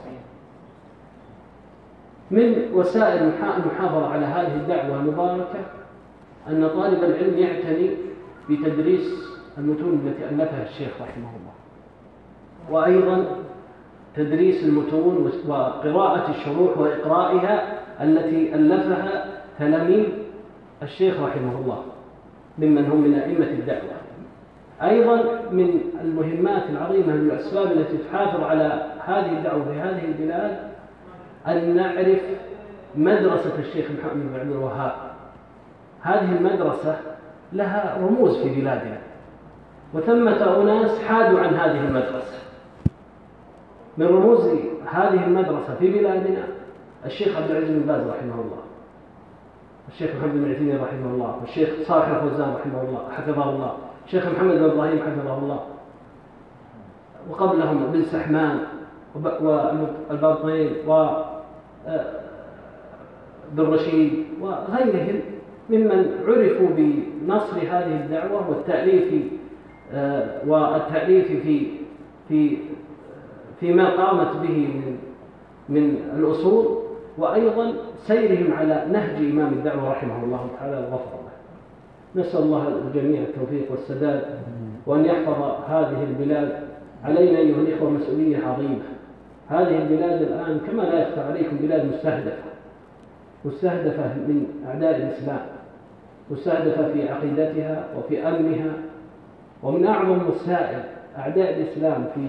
من 2.31 2.71
وسائل 2.75 3.23
المحافظة 3.23 4.07
على 4.07 4.27
هذه 4.27 4.55
الدعوة 4.57 5.01
المباركة 5.01 5.59
أن 6.49 6.69
طالب 6.69 7.05
العلم 7.05 7.39
يعتني 7.39 7.91
بتدريس 8.51 9.32
المتون 9.59 10.07
التي 10.07 10.29
ألفها 10.29 10.63
الشيخ 10.63 10.91
رحمه 11.03 11.29
الله. 11.29 11.53
وأيضا 12.71 13.27
تدريس 14.17 14.65
المتون 14.65 15.31
وقراءة 15.49 16.31
الشروح 16.31 16.79
وإقرائها 16.79 17.79
التي 18.01 18.55
ألفها 18.55 19.25
تلاميذ 19.59 20.07
الشيخ 20.83 21.21
رحمه 21.21 21.59
الله 21.59 21.83
ممن 22.59 22.87
هم 22.87 23.01
من 23.01 23.15
أئمة 23.15 23.51
الدعوة. 23.51 23.93
أيضا 24.83 25.23
من 25.51 25.81
المهمات 26.01 26.63
العظيمة 26.71 27.07
من 27.07 27.31
الأسباب 27.31 27.73
التي 27.73 27.97
تحافظ 27.99 28.41
على 28.41 28.93
هذه 29.05 29.39
الدعوة 29.39 29.65
في 29.65 29.81
هذه 29.81 30.05
البلاد 30.05 30.59
أن 31.47 31.77
نعرف 31.77 32.21
مدرسة 32.97 33.59
الشيخ 33.59 33.87
محمد 33.91 34.23
بن 34.33 34.41
عبد 34.41 34.51
الوهاب. 34.51 34.93
هذه 36.01 36.37
المدرسة 36.37 36.97
لها 37.53 37.99
رموز 38.01 38.43
في 38.43 38.61
بلادنا. 38.61 38.99
وثمة 39.95 40.63
أناس 40.63 41.03
حادوا 41.03 41.41
عن 41.41 41.55
هذه 41.55 41.85
المدرسة. 41.89 42.43
من 43.99 44.07
رموز 44.07 44.47
هذه 44.87 45.25
المدرسة 45.25 45.75
في 45.79 45.91
بلادنا 45.91 46.45
الشيخ 47.07 47.37
عبد 47.37 47.51
العزيز 47.51 47.71
بن 47.71 47.87
باز 47.87 48.01
رحمه 48.01 48.35
الله 48.35 48.63
الشيخ 49.89 50.11
محمد 50.17 50.33
بن 50.33 50.51
عثيمين 50.51 50.83
رحمه 50.83 51.11
الله 51.15 51.37
والشيخ 51.41 51.69
صالح 51.89 52.09
الفوزان 52.09 52.55
رحمه 52.55 52.83
الله 52.83 53.09
حفظه 53.11 53.51
الله 53.51 53.73
الشيخ 54.07 54.27
محمد 54.27 54.55
بن 54.55 54.65
إبراهيم 54.65 54.99
حفظه 54.99 55.39
الله. 55.39 55.61
وقبلهم 57.31 57.93
بن 57.93 58.03
سحمان 58.03 58.59
والباطنين 59.15 60.73
و 60.87 60.93
آه، 61.87 62.05
بن 63.53 63.63
رشيد 63.63 64.25
وغيرهم 64.41 65.21
ممن 65.71 66.25
عرفوا 66.27 66.69
بنصر 66.77 67.57
هذه 67.57 68.01
الدعوة 68.05 68.51
والتأليف 68.51 69.33
والتأليف 70.47 71.27
في 71.27 71.67
في 72.29 72.57
فيما 73.61 73.97
قامت 73.97 74.37
به 74.37 74.49
من 74.49 74.99
من 75.69 75.97
الأصول 76.19 76.79
وأيضا 77.19 77.73
سيرهم 78.07 78.53
على 78.53 78.87
نهج 78.93 79.17
إمام 79.17 79.53
الدعوة 79.53 79.91
رحمه 79.91 80.25
الله 80.25 80.49
تعالى 80.59 80.77
وغفر 80.77 81.11
له 81.13 82.23
نسأل 82.23 82.41
الله 82.43 82.69
الجميع 82.69 83.23
التوفيق 83.23 83.71
والسداد 83.71 84.25
وأن 84.87 85.05
يحفظ 85.05 85.43
هذه 85.69 86.05
البلاد 86.11 86.53
علينا 87.05 87.39
أيها 87.39 87.61
الإخوة 87.61 87.91
مسؤولية 87.91 88.47
عظيمة. 88.47 88.83
هذه 89.49 89.83
البلاد 89.83 90.23
الآن 90.23 90.61
كما 90.67 90.83
لا 90.83 91.03
يخفى 91.03 91.21
عليكم 91.21 91.57
بلاد 91.57 91.87
مستهدفة 91.95 92.43
مستهدفة 93.45 94.05
من 94.05 94.47
أعداء 94.69 94.97
الإسلام 94.97 95.41
مستهدفة 96.31 96.93
في 96.93 97.09
عقيدتها 97.09 97.85
وفي 97.99 98.29
أمنها 98.29 98.73
ومن 99.63 99.87
أعظم 99.87 100.29
وسائل 100.29 100.83
أعداء 101.19 101.61
الإسلام 101.61 102.07
في 102.15 102.29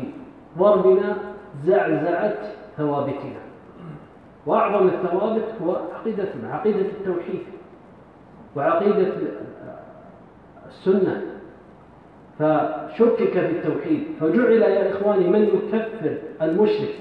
ضربنا 0.57 1.17
زعزعة 1.65 2.37
ثوابتنا. 2.77 3.39
وأعظم 4.45 4.87
الثوابت 4.87 5.45
هو 5.63 5.77
عقيدتنا 5.95 6.53
عقيدة 6.53 6.79
التوحيد 6.79 7.43
وعقيدة 8.55 9.13
السنة. 10.67 11.21
فشكك 12.39 13.31
في 13.31 13.51
التوحيد 13.51 14.03
فجعل 14.19 14.61
يا 14.61 14.91
إخواني 14.91 15.27
من 15.27 15.43
يكفر 15.43 16.17
المشرك 16.41 16.95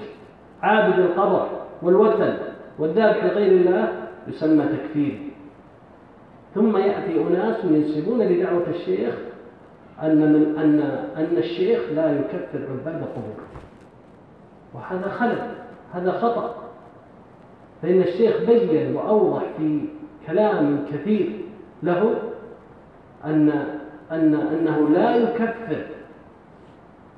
عابد 0.61 0.99
القبر 0.99 1.47
والوثن 1.81 2.33
والذابح 2.79 3.23
لغير 3.23 3.51
الله 3.51 3.93
يسمى 4.27 4.65
تكفير. 4.65 5.19
ثم 6.55 6.77
يأتي 6.77 7.21
أناس 7.21 7.65
ينسبون 7.65 8.21
لدعوة 8.21 8.67
الشيخ 8.69 9.15
أن 10.01 10.33
من 10.33 10.57
أن 10.57 10.79
أن 11.17 11.37
الشيخ 11.37 11.79
لا 11.95 12.19
يكفر 12.19 12.59
عباد 12.71 12.95
القبور 13.01 13.43
وهذا 14.73 15.09
خلل 15.09 15.55
هذا 15.93 16.11
خطأ. 16.11 16.55
فإن 17.81 18.01
الشيخ 18.01 18.43
بين 18.43 18.95
وأوضح 18.95 19.43
في 19.57 19.79
كلام 20.27 20.85
كثير 20.91 21.41
له 21.83 22.15
أن 23.25 23.49
أن 24.11 24.33
أنه 24.35 24.89
لا 24.89 25.15
يكفر 25.15 25.85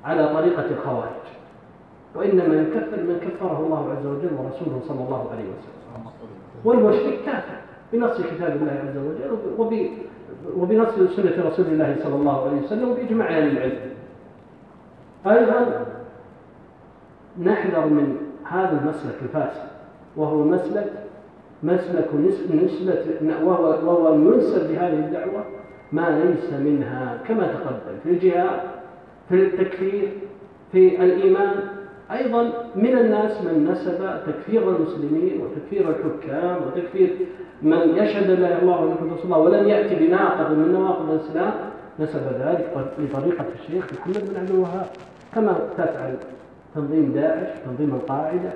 على 0.04 0.28
طريقة 0.34 0.64
الخوارج 0.70 1.26
وإنما 2.14 2.54
يكفر 2.54 3.02
من 3.02 3.20
كفره 3.20 3.60
الله 3.60 3.90
عز 3.90 4.06
وجل 4.06 4.30
ورسوله 4.38 4.80
صلى 4.88 5.04
الله 5.04 5.30
عليه 5.32 5.44
وسلم. 5.44 6.06
والمشرك 6.64 7.18
كافر 7.26 7.56
بنص 7.92 8.20
كتاب 8.20 8.56
الله 8.56 8.72
عز 8.72 8.96
وجل 8.96 9.38
وبنص 10.56 10.94
سنة 11.16 11.46
رسول 11.46 11.66
الله 11.66 11.96
صلى 12.02 12.14
الله 12.14 12.48
عليه 12.48 12.62
وسلم 12.62 12.90
وبإجماع 12.90 13.38
أهل 13.38 13.56
العلم. 13.56 13.80
أيضا 15.26 15.86
نحذر 17.42 17.86
من 17.86 18.16
هذا 18.44 18.80
المسلك 18.82 19.14
الفاسد 19.22 19.68
وهو 20.16 20.42
مسلك 20.42 20.92
مسلك 21.62 22.08
نسبة 22.14 23.00
وهو, 23.44 23.64
وهو 23.64 24.14
ينسب 24.14 24.70
لهذه 24.70 24.98
الدعوة 24.98 25.44
ما 25.92 26.24
ليس 26.24 26.52
منها 26.52 27.18
كما 27.28 27.46
تقدم 27.46 27.98
في 28.04 28.10
الجهاد 28.10 28.60
في 29.28 29.34
التكفير 29.34 30.08
في 30.72 31.04
الإيمان 31.04 31.54
أيضا 32.12 32.52
من 32.76 32.98
الناس 32.98 33.42
من 33.42 33.68
نسب 33.70 33.98
تكفير 34.26 34.76
المسلمين 34.76 35.40
وتكفير 35.40 35.88
الحكام 35.90 36.56
وتكفير 36.66 37.16
من 37.62 37.78
يشهد 37.96 38.30
لا 38.30 38.34
إله 38.34 38.46
إلا 38.46 38.62
الله 38.62 38.94
رسول 38.94 39.24
الله 39.24 39.38
ولن 39.38 39.68
يأتي 39.68 39.94
بناقض 39.94 40.50
من 40.50 40.72
نواقض 40.72 41.10
الإسلام 41.10 41.52
نسب 42.00 42.22
ذلك 42.40 42.88
لطريقة 42.98 43.44
الشيخ 43.60 43.84
محمد 43.92 44.30
بن 44.30 44.40
عبد 44.40 44.50
الوهاب. 44.50 44.86
كما 45.34 45.58
تفعل 45.78 46.14
تنظيم 46.74 47.12
داعش 47.14 47.48
تنظيم 47.64 47.94
القاعدة 47.94 48.50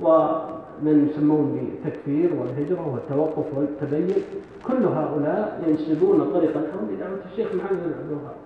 ومن 0.00 1.08
يسمون 1.10 1.70
بالتكفير 1.82 2.30
والهجرة 2.34 2.92
والتوقف 2.92 3.44
والتبين 3.54 4.22
كل 4.66 4.84
هؤلاء 4.84 5.62
ينسبون 5.68 6.30
طريقتهم 6.34 6.88
لدعوة 6.90 7.18
الشيخ 7.32 7.48
محمد 7.54 7.78
بن 7.84 7.92
عبد 8.00 8.10
الوهاب. 8.10 8.43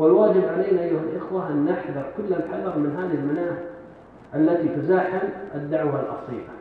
والواجب 0.00 0.42
علينا 0.48 0.82
أيها 0.82 1.00
الإخوة 1.00 1.50
أن 1.50 1.64
نحذر 1.64 2.04
كل 2.16 2.34
الحذر 2.34 2.78
من 2.78 2.96
هذه 2.96 3.14
المناهج 3.14 3.58
التي 4.34 4.68
تزاحم 4.68 5.28
الدعوة 5.54 6.00
الأصيلة. 6.00 6.52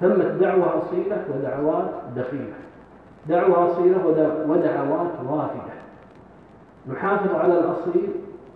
ثمة 0.00 0.38
دعوة 0.38 0.78
أصيلة 0.78 1.24
ودعوات 1.34 1.90
دخيلة. 2.16 2.54
دعوة 3.28 3.72
أصيلة 3.72 4.06
ودعوات 4.48 5.10
وافدة. 5.26 5.76
نحافظ 6.88 7.34
على 7.34 7.58
الأصيل 7.58 8.08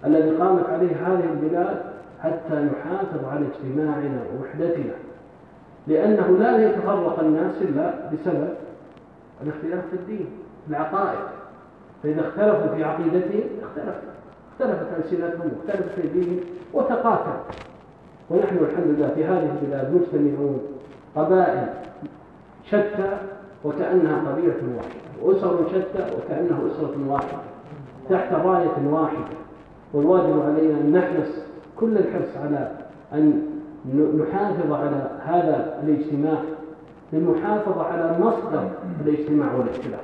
الذي 0.05 0.31
قامت 0.31 0.71
عليه 0.71 0.97
هذه 1.07 1.25
البلاد 1.33 1.83
حتى 2.23 2.55
نحافظ 2.55 3.25
على 3.25 3.47
اجتماعنا 3.47 4.23
ووحدتنا. 4.35 4.95
لأنه 5.87 6.39
لا 6.39 6.69
يتفرق 6.69 7.21
الناس 7.21 7.63
إلا 7.63 7.95
بسبب 8.13 8.55
الاختلاف 9.43 9.85
في 9.91 9.97
الدين 9.97 10.27
العقائد. 10.71 11.39
فإذا 12.03 12.20
اختلفوا 12.20 12.76
في 12.76 12.84
عقيدتهم 12.84 13.42
اختلف 13.62 13.94
اختلفت 14.53 14.86
ألسنتهم 14.98 15.51
واختلفت 15.57 15.98
أيديهم 15.98 16.40
وتقاتل 16.72 17.40
ونحن 18.30 18.57
الحمد 18.57 18.86
لله 18.86 19.09
في 19.14 19.24
هذه 19.24 19.51
البلاد 19.62 19.94
مجتمعون 19.94 20.61
قبائل 21.16 21.66
شتى 22.66 23.16
وكأنها 23.64 24.30
قبيلة 24.30 24.55
واحدة 24.76 25.01
وأسر 25.22 25.68
شتى 25.68 26.16
وكأنها 26.16 26.59
أسرة 26.66 26.96
واحدة 27.09 27.38
تحت 28.11 28.32
راية 28.32 28.88
واحدة. 28.90 29.36
والواجب 29.94 30.40
علينا 30.40 30.78
أن 30.78 30.92
نحرص 30.92 31.34
كل 31.76 31.98
الحرص 31.98 32.36
على 32.44 32.72
أن 33.12 33.42
نحافظ 33.94 34.72
على 34.72 35.11
هذا 35.24 35.80
الاجتماع 35.82 36.38
للمحافظة 37.12 37.82
على 37.82 38.18
مصدر 38.20 38.68
الاجتماع 39.07 39.55
والاختلاف. 39.55 40.01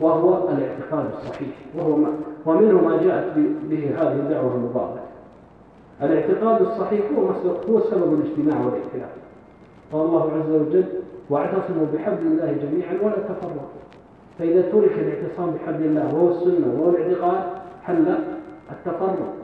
وهو 0.00 0.48
الاعتقاد 0.48 1.06
الصحيح. 1.14 1.56
وهو 1.78 1.96
ما 1.96 2.08
ومنه 2.46 2.80
ما 2.88 3.02
جاءت 3.02 3.32
به 3.70 3.90
هذه 3.96 4.12
الدعوة 4.12 4.54
المباركة 4.54 5.00
الاعتقاد 6.02 6.62
الصحيح 6.62 7.00
هو 7.18 7.26
هو 7.70 7.80
سبب 7.80 8.20
الاجتماع 8.20 8.66
والاختلاف 8.66 9.10
قال 9.92 10.02
الله 10.06 10.22
عز 10.22 10.50
وجل 10.50 10.84
واعتصموا 11.30 11.86
بحبل 11.94 12.26
الله 12.26 12.56
جميعا 12.62 12.94
ولا 13.02 13.16
تفرقوا. 13.16 13.78
فإذا 14.38 14.62
ترك 14.62 14.92
الاعتصام 14.98 15.50
بحبل 15.50 15.84
الله 15.84 16.14
وهو 16.14 16.28
السنة 16.28 16.74
وهو 16.74 16.90
الاعتقاد 16.90 17.42
حل 17.82 18.14
التفرق 18.70 19.34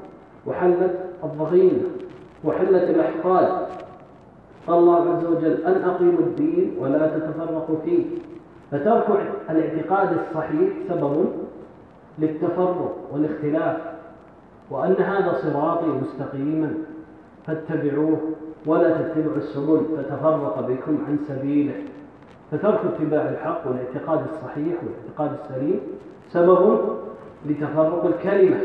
وحلت 0.46 0.94
الضغينة 1.24 1.82
وحلت 2.44 2.90
الأحقاد. 2.90 3.66
قال 4.66 4.78
الله 4.78 5.10
عز 5.10 5.24
وجل 5.24 5.64
أن 5.66 5.82
أقيموا 5.82 6.20
الدين 6.20 6.76
ولا 6.80 7.18
تتفرقوا 7.18 7.76
فيه. 7.84 8.04
فترك 8.70 9.32
الاعتقاد 9.50 10.18
الصحيح 10.18 10.70
سبب 10.88 11.26
للتفرق 12.18 12.96
والاختلاف 13.12 13.76
وأن 14.70 14.94
هذا 14.98 15.38
صراطي 15.42 15.86
مستقيما 15.86 16.74
فاتبعوه 17.46 18.20
ولا 18.66 18.90
تتبعوا 18.90 19.36
السبل 19.36 19.86
فتفرق 19.96 20.60
بكم 20.68 20.98
عن 21.08 21.18
سبيله. 21.28 21.74
فترك 22.50 22.80
اتباع 22.84 23.28
الحق 23.28 23.66
والاعتقاد 23.66 24.26
الصحيح 24.32 24.74
والاعتقاد 24.82 25.38
السليم 25.44 25.80
سبب 26.30 26.80
لتفرق 27.46 28.04
الكلمة 28.04 28.60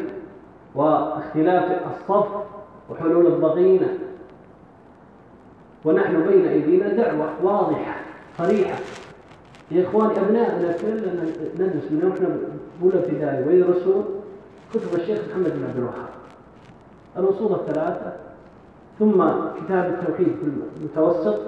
واختلاف 0.75 1.81
الصف 1.87 2.27
وحلول 2.89 3.27
الضغينة 3.27 3.87
ونحن 5.85 6.27
بين 6.27 6.45
أيدينا 6.45 6.87
دعوة 6.87 7.29
واضحة 7.43 7.95
صريحة. 8.37 8.77
يا 9.71 9.83
إخواني 9.87 10.19
أبنائنا 10.19 10.71
كلنا 10.71 11.23
ندرس 11.59 11.91
من 11.91 12.11
إحنا 12.13 12.27
أولى 12.83 12.99
ابتدائي. 12.99 13.47
ويدرسون 13.47 14.05
كتب 14.73 14.99
الشيخ 14.99 15.19
محمد 15.29 15.53
بن 15.55 15.63
عبد 15.63 15.77
الوهاب. 15.77 16.09
الأصول 17.17 17.53
الثلاثة 17.53 18.13
ثم 18.99 19.23
كتاب 19.59 19.85
التوحيد 19.93 20.27
في 20.27 20.45
المتوسط 20.81 21.39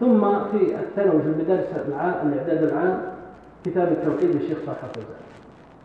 ثم 0.00 0.20
في 0.20 0.74
الثانوي 0.80 1.22
في 1.22 1.28
المدارس 1.28 1.66
العام 1.88 2.28
الإعداد 2.28 2.62
العام 2.62 3.02
كتاب 3.64 3.88
التوحيد 3.88 4.36
للشيخ 4.36 4.58
صالح 4.66 4.84
الفوزان. 4.84 5.20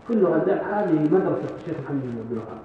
كلها 0.07 0.81
هذه 0.81 0.99
مدرسة 0.99 1.55
الشيخ 1.61 1.75
محمد 1.85 2.01
بن 2.01 2.17
عبد 2.19 2.31
الوهاب. 2.31 2.61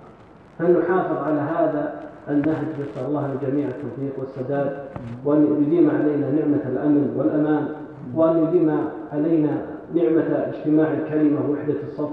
فلنحافظ 0.59 1.16
على 1.16 1.40
هذا 1.40 2.03
النهج 2.28 2.66
نسأل 2.80 3.07
الله 3.09 3.34
للجميع 3.34 3.68
التوفيق 3.68 4.12
والسداد 4.18 4.78
وأن 5.24 5.62
يديم 5.62 5.90
علينا 5.90 6.30
نعمة 6.30 6.62
الأمن 6.72 7.14
والأمان. 7.16 7.68
وأن 8.14 8.44
يديم 8.44 8.88
علينا 9.12 9.66
نعمة 9.94 10.52
اجتماع 10.52 10.92
الكلمة 10.92 11.50
ووحدة 11.50 11.80
الصف. 11.88 12.11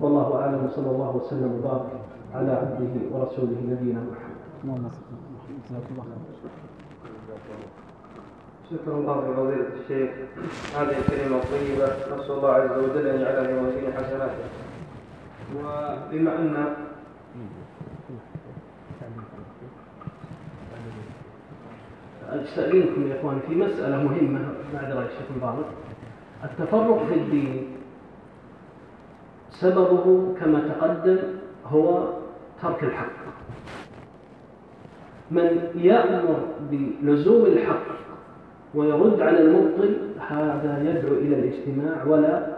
والله 0.00 0.36
أعلم 0.40 0.64
وصلى 0.64 0.90
الله 0.90 1.16
وسلم 1.16 1.52
وبارك 1.58 1.86
على 2.34 2.52
عبده 2.52 2.94
ورسوله 3.12 3.58
نبينا 3.70 4.00
محمد. 4.00 4.90
شكر 8.70 8.92
الله 8.92 9.30
لفضيلة 9.30 9.66
الشيخ. 9.80 10.10
هذه 10.76 10.96
الكلمة 10.98 11.36
الطيبة 11.36 11.86
نسأل 12.16 12.36
الله 12.36 12.50
عز 12.50 12.78
وجل 12.78 13.06
أن 13.06 13.20
يجعلها 13.20 13.44
في 13.46 13.52
موازين 13.54 13.92
حسناته. 13.92 14.44
وبما 15.56 16.38
أن 16.38 16.54
أستأذنكم 22.46 23.06
يا 23.06 23.20
إخواني 23.20 23.40
في 23.48 23.54
مسألة 23.54 23.96
مهمة 23.96 24.40
بعد 24.74 24.92
رأي 24.92 25.06
الشيخ 25.06 25.26
مبارك 25.36 25.66
التفرق 26.44 27.04
في 27.08 27.14
الدين. 27.14 27.66
سببه 29.50 30.34
كما 30.40 30.60
تقدم 30.68 31.18
هو 31.66 32.08
ترك 32.62 32.84
الحق. 32.84 33.12
من 35.30 35.70
يأمر 35.74 36.38
بلزوم 36.70 37.46
الحق 37.46 37.86
ويرد 38.74 39.20
على 39.20 39.40
المبطل 39.40 39.96
هذا 40.28 40.82
يدعو 40.84 41.14
إلى 41.14 41.38
الاجتماع 41.38 42.04
ولا 42.04 42.56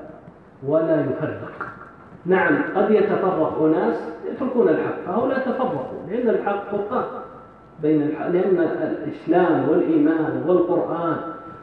ولا 0.62 1.00
يفرق. 1.00 1.68
نعم 2.26 2.62
قد 2.76 2.90
يتفرق 2.90 3.62
أناس 3.62 3.96
يتركون 4.32 4.68
الحق 4.68 5.00
فهؤلاء 5.06 5.38
تفرقوا 5.38 6.06
لأن 6.10 6.28
الحق 6.28 6.70
فرقان. 6.70 7.04
بين 7.82 8.02
الحق 8.02 8.28
لأن 8.28 8.58
الإسلام 8.58 9.68
والإيمان 9.68 10.44
والقرآن 10.46 11.16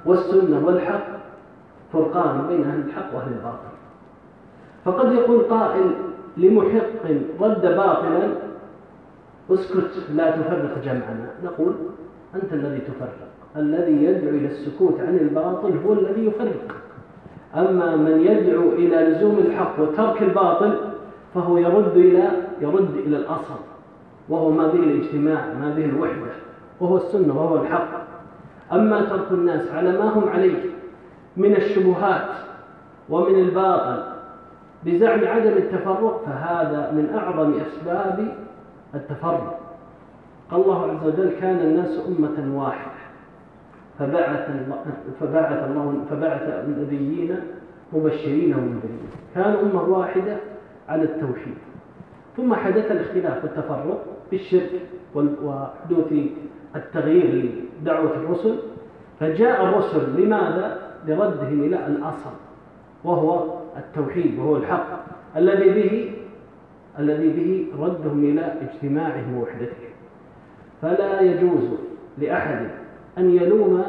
والسنة 0.05 0.65
والحق 0.65 1.07
فرقان 1.93 2.47
بين 2.47 2.63
أهل 2.63 2.79
الحق 2.87 3.15
وأهل 3.15 3.31
الباطل. 3.31 3.75
فقد 4.85 5.11
يقول 5.11 5.41
قائل 5.41 5.91
لمحق 6.37 7.05
رد 7.41 7.61
باطلا 7.61 8.29
اسكت 9.51 9.91
لا 10.15 10.31
تفرق 10.31 10.83
جمعنا. 10.85 11.29
نقول 11.43 11.73
أنت 12.35 12.53
الذي 12.53 12.79
تفرق. 12.79 13.27
الذي 13.57 14.03
يدعو 14.03 14.29
إلى 14.29 14.47
السكوت 14.47 14.99
عن 14.99 15.17
الباطل 15.17 15.77
هو 15.85 15.93
الذي 15.93 16.25
يفرق. 16.25 16.75
أما 17.55 17.95
من 17.95 18.21
يدعو 18.21 18.69
إلى 18.69 18.95
لزوم 18.95 19.37
الحق 19.37 19.79
وترك 19.79 20.21
الباطل 20.21 20.77
فهو 21.33 21.57
يرد 21.57 21.97
إلى 21.97 22.31
يرد 22.61 22.95
إلى 22.95 23.17
الأصل. 23.17 23.59
وهو 24.29 24.51
ما 24.51 24.67
به 24.67 24.79
الاجتماع 24.79 25.53
ما 25.53 25.73
به 25.75 25.85
الوحدة 25.85 26.31
وهو 26.79 26.97
السنة 26.97 27.37
وهو 27.37 27.61
الحق. 27.61 28.05
أما 28.71 29.01
ترك 29.01 29.31
الناس 29.31 29.71
على 29.71 29.91
ما 29.91 30.13
هم 30.13 30.29
عليه 30.29 30.65
من 31.37 31.55
الشبهات 31.55 32.29
ومن 33.09 33.39
الباطل 33.39 34.03
بزعم 34.85 35.27
عدم 35.27 35.51
التفرق 35.51 36.23
فهذا 36.25 36.91
من 36.91 37.15
أعظم 37.15 37.53
أسباب 37.53 38.35
التفرق. 38.95 39.59
قال 40.51 40.61
الله 40.61 40.91
عز 40.91 41.07
وجل 41.07 41.31
كان 41.41 41.55
الناس 41.55 41.99
أمة 42.07 42.63
واحدة. 42.63 42.91
فبعث 43.99 44.49
الله 44.49 44.83
فبعث 45.19 45.69
الله 45.69 46.05
فبعث 46.09 46.41
النبيين 46.41 47.39
مبشرين 47.93 48.55
ومنذرين. 48.55 49.09
كانوا 49.35 49.61
أمة 49.61 49.83
واحدة 49.83 50.37
على 50.89 51.03
التوحيد. 51.03 51.57
ثم 52.37 52.53
حدث 52.53 52.91
الاختلاف 52.91 53.43
والتفرق. 53.43 54.05
بالشرك 54.31 54.81
وحدوث 55.15 56.13
التغيير 56.75 57.51
لدعوة 57.81 58.15
الرسل 58.15 58.55
فجاء 59.19 59.63
الرسل 59.63 60.21
لماذا؟ 60.21 60.85
لردهم 61.07 61.63
إلى 61.63 61.87
الأصل 61.87 62.29
وهو 63.03 63.59
التوحيد 63.77 64.39
وهو 64.39 64.57
الحق 64.57 64.87
الذي 65.37 65.69
به 65.69 66.11
الذي 66.99 67.29
به 67.29 67.67
ردهم 67.85 68.23
إلى 68.23 68.53
اجتماعهم 68.61 69.37
ووحدتهم 69.37 69.89
فلا 70.81 71.21
يجوز 71.21 71.63
لأحد 72.17 72.69
أن 73.17 73.29
يلوم 73.29 73.83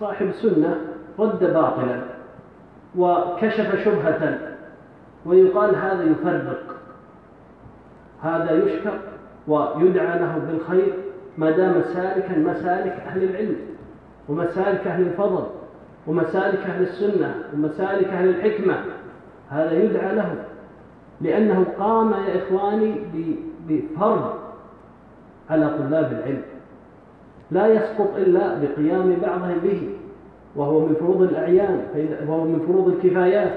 صاحب 0.00 0.30
سنة 0.32 0.80
رد 1.18 1.44
باطلا 1.44 2.02
وكشف 2.96 3.84
شبهة 3.84 4.38
ويقال 5.26 5.76
هذا 5.76 6.04
يفرق 6.04 6.76
هذا 8.22 8.64
يشكر 8.64 8.98
ويدعى 9.50 10.18
له 10.18 10.38
بالخير 10.48 10.92
ما 11.38 11.50
دام 11.50 11.82
سالكا 11.94 12.38
مسالك 12.38 12.92
أهل 13.06 13.22
العلم 13.22 13.56
ومسالك 14.28 14.86
أهل 14.86 15.02
الفضل 15.02 15.44
ومسالك 16.06 16.58
أهل 16.58 16.82
السنة 16.82 17.34
ومسالك 17.54 18.06
أهل 18.06 18.28
الحكمة. 18.28 18.74
هذا 19.48 19.72
يدعى 19.72 20.14
له 20.14 20.34
لأنه 21.20 21.66
قام 21.78 22.10
يا 22.10 22.42
إخواني 22.42 22.94
بفرض 23.68 24.34
على 25.50 25.78
طلاب 25.78 26.12
العلم. 26.12 26.42
لا 27.50 27.66
يسقط 27.66 28.16
إلا 28.16 28.58
بقيام 28.58 29.16
بعضهم 29.22 29.58
به 29.62 29.88
وهو 30.56 30.80
من 30.80 30.94
فروض 31.00 31.22
الأعيان 31.22 31.82
وهو 32.28 32.44
من 32.44 32.64
فروض 32.66 32.88
الكفايات 32.88 33.52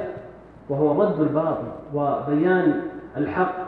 وهو 0.70 1.03
رد 1.03 1.20
الباطل 1.20 1.68
وبيان 1.94 2.82
الحق. 3.18 3.62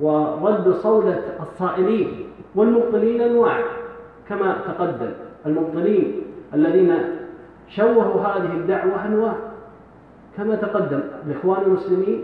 ورد 0.00 0.74
صولة 0.82 1.22
الصائلين 1.42 2.08
والمبطلين 2.54 3.20
أنواع 3.20 3.60
كما 4.28 4.56
تقدم. 4.66 5.10
المبطلين 5.46 6.22
الذين 6.54 6.94
شوهوا 7.68 8.20
هذه 8.20 8.52
الدعوة 8.52 9.06
أنواع. 9.06 9.34
كما 10.36 10.56
تقدم 10.56 11.00
الإخوان 11.26 11.62
المسلمين 11.62 12.22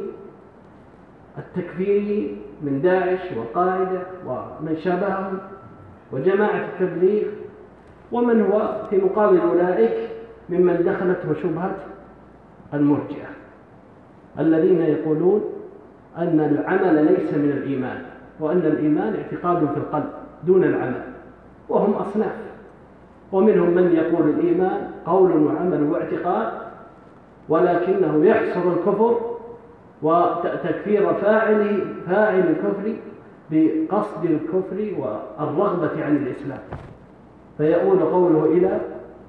التكفيري 1.38 2.36
من 2.62 2.80
داعش 2.82 3.20
وقاعدة 3.36 4.02
ومن 4.26 4.76
شابههم 4.84 5.38
وجماعة 6.12 6.64
التبليغ 6.64 7.24
ومن 8.12 8.42
هو 8.42 8.82
في 8.90 8.96
مقابل 8.96 9.40
أولئك 9.40 10.10
ممن 10.48 10.82
دخلته 10.84 11.42
شبهة 11.42 11.76
المرجئة. 12.74 13.28
الذين 14.38 14.80
يقولون 14.80 15.51
أن 16.18 16.40
العمل 16.40 17.04
ليس 17.04 17.34
من 17.34 17.50
الإيمان 17.50 17.98
وأن 18.40 18.58
الإيمان 18.58 19.14
اعتقاد 19.14 19.58
في 19.58 19.76
القلب 19.76 20.10
دون 20.46 20.64
العمل 20.64 21.02
وهم 21.68 21.92
أصناف. 21.92 22.36
ومنهم 23.32 23.70
من 23.70 23.92
يقول 23.92 24.28
الإيمان 24.28 24.90
قول 25.06 25.36
وعمل 25.36 25.82
واعتقاد 25.82 26.48
ولكنه 27.48 28.24
يحصر 28.24 28.72
الكفر 28.72 29.20
وتكفير 30.02 31.14
فاعل 31.14 31.84
فاعل 32.06 32.38
الكفر 32.38 32.96
بقصد 33.50 34.24
الكفر 34.24 34.94
والرغبة 34.98 36.04
عن 36.04 36.16
الإسلام. 36.16 36.58
فيؤول 37.58 37.98
قوله 38.02 38.44
إلى 38.44 38.80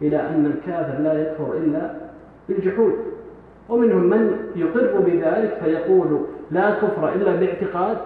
إلى 0.02 0.20
أن 0.20 0.46
الكافر 0.46 1.00
لا 1.00 1.22
يكفر 1.22 1.54
إلا 1.58 1.92
بالجحود. 2.50 2.94
ومنهم 3.70 4.04
من 4.04 4.38
يقر 4.56 5.00
بذلك 5.00 5.58
فيقول 5.64 6.20
لا 6.54 6.70
كفر 6.70 7.14
إلا 7.14 7.36
باعتقاد 7.36 7.98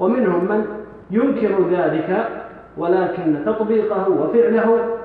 ومنهم 0.00 0.44
من 0.44 0.66
ينكر 1.10 1.68
ذلك 1.70 2.28
ولكن 2.76 3.36
تطبيقه 3.46 4.08
وفعله 4.08 4.96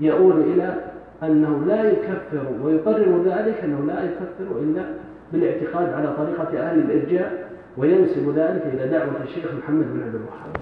يؤول 0.00 0.40
إلى 0.40 0.74
أنه 1.22 1.64
لا 1.66 1.90
يكفر 1.92 2.46
ويقرر 2.62 3.22
ذلك 3.24 3.60
أنه 3.64 3.84
لا 3.86 4.04
يكفر 4.04 4.58
إلا 4.58 4.84
بالاعتقاد 5.32 5.92
على 5.92 6.14
طريقة 6.16 6.68
أهل 6.68 6.78
الإرجاء 6.78 7.48
وينسب 7.76 8.32
ذلك 8.36 8.62
إلى 8.72 8.88
دعوة 8.88 9.22
الشيخ 9.22 9.44
محمد 9.62 9.84
بن 9.94 10.02
عبد 10.02 10.14
الوهاب. 10.14 10.56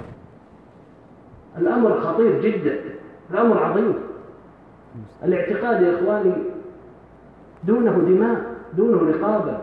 الأمر 1.59 2.01
خطير 2.01 2.41
جدا 2.41 2.77
الأمر 3.31 3.65
عظيم. 3.65 3.95
الاعتقاد 5.25 5.83
يا 5.83 5.95
إخواني 5.95 6.33
دونه 7.65 7.91
دماء 7.91 8.41
دونه 8.77 9.11
رقابة. 9.11 9.59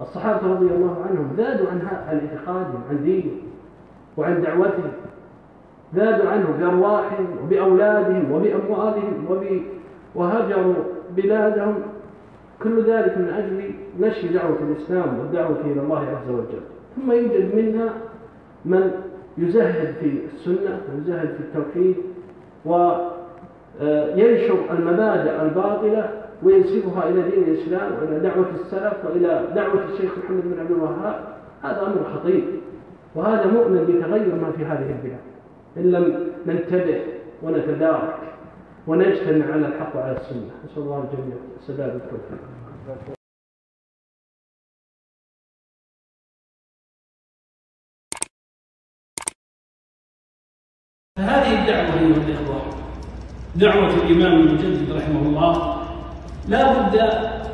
الصحابة 0.00 0.46
رضي 0.52 0.66
الله 0.66 0.96
عنهم 1.10 1.30
زادوا 1.36 1.66
عن 1.70 1.80
اعتقادهم 1.86 2.82
عن 2.90 3.04
دينهم 3.04 3.40
وعن 4.16 4.42
دعوتهم 4.42 4.92
زادوا 5.94 6.30
عنه 6.30 6.46
بأرواحهم 6.58 7.26
وبأولادهم 7.44 8.32
وبأموالهم 8.32 9.26
وب... 9.30 9.44
وهجروا 10.14 10.74
بلادهم. 11.16 11.74
كل 12.62 12.82
ذلك 12.82 13.18
من 13.18 13.28
أجل 13.28 13.70
نشر 14.00 14.28
دعوة 14.34 14.56
الإسلام 14.70 15.18
والدعوة 15.18 15.60
إلى 15.60 15.80
الله 15.80 15.98
عز 15.98 16.30
وجل. 16.30 16.60
ثم 16.96 17.12
يوجد 17.12 17.54
منا 17.54 17.88
من 18.64 18.90
يزهد 19.38 19.94
في 20.00 20.18
السنة 20.34 20.80
ويزهد 20.94 21.28
في 21.34 21.40
التوحيد 21.40 21.96
وينشر 22.64 24.58
المبادئ 24.70 25.42
الباطلة 25.42 26.17
وينسبها 26.42 27.08
إلى 27.08 27.30
دين 27.30 27.42
الإسلام 27.42 27.92
وإلى 27.92 28.20
دعوة 28.20 28.50
السلف 28.60 29.04
وإلى 29.04 29.48
دعوة 29.54 29.84
الشيخ 29.84 30.18
محمد 30.18 30.42
بن 30.42 30.60
عبد 30.60 30.70
الوهاب 30.70 31.38
هذا 31.62 31.86
أمر 31.86 32.14
خطير. 32.14 32.60
وهذا 33.14 33.46
مؤمن 33.46 33.84
بتغير 33.84 34.34
ما 34.34 34.52
في 34.52 34.64
هذه 34.64 34.90
البلاد. 34.90 35.20
إن 35.76 35.90
لم 35.90 36.32
ننتبه 36.46 37.02
ونتدارك 37.42 38.18
ونجتمع 38.86 39.52
على 39.52 39.66
الحق 39.66 39.96
وعلى 39.96 40.16
السنة. 40.16 40.50
نسأل 40.64 40.82
الله 40.82 41.08
الجميع 41.12 41.36
السداد 41.60 41.94
والتوفيق. 41.94 42.38
فهذه 51.16 51.60
الدعوة 51.60 52.00
أيها 52.00 52.26
الإخوة 52.26 52.60
دعوة 53.56 53.94
الإمام 53.94 54.32
المجدد 54.40 54.92
رحمه 54.92 55.22
الله 55.22 55.87
لا 56.48 56.72
بد 56.72 57.10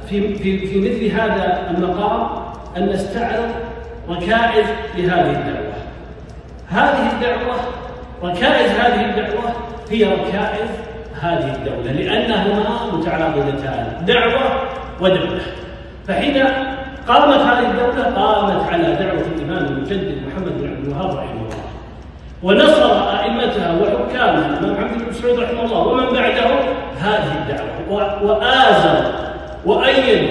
في, 0.08 0.34
في, 0.34 0.66
في 0.66 0.80
مثل 0.80 1.20
هذا 1.20 1.70
المقام 1.70 2.28
أن 2.76 2.88
نستعرض 2.88 3.48
ركائز 4.08 4.66
لهذه 4.96 5.30
الدعوة. 5.30 5.74
هذه 6.68 7.12
الدعوة 7.12 7.56
ركائز 8.22 8.70
هذه 8.70 9.04
الدعوة 9.04 9.52
هي 9.90 10.04
ركائز 10.04 10.68
هذه 11.20 11.54
الدولة 11.54 11.92
لأنهما 11.92 12.92
متعاقدتان 12.92 14.04
دعوة 14.06 14.40
ودولة. 15.00 15.42
فحين 16.08 16.44
قامت 17.08 17.40
هذه 17.40 17.70
الدولة 17.70 18.04
قامت 18.04 18.72
على 18.72 18.82
دعوة 18.82 19.24
الإمام 19.36 19.64
المجدد 19.64 20.22
محمد 20.26 20.58
بن 20.60 20.68
عبد 20.68 20.86
الوهاب 20.86 21.16
رحمه 21.16 21.43
ونصر 22.44 22.84
أئمتها 23.18 23.68
وحكامها. 23.80 24.58
الإمام 24.58 24.84
عبد 24.84 24.92
بن 24.98 25.08
مسعود 25.10 25.38
رحمه 25.40 25.62
الله. 25.64 25.78
ومن 25.78 26.06
بعده 26.12 26.48
هذه 27.00 27.32
الدعوة. 27.42 27.70
وآزر 28.22 28.96
وأيد 29.66 30.22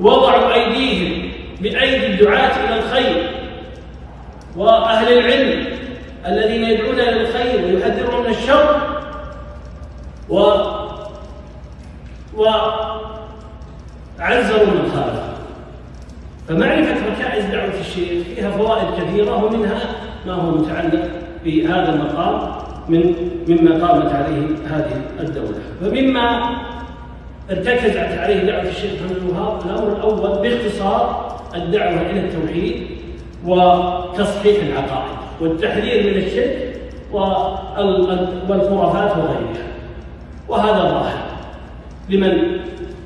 ووضعوا 0.00 0.54
أيديهم 0.54 1.32
بأيدي 1.60 2.06
الدعاة 2.06 2.54
إلى 2.64 2.78
الخير؟ 2.78 3.30
وأهل 4.56 5.08
العلم 5.18 5.50
الذين 6.26 6.64
يدعون 6.64 7.00
إلى 7.00 7.20
الخير 7.20 7.64
ويحذرون 7.64 8.20
من 8.20 8.30
الشر. 8.30 8.80
و 10.28 10.36
وعزروا 14.18 14.66
من 14.66 14.92
خالف 14.94 15.21
فمعرفة 16.48 16.96
ركائز 17.12 17.44
دعوة 17.44 17.80
الشيخ 17.80 18.26
فيها 18.34 18.50
فوائد 18.50 18.86
كثيرة 18.98 19.44
ومنها 19.44 19.78
ما 20.26 20.32
هو 20.32 20.50
متعلق 20.50 21.08
بهذا 21.44 21.94
المقام 21.94 22.52
من 22.88 23.14
مما 23.48 23.86
قامت 23.86 24.12
عليه 24.12 24.46
هذه 24.66 25.00
الدولة. 25.20 25.58
فمما 25.80 26.42
ارتكزت 27.50 28.18
عليه 28.18 28.42
دعوة 28.42 28.68
الشيخ 28.68 28.90
محمد 28.92 29.16
الوهاب 29.16 29.60
الأمر 29.66 29.92
الأول 29.96 30.42
باختصار 30.42 31.32
الدعوة 31.54 32.00
إلى 32.00 32.20
التوحيد 32.20 32.86
وتصحيح 33.46 34.56
العقائد 34.62 35.16
والتحذير 35.40 36.02
من 36.02 36.22
الشرك 36.22 36.72
والخرافات 38.48 39.16
وغيرها. 39.16 39.66
وهذا 40.48 40.82
ظاهر 40.82 41.22
لمن 42.08 42.58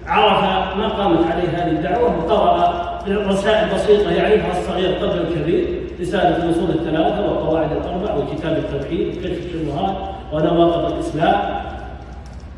عرف 0.06 0.76
ما 0.76 0.88
قامت 0.88 1.30
عليه 1.32 1.48
هذه 1.48 1.70
الدعوة 1.70 2.18
وقرأ 2.18 2.85
رسائل 3.08 3.74
بسيطة 3.74 4.10
يعرفها 4.10 4.60
الصغير 4.60 4.94
قبل 4.94 5.20
الكبير 5.20 5.66
رسالة 6.00 6.36
الأصول 6.44 6.70
الثلاثة 6.70 7.28
والقواعد 7.28 7.72
الأربع 7.72 8.14
وكتاب 8.14 8.56
التوحيد 8.56 9.08
وكشف 9.08 9.46
الشبهات 9.46 9.96
ونواقض 10.32 10.92
الإسلام 10.92 11.40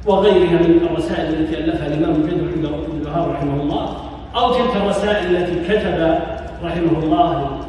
وغيرها 0.07 0.53
من 0.63 0.81
الرسائل 0.91 1.35
التي 1.35 1.59
ألفها 1.59 1.87
الإمام 1.87 2.11
ابن 2.11 2.67
عبد 2.67 3.01
الوهاب 3.03 3.31
رحمه 3.31 3.63
الله 3.63 3.97
أو 4.37 4.53
تلك 4.55 4.77
الرسائل 4.77 5.37
التي 5.37 5.75
كتب 5.75 6.19
رحمه 6.65 7.03
الله 7.03 7.61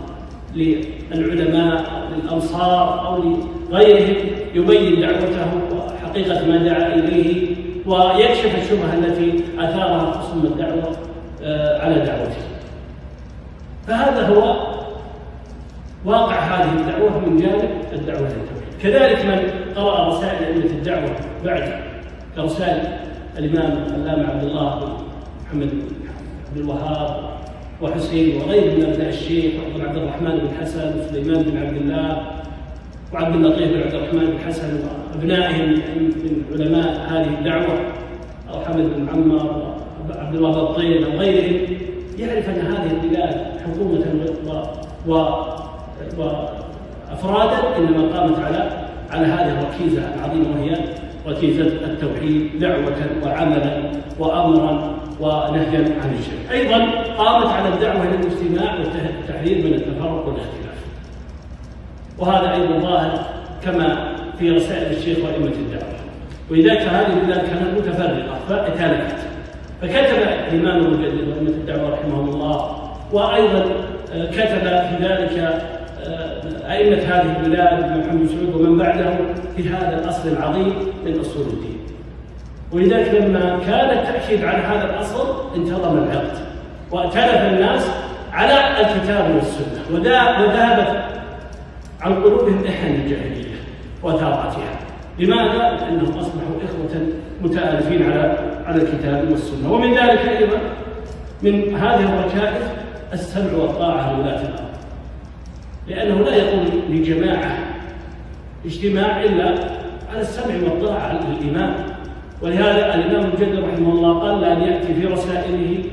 للعلماء 0.56 1.78
أو 1.78 2.16
للأنصار 2.16 3.08
أو 3.08 3.24
لغيرهم 3.72 4.16
يبين 4.56 5.02
دعوته 5.02 5.48
وحقيقة 5.72 6.48
ما 6.48 6.58
دعا 6.58 6.96
إليه 6.96 7.56
ويكشف 7.86 8.56
الشبهة 8.64 8.94
التي 8.94 9.44
أثارها 9.60 10.12
خصم 10.12 10.40
الدعوة 10.44 10.96
آه، 11.44 11.82
على 11.82 11.96
دعوته. 11.96 12.49
فهذا 13.90 14.28
هو 14.28 14.56
واقع 16.06 16.40
هذه 16.40 16.80
الدعوة 16.80 17.20
من 17.20 17.38
جانب 17.38 17.70
الدعوة 17.94 18.20
للتوحيد 18.20 18.74
كذلك 18.82 19.26
من 19.26 19.52
قرأ 19.76 20.08
رسائل 20.08 20.44
أئمة 20.44 20.66
الدعوة 20.66 21.16
بعد 21.46 21.74
كرسائل 22.36 22.98
الإمام 23.38 23.84
العلامة 23.88 24.30
عبد 24.30 24.44
الله 24.44 24.80
بن 24.80 24.92
محمد 25.46 25.70
عبد 26.50 26.58
الوهاب 26.58 27.30
وحسين 27.82 28.42
وغيره 28.42 28.76
من 28.76 28.86
أبناء 28.86 29.10
الشيخ 29.10 29.54
عبد 29.80 29.98
الرحمن 29.98 30.30
بن 30.30 30.50
حسن 30.62 31.00
وسليمان 31.00 31.44
بن 31.44 31.58
عبد 31.58 31.78
الله 31.78 32.22
وعبد 33.14 33.36
اللطيف 33.36 33.68
بن 33.74 33.82
عبد 33.82 33.94
الرحمن 33.94 34.26
بن 34.26 34.40
حسن 34.48 34.80
وأبنائهم 35.14 35.70
من 35.70 36.44
علماء 36.52 37.08
هذه 37.10 37.40
الدعوة 37.40 37.80
أو 38.54 38.62
حمد 38.66 38.94
بن 38.96 39.04
معمر 39.04 39.74
وعبد 40.10 40.36
الوهاب 40.36 40.70
الطيب 40.70 41.08
وغيرهم. 41.08 41.89
يعرف 42.20 42.50
أن 42.50 42.74
هذه 42.74 42.92
البلاد 42.92 43.36
حكومة 43.66 44.06
و, 44.48 45.12
و 45.12 45.44
وأفرادا 46.18 47.78
إنما 47.78 48.20
قامت 48.20 48.40
على 48.40 48.88
على 49.12 49.26
هذه 49.28 49.60
الركيزة 49.60 50.02
العظيمة 50.16 50.50
وهي 50.50 50.76
ركيزة 51.28 51.66
التوحيد 51.66 52.60
دعوة 52.60 52.96
وعملا 53.24 53.92
وأمرا 54.20 54.96
ونهيا 55.20 55.80
عن 55.80 56.16
الشرك. 56.20 56.52
أيضا 56.52 56.78
قامت 57.18 57.48
على 57.48 57.70
الدعوة 57.70 58.04
إلى 58.04 58.16
الاجتماع 58.16 58.76
والتحذير 58.76 59.66
من 59.68 59.74
التفرق 59.74 60.28
والاختلاف. 60.28 60.80
وهذا 62.18 62.54
أيضا 62.54 62.80
ظاهر 62.80 63.26
كما 63.64 64.16
في 64.40 64.52
رسائل 64.52 64.98
الشيخ 64.98 65.18
وأئمة 65.18 65.48
الدعوة. 65.48 66.00
ولذلك 66.52 66.82
هذه 66.82 67.14
البلاد 67.14 67.48
كانت 67.48 67.78
متفرقة 67.78 68.40
فاتلفت. 68.50 69.29
فكتب 69.82 70.18
الإمام 70.54 70.78
المجدد 70.78 71.28
وائمه 71.28 71.50
الدعوة 71.50 71.90
رحمه 71.90 72.20
الله 72.20 72.76
وأيضا 73.14 73.66
آه، 74.14 74.32
كتب 74.32 74.62
في 74.62 75.04
ذلك 75.04 75.64
آه، 76.04 76.72
أئمة 76.72 76.98
هذه 76.98 77.36
البلاد 77.40 77.98
محمد 77.98 78.28
سعود 78.28 78.56
ومن 78.56 78.78
بعده 78.78 79.10
في 79.58 79.70
هذا 79.70 80.00
الأصل 80.04 80.30
العظيم 80.30 80.74
من 81.06 81.20
أصول 81.20 81.42
الدين 81.48 81.78
ولذلك 82.72 83.14
لما 83.14 83.60
كان 83.68 83.98
التأكيد 83.98 84.46
على 84.46 84.58
هذا 84.58 84.90
الأصل 84.90 85.36
انتظم 85.56 85.98
العقد 85.98 86.38
وأتلف 86.92 87.42
الناس 87.54 87.90
على 88.34 88.82
الكتاب 88.82 89.36
والسنة 89.36 89.82
وذهبت 89.92 91.04
عن 92.02 92.24
قلوبهم 92.24 92.64
إحن 92.70 92.88
الجاهلية 92.88 93.56
وثاراتها 94.04 94.80
لماذا؟ 95.20 95.58
لأنهم 95.58 96.18
أصبحوا 96.20 96.56
إخوة 96.66 97.02
متآلفين 97.42 98.12
على 98.12 98.49
على 98.70 98.82
الكتاب 98.82 99.32
والسنة. 99.32 99.74
ومن 99.74 99.92
ذلك 99.94 100.20
أيضا 100.38 100.60
من 101.44 101.76
هذه 101.76 102.04
الركائز 102.04 102.64
السمع 103.14 103.54
والطاعة 103.54 104.18
لولاة 104.18 104.42
الأمر. 104.42 104.70
لأنه 105.88 106.22
لا 106.22 106.36
يقوم 106.36 106.66
لجماعة 106.90 107.58
اجتماع 108.66 109.24
إلا 109.24 109.46
على 110.12 110.22
السمع 110.22 110.56
والطاعة 110.64 111.20
للإمام. 111.30 111.74
ولهذا 112.42 112.96
الإمام 112.96 113.26
المجدد 113.26 113.60
رحمه 113.60 113.92
الله 113.94 114.20
قال 114.20 114.44
أن 114.44 114.62
يأتي 114.62 114.94
في 114.94 115.06
رسائله 115.06 115.84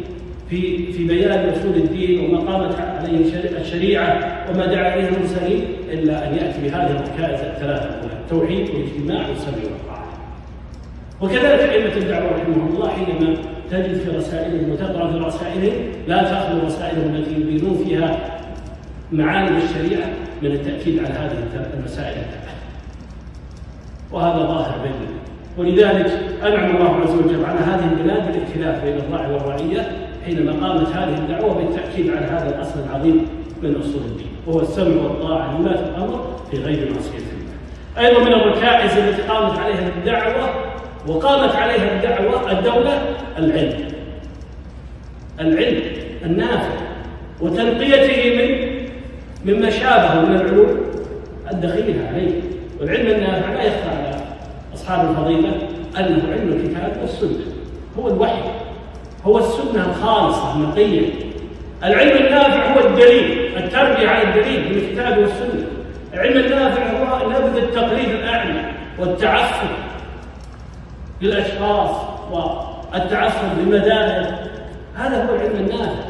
في 0.50 0.92
في 0.92 1.06
بيان 1.06 1.48
أصول 1.48 1.74
الدين 1.74 2.24
وما 2.24 2.38
قامت 2.52 2.74
عليه 2.80 3.18
الشريعه 3.60 4.44
وما 4.50 4.66
دعا 4.66 4.94
إليه 4.94 5.08
المرسلين 5.08 5.64
إلا 5.92 6.28
أن 6.28 6.34
يأتي 6.34 6.58
بهذه 6.62 6.90
الركائز 6.90 7.40
الثلاثة 7.40 7.84
الأولى 7.84 8.12
التوحيد 8.24 8.70
والاجتماع 8.70 9.28
والسمع 9.28 9.64
والطاعة. 9.64 9.95
وكذلك 11.20 11.60
ائمه 11.60 11.96
الدعوه 11.96 12.30
رحمهم 12.32 12.68
الله 12.74 12.88
حينما 12.88 13.36
تجد 13.70 13.94
في 13.94 14.16
رسائلهم 14.16 14.70
وتقرأ 14.70 15.12
في 15.12 15.18
رسائلهم 15.18 15.92
لا 16.08 16.22
تأخذ 16.22 16.66
رسائلهم 16.66 17.14
التي 17.14 17.40
يبينون 17.40 17.84
فيها 17.84 18.38
معالم 19.12 19.56
الشريعة 19.56 20.08
من 20.42 20.50
التأكيد 20.50 20.98
على 20.98 21.14
هذه 21.14 21.38
المسائل 21.74 22.18
الثلاثه. 22.18 22.46
وهذا 24.12 24.38
ظاهر 24.38 24.78
بيننا 24.82 25.16
ولذلك 25.58 26.12
أنعم 26.42 26.76
الله 26.76 26.96
عز 26.96 27.14
وجل 27.14 27.44
على 27.44 27.60
هذه 27.60 27.92
البلاد 27.92 28.32
بالاختلاف 28.32 28.84
بين 28.84 28.96
الراعي 28.96 29.32
والرعية 29.32 29.90
حينما 30.24 30.66
قامت 30.66 30.88
هذه 30.88 31.18
الدعوة 31.18 31.54
بالتأكيد 31.54 32.10
على 32.10 32.26
هذا 32.26 32.56
الأصل 32.56 32.80
العظيم 32.90 33.26
من 33.62 33.76
أصول 33.76 34.02
الدين 34.02 34.26
وهو 34.46 34.60
السمع 34.60 35.02
والطاعة 35.02 35.58
لولاة 35.58 35.80
الأمر 35.88 36.36
في 36.50 36.56
غير 36.56 36.92
معصية 36.92 37.18
الله. 37.18 38.08
أيضا 38.08 38.24
من 38.24 38.32
الركائز 38.32 38.98
التي 38.98 39.22
قامت 39.22 39.58
عليها 39.58 39.88
الدعوة 39.98 40.65
وقامت 41.06 41.56
عليها 41.56 41.92
الدعوة 41.92 42.52
الدولة 42.52 43.02
العلم. 43.38 43.88
العلم 45.40 45.82
النافع 46.24 46.70
وتنقيته 47.40 48.36
من 48.36 48.76
مما 49.44 49.70
شابه 49.70 50.20
من 50.20 50.36
العلوم 50.36 50.80
الدخيله 51.52 52.08
عليه. 52.08 52.40
والعلم 52.80 53.06
النافع 53.06 53.52
لا 53.52 53.62
يخفى 53.62 53.88
على 53.88 54.20
أصحاب 54.74 55.10
الفضيلة 55.10 55.52
أنه 55.98 56.22
علم 56.32 56.52
الكتاب 56.52 56.96
والسنة. 57.00 57.44
هو 57.98 58.08
الوحي 58.08 58.42
هو 59.24 59.38
السنة 59.38 59.86
الخالصة 59.90 60.56
النقية. 60.56 61.08
العلم 61.84 62.26
النافع 62.26 62.74
هو 62.74 62.88
الدليل 62.88 63.56
التربية 63.56 64.08
على 64.08 64.22
الدليل 64.22 64.60
من 64.70 64.78
الكتاب 64.78 65.18
والسنة. 65.18 65.66
العلم 66.14 66.44
النافع 66.44 66.82
هو 66.82 67.30
نبذ 67.30 67.56
التقليد 67.56 68.08
الأعلى 68.08 68.70
والتعصب 68.98 69.68
للأشخاص 71.22 71.90
والتعصب 72.32 73.58
للمذاهب 73.58 74.38
هذا 74.94 75.24
هو 75.24 75.34
العلم 75.34 75.56
النافع 75.60 76.06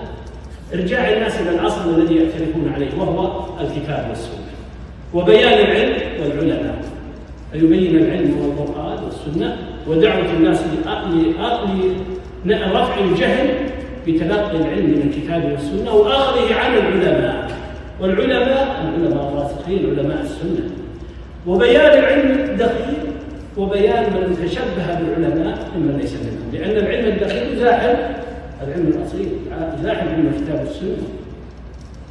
إرجاع 0.74 1.12
الناس 1.12 1.40
إلى 1.40 1.50
الأصل 1.50 1.94
الذي 1.94 2.14
يعترفون 2.16 2.72
عليه 2.74 2.88
وهو 2.98 3.44
الكتاب 3.60 4.06
والسنة. 4.08 4.46
وبيان 5.14 5.52
العلم 5.52 5.94
والعلماء. 6.22 6.76
فيبين 7.52 7.96
العلم 7.96 8.38
والقرآن 8.40 9.04
والسنة 9.04 9.56
ودعوة 9.86 10.30
الناس 10.30 10.60
رفع 12.72 12.98
الجهل 12.98 13.48
بتلقي 14.06 14.56
العلم 14.56 14.86
من 14.86 15.10
الكتاب 15.14 15.52
والسنة 15.52 15.94
وأخذه 15.94 16.54
عن 16.54 16.74
العلماء. 16.74 17.50
والعلماء 18.00 18.84
العلماء 18.84 19.28
الراسخين 19.28 19.98
علماء 19.98 20.20
السنة. 20.22 20.70
وبيان 21.46 21.98
العلم 21.98 22.30
الدقيق 22.50 23.05
وبيان 23.56 24.02
من 24.02 24.38
تشبه 24.44 24.94
بالعلماء 25.00 25.58
ممن 25.76 25.98
ليس 26.00 26.12
منهم 26.12 26.52
لأن 26.52 26.86
العلم 26.86 27.06
الدقيق 27.06 27.52
يزاحم 27.52 27.94
العلم 28.62 28.86
الأصيل 28.86 29.28
يزاحم 29.80 30.08
علم 30.08 30.32
الكتاب 30.36 30.66
والسنة 30.66 31.06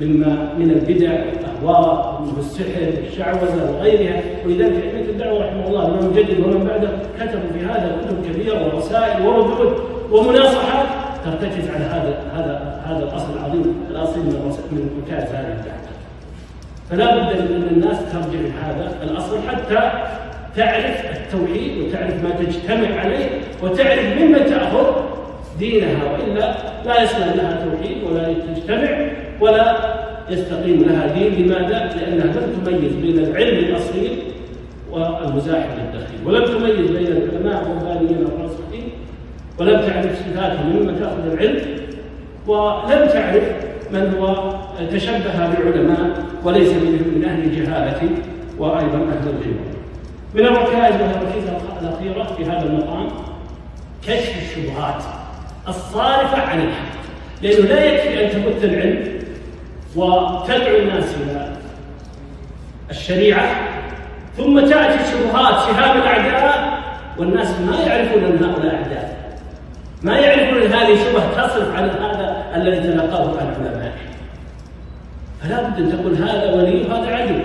مما 0.02 0.54
من 0.58 0.72
البدع 0.72 1.12
والاهواء 1.12 2.24
والسحر 2.38 2.94
والشعوذة 3.04 3.72
وغيرها 3.72 4.22
ولذلك 4.46 4.84
ائمه 4.84 5.10
الدعوة 5.10 5.46
رحمه 5.46 5.68
الله 5.68 5.88
من 5.90 6.10
مجدد 6.10 6.40
ومن 6.40 6.68
بعده 6.68 6.90
كتبوا 7.20 7.50
في 7.54 7.66
هذا 7.66 7.98
كتب 8.02 8.30
كثيره 8.30 8.66
ورسائل 8.66 9.26
وردود 9.28 9.74
ومناصحات 10.12 10.86
ترتكز 11.26 11.70
على 11.70 11.86
هذا 11.86 12.24
هذا 12.34 12.82
هذا 12.86 13.04
الأصل 13.04 13.38
العظيم 13.38 13.86
الأصل 13.90 14.20
من 14.20 14.60
من 14.72 15.04
وكاله 15.04 15.24
هذه 15.24 15.58
الدعوة. 15.60 15.86
فلا 16.90 17.16
بد 17.16 17.42
من 17.42 17.68
الناس 17.72 17.98
ترجع 18.12 18.40
لهذا 18.40 19.04
الأصل 19.04 19.38
حتى 19.48 19.92
تعرف 20.58 21.06
التوحيد 21.18 21.78
وتعرف 21.78 22.24
ما 22.24 22.30
تجتمع 22.30 23.00
عليه 23.00 23.30
وتعرف 23.64 24.22
ممن 24.22 24.46
تأخذ 24.46 24.86
دينها 25.60 26.04
وإلا 26.14 26.56
لا 26.86 27.04
يصلح 27.04 27.28
لها 27.36 27.66
توحيد 27.66 27.98
ولا 28.04 28.34
تجتمع 28.34 29.08
ولا 29.42 29.78
يستقيم 30.30 30.84
لها 30.84 31.08
دين 31.08 31.46
لماذا؟ 31.46 31.90
لأنها 31.96 32.26
لم 32.26 32.64
تميز 32.66 32.94
بين 32.94 33.20
العلم 33.20 33.58
الأصيل 33.58 34.12
والمزاحم 34.92 35.70
الدخيل 35.86 36.20
ولم 36.26 36.46
تميز 36.46 36.92
بين 36.92 37.08
العلماء 37.08 37.62
الربانيين 37.62 38.26
الراسخين 38.28 38.90
ولم 39.60 39.82
تعرف 39.82 40.20
صفاتهم 40.20 40.70
ممن 40.70 41.00
تأخذ 41.00 41.32
العلم 41.32 41.62
ولم 42.48 43.08
تعرف 43.08 43.44
من 43.92 44.14
هو 44.20 44.54
تشبه 44.92 45.38
بعلماء 45.38 46.24
وليس 46.44 46.70
من 46.70 47.26
أهل 47.26 47.44
الجهاله 47.44 48.10
وأيضا 48.60 48.98
أهل 48.98 49.30
الغيبه. 49.30 49.85
من 50.36 50.46
الركائز 50.46 50.96
الركيزه 50.96 51.58
الأخيرة 51.82 52.36
في 52.38 52.46
هذا 52.46 52.64
المقام 52.64 53.08
كشف 54.08 54.34
الشبهات 54.42 55.04
الصارفة 55.68 56.42
عن 56.42 56.62
الحق. 56.62 56.96
لأنه 57.42 57.66
لا 57.68 57.86
يكفي 57.86 58.26
أن 58.26 58.30
تبث 58.32 58.64
العلم 58.64 59.20
وتدعو 59.96 60.78
الناس 60.78 61.16
إلى 61.16 61.54
الشريعة 62.90 63.56
ثم 64.38 64.60
تأتي 64.60 65.04
الشبهات 65.04 65.64
شهاب 65.64 65.96
الأعداء 65.98 66.80
والناس 67.18 67.48
ما 67.60 67.78
يعرفون 67.84 68.24
أن 68.24 68.44
هؤلاء 68.44 68.76
أعداء. 68.76 69.38
ما 70.04 70.18
يعرفون 70.18 70.62
أن 70.62 70.72
هذه 70.74 70.96
شبهه 70.96 71.48
تصرف 71.48 71.76
عن 71.76 71.90
هذا 71.90 72.46
الذي 72.56 72.80
تلقاه 72.80 73.40
عن 73.40 73.56
علمائه 73.60 73.92
فلا 75.42 75.62
بد 75.62 75.80
أن 75.80 75.92
تقول 75.92 76.16
هذا 76.16 76.54
ولي 76.54 76.82
وهذا 76.82 77.16
عدو. 77.16 77.40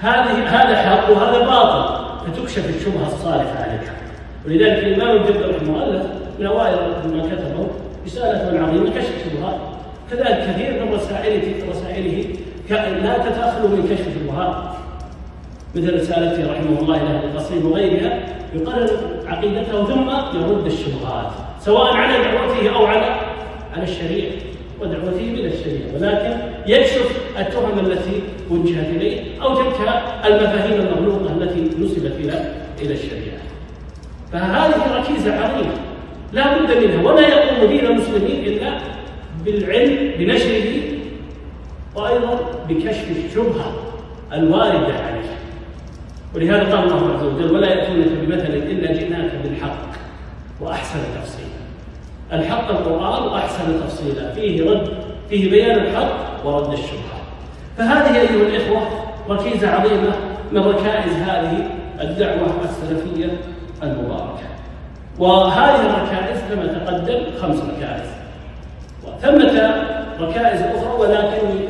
هذه 0.00 0.48
هذا 0.48 0.76
حق 0.76 1.10
وهذا 1.10 1.38
باطل. 1.38 2.08
فتكشف 2.26 2.76
الشبهة 2.76 3.06
الصالحة 3.06 3.64
الحق 3.64 3.98
ولذلك 4.46 4.84
الامام 4.84 5.22
رحمه 5.22 5.84
الله 5.84 6.08
من 6.38 6.46
اوائل 6.46 6.76
ما 7.14 7.22
كتبه 7.22 7.66
رسالة 8.06 8.60
عظيمة 8.66 8.90
كشف 8.90 9.12
الشبهات 9.16 9.54
كذلك 10.10 10.50
كثير 10.50 10.84
من 10.84 10.94
رسائله 10.94 11.54
رسائله 11.70 12.24
لا 13.02 13.18
تتاخر 13.18 13.68
من 13.68 13.88
كشف 13.90 14.06
الشبهات 14.08 14.54
مثل 15.74 15.94
رسالته 15.94 16.52
رحمه 16.52 16.80
الله 16.80 16.96
إلى 16.96 17.24
القصيم 17.24 17.70
وغيرها 17.72 18.18
يقرر 18.54 18.90
عقيدته 19.26 19.84
ثم 19.84 20.10
يرد 20.40 20.66
الشبهات 20.66 21.26
سواء 21.60 21.94
على 21.94 22.12
دعوته 22.22 22.76
أو 22.76 22.86
على 22.86 23.20
على 23.74 23.82
الشريعة. 23.82 24.32
ودعوته 24.80 25.20
إلى 25.20 25.48
الشريعة. 25.48 25.94
ولكن 25.94 26.36
يكشف 26.66 27.27
التهم 27.38 27.78
التي 27.78 28.22
وجهت 28.50 28.86
إليه 28.86 29.42
أو 29.42 29.54
تلك 29.54 29.76
المفاهيم 30.24 30.80
المغلوطه 30.80 31.32
التي 31.32 31.60
نسبت 31.60 32.12
إلى 32.20 32.54
إلى 32.82 32.94
الشريعة. 32.94 33.38
فهذه 34.32 35.00
ركيزة 35.00 35.34
عظيمة. 35.34 35.74
لا 36.32 36.58
بد 36.58 36.84
منها. 36.84 37.02
ولا 37.02 37.28
يقوم 37.28 37.68
دين 37.68 37.86
المسلمين 37.86 38.44
إلا 38.44 38.78
بالعلم 39.44 40.12
بنشره 40.18 40.82
وأيضا 41.96 42.40
بكشف 42.68 43.06
الشبهة 43.26 43.72
الواردة 44.32 44.94
عليه. 44.94 45.28
ولهذا 46.34 46.76
قال 46.76 46.84
الله 46.84 47.14
عز 47.14 47.22
وجل 47.22 47.54
ولا 47.54 47.68
يأتونك 47.68 48.08
بمثل 48.22 48.54
إلا 48.54 48.92
جئناك 48.92 49.30
بالحق 49.44 49.88
وأحسن 50.60 50.98
تفصيلا. 50.98 51.48
الحق 52.32 52.70
القرآن 52.70 53.22
وأحسن 53.22 53.80
تفصيلا. 53.80 54.32
فيه 54.32 54.70
رد 54.70 54.88
فيه 55.30 55.50
بيان 55.50 55.78
الحق 55.78 56.46
ورد 56.46 56.72
الشبهات 56.72 57.17
فهذه 57.78 58.20
أيها 58.20 58.48
الإخوة 58.48 58.80
ركيزة 59.28 59.70
عظيمة 59.70 60.10
من 60.52 60.60
ركائز 60.60 61.12
هذه 61.12 61.70
الدعوة 62.00 62.48
السلفية 62.64 63.40
المباركة. 63.82 64.48
وهذه 65.18 65.80
الركائز 65.80 66.38
كما 66.50 66.66
تقدم 66.66 67.20
خمس 67.42 67.56
ركائز. 67.56 68.06
وثمة 69.06 69.84
ركائز 70.20 70.62
أخرى 70.62 70.98
ولكني 70.98 71.68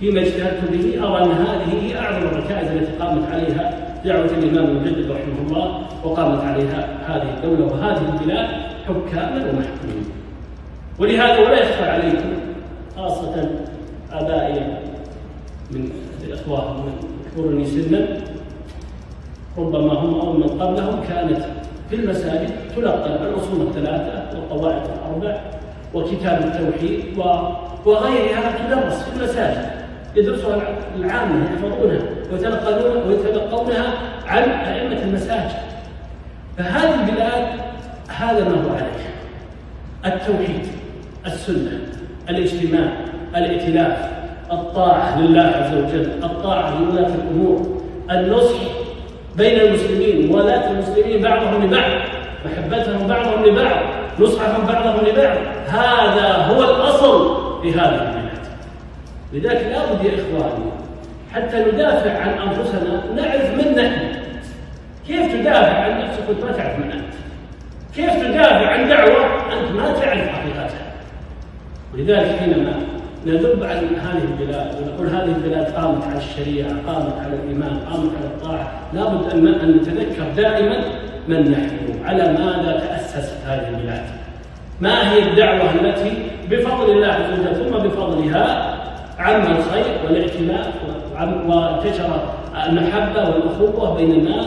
فيما 0.00 0.20
اجتهدت 0.20 0.70
به 0.70 1.06
أرى 1.06 1.24
أن 1.24 1.30
هذه 1.30 1.82
هي 1.82 1.98
أعظم 1.98 2.26
الركائز 2.26 2.68
التي 2.68 2.92
قامت 2.92 3.32
عليها 3.32 3.84
دعوة 4.04 4.24
الإمام 4.24 4.64
المجدد 4.64 5.10
رحمه 5.10 5.46
الله 5.46 5.80
وقامت 6.04 6.44
عليها 6.44 6.88
هذه 7.06 7.34
الدولة 7.36 7.72
وهذه 7.72 8.02
البلاد 8.12 8.48
حكاما 8.86 9.36
ومحكومين 9.36 10.04
ولهذا 10.98 11.38
ولا 11.38 11.62
يخفى 11.62 11.84
عليكم 11.84 12.32
خاصة 12.96 13.50
آبائي 14.14 14.60
من 15.70 15.90
الإخوة 16.24 16.72
من 16.72 16.92
كبرني 17.36 17.66
سنا 17.66 18.06
ربما 19.58 19.92
هم 19.92 20.20
أو 20.20 20.32
من 20.32 20.42
قبلهم 20.42 21.04
كانت 21.08 21.44
في 21.90 21.96
المساجد 21.96 22.50
تلقن 22.76 23.10
الأصول 23.10 23.66
الثلاثة 23.66 24.38
والقواعد 24.38 24.82
الأربع 24.84 25.40
وكتاب 25.94 26.42
التوحيد 26.42 27.18
وغيرها 27.86 28.58
تدرس 28.58 29.02
في 29.02 29.16
المساجد 29.16 29.70
يدرسها 30.16 30.62
العامة 30.96 31.44
يحفظونها 31.44 32.00
ويتلقونها 32.32 33.04
ويتلقونها 33.06 33.94
عن 34.26 34.42
أئمة 34.42 35.02
المساجد. 35.02 35.54
فهذه 36.58 36.94
البلاد 36.94 37.60
هذا 38.08 38.48
ما 38.48 38.64
هو 38.64 38.74
عليه 38.74 39.14
التوحيد 40.14 40.66
السنة 41.26 41.80
الاجتماع 42.28 42.92
الائتلاف 43.36 44.10
الطاعة 44.52 45.20
لله 45.20 45.42
عز 45.42 45.74
وجل 45.74 46.10
الطاعة 46.24 46.80
لولاة 46.80 47.08
الأمور. 47.14 47.80
النصح 48.10 48.60
بين 49.36 49.60
المسلمين 49.60 50.34
ولاة 50.34 50.70
المسلمين 50.70 51.22
بعضهم 51.22 51.64
لبعض 51.64 51.90
محبتهم 52.44 53.06
بعضهم 53.06 53.44
لبعض 53.44 53.76
نصحهم 54.18 54.66
بعضهم 54.66 55.06
لبعض. 55.06 55.36
هذا 55.66 56.36
هو 56.36 56.64
الأصل 56.64 57.36
في 57.62 57.72
هذه 57.72 57.94
البلاد. 57.94 58.24
لذلك 59.32 59.66
لابد 59.72 60.04
يا 60.04 60.14
إخواني 60.14 60.70
حتى 61.34 61.64
ندافع 61.72 62.18
عن 62.18 62.28
أنفسنا 62.28 63.02
نعرف 63.16 63.50
من 63.54 63.74
نحن. 63.74 64.24
كيف 65.06 65.32
تدافع 65.32 65.78
عن 65.78 66.00
نفسك 66.00 66.28
وأنت 66.28 66.44
ما 66.44 66.52
تعرف 66.52 66.78
من 66.78 66.92
أنت؟ 66.92 67.14
كيف 67.96 68.26
تدافع 68.26 68.66
عن 68.66 68.88
دعوة 68.88 69.24
أنت 69.52 69.70
ما 69.76 69.92
تعرف 69.92 70.28
حقيقتها؟ 70.28 70.84
ولذلك 71.94 72.38
حينما 72.38 72.74
نذب 73.26 73.62
عن 73.62 73.96
هذه 73.96 74.22
البلاد 74.22 74.74
ونقول 74.82 75.06
هذه 75.06 75.36
البلاد 75.36 75.66
قامت 75.72 76.04
على 76.04 76.18
الشريعة 76.18 76.70
قامت 76.86 77.14
على 77.24 77.34
الإيمان 77.34 77.78
قامت 77.78 78.10
على 78.18 78.26
الطاعة. 78.26 78.72
لابد 78.92 79.30
أن 79.32 79.76
نتذكر 79.76 80.24
دائما 80.36 80.84
من 81.28 81.50
نحن 81.50 82.04
على 82.04 82.22
ماذا 82.22 82.86
تأسست 82.88 83.36
هذه 83.46 83.68
البلاد. 83.68 84.04
ما 84.80 85.12
هي 85.12 85.22
الدعوة 85.22 85.70
التي 85.74 86.12
بفضل 86.50 86.90
الله 86.90 87.06
عز 87.06 87.32
وجل 87.32 87.54
ثم 87.56 87.78
بفضلها 87.78 88.74
عم 89.18 89.56
الخير 89.56 89.84
والائتلاف 90.04 90.66
وانتشر 91.46 92.20
المحبة 92.66 93.30
والأخوة 93.30 93.96
بين 93.96 94.10
الناس 94.10 94.46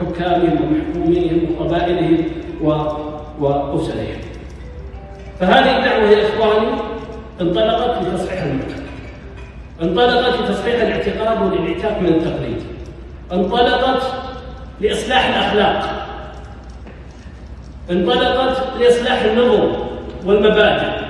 حكامهم 0.00 0.58
ومحكوميهم 0.62 1.40
وقبائلهم 1.50 2.24
وأسرهم. 3.40 4.20
فهذه 5.40 5.78
الدعوة 5.78 6.10
يا 6.10 6.28
إخواني 6.28 6.87
انطلقت 7.40 8.02
لتصحيح 8.02 8.42
المجتمع 8.42 8.88
انطلقت 9.82 10.40
لتصحيح 10.40 10.82
الاعتقاد 10.82 11.42
والانعتاق 11.42 12.00
من 12.00 12.08
التقليد. 12.08 12.62
انطلقت 13.32 14.02
لإصلاح 14.80 15.28
الأخلاق. 15.28 16.06
انطلقت 17.90 18.62
لإصلاح 18.80 19.22
النظم 19.22 19.72
والمبادئ. 20.24 21.04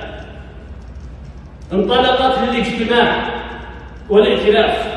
انطلقت 1.73 2.39
للاجتماع 2.39 3.23
والائتلاف. 4.09 4.87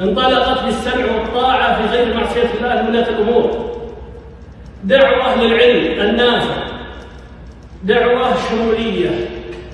انطلقت 0.00 0.64
للسمع 0.64 1.04
والطاعة 1.04 1.82
في 1.82 1.96
غير 1.96 2.14
معصية 2.16 2.50
الله 2.60 2.82
لولاة 2.82 3.08
الأمور. 3.08 3.72
دعوة 4.84 5.44
للعلم 5.44 6.00
النافع 6.00 6.62
دعوة 7.84 8.34
شمولية. 8.48 9.31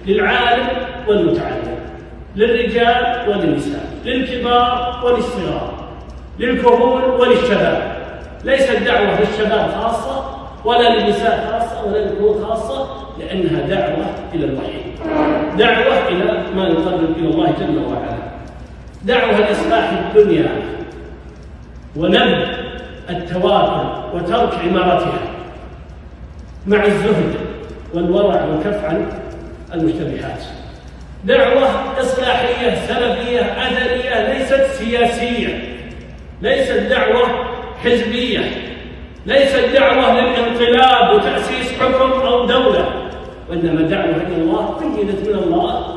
للعالم 0.09 0.67
والمتعلم 1.09 1.79
للرجال 2.37 3.29
وللنساء 3.29 3.85
للكبار 4.05 5.03
وللصغار 5.05 5.75
للكهول 6.39 7.05
وللشباب. 7.05 7.99
ليست 8.45 8.73
دعوة 8.73 9.21
للشباب 9.21 9.71
خاصة 9.81 10.25
ولا 10.65 10.97
للنساء 10.97 11.49
خاصة 11.53 11.85
ولا 11.87 11.99
للكهول 11.99 12.45
خاصة 12.45 12.89
لأنها 13.19 13.67
دعوة 13.67 14.07
إلى 14.35 14.45
الوحي. 14.45 14.81
دعوة 15.59 16.09
إلى 16.09 16.43
ما 16.57 16.65
يقرب 16.69 17.17
إلى 17.19 17.29
الله 17.29 17.53
جل 17.61 17.79
وعلا. 17.79 18.19
دعوة 19.05 19.41
لإصلاح 19.41 19.91
الدنيا 19.93 20.49
ونبذ 21.97 22.47
التواكل 23.11 23.89
وترك 24.15 24.55
عمارتها 24.65 25.19
مع 26.67 26.85
الزهد 26.85 27.35
والورع 27.95 28.45
والكف 28.45 28.85
عن 28.85 29.07
المشتبهات 29.75 30.41
دعوة 31.25 32.01
إصلاحية 32.01 32.87
سلفية 32.87 33.41
أثرية 33.41 34.39
ليست 34.39 34.67
سياسية. 34.73 35.79
ليست 36.43 36.73
دعوة 36.73 37.27
حزبية. 37.85 38.41
ليست 39.27 39.65
دعوة 39.75 40.21
للانقلاب 40.21 41.15
وتأسيس 41.15 41.73
حكم 41.81 42.21
أو 42.21 42.47
دولة. 42.47 43.11
وإنما 43.51 43.83
دعوة 43.83 44.17
إلى 44.27 44.37
الله 44.37 44.67
قيدت 44.67 45.29
من 45.29 45.35
الله 45.35 45.97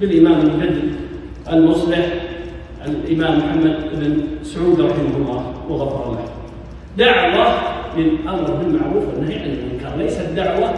بالإمام 0.00 0.40
المجدد 0.40 0.92
المصلح 1.52 2.06
الإمام 2.86 3.38
محمد 3.38 3.76
بن 3.92 4.22
سعود 4.42 4.80
رحمه 4.80 5.16
الله 5.16 5.54
وغفر 5.68 6.10
له. 6.10 6.24
دعوة 6.96 7.54
للأمر 7.96 8.50
بالمعروف 8.50 9.04
والنهي 9.08 9.38
عن 9.38 9.50
المنكر. 9.50 9.96
ليست 9.98 10.26
دعوة 10.36 10.74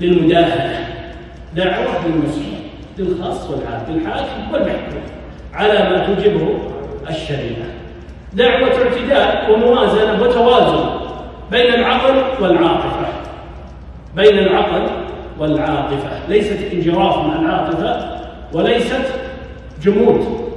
للمداهنة 0.00 0.86
دعوة 1.56 2.06
للنصح 2.06 2.42
للخاص 2.98 3.50
والعام 3.50 3.82
للحاكم 3.88 4.52
والمحكوم 4.52 5.02
على 5.54 5.72
ما 5.72 6.06
توجبه 6.06 6.48
الشريعة. 7.10 7.66
دعوة 8.32 8.68
اعتدال 8.68 9.50
وموازنة 9.50 10.22
وتوازن 10.22 10.84
بين 11.50 11.74
العقل 11.74 12.42
والعاطفة. 12.42 13.06
بين 14.16 14.38
العقل 14.38 14.86
والعاطفة. 15.38 16.28
ليست 16.28 16.58
انجراف 16.72 17.16
مع 17.16 17.40
العاطفة 17.40 18.20
وليست 18.52 19.04
جمود 19.82 20.50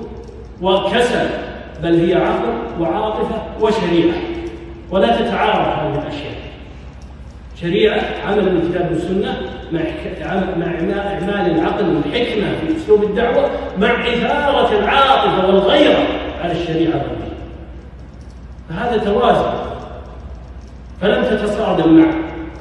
وكسل 0.62 1.28
بل 1.84 2.00
هي 2.00 2.14
عقل 2.16 2.54
وعاطفة 2.80 3.44
وشريعة. 3.62 4.16
ولا 4.92 5.08
تتعارض 5.08 5.68
هذه 5.68 6.02
الأشياء. 6.04 6.36
شريعة 7.62 8.02
عمل 8.28 8.48
الكتاب 8.48 8.92
والسنة 8.92 9.38
مع 9.72 9.80
مع 10.58 10.66
إعمال 10.66 11.52
العقل 11.52 11.96
والحكمة 11.96 12.46
في 12.62 12.78
أسلوب 12.78 13.04
الدعوة 13.04 13.50
مع 13.80 13.88
إثارة 13.88 14.80
العاطفة 14.80 15.48
والغيرة 15.48 16.08
على 16.44 16.52
الشريعة 16.52 16.96
والدين 16.96 17.36
فهذا 18.70 18.98
توازن. 18.98 19.54
فلم 21.02 21.24
تتصادم 21.24 21.98
مع 21.98 22.06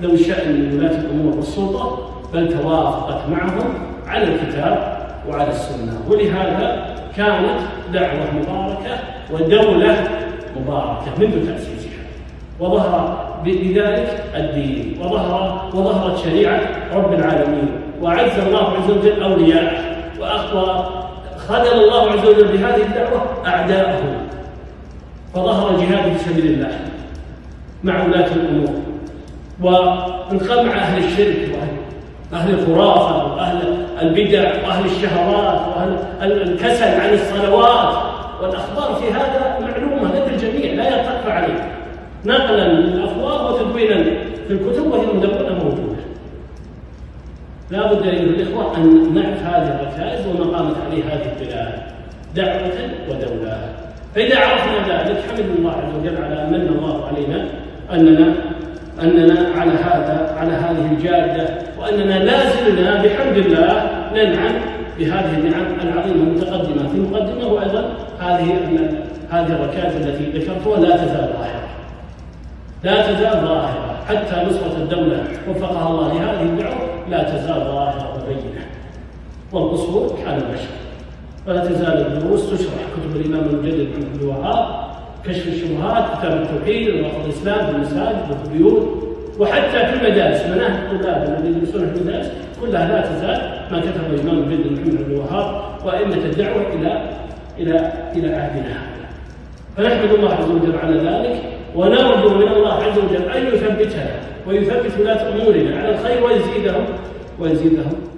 ذوي 0.03 0.15
الشأن 0.15 0.53
من 0.53 0.79
ولاة 0.79 1.01
الأمور 1.01 1.37
والسلطة 1.37 2.11
بل 2.35 2.53
توافقت 2.53 3.29
معهم 3.29 3.75
على 4.07 4.25
الكتاب 4.25 4.99
وعلى 5.29 5.51
السنة. 5.51 6.01
ولهذا 6.09 6.95
كانت 7.17 7.61
دعوة 7.93 8.27
مباركة 8.35 8.99
ودولة 9.33 10.09
مباركة 10.61 11.11
منذ 11.19 11.47
تأسيسها 11.47 11.84
وظهر 12.61 13.25
بذلك 13.45 14.25
الدين 14.35 14.99
وظهر 15.01 15.71
وظهرت 15.75 16.19
شريعة 16.19 16.61
رب 16.95 17.13
العالمين. 17.13 17.69
وأعز 18.01 18.39
الله 18.39 18.73
عز 18.77 18.91
وجل 18.91 19.23
أولياءه 19.23 19.79
وخذل 20.21 21.85
الله 21.85 22.11
عز 22.11 22.29
وجل 22.29 22.45
بهذه 22.45 22.83
الدعوة 22.83 23.23
أعداءه. 23.47 24.03
فظهر 25.35 25.71
الجهاد 25.71 26.13
في 26.13 26.19
سبيل 26.19 26.47
الله 26.47 26.79
مع 27.85 28.05
ولاة 28.05 28.27
الأمور. 28.27 28.75
وانقمع 29.63 30.73
أهل 30.73 31.05
الشرك 31.05 31.51
وأهل 31.55 31.77
أهل 32.33 32.55
الخرافة 32.55 33.35
وأهل 33.35 33.87
البدع 34.03 34.67
وأهل 34.67 34.85
الشهوات 34.85 35.61
وأهل 35.69 36.43
الكسل 36.43 37.01
عن 37.01 37.15
الصلوات. 37.15 37.95
والأخبار 38.43 38.95
في 38.95 39.13
هذا 39.13 39.54
نقلا 42.25 42.73
للأخبار 42.73 43.53
وتدوينا 43.53 44.05
في 44.49 44.51
الكتب 44.51 44.87
وهي 44.87 45.07
مدونة 45.07 45.65
موجودة 45.65 45.95
لا 47.71 47.93
بد 47.93 48.07
أيها 48.07 48.21
الإخوة 48.21 48.77
أن 48.77 49.15
نعرف 49.15 49.43
هذه 49.43 49.81
الركائز 49.81 50.27
وما 50.27 50.57
قامت 50.57 50.77
عليه 50.87 51.05
هذه 51.05 51.33
البلاد 51.33 51.73
دعوة 52.35 52.73
ودولة. 53.09 53.59
فإذا 54.15 54.39
عرفنا 54.39 54.79
ذلك 54.79 55.19
حمد 55.29 55.57
الله 55.59 55.71
عز 55.73 56.01
وجل 56.01 56.25
على 56.25 56.47
من 56.51 56.69
الله 56.69 57.07
علينا 57.07 57.49
أننا 57.93 58.35
أننا 59.03 59.49
على 59.57 59.71
هذا 59.71 60.37
على 60.39 60.53
هذه 60.53 60.93
الجادة 60.93 61.49
وأننا 61.79 62.25
لا 62.25 62.51
زلنا 62.51 63.03
بحمد 63.03 63.37
الله 63.37 63.91
ننعم 64.15 64.55
بهذه 64.99 65.39
النعم 65.39 65.67
العظيمة 65.83 66.23
المتقدمة 66.23 66.89
في 66.89 66.95
المقدمة 66.95 67.47
وأيضا 67.47 67.95
هذه 68.21 68.59
هذه 69.31 69.53
الركائز 69.53 69.97
التي 69.97 70.39
ذكرتها 70.39 70.81
لا 70.81 70.97
تزال 70.97 71.29
ظاهرة. 71.39 71.65
لا 72.85 73.13
تزال 73.13 73.47
ظاهرة. 73.47 73.97
حتى 74.09 74.47
نصرة 74.47 74.77
الدولة 74.83 75.25
وفقها 75.49 75.89
الله 75.89 76.09
لهذه 76.15 76.43
الدعوة 76.43 76.87
لا 77.11 77.23
تزال 77.23 77.61
ظاهرة 77.73 78.13
وبينة. 78.15 78.65
والقصور 79.53 80.17
حال 80.25 80.35
البشر. 80.35 80.75
ولا 81.47 81.65
تزال 81.65 82.07
الدروس 82.07 82.51
تشرح 82.51 82.81
كتب 82.97 83.17
الإمام 83.17 83.45
المجدد 83.49 83.89
بن 83.97 84.21
الوهاب 84.21 84.85
كشف 85.25 85.49
الشبهات 85.49 86.19
كتاب 86.19 86.43
التوحيد 86.43 86.89
وفق 86.89 87.25
الإسلام 87.25 87.67
في 87.67 87.73
المساجد 87.73 88.31
وفي 88.31 88.45
البيوت 88.45 89.05
وحتى 89.39 89.87
في 89.87 89.93
المدارس 89.95 90.41
مناهج 90.41 90.93
الطلاب 90.93 91.23
الذين 91.23 91.57
يدرسون 91.57 91.91
في 91.91 92.01
المدارس 92.01 92.31
كلها 92.61 92.89
لا 92.89 93.01
تزال 93.01 93.41
ما 93.71 93.81
كتبه 93.81 94.07
الإمام 94.07 94.39
المجدد 94.39 94.73
محمد 94.73 95.05
بن 95.07 95.13
الوهاب 95.13 95.63
وأئمة 95.85 96.15
الدعوة 96.15 96.63
إلى 96.73 97.11
إلى 97.59 97.93
إلى 98.17 98.35
عهدنا 98.35 98.69
هذا. 98.69 99.09
فنحمد 99.77 100.11
الله 100.11 100.35
عز 100.35 100.51
وجل 100.51 100.79
على 100.79 100.97
ذلك. 100.97 101.54
ونرجو 101.75 102.29
من 102.35 102.49
الله 102.49 102.73
عز 102.85 102.99
وجل 102.99 103.31
أن 103.31 103.47
يثبتنا 103.47 104.45
ويثبت 104.47 105.01
ولاة 105.01 105.23
أمورنا 105.33 105.79
على 105.79 105.91
الخير 105.99 106.25
ويزيدهم 106.25 106.87
ويزيدهم 107.39 108.15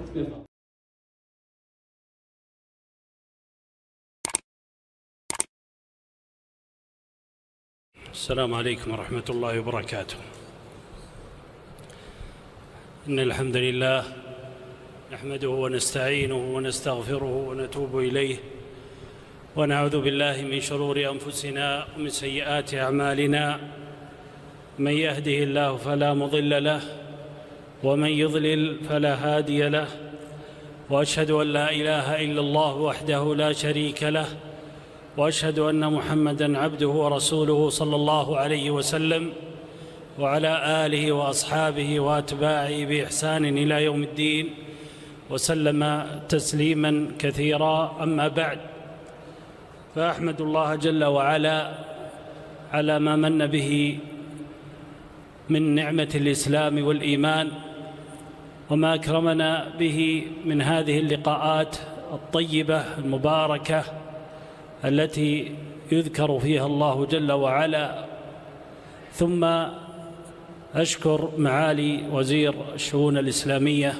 السلام 8.11 8.53
عليكم 8.53 8.91
ورحمة 8.91 9.23
الله 9.29 9.59
وبركاته. 9.59 10.15
إن 13.07 13.19
الحمد 13.19 13.57
لله 13.57 14.03
نحمده 15.11 15.49
ونستعينه 15.49 16.55
ونستغفره 16.55 17.33
ونتوب 17.47 17.99
إليه. 17.99 18.56
ونعوذ 19.57 20.01
بالله 20.01 20.41
من 20.41 20.61
شرور 20.61 20.97
أنفسنا 21.11 21.85
ومن 21.97 22.09
سيئات 22.09 22.73
أعمالنا. 22.73 23.59
من 24.79 24.91
يهده 24.91 25.37
الله 25.43 25.77
فلا 25.77 26.13
مضل 26.13 26.63
له 26.63 26.81
ومن 27.83 28.09
يضلل 28.09 28.75
فلا 28.89 29.13
هادي 29.15 29.69
له. 29.69 29.87
وأشهد 30.89 31.31
أن 31.31 31.47
لا 31.47 31.71
إله 31.71 32.23
إلا 32.25 32.41
الله 32.41 32.75
وحده 32.75 33.35
لا 33.35 33.53
شريك 33.53 34.03
له 34.03 34.27
وأشهد 35.17 35.59
أن 35.59 35.93
محمدا 35.93 36.57
عبده 36.57 36.87
ورسوله 36.87 37.69
صلى 37.69 37.95
الله 37.95 38.37
عليه 38.37 38.71
وسلم 38.71 39.33
وعلى 40.19 40.85
آله 40.85 41.11
وأصحابه 41.11 41.99
وأتباعه 41.99 42.85
بإحسان 42.85 43.57
إلى 43.57 43.83
يوم 43.83 44.03
الدين 44.03 44.49
وسلم 45.29 45.81
تسليما 46.29 47.11
كثيرا. 47.19 47.97
أما 48.03 48.27
بعد 48.27 48.59
فأحمد 49.97 50.41
الله 50.41 50.75
جل 50.75 51.03
وعلا 51.03 51.71
على 52.73 52.99
ما 52.99 53.15
من 53.15 53.45
به 53.47 53.99
من 55.49 55.75
نعمة 55.75 56.09
الإسلام 56.15 56.85
والإيمان 56.85 57.51
وما 58.69 58.93
أكرمنا 58.93 59.67
به 59.79 60.27
من 60.45 60.61
هذه 60.61 60.99
اللقاءات 60.99 61.77
الطيبة 62.13 62.97
المباركة 62.97 63.83
التي 64.85 65.55
يذكر 65.91 66.39
فيها 66.39 66.65
الله 66.65 67.05
جل 67.05 67.31
وعلا. 67.31 68.05
ثم 69.11 69.47
أشكر 70.75 71.29
معالي 71.37 72.03
وزير 72.11 72.53
الشؤون 72.73 73.17
الإسلامية 73.17 73.93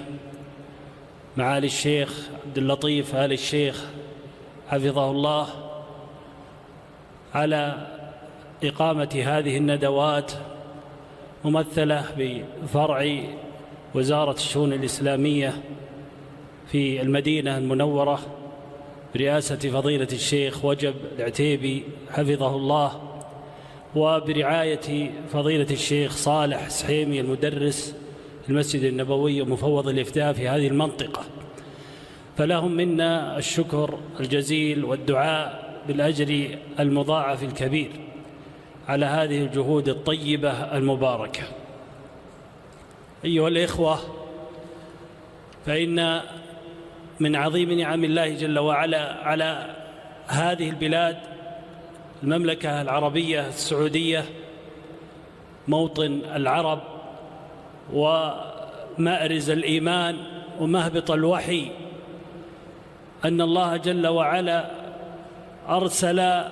معالي 1.38 1.68
الشيخ 1.68 2.30
عبد 2.46 2.58
اللطيف 2.58 3.16
آل 3.16 3.32
الشيخ 3.34 3.86
حفظه 4.68 5.12
الله 5.12 5.67
على 7.38 7.88
إقامة 8.64 9.24
هذه 9.26 9.58
الندوات 9.58 10.32
ممثلة 11.46 12.06
بفرع 12.18 13.24
وزارة 13.96 14.32
الشؤون 14.32 14.74
الإسلامية 14.74 15.54
في 16.72 17.02
المدينة 17.02 17.58
المنورة 17.58 18.20
برئاسة 19.16 19.56
فضيلة 19.56 20.08
الشيخ 20.14 20.66
وجب 20.66 20.94
العتيبي 21.20 21.84
حفظه 22.12 22.56
الله 22.56 23.02
وبرعاية 23.96 25.12
فضيلة 25.34 25.68
الشيخ 25.72 26.16
صالح 26.16 26.70
سحيمي 26.70 27.20
المدرس 27.20 27.96
المسجد 28.50 28.84
النبوي 28.84 29.42
ومفوض 29.42 29.88
الإفتاء 29.88 30.34
في 30.34 30.48
هذه 30.48 30.68
المنطقة. 30.68 31.24
فلهم 32.38 32.72
منا 32.72 33.38
الشكر 33.38 34.00
الجزيل 34.20 34.86
والدعاء 34.86 35.67
بالأجر 35.88 36.58
المضاعف 36.80 37.44
الكبير 37.44 37.92
على 38.88 39.06
هذه 39.06 39.44
الجهود 39.44 39.90
الطيبة 39.90 40.52
المباركة. 40.52 41.44
أيها 43.26 43.48
الإخوة 43.48 44.00
فإن 45.66 46.22
من 47.20 47.36
عظيم 47.36 47.72
نعم 47.72 48.04
الله 48.04 48.36
جل 48.36 48.60
وعلا 48.60 49.14
على 49.14 49.76
هذه 50.28 50.70
البلاد 50.70 51.18
المملكة 52.24 52.82
العربية 52.82 53.48
السعودية 53.48 54.26
موطن 55.68 56.22
العرب 56.36 56.80
ومأرز 57.94 59.50
الإيمان 59.50 60.18
ومهبط 60.60 61.12
الوحي 61.12 61.72
أن 63.26 63.42
الله 63.42 63.78
جل 63.78 64.08
وعلا 64.08 64.72
أرسل 65.70 66.44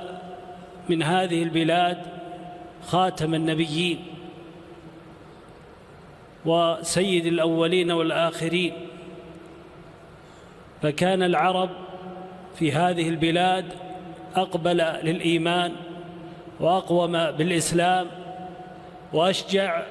من 0.89 1.03
هذه 1.03 1.43
البلاد 1.43 1.97
خاتم 2.87 3.35
النبيين 3.35 3.99
وسيد 6.45 7.25
الأولين 7.25 7.91
والآخرين. 7.91 8.73
فكان 10.81 11.23
العرب 11.23 11.69
في 12.55 12.71
هذه 12.71 13.09
البلاد 13.09 13.65
أقبل 14.35 14.77
للإيمان 14.77 15.71
وأقوم 16.59 17.11
بالإسلام 17.11 18.07
وأشجع 19.13 19.83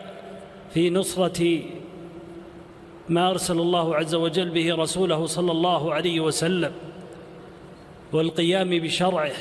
في 0.75 0.91
نصرة 0.91 1.61
ما 3.09 3.31
أرسل 3.31 3.59
الله 3.59 3.97
عز 3.97 4.15
وجل 4.15 4.51
به 4.51 4.75
رسوله 4.75 5.27
صلى 5.27 5.53
الله 5.53 5.95
عليه 5.95 6.21
وسلم. 6.21 6.73
والقيام 8.15 8.71
بشرعه 8.71 9.33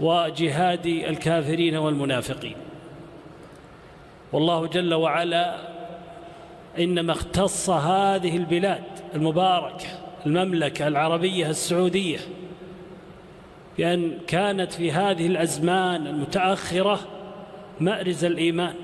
وجهاد 0.00 0.86
الكافرين 0.86 1.76
والمنافقين. 1.76 2.56
والله 4.32 4.66
جل 4.66 4.94
وعلا 4.94 5.56
إنما 6.78 7.12
اختص 7.12 7.70
هذه 7.70 8.36
البلاد 8.36 8.84
المباركة 9.14 9.86
المملكة 10.26 10.88
العربية 10.88 11.50
السعودية 11.50 12.18
بأن 13.78 14.18
كانت 14.26 14.72
في 14.72 14.92
هذه 14.92 15.26
الأزمان 15.26 16.06
المتأخرة 16.06 16.98
مأرز 17.80 18.24
الإيمان. 18.24 18.74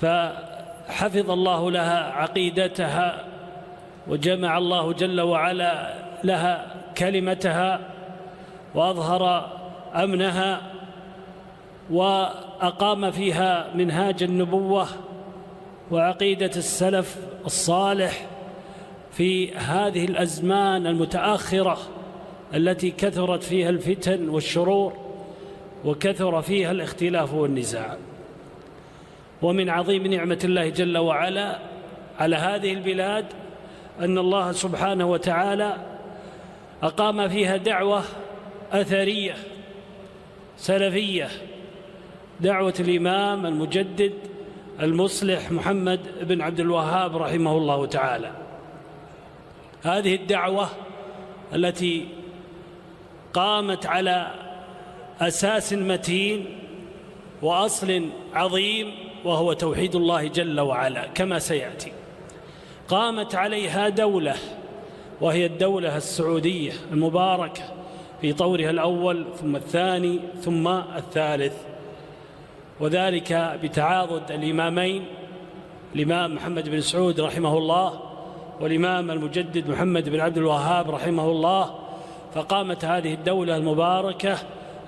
فحفظ 0.00 1.30
الله 1.30 1.70
لها 1.70 2.12
عقيدتها 2.12 3.24
وجمع 4.08 4.58
الله 4.58 4.92
جل 4.92 5.20
وعلا 5.20 6.09
لها 6.24 6.74
كلمتها 6.98 7.80
وأظهر 8.74 9.50
أمنها 9.94 10.60
وأقام 11.90 13.10
فيها 13.10 13.70
منهاج 13.74 14.22
النبوة 14.22 14.86
وعقيدة 15.90 16.50
السلف 16.56 17.16
الصالح 17.46 18.26
في 19.12 19.54
هذه 19.54 20.04
الأزمان 20.04 20.86
المتأخرة 20.86 21.78
التي 22.54 22.90
كثرت 22.90 23.42
فيها 23.42 23.70
الفتن 23.70 24.28
والشرور 24.28 24.92
وكثر 25.84 26.42
فيها 26.42 26.70
الاختلاف 26.70 27.34
والنزاع. 27.34 27.96
ومن 29.42 29.70
عظيم 29.70 30.06
نعمة 30.06 30.38
الله 30.44 30.68
جل 30.68 30.98
وعلا 30.98 31.58
على 32.18 32.36
هذه 32.36 32.72
البلاد 32.72 33.24
أن 34.00 34.18
الله 34.18 34.52
سبحانه 34.52 35.10
وتعالى 35.10 35.76
أقام 36.82 37.28
فيها 37.28 37.56
دعوة 37.56 38.02
أثرية 38.72 39.36
سلفية 40.56 41.28
دعوة 42.40 42.74
الإمام 42.80 43.46
المجدد 43.46 44.12
المصلح 44.80 45.50
محمد 45.50 46.00
بن 46.22 46.42
عبد 46.42 46.60
الوهاب 46.60 47.16
رحمه 47.16 47.56
الله 47.56 47.86
تعالى. 47.86 48.32
هذه 49.82 50.14
الدعوة 50.14 50.68
التي 51.54 52.08
قامت 53.32 53.86
على 53.86 54.30
أساس 55.20 55.72
متين 55.72 56.46
وأصل 57.42 58.08
عظيم 58.34 58.94
وهو 59.24 59.52
توحيد 59.52 59.96
الله 59.96 60.26
جل 60.26 60.60
وعلا 60.60 61.06
كما 61.06 61.38
سيأتي. 61.38 61.92
قامت 62.88 63.34
عليها 63.34 63.88
دولة 63.88 64.34
وهي 65.20 65.46
الدولة 65.46 65.96
السعودية 65.96 66.72
المباركة 66.92 67.62
في 68.20 68.32
طورها 68.32 68.70
الأول 68.70 69.26
ثم 69.40 69.56
الثاني 69.56 70.18
ثم 70.40 70.68
الثالث. 70.68 71.54
وذلك 72.80 73.58
بتعاضد 73.62 74.30
الإمامين 74.30 75.04
الإمام 75.94 76.34
محمد 76.34 76.68
بن 76.68 76.80
سعود 76.80 77.20
رحمه 77.20 77.58
الله 77.58 78.00
والإمام 78.60 79.10
المجدد 79.10 79.68
محمد 79.68 80.08
بن 80.08 80.20
عبد 80.20 80.38
الوهاب 80.38 80.90
رحمه 80.90 81.30
الله. 81.30 81.74
فقامت 82.34 82.84
هذه 82.84 83.14
الدولة 83.14 83.56
المباركة 83.56 84.38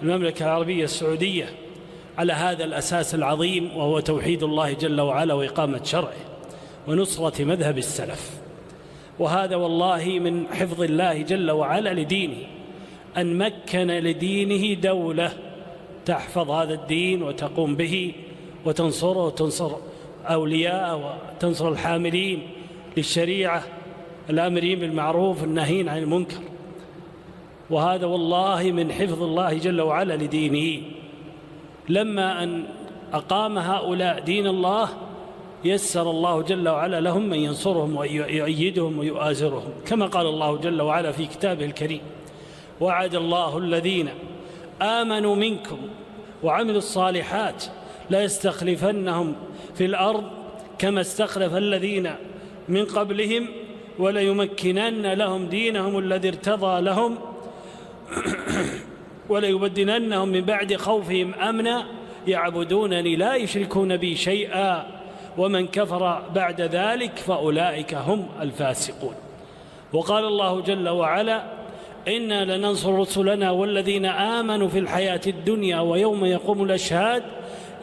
المملكة 0.03 0.45
العربية 0.45 0.85
السعودية 0.85 1.49
على 2.19 2.33
هذا 2.33 2.65
الأساس 2.65 3.15
العظيم 3.15 3.77
وهو 3.77 4.01
توحيد 4.01 4.43
الله 4.43 4.73
جل 4.73 5.01
وعلا 5.01 5.35
وإقامة 5.35 5.81
شرعه 5.85 6.13
ونصرة 6.89 7.45
مذهب 7.45 7.79
السلف. 7.79 8.42
وهذا 9.19 9.57
والله 9.57 10.19
من 10.19 10.47
حفظ 10.47 10.83
الله 10.83 11.23
جل 11.23 11.51
وعلا 11.51 11.95
لدينه 11.95 12.37
أن 13.17 13.39
مكن 13.39 13.87
لدينه 13.87 14.81
دولة 14.81 15.33
تحفظ 16.05 16.51
هذا 16.51 16.75
الدين 16.75 17.23
وتقوم 17.23 17.77
به 17.77 18.13
وتنصره 18.65 19.27
وتنصر 19.27 19.71
أولياءه 20.27 21.19
وتنصر 21.37 21.69
الحاملين 21.69 22.43
للشريعة 22.97 23.63
الآمرين 24.31 24.79
بالمعروف 24.79 25.45
الناهين 25.45 25.89
عن 25.89 25.99
المنكر. 25.99 26.41
وهذا 27.71 28.07
والله 28.07 28.73
من 28.73 28.93
حفظ 28.93 29.23
الله 29.23 29.59
جل 29.59 29.81
وعلا 29.81 30.15
لدينه. 30.15 30.83
لما 31.89 32.43
أن 32.43 32.65
أقام 33.13 33.59
هؤلاء 33.59 34.21
دين 34.21 34.47
الله 34.47 34.89
يسر 35.65 36.11
الله 36.11 36.43
جل 36.43 36.69
وعلا 36.69 37.01
لهم 37.01 37.29
من 37.29 37.39
ينصرهم 37.39 37.97
ويؤيدهم 37.97 38.99
ويؤازرهم 38.99 39.71
كما 39.87 40.07
قال 40.07 40.27
الله 40.27 40.57
جل 40.57 40.83
وعلا 40.83 41.13
في 41.13 41.27
كتابه 41.27 41.65
الكريم 41.65 42.01
وعد 42.81 43.15
الله 43.15 43.59
الذين 43.59 44.09
آمنوا 44.83 45.37
منكم 45.37 45.79
وعملوا 46.43 46.79
الصالحات 46.79 47.65
لا 48.11 48.23
يستخلفنهم 48.23 49.35
في 49.75 49.85
الأرض 49.85 50.25
كما 50.79 51.01
استخلف 51.01 51.57
الذين 51.57 52.11
من 52.69 52.85
قبلهم 52.85 53.49
وليمكنن 53.99 55.13
لهم 55.13 55.47
دينهم 55.47 55.99
الذي 55.99 56.29
ارتضى 56.29 56.81
لهم 56.81 57.19
وليبدلنهم 59.29 60.29
من 60.29 60.41
بعد 60.41 60.77
خوفهم 60.77 61.35
أمنا 61.35 61.87
يعبدونني 62.27 63.17
لا 63.17 63.35
يشركون 63.35 63.97
بي 63.97 64.17
شيئا. 64.17 65.02
ومن 65.39 65.67
كفر 65.67 66.23
بعد 66.35 66.61
ذلك 66.61 67.19
فأولئك 67.19 67.95
هم 67.95 68.27
الفاسقون. 68.41 69.15
وقال 69.93 70.25
الله 70.25 70.61
جل 70.61 70.89
وعلا 70.89 71.43
إنا 72.09 72.57
لننصر 72.57 72.99
رسلنا 72.99 73.51
والذين 73.51 74.07
آمنوا 74.07 74.69
في 74.69 74.79
الحياة 74.79 75.21
الدنيا 75.27 75.81
ويوم 75.81 76.25
يقوم 76.25 76.63
الأشهاد 76.63 77.23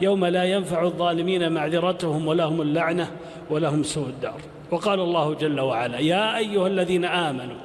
يوم 0.00 0.24
لا 0.24 0.44
ينفع 0.44 0.82
الظالمين 0.82 1.52
معذرتهم 1.52 2.26
ولهم 2.28 2.60
اللعنة 2.60 3.10
ولهم 3.50 3.82
سوء 3.82 4.06
الدار. 4.06 4.40
وقال 4.70 5.00
الله 5.00 5.34
جل 5.34 5.60
وعلا 5.60 5.98
يا 5.98 6.36
أيها 6.36 6.66
الذين 6.66 7.04
آمنوا 7.04 7.56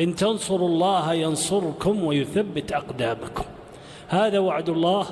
إن 0.00 0.14
تنصروا 0.14 0.68
الله 0.68 1.14
ينصركم 1.14 2.04
ويثبت 2.04 2.72
أقدامكم. 2.72 3.44
هذا 4.08 4.38
وعد 4.38 4.68
الله 4.68 5.06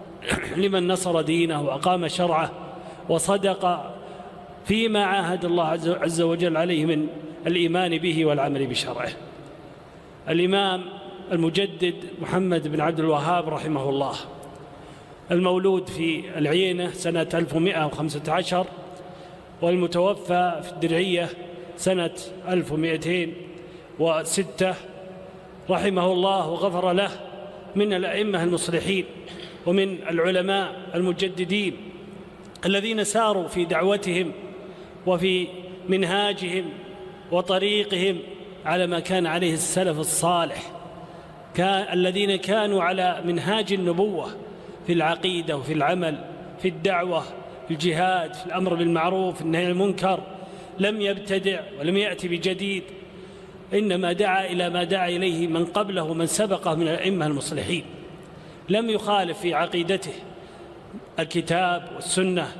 لمن 0.62 0.88
نصر 0.88 1.20
دينه 1.20 1.62
وأقام 1.62 2.08
شرعه 2.08 2.50
وصدق 3.08 3.92
فيما 4.64 5.04
عاهد 5.04 5.44
الله 5.44 5.66
عز 6.00 6.20
وجل 6.20 6.56
عليه 6.56 6.86
من 6.86 7.06
الإيمان 7.46 7.98
به 7.98 8.24
والعمل 8.24 8.66
بشرعه. 8.66 9.12
الإمام 10.28 10.84
المجدد 11.32 11.94
محمد 12.20 12.68
بن 12.68 12.80
عبد 12.80 13.00
الوهاب 13.00 13.48
رحمه 13.48 13.88
الله 13.88 14.14
المولود 15.30 15.88
في 15.88 16.38
العينة 16.38 16.90
سنة 16.90 17.28
1115 17.34 18.66
والمتوفى 19.62 20.60
في 20.62 20.72
الدرعية 20.72 21.28
سنة 21.76 22.10
1206 22.48 24.74
رحمه 25.70 26.12
الله 26.12 26.50
وغفر 26.50 26.92
له 26.92 27.10
من 27.76 27.92
الأئمة 27.92 28.42
المصلحين 28.42 29.04
ومن 29.66 29.98
العلماء 30.08 30.90
المجددين. 30.94 31.76
الذين 32.66 33.04
ساروا 33.04 33.48
في 33.48 33.64
دعوتهم 33.64 34.32
وفي 35.06 35.46
منهاجهم 35.88 36.64
وطريقهم 37.32 38.18
على 38.64 38.86
ما 38.86 39.00
كان 39.00 39.26
عليه 39.26 39.52
السلف 39.52 39.98
الصالح. 39.98 40.72
كان 41.54 41.92
الذين 41.92 42.36
كانوا 42.36 42.82
على 42.82 43.22
منهاج 43.24 43.72
النبوة 43.72 44.36
في 44.86 44.92
العقيدة 44.92 45.56
وفي 45.56 45.72
العمل 45.72 46.24
في 46.62 46.68
الدعوة 46.68 47.22
في 47.68 47.74
الجهاد 47.74 48.34
في 48.34 48.46
الأمر 48.46 48.74
بالمعروف 48.74 49.42
النهي 49.42 49.64
عن 49.64 49.70
المنكر 49.70 50.20
لم 50.78 51.00
يبتدع 51.00 51.60
ولم 51.80 51.96
يأتي 51.96 52.28
بجديد. 52.28 52.82
إنما 53.74 54.12
دعا 54.12 54.46
إلى 54.46 54.70
ما 54.70 54.84
دعا 54.84 55.08
إليه 55.08 55.46
من 55.46 55.64
قبله 55.64 56.02
ومن 56.02 56.26
سبقه 56.26 56.74
من 56.74 56.88
الأئمة 56.88 57.26
المصلحين. 57.26 57.84
لم 58.68 58.90
يخالف 58.90 59.38
في 59.38 59.54
عقيدته. 59.54 60.12
الكتاب 61.18 61.88
والسنة 61.94 62.52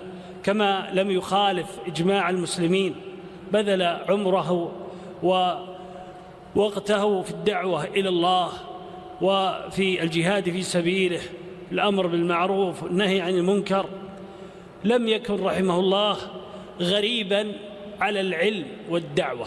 كما 0.42 0.90
لم 0.92 1.10
يخالف 1.10 1.78
إجماع 1.86 2.30
المسلمين. 2.30 2.94
بذل 3.52 3.82
عمره 3.82 4.72
ووقته 5.22 7.22
في 7.22 7.30
الدعوة 7.30 7.84
إلى 7.84 8.08
الله 8.08 8.48
وفي 9.20 10.02
الجهاد 10.02 10.50
في 10.50 10.62
سبيله 10.62 11.20
الأمر 11.72 12.06
بالمعروف 12.06 12.82
والنهي 12.82 13.20
عن 13.20 13.34
المنكر. 13.34 13.86
لم 14.84 15.08
يكن 15.08 15.44
رحمه 15.44 15.80
الله 15.80 16.16
غريبا 16.80 17.52
على 18.00 18.20
العلم 18.20 18.66
والدعوة 18.90 19.46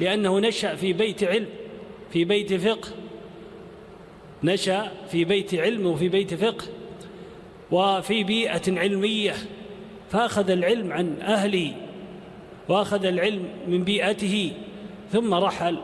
لأنه 0.00 0.38
نشأ 0.38 0.74
في 0.74 0.92
بيت 0.92 1.24
علم 1.24 1.48
في 2.12 2.24
بيت 2.24 2.54
فقه. 2.54 2.88
نشأ 4.44 4.90
في 5.10 5.24
بيت 5.24 5.54
علم 5.54 5.86
وفي 5.86 6.08
بيت 6.08 6.34
فقه. 6.34 6.64
وفي 7.72 8.24
بيئة 8.24 8.78
علمية 8.78 9.34
فأخذ 10.10 10.50
العلم 10.50 10.92
عن 10.92 11.20
أهله 11.20 11.72
وأخذ 12.68 13.04
العلم 13.04 13.48
من 13.68 13.84
بيئته 13.84 14.52
ثم 15.12 15.34
رحل 15.34 15.78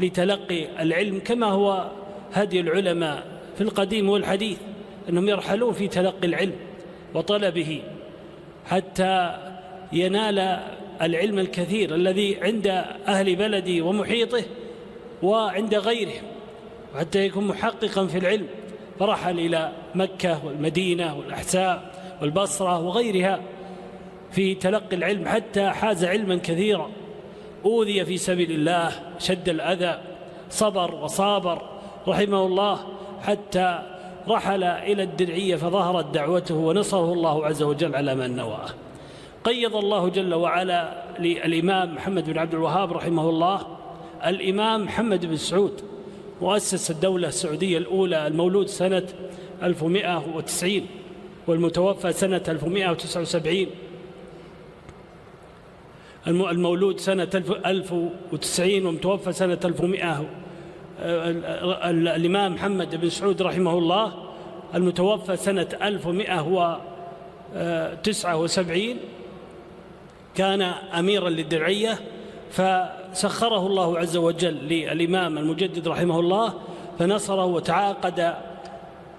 لتلقي 0.00 0.82
العلم 0.82 1.20
كما 1.24 1.46
هو 1.46 1.90
هدي 2.32 2.60
العلماء 2.60 3.26
في 3.54 3.60
القديم 3.60 4.08
والحديث 4.08 4.58
أنهم 5.08 5.28
يرحلون 5.28 5.72
في 5.72 5.88
تلقي 5.88 6.26
العلم 6.26 6.56
وطلبه 7.14 7.82
حتى 8.66 9.36
ينال 9.92 10.60
العلم 11.02 11.38
الكثير 11.38 11.94
الذي 11.94 12.38
عند 12.42 12.66
أهل 13.08 13.36
بلده 13.36 13.84
ومحيطه 13.84 14.42
وعند 15.22 15.74
غيره 15.74 16.12
حتى 16.98 17.26
يكون 17.26 17.46
محققا 17.46 18.06
في 18.06 18.18
العلم 18.18 18.46
فرحل 18.98 19.38
إلى 19.38 19.72
مكة 19.94 20.46
والمدينة 20.46 21.16
والأحساء 21.16 21.94
والبصرة 22.22 22.80
وغيرها 22.80 23.40
في 24.30 24.54
تلقي 24.54 24.96
العلم 24.96 25.28
حتى 25.28 25.70
حاز 25.70 26.04
علما 26.04 26.36
كثيرا. 26.36 26.90
أوذي 27.64 28.04
في 28.04 28.16
سبيل 28.16 28.50
الله 28.50 28.92
شد 29.18 29.48
الأذى 29.48 29.98
صبر 30.50 30.94
وصابر 30.94 31.62
رحمه 32.08 32.46
الله 32.46 32.78
حتى 33.22 33.82
رحل 34.28 34.64
إلى 34.64 35.02
الدرعية 35.02 35.56
فظهرت 35.56 36.14
دعوته 36.14 36.54
ونصره 36.54 37.12
الله 37.12 37.46
عز 37.46 37.62
وجل 37.62 37.96
على 37.96 38.14
من 38.14 38.36
نواه. 38.36 38.68
قيض 39.44 39.76
الله 39.76 40.08
جل 40.08 40.34
وعلا 40.34 41.04
للإمام 41.18 41.94
محمد 41.94 42.30
بن 42.30 42.38
عبد 42.38 42.54
الوهاب 42.54 42.92
رحمه 42.92 43.28
الله. 43.28 43.66
الإمام 44.26 44.84
محمد 44.84 45.26
بن 45.26 45.36
سعود 45.36 45.80
مؤسس 46.42 46.90
الدولة 46.90 47.28
السعودية 47.28 47.78
الأولى 47.78 48.26
المولود 48.26 48.66
سنة 48.66 49.06
1190 49.64 50.86
والمتوفى 51.46 52.12
سنة 52.12 52.42
1179 52.48 53.66
المولود 56.26 57.00
سنة 57.00 57.28
1090 57.66 58.86
ومتوفى 58.86 59.32
سنة 59.32 59.58
1100 59.64 60.24
الإمام 62.16 62.54
محمد 62.54 63.00
بن 63.00 63.08
سعود 63.08 63.42
رحمه 63.42 63.78
الله. 63.78 64.12
المتوفى 64.74 65.36
سنة 65.36 65.68
1100 65.82 66.80
تسعة 68.02 68.36
وسبعين. 68.36 68.96
كان 70.34 70.62
أميرا 70.98 71.28
للدرعية 71.28 71.98
فسخره 72.50 73.66
الله 73.66 73.98
عز 73.98 74.16
وجل 74.16 74.54
للإمام 74.54 75.38
المجدد 75.38 75.88
رحمه 75.88 76.20
الله 76.20 76.54
فنصره 76.98 77.44
وتعاقد 77.44 78.34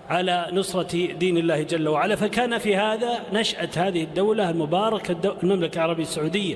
على 0.10 0.48
نصرة 0.54 1.14
دين 1.14 1.38
الله 1.38 1.62
جل 1.62 1.88
وعلا. 1.88 2.16
فكان 2.16 2.58
في 2.58 2.76
هذا 2.76 3.20
نشأة 3.34 3.70
هذه 3.76 4.04
الدولة 4.04 4.50
المباركة 4.50 5.38
المملكة 5.44 5.78
العربية 5.78 6.04
السعودية 6.04 6.56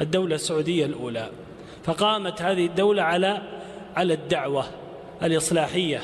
الدولة 0.00 0.34
السعودية 0.34 0.86
الأولى. 0.86 1.30
فقامت 1.84 2.42
هذه 2.42 2.66
الدولة 2.66 3.02
على 3.02 3.42
على 3.96 4.14
الدعوة 4.14 4.64
الإصلاحية 5.22 6.00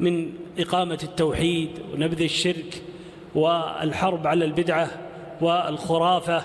من 0.00 0.32
إقامة 0.58 0.98
التوحيد 1.02 1.70
ونبذ 1.94 2.22
الشرك 2.22 2.82
والحرب 3.34 4.26
على 4.26 4.44
البدعة 4.44 4.90
والخرافة 5.40 6.42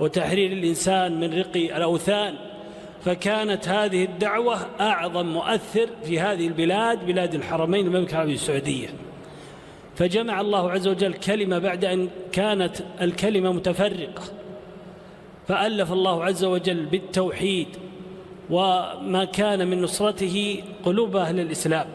وتحرير 0.00 0.52
الإنسان 0.52 1.20
من 1.20 1.38
رقي 1.38 1.76
الأوثان. 1.76 2.34
فكانت 3.04 3.68
هذه 3.68 4.04
الدعوة 4.04 4.58
أعظم 4.80 5.26
مؤثر 5.26 5.88
في 6.04 6.20
هذه 6.20 6.46
البلاد 6.46 7.06
بلاد 7.06 7.34
الحرمين 7.34 7.86
المملكة 7.86 8.12
العربية 8.12 8.34
السعودية. 8.34 8.88
فجمع 9.96 10.40
الله 10.40 10.70
عز 10.70 10.88
وجل 10.88 11.14
كلمة 11.14 11.58
بعد 11.58 11.84
أن 11.84 12.08
كانت 12.32 12.76
الكلمة 13.00 13.52
متفرقة. 13.52 14.22
فألف 15.48 15.92
الله 15.92 16.24
عز 16.24 16.44
وجل 16.44 16.86
بالتوحيد 16.86 17.68
وما 18.50 19.24
كان 19.24 19.68
من 19.68 19.82
نصرته 19.82 20.62
قلوب 20.84 21.16
أهل 21.16 21.40
الإسلام. 21.40 21.86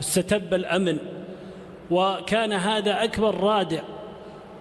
استتب 0.00 0.54
الأمن. 0.54 0.98
وكان 1.90 2.52
هذا 2.52 3.04
أكبر 3.04 3.34
رادع 3.40 3.82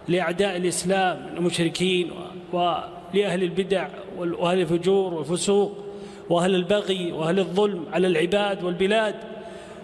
لأعداء 0.08 0.58
الإسلام 0.58 1.30
المشركين 1.38 2.12
ولأهل 3.16 3.44
البدع 3.44 3.88
وأهل 4.18 4.62
الفجور 4.62 5.14
والفسوق 5.14 5.72
وأهل 6.30 6.56
البغي 6.56 7.12
وأهل 7.12 7.40
الظلم 7.40 7.86
على 7.94 8.08
العباد 8.08 8.64
والبلاد. 8.64 9.16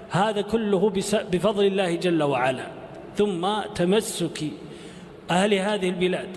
هذا 0.09 0.41
كله 0.41 0.89
بفضل 1.31 1.65
الله 1.65 1.95
جل 1.95 2.23
وعلا. 2.23 2.67
ثم 3.15 3.47
تمسك 3.75 4.43
أهل 5.31 5.53
هذه 5.53 5.89
البلاد. 5.89 6.27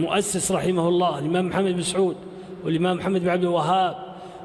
مؤسس 0.00 0.52
رحمه 0.52 0.88
الله 0.88 1.18
الإمام 1.18 1.46
محمد 1.46 1.72
بن 1.72 1.82
سعود 1.82 2.16
والإمام 2.64 2.96
محمد 2.96 3.20
بن 3.20 3.28
عبد 3.28 3.44
الوهاب. 3.44 3.96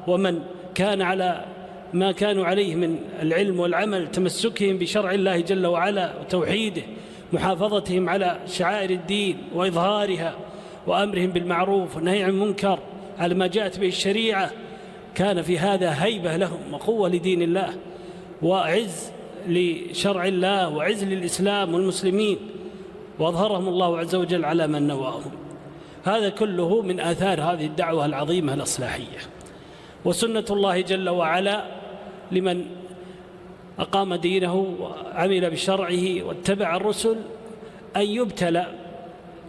ومن 0.06 0.40
كان 0.74 1.02
على 1.02 1.44
ما 1.92 2.12
كانوا 2.12 2.44
عليه 2.44 2.74
من 2.74 2.98
العلم 3.22 3.60
والعمل 3.60 4.10
تمسكهم 4.10 4.78
بشرع 4.78 5.12
الله 5.12 5.40
جل 5.40 5.66
وعلا 5.66 6.12
وتوحيده 6.20 6.82
محافظتهم 7.32 8.08
على 8.08 8.38
شعائر 8.46 8.90
الدين 8.90 9.36
وإظهارها. 9.54 10.34
وأمرهم 10.88 11.30
بالمعروف 11.30 11.96
والنهي 11.96 12.22
عن 12.22 12.30
المنكر 12.30 12.78
على 13.18 13.34
ما 13.34 13.46
جاءت 13.46 13.78
به 13.78 13.86
الشريعة 13.86 14.50
كان 15.14 15.42
في 15.42 15.58
هذا 15.58 16.04
هيبة 16.04 16.36
لهم 16.36 16.58
وقوة 16.72 17.08
لدين 17.08 17.42
الله 17.42 17.74
وعز 18.42 19.12
لشرع 19.48 20.26
الله 20.26 20.68
وعز 20.68 21.04
للإسلام 21.04 21.74
والمسلمين 21.74 22.38
وأظهرهم 23.18 23.68
الله 23.68 23.98
عز 23.98 24.14
وجل 24.14 24.44
على 24.44 24.66
من 24.66 24.86
نواهم. 24.86 25.32
هذا 26.04 26.28
كله 26.28 26.82
من 26.82 27.00
آثار 27.00 27.40
هذه 27.40 27.66
الدعوة 27.66 28.06
العظيمة 28.06 28.54
الإصلاحية. 28.54 29.18
وسنة 30.04 30.44
الله 30.50 30.80
جل 30.80 31.08
وعلا 31.08 31.64
لمن 32.32 32.66
أقام 33.78 34.14
دينه 34.14 34.74
وعمل 34.80 35.50
بشرعه 35.50 36.22
واتبع 36.22 36.76
الرسل 36.76 37.16
أن 37.96 38.02
يبتلى 38.02 38.66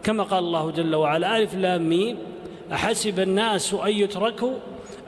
كما 0.03 0.23
قال 0.23 0.43
الله 0.43 0.71
جل 0.71 0.95
وعلا 0.95 1.38
ألف 1.38 1.55
لام 1.55 1.89
ميم 1.89 2.17
أحسب 2.71 3.19
الناس 3.19 3.73
أن 3.73 3.91
يتركوا 3.91 4.53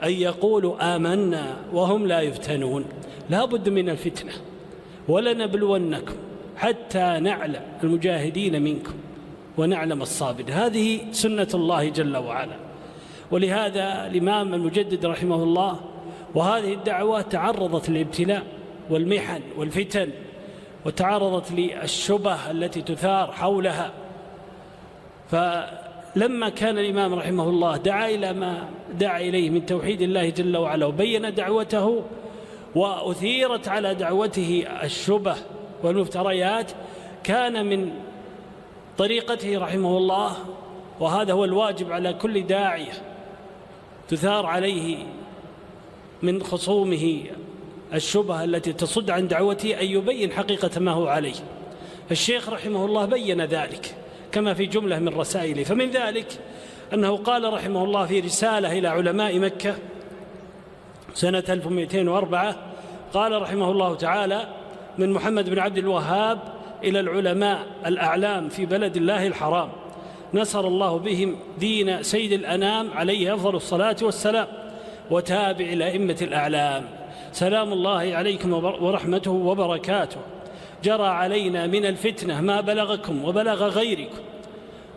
أن 0.02 0.10
يقولوا 0.10 0.96
آمنا 0.96 1.56
وهم 1.72 2.06
لا 2.06 2.20
يفتنون. 2.20 2.84
لا 3.30 3.44
بد 3.44 3.68
من 3.68 3.90
الفتنة. 3.90 4.32
ولنبلونكم 5.08 6.14
حتى 6.56 7.18
نعلم 7.20 7.62
المجاهدين 7.82 8.62
منكم 8.62 8.94
ونعلم 9.58 10.02
الصابر 10.02 10.44
هذه 10.50 11.00
سنة 11.12 11.48
الله 11.54 11.88
جل 11.88 12.16
وعلا. 12.16 12.56
ولهذا 13.30 14.06
الإمام 14.06 14.54
المجدد 14.54 15.06
رحمه 15.06 15.42
الله 15.42 15.80
وهذه 16.34 16.72
الدعوة 16.72 17.20
تعرضت 17.20 17.88
للابتلاء 17.88 18.42
والمحن 18.90 19.40
والفتن 19.56 20.08
وتعرضت 20.86 21.52
للشبه 21.52 22.50
التي 22.50 22.82
تثار 22.82 23.32
حولها. 23.32 23.92
فلما 25.32 26.48
كان 26.48 26.78
الإمام 26.78 27.14
رحمه 27.14 27.48
الله 27.48 27.76
دعا 27.76 28.08
إلى 28.08 28.32
ما 28.32 28.68
دعا 28.94 29.20
إليه 29.20 29.50
من 29.50 29.66
توحيد 29.66 30.02
الله 30.02 30.28
جل 30.28 30.56
وعلا 30.56 30.86
وبين 30.86 31.34
دعوته 31.34 32.04
وأثيرت 32.74 33.68
على 33.68 33.94
دعوته 33.94 34.64
الشبه 34.82 35.36
والمفتريات 35.82 36.72
كان 37.24 37.66
من 37.66 37.92
طريقته 38.98 39.58
رحمه 39.58 39.96
الله 39.98 40.36
وهذا 41.00 41.32
هو 41.32 41.44
الواجب 41.44 41.92
على 41.92 42.12
كل 42.12 42.46
داعية 42.46 42.92
تثار 44.08 44.46
عليه 44.46 44.96
من 46.22 46.42
خصومه 46.42 47.24
الشبهة 47.94 48.44
التي 48.44 48.72
تصد 48.72 49.10
عن 49.10 49.28
دعوته 49.28 49.80
أن 49.80 49.86
يبين 49.86 50.32
حقيقة 50.32 50.80
ما 50.80 50.92
هو 50.92 51.06
عليه. 51.06 51.34
الشيخ 52.10 52.48
رحمه 52.48 52.84
الله 52.84 53.04
بين 53.04 53.40
ذلك. 53.44 54.01
كما 54.32 54.54
في 54.54 54.66
جملة 54.66 54.98
من 54.98 55.08
رسائله 55.08 55.64
فمن 55.64 55.90
ذلك 55.90 56.26
أنه 56.94 57.16
قال 57.16 57.52
رحمه 57.52 57.84
الله 57.84 58.06
في 58.06 58.20
رسالة 58.20 58.78
إلى 58.78 58.88
علماء 58.88 59.38
مكة 59.38 59.74
سنة 61.14 61.44
1204 61.48 62.56
قال 63.14 63.42
رحمه 63.42 63.70
الله 63.70 63.94
تعالى 63.94 64.48
من 64.98 65.12
محمد 65.12 65.50
بن 65.50 65.58
عبد 65.58 65.78
الوهاب 65.78 66.38
إلى 66.84 67.00
العلماء 67.00 67.66
الأعلام 67.86 68.48
في 68.48 68.66
بلد 68.66 68.96
الله 68.96 69.26
الحرام 69.26 69.68
نصر 70.34 70.66
الله 70.66 70.98
بهم 70.98 71.36
دين 71.58 72.02
سيد 72.02 72.32
الأنام 72.32 72.90
عليه 72.90 73.34
أفضل 73.34 73.54
الصلاة 73.54 73.96
والسلام 74.02 74.46
وتابع 75.10 75.64
الأئمة 75.64 76.16
الأعلام. 76.22 76.84
سلام 77.32 77.72
الله 77.72 78.14
عليكم 78.14 78.52
ورحمته 78.52 79.30
وبركاته. 79.30 80.16
جرى 80.82 81.06
علينا 81.06 81.66
من 81.66 81.86
الفتنة 81.86 82.40
ما 82.40 82.60
بلغكم 82.60 83.24
وبلغ 83.24 83.64
غيركم 83.64 84.18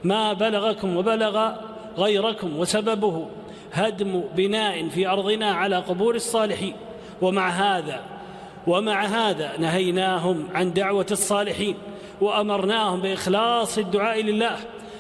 ما 0.04 0.34
بلغكم 0.34 0.98
وبلغ 0.98 1.52
غيركم 1.98 2.58
وسببه 2.58 3.28
هدم 3.74 4.24
بناء 4.36 4.90
في 4.90 5.08
أرضنا 5.08 5.52
على 5.52 5.76
قبور 5.76 6.16
الصالحين. 6.16 6.74
ومع 7.22 7.50
هذا 7.50 8.02
ومع 8.68 9.06
هذا 9.06 9.58
نهيناهم 9.58 10.48
عن 10.54 10.74
دعوة 10.74 11.06
الصالحين 11.12 11.76
وأمرناهم 12.22 13.02
بإخلاص 13.02 13.78
الدعاء 13.78 14.22
لله. 14.22 14.58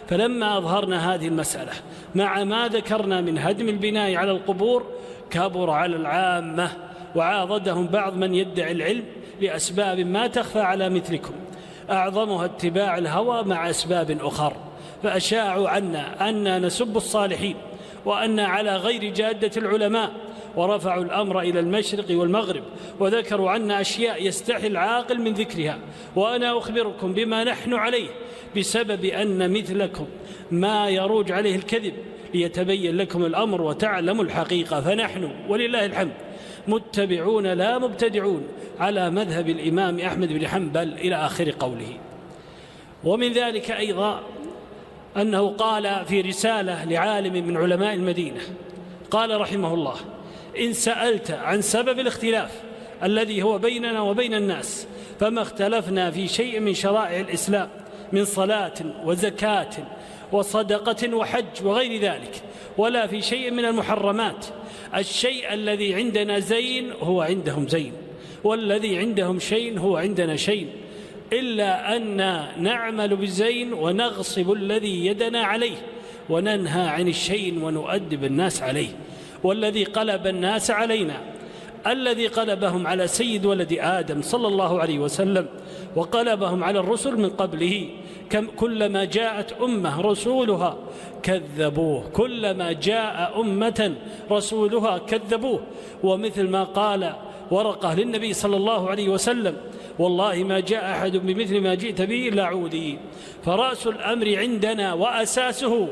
فلما 0.08 0.58
أظهرنا 0.58 1.16
هذه 1.16 1.28
المسألة 1.28 1.72
مع 2.16 2.44
ما 2.44 2.68
ذكرنا 2.68 3.22
من 3.22 3.38
هدم 3.38 3.70
البناء 3.70 4.16
على 4.16 4.32
القبور 4.32 4.86
كبر 5.30 5.70
على 5.70 5.96
العامة 5.96 6.72
وعاضدهم 7.16 7.88
بعض 7.88 8.18
من 8.18 8.36
يدعي 8.36 8.72
العلم 8.72 9.04
لأسباب 9.42 10.00
ما 10.00 10.28
تخفى 10.28 10.60
على 10.60 10.90
مثلكم. 10.90 11.34
أعظمها 11.90 12.46
اتباع 12.46 12.98
الهوى 12.98 13.44
مع 13.44 13.70
أسباب 13.70 14.18
أخر. 14.22 14.54
فأشاعوا 15.04 15.70
عنا 15.70 16.30
أننا 16.30 16.60
نسب 16.60 16.98
الصالحين 16.98 17.56
وأن 18.06 18.40
على 18.40 18.78
غير 18.78 19.14
جادة 19.14 19.52
العلماء. 19.58 20.12
ورفعوا 20.56 21.04
الأمر 21.04 21.40
إلى 21.40 21.60
المشرق 21.60 22.06
والمغرب. 22.10 22.64
وذكروا 23.00 23.50
عنا 23.50 23.82
أشياء 23.82 24.28
يستحي 24.28 24.68
العاقل 24.68 25.22
من 25.22 25.34
ذكرها. 25.34 25.78
وأنا 26.16 26.58
أخبركم 26.58 27.14
بما 27.14 27.44
نحن 27.44 27.74
عليه 27.74 28.08
بسبب 28.58 29.06
أن 29.06 29.52
مثلكم 29.54 30.06
ما 30.52 30.90
يروج 30.90 31.32
عليه 31.32 31.56
الكذب. 31.56 31.94
ليتبين 32.34 32.98
لكم 32.98 33.26
الأمر 33.26 33.62
وتعلموا 33.62 34.24
الحقيقة. 34.24 34.82
فنحن 34.82 35.32
ولله 35.50 35.86
الحمد. 35.86 36.12
متبعون 36.68 37.48
لا 37.48 37.80
مبتدعون 37.80 38.48
على 38.80 39.10
مذهب 39.10 39.50
الإمام 39.50 40.00
أحمد 40.00 40.34
بن 40.34 40.48
حنبل 40.48 40.94
إلى 40.94 41.16
آخر 41.16 41.52
قوله. 41.60 41.98
ومن 43.04 43.32
ذلك 43.32 43.72
أيضا 43.72 44.24
أنه 45.18 45.50
قال 45.50 46.06
في 46.06 46.22
رسالة 46.22 46.84
لعالم 46.84 47.48
من 47.48 47.58
علماء 47.58 47.94
المدينة 47.94 48.42
قال 49.12 49.42
رحمه 49.42 49.74
الله 49.74 49.96
إن 50.60 50.74
سألت 50.74 51.32
عن 51.32 51.62
سبب 51.62 52.00
الاختلاف 52.00 52.52
الذي 53.04 53.44
هو 53.44 53.58
بيننا 53.58 54.02
وبين 54.02 54.34
الناس 54.34 54.88
فما 55.20 55.42
اختلفنا 55.42 56.12
في 56.12 56.28
شيء 56.28 56.60
من 56.60 56.74
شرائع 56.74 57.20
الإسلام 57.20 57.70
من 58.12 58.26
صلاة 58.26 58.74
وزكاة 59.04 59.70
وصدقة 60.32 61.16
وحج 61.16 61.64
وغير 61.64 62.02
ذلك 62.02 62.42
ولا 62.78 63.08
في 63.08 63.22
شيء 63.22 63.52
من 63.52 63.66
المحرمات 63.66 64.46
الشيء 64.96 65.54
الذي 65.54 65.96
عندنا 65.96 66.40
زين 66.40 66.92
هو 66.92 67.22
عندهم 67.22 67.68
زين 67.68 67.92
والذي 68.44 68.98
عندهم 68.98 69.40
شيء 69.40 69.80
هو 69.80 69.98
عندنا 69.98 70.36
شيء 70.36 70.68
إلا 71.34 71.96
أن 71.96 72.18
نعمل 72.64 73.16
بالزين 73.16 73.74
ونغصب 73.74 74.52
الذي 74.52 75.06
يدنا 75.06 75.44
عليه 75.44 75.78
وننهى 76.30 76.88
عن 76.88 77.08
الشيء 77.08 77.64
ونؤدب 77.64 78.24
الناس 78.24 78.64
عليه. 78.64 78.88
والذي 79.44 79.84
قلب 79.84 80.28
الناس 80.28 80.72
علينا 80.72 81.22
الذي 81.88 82.28
قلبهم 82.28 82.88
على 82.88 83.08
سيد 83.08 83.46
ولد 83.46 83.78
آدم 83.80 84.22
صلى 84.22 84.48
الله 84.48 84.80
عليه 84.82 85.00
وسلم 85.00 85.48
وقلبهم 85.96 86.64
على 86.64 86.80
الرسل 86.80 87.18
من 87.18 87.30
قبله. 87.30 87.90
كم 88.30 88.48
كلما 88.48 89.04
جاءت 89.06 89.54
أمة 89.62 90.02
رسولها 90.02 90.78
كذبوه. 91.24 92.10
كلما 92.14 92.72
جاء 92.72 93.42
أمة 93.42 93.96
رسولها 94.32 94.98
كذبوه. 94.98 95.60
ومثل 96.04 96.50
ما 96.50 96.64
قال 96.64 97.14
ورقة 97.52 97.94
للنبي 97.94 98.34
صلى 98.34 98.58
الله 98.58 98.90
عليه 98.90 99.10
وسلم 99.10 99.58
والله 100.00 100.44
ما 100.44 100.60
جاء 100.60 100.92
أحد 100.92 101.18
بمثل 101.18 101.62
ما 101.62 101.76
جئت 101.76 102.02
به 102.02 102.28
إلا 102.28 102.44
عودي. 102.46 102.98
فرأس 103.46 103.88
الأمر 103.88 104.36
عندنا 104.38 104.94
وأساسه. 104.94 105.88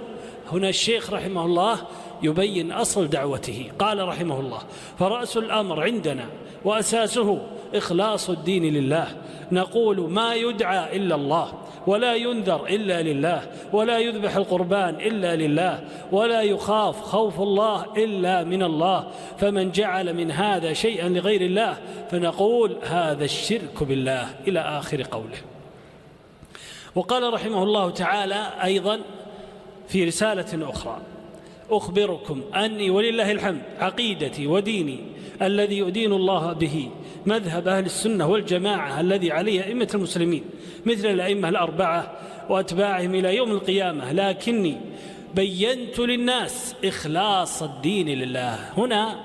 هنا 0.52 0.70
الشيخ 0.70 1.14
رحمه 1.14 1.46
الله 1.46 1.78
يبين 2.24 2.72
أصل 2.72 3.08
دعوته. 3.08 3.72
قال 3.80 4.08
رحمه 4.08 4.40
الله 4.40 4.62
فرأس 5.00 5.38
الأمر 5.38 5.84
عندنا 5.84 6.26
وأساسه 6.66 7.40
إخلاص 7.76 8.30
الدين 8.30 8.74
لله. 8.74 9.08
نقول 9.52 10.12
ما 10.12 10.34
يدعى 10.34 10.98
إلا 10.98 11.16
الله 11.16 11.54
ولا 11.88 12.16
ينذر 12.16 12.66
إلا 12.66 13.02
لله 13.02 13.42
ولا 13.74 13.98
يذبح 13.98 14.36
القربان 14.36 14.96
إلا 14.96 15.36
لله 15.36 15.84
ولا 16.12 16.42
يخاف 16.42 17.02
خوف 17.02 17.42
الله 17.42 17.86
إلا 17.98 18.44
من 18.44 18.64
الله. 18.64 19.08
فمن 19.38 19.72
جعل 19.72 20.14
من 20.14 20.32
هذا 20.32 20.74
شيئا 20.74 21.10
لغير 21.10 21.42
الله 21.42 21.78
فنقول 22.12 22.78
هذا 22.84 23.26
الشرك 23.26 23.84
بالله. 23.84 24.30
إلى 24.48 24.60
آخر 24.60 25.04
قوله. 25.12 25.38
وقال 26.96 27.34
رحمه 27.34 27.64
الله 27.64 27.90
تعالى 27.90 28.50
أيضا 28.64 29.00
في 29.88 30.04
رسالة 30.04 30.70
أخرى 30.70 30.98
أخبركم 31.78 32.42
أني 32.56 32.90
ولله 32.90 33.32
الحمد 33.32 33.62
عقيدتي 33.80 34.48
وديني 34.48 35.00
الذي 35.42 35.78
يدين 35.78 36.14
الله 36.14 36.54
به 36.54 36.90
مذهب 37.26 37.68
أهل 37.68 37.86
السنة 37.86 38.28
والجماعة 38.28 39.00
الذي 39.00 39.32
عليه 39.32 39.64
أئمة 39.64 39.88
المسلمين 39.96 40.44
مثل 40.86 41.08
الأئمة 41.08 41.50
الأربعة 41.50 42.12
وأتباعهم 42.50 43.16
إلى 43.16 43.36
يوم 43.36 43.52
القيامة 43.52 44.14
لكني 44.14 44.78
بينت 45.36 46.00
للناس 46.00 46.76
إخلاص 46.86 47.64
الدين 47.64 48.10
لله. 48.10 48.70
هنا 48.78 49.20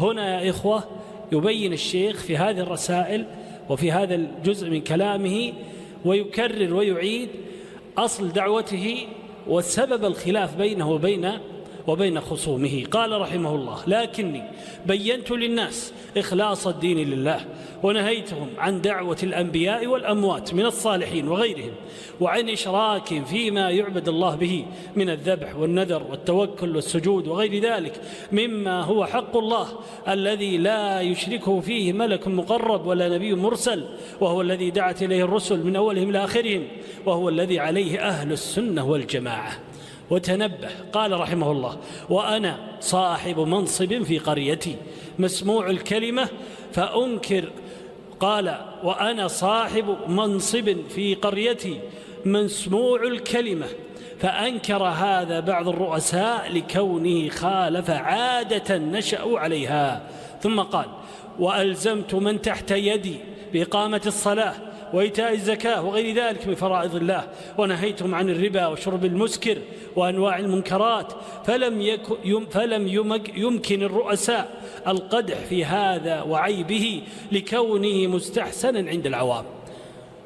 هنا 0.00 0.42
يا 0.42 0.50
إخوة 0.50 0.84
يبين 1.32 1.72
الشيخ 1.72 2.16
في 2.16 2.36
هذه 2.36 2.60
الرسائل 2.60 3.26
وفي 3.68 3.92
هذا 3.92 4.14
الجزء 4.14 4.70
من 4.70 4.80
كلامه 4.80 5.52
ويكرر 6.04 6.74
ويعيد 6.74 7.28
أصل 7.98 8.28
دعوته 8.28 9.06
وسبب 9.46 10.04
الخلاف 10.04 10.56
بينه 10.56 10.90
وبين 10.90 11.30
وبين 11.88 12.20
خصومه. 12.20 12.84
قال 12.90 13.20
رحمه 13.20 13.54
الله 13.54 13.78
لكني 13.86 14.42
بينت 14.86 15.30
للناس 15.30 15.92
إخلاص 16.16 16.66
الدين 16.66 17.10
لله 17.10 17.44
ونهيتهم 17.82 18.48
عن 18.58 18.80
دعوة 18.80 19.16
الأنبياء 19.22 19.86
والأموات 19.86 20.54
من 20.54 20.66
الصالحين 20.66 21.28
وغيرهم 21.28 21.72
وعن 22.20 22.48
إشراك 22.48 23.24
فيما 23.24 23.70
يعبد 23.70 24.08
الله 24.08 24.36
به 24.36 24.66
من 24.96 25.10
الذبح 25.10 25.56
والنذر 25.56 26.02
والتوكل 26.10 26.76
والسجود 26.76 27.28
وغير 27.28 27.62
ذلك 27.62 28.00
مما 28.32 28.82
هو 28.82 29.06
حق 29.06 29.36
الله 29.36 29.68
الذي 30.08 30.58
لا 30.58 31.00
يشركه 31.00 31.60
فيه 31.60 31.92
ملك 31.92 32.28
مقرب 32.28 32.86
ولا 32.86 33.08
نبي 33.08 33.34
مرسل 33.34 33.84
وهو 34.20 34.40
الذي 34.40 34.70
دعت 34.70 35.02
إليه 35.02 35.24
الرسل 35.24 35.64
من 35.64 35.76
أولهم 35.76 36.10
إلى 36.10 36.24
آخرهم 36.24 36.68
وهو 37.06 37.28
الذي 37.28 37.58
عليه 37.58 38.00
أهل 38.00 38.32
السنة 38.32 38.90
والجماعة. 38.90 39.67
وتنبه. 40.10 40.70
قال 40.92 41.20
رحمه 41.20 41.52
الله 41.52 41.76
وأنا 42.10 42.58
صاحب 42.80 43.38
منصب 43.40 44.02
في 44.02 44.18
قريتي 44.18 44.76
مسموع 45.18 45.70
الكلمة 45.70 46.28
فأنكر. 46.72 47.50
قال 48.20 48.58
وأنا 48.84 49.28
صاحب 49.28 49.96
منصب 50.08 50.76
في 50.88 51.14
قريتي 51.14 51.80
مسموع 52.24 53.02
الكلمة 53.02 53.66
فأنكر 54.20 54.82
هذا 54.82 55.40
بعض 55.40 55.68
الرؤساء 55.68 56.52
لكونه 56.52 57.28
خالف 57.28 57.90
عادة 57.90 58.78
نشأوا 58.78 59.38
عليها. 59.38 60.02
ثم 60.42 60.60
قال 60.60 60.86
وألزمت 61.38 62.14
من 62.14 62.42
تحت 62.42 62.70
يدي 62.70 63.16
بإقامة 63.52 64.00
الصلاة 64.06 64.54
وإيتاء 64.92 65.32
الزكاة 65.32 65.82
وغير 65.82 66.14
ذلك 66.14 66.46
من 66.46 66.54
فرائض 66.54 66.94
الله. 66.94 67.28
ونهيتهم 67.58 68.14
عن 68.14 68.30
الربا 68.30 68.66
وشرب 68.66 69.04
المسكر 69.04 69.58
وأنواع 69.96 70.38
المنكرات. 70.38 71.12
فلم, 71.44 71.80
يك 71.80 72.00
فلم 72.50 72.88
يمكن 73.36 73.82
الرؤساء 73.82 74.62
القدح 74.86 75.36
في 75.36 75.64
هذا 75.64 76.22
وعيبه 76.22 77.02
لكونه 77.32 78.06
مستحسنا 78.06 78.90
عند 78.90 79.06
العوام. 79.06 79.44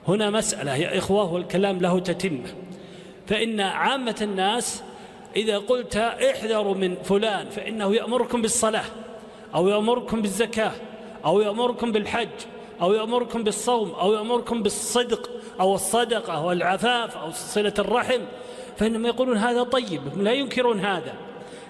هنا 0.09 0.31
مسألة 0.31 0.77
يا 0.77 0.99
إخوة 0.99 1.33
والكلام 1.33 1.79
له 1.79 1.99
تتمة. 1.99 2.55
فإن 3.27 3.61
عامة 3.61 4.17
الناس 4.23 4.83
إذا 5.37 5.59
قلت 5.59 5.97
احذروا 5.97 6.75
من 6.75 6.95
فلان 6.95 7.49
فإنه 7.49 7.95
يأمركم 7.95 8.43
بالصلاة 8.43 8.85
أو 9.55 9.69
يأمركم 9.69 10.23
بالزكاة 10.23 10.73
أو 11.25 11.41
يأمركم 11.41 11.93
بالحج 11.93 12.29
أو 12.83 12.93
يأمركم 12.93 13.45
بالصوم 13.45 13.91
أو 13.91 14.13
يأمركم 14.13 14.63
بالصدق 14.63 15.31
أو 15.61 15.75
الصدقة 15.75 16.45
والعفاف 16.45 17.17
أو 17.17 17.31
صلة 17.31 17.75
الرحم 17.79 18.21
فإنهم 18.77 19.07
يقولون 19.07 19.37
هذا 19.37 19.63
طيب 19.63 20.01
لا 20.17 20.33
ينكرون 20.33 20.81
هذا. 20.81 21.15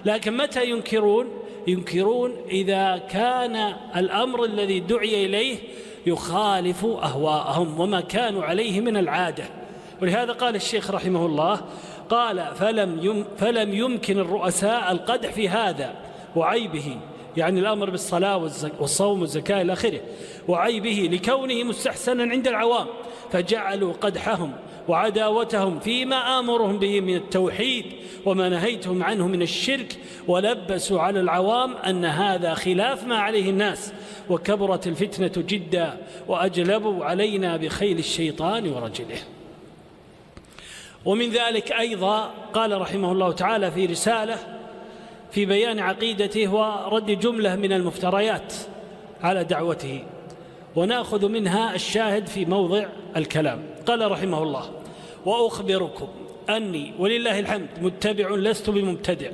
لكن 0.04 0.36
متى 0.36 0.70
ينكرون؟ 0.70 1.28
ينكرون 1.66 2.36
إذا 2.50 2.96
كان 3.10 3.74
الأمر 3.96 4.44
الذي 4.44 4.80
دعي 4.80 5.26
إليه 5.26 5.58
يخالف 6.06 6.84
أهواءهم 6.84 7.80
وما 7.80 8.00
كانوا 8.00 8.44
عليه 8.44 8.80
من 8.80 8.96
العادة. 8.96 9.44
ولهذا 10.02 10.32
قال 10.32 10.56
الشيخ 10.56 10.90
رحمه 10.90 11.26
الله 11.26 11.60
قال 12.08 12.46
فلم, 12.54 13.24
فلم 13.38 13.74
يمكن 13.74 14.18
الرؤساء 14.18 14.92
القدح 14.92 15.30
في 15.32 15.48
هذا 15.48 15.94
وعيبه. 16.36 16.96
يعني 17.36 17.60
الأمر 17.60 17.90
بالصلاة 17.90 18.50
والصوم 18.80 19.20
والزكاة 19.20 19.62
إلى 19.62 19.72
آخره. 19.72 20.00
وعيبه 20.48 21.08
لكونه 21.12 21.64
مستحسنا 21.64 22.22
عند 22.22 22.48
العوام. 22.48 22.86
فجعلوا 23.32 23.92
قدحهم 23.92 24.52
وعداوتهم 24.88 25.80
فيما 25.80 26.38
آمرهم 26.38 26.78
به 26.78 27.00
من 27.00 27.16
التوحيد 27.16 27.84
وما 28.26 28.48
نهيتهم 28.48 29.02
عنه 29.02 29.28
من 29.28 29.42
الشرك. 29.42 29.98
ولبسوا 30.28 31.00
على 31.00 31.20
العوام 31.20 31.76
أن 31.76 32.04
هذا 32.04 32.54
خلاف 32.54 33.04
ما 33.04 33.16
عليه 33.16 33.50
الناس. 33.50 33.92
وكبرت 34.30 34.86
الفتنة 34.86 35.32
جدا 35.36 35.96
وأجلبوا 36.28 37.04
علينا 37.04 37.56
بخيل 37.56 37.98
الشيطان 37.98 38.68
ورجله. 38.68 39.18
ومن 41.04 41.30
ذلك 41.30 41.72
أيضا 41.72 42.30
قال 42.52 42.80
رحمه 42.80 43.12
الله 43.12 43.32
تعالى 43.32 43.70
في 43.70 43.86
رسالة 43.86 44.61
في 45.32 45.46
بيان 45.46 45.78
عقيدته 45.78 46.54
ورد 46.54 47.06
جملة 47.06 47.56
من 47.56 47.72
المفتريات 47.72 48.54
على 49.22 49.44
دعوته. 49.44 50.04
ونأخذ 50.76 51.28
منها 51.28 51.74
الشاهد 51.74 52.26
في 52.26 52.44
موضع 52.44 52.86
الكلام. 53.16 53.62
قال 53.86 54.10
رحمه 54.10 54.42
الله 54.42 54.70
وأخبركم 55.26 56.08
أني 56.50 56.92
ولله 56.98 57.38
الحمد 57.38 57.68
متبع 57.82 58.30
لست 58.30 58.70
بمبتدع. 58.70 59.30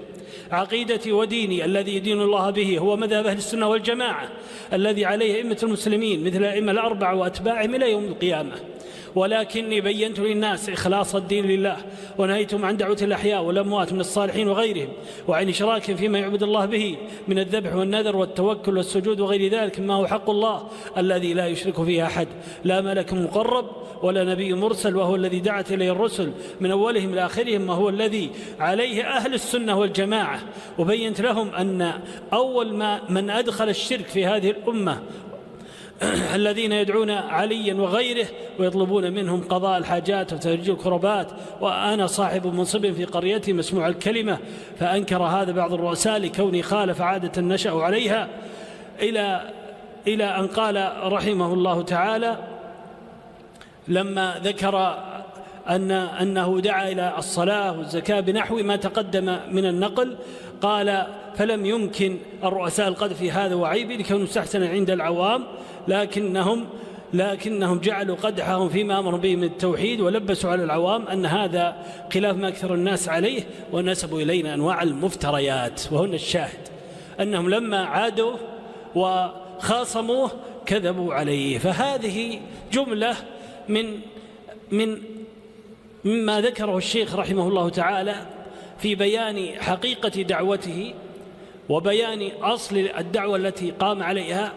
عقيدتي 0.51 1.13
وديني 1.13 1.65
الذي 1.65 1.97
يدين 1.97 2.23
الله 2.23 2.51
به 2.51 2.79
هو 2.79 2.97
مذهب 2.97 3.27
أهل 3.27 3.37
السنة 3.37 3.69
والجماعة 3.69 4.29
الذي 4.73 5.05
عليه 5.05 5.35
أئمة 5.35 5.59
المسلمين 5.63 6.25
مثل 6.25 6.37
الائمه 6.37 6.73
الأربعة 6.73 7.15
وأتباعهم 7.15 7.75
إلى 7.75 7.91
يوم 7.91 8.05
القيامة. 8.05 8.53
ولكني 9.15 9.81
بينت 9.81 10.21
للناس 10.21 10.69
إخلاص 10.69 11.15
الدين 11.15 11.47
لله 11.47 11.77
ونهيتم 12.19 12.65
عن 12.65 12.77
دعوة 12.77 12.99
الأحياء 13.03 13.43
والأموات 13.43 13.93
من 13.93 14.01
الصالحين 14.01 14.49
وغيرهم 14.49 14.89
وعن 15.29 15.49
إشراك 15.49 15.83
فيما 15.83 16.19
يعبد 16.19 16.43
الله 16.43 16.65
به 16.65 16.97
من 17.29 17.39
الذبح 17.39 17.75
والنذر 17.75 18.17
والتوكل 18.17 18.77
والسجود 18.77 19.21
وغير 19.21 19.53
ذلك 19.53 19.81
مما 19.81 19.95
هو 19.95 20.07
حق 20.07 20.31
الله 20.31 20.69
الذي 20.97 21.35
لا 21.35 21.47
يشرك 21.47 21.85
فيه 21.85 22.07
أحد. 22.07 22.29
لا 22.65 22.81
ملك 22.81 23.13
مقرب 23.13 23.67
ولا 24.03 24.25
نبي 24.25 24.55
مرسل 24.55 24.97
وهو 24.97 25.17
الذي 25.17 25.41
دعت 25.41 25.73
إليه 25.73 25.93
الرسل 25.93 26.33
من 26.61 26.71
أولهم 26.71 27.13
إلى 27.13 27.27
آخرهم 27.27 27.69
وهو 27.69 27.89
الذي 27.89 28.31
عليه 28.59 29.05
أهل 29.05 29.35
السنة 29.35 29.79
والجماعة. 29.79 30.41
وبينت 30.79 31.21
لهم 31.21 31.55
أن 31.55 31.93
أول 32.33 32.75
ما 32.75 33.01
من 33.09 33.31
أدخل 33.31 33.69
الشرك 33.69 34.07
في 34.07 34.27
هذه 34.27 34.51
الأمة 34.51 35.03
الذين 36.35 36.73
يدعون 36.73 37.11
عليا 37.11 37.75
وغيره 37.75 38.27
ويطلبون 38.59 39.13
منهم 39.13 39.41
قضاء 39.41 39.79
الحاجات 39.79 40.33
وتفريج 40.33 40.71
الكربات 40.71 41.29
وأنا 41.61 42.07
صاحب 42.07 42.47
منصب 42.47 42.93
في 42.93 43.05
قريتي 43.05 43.53
مسموع 43.53 43.89
الكلمة 43.89 44.39
فأنكر 44.79 45.23
هذا 45.23 45.53
بعض 45.53 45.73
الرؤساء 45.73 46.19
لكوني 46.19 46.63
خالف 46.63 47.01
عادة 47.01 47.43
نشأ 47.43 47.71
عليها. 47.71 48.29
إلى 49.03 49.53
إلى 50.07 50.25
أن 50.25 50.47
قال 50.47 50.93
رحمه 51.13 51.53
الله 51.53 51.83
تعالى 51.83 52.37
لما 53.89 54.41
ذكر 54.45 54.99
أن 55.69 55.91
أنه 55.91 56.61
دعا 56.61 56.89
إلى 56.89 57.15
الصلاة 57.19 57.79
والزكاة 57.79 58.21
بنحو 58.21 58.57
ما 58.57 58.77
تقدم 58.77 59.39
من 59.51 59.67
النقل 59.67 60.17
قال 60.63 61.07
فلم 61.37 61.67
يمكن 61.67 62.19
الرؤساء 62.45 62.89
القذف 62.89 63.19
في 63.19 63.31
هذا 63.31 63.55
وعيبه 63.55 63.95
لكونه 63.95 64.23
مستحسنا 64.23 64.69
عند 64.69 64.91
العوام 64.91 65.45
لكنهم 65.89 66.67
لكنهم 67.15 67.79
جعلوا 67.79 68.17
قدحهم 68.17 68.69
فيما 68.69 68.99
امروا 68.99 69.19
به 69.19 69.37
من 69.37 69.45
التوحيد 69.45 70.01
ولبسوا 70.01 70.51
على 70.51 70.65
العوام 70.65 71.07
أن 71.07 71.27
هذا 71.27 71.77
خلاف 72.13 72.37
ما 72.37 72.49
أكثر 72.49 72.75
الناس 72.75 73.09
عليه 73.09 73.43
ونسبوا 73.73 74.21
إلينا 74.21 74.55
أنواع 74.55 74.83
المفتريات 74.83 75.83
وهن 75.93 76.15
الشاهد 76.15 76.69
أنهم 77.21 77.51
لما 77.51 77.85
عادوا 77.85 78.37
وخاصموه 78.95 80.31
كذبوا 80.67 81.15
عليه 81.15 81.59
فهذه 81.59 82.41
جملة 82.73 83.17
من 83.69 84.01
من 84.71 84.99
مما 86.05 86.41
ذكره 86.41 86.77
الشيخ 86.77 87.15
رحمه 87.15 87.49
الله 87.49 87.69
تعالى 87.69 88.15
في 88.79 88.95
بيان 88.95 89.49
حقيقة 89.61 90.23
دعوته 90.23 90.95
وبيان 91.69 92.31
أصل 92.43 92.77
الدعوة 92.99 93.37
التي 93.37 93.71
قام 93.71 94.03
عليها 94.03 94.53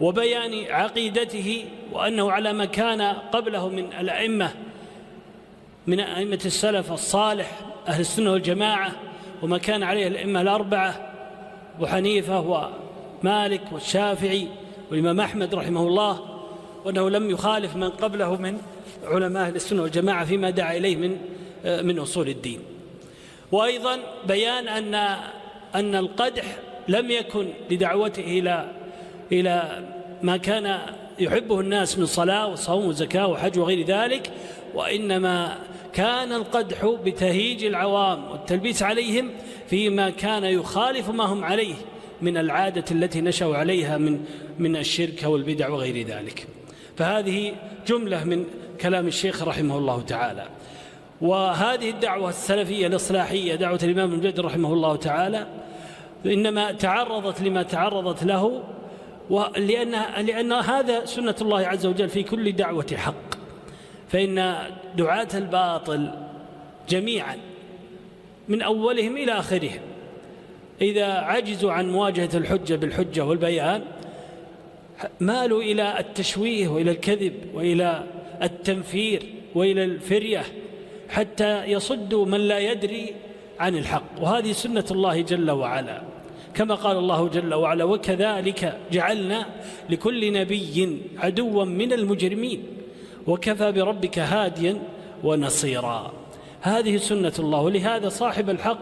وبيان 0.00 0.64
عقيدته 0.70 1.64
وأنه 1.92 2.32
على 2.32 2.52
ما 2.52 2.64
كان 2.64 3.02
قبله 3.02 3.68
من 3.68 3.92
الأئمة 4.00 4.50
من 5.86 6.00
أئمة 6.00 6.40
السلف 6.44 6.92
الصالح 6.92 7.60
أهل 7.88 8.00
السنة 8.00 8.32
والجماعة 8.32 8.92
وما 9.42 9.58
كان 9.58 9.82
عليه 9.82 10.06
الأئمة 10.06 10.40
الأربعة 10.40 11.12
أبو 11.76 11.86
حنيفة 11.86 12.70
ومالك 13.22 13.62
والشافعي 13.72 14.48
والإمام 14.90 15.20
أحمد 15.20 15.54
رحمه 15.54 15.82
الله 15.82 16.40
وأنه 16.84 17.10
لم 17.10 17.30
يخالف 17.30 17.76
من 17.76 17.90
قبله 17.90 18.36
من 18.36 18.58
علماء 19.04 19.42
أهل 19.42 19.56
السنة 19.56 19.82
والجماعة 19.82 20.24
فيما 20.24 20.50
دعا 20.50 20.76
إليه 20.76 20.96
من 20.96 21.18
من 21.64 21.98
أصول 21.98 22.28
الدين. 22.28 22.60
وأيضا 23.52 23.98
بيان 24.28 24.68
أن 24.68 24.94
أن 25.74 25.94
القدح 25.94 26.44
لم 26.88 27.10
يكن 27.10 27.48
لدعوته 27.70 28.22
إلى 28.22 28.70
إلى 29.32 29.84
ما 30.22 30.36
كان 30.36 30.78
يحبه 31.18 31.60
الناس 31.60 31.98
من 31.98 32.06
صلاة 32.06 32.46
وصوم 32.46 32.86
وزكاة 32.86 33.26
وحج 33.26 33.58
وغير 33.58 33.86
ذلك 33.86 34.30
وإنما 34.74 35.58
كان 35.92 36.32
القدح 36.32 36.86
بتهيج 37.04 37.64
العوام 37.64 38.30
والتلبيس 38.30 38.82
عليهم 38.82 39.30
فيما 39.66 40.10
كان 40.10 40.44
يخالف 40.44 41.10
ما 41.10 41.24
هم 41.24 41.44
عليه 41.44 41.74
من 42.22 42.36
العادة 42.36 42.84
التي 42.90 43.20
نشأوا 43.20 43.56
عليها 43.56 43.98
من 43.98 44.24
من 44.58 44.76
الشرك 44.76 45.22
والبدع 45.22 45.68
وغير 45.68 46.06
ذلك. 46.06 46.46
فهذه 46.96 47.52
جملة 47.86 48.24
من 48.24 48.44
كلام 48.80 49.06
الشيخ 49.06 49.42
رحمه 49.42 49.78
الله 49.78 50.02
تعالى. 50.02 50.46
وهذه 51.20 51.90
الدعوة 51.90 52.28
السلفية 52.28 52.86
الإصلاحية 52.86 53.54
دعوة 53.54 53.80
الإمام 53.82 54.12
المجد 54.12 54.40
رحمه 54.40 54.72
الله 54.72 54.96
تعالى 54.96 55.46
إنما 56.26 56.72
تعرضت 56.72 57.40
لما 57.40 57.62
تعرضت 57.62 58.24
له 58.24 58.62
ولأن 59.30 60.24
لأن 60.26 60.52
هذا 60.52 61.04
سنة 61.04 61.34
الله 61.40 61.66
عز 61.66 61.86
وجل 61.86 62.08
في 62.08 62.22
كل 62.22 62.52
دعوة 62.52 62.86
حق. 62.96 63.36
فإن 64.08 64.56
دعاة 64.96 65.28
الباطل 65.34 66.10
جميعا 66.88 67.36
من 68.48 68.62
أولهم 68.62 69.16
إلى 69.16 69.32
آخرهم. 69.32 69.80
إذا 70.80 71.06
عجزوا 71.06 71.72
عن 71.72 71.90
مواجهة 71.90 72.30
الحجة 72.34 72.74
بالحجة 72.74 73.24
والبيان 73.24 73.82
مالوا 75.20 75.62
إلى 75.62 75.98
التشويه 75.98 76.68
وإلى 76.68 76.90
الكذب 76.90 77.34
وإلى 77.54 78.04
التنفير 78.42 79.22
وإلى 79.54 79.84
الفرية 79.84 80.42
حتى 81.08 81.64
يصدوا 81.64 82.26
من 82.26 82.40
لا 82.40 82.58
يدري 82.58 83.14
عن 83.60 83.76
الحق. 83.76 84.02
وهذه 84.20 84.52
سنة 84.52 84.84
الله 84.90 85.20
جل 85.20 85.50
وعلا. 85.50 86.02
كما 86.56 86.74
قال 86.74 86.96
الله 86.96 87.28
جل 87.28 87.54
وعلا 87.54 87.84
وكذلك 87.84 88.78
جعلنا 88.92 89.46
لكل 89.90 90.32
نبي 90.32 90.98
عدوا 91.18 91.64
من 91.64 91.92
المجرمين 91.92 92.62
وكفى 93.26 93.72
بربك 93.72 94.18
هاديا 94.18 94.78
ونصيرا. 95.24 96.12
هذه 96.60 96.96
سنة 96.96 97.32
الله 97.38 97.60
ولهذا 97.60 98.08
صاحب 98.08 98.50
الحق 98.50 98.78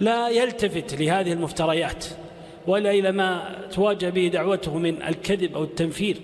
لا 0.00 0.28
يلتفت 0.28 1.00
لهذه 1.00 1.32
المفتريات 1.32 2.04
ولا 2.66 2.90
إلى 2.90 3.12
ما 3.12 3.56
تواجه 3.70 4.10
به 4.10 4.28
دعوته 4.28 4.78
من 4.78 5.02
الكذب 5.02 5.54
أو 5.54 5.64
التنفير 5.64 6.16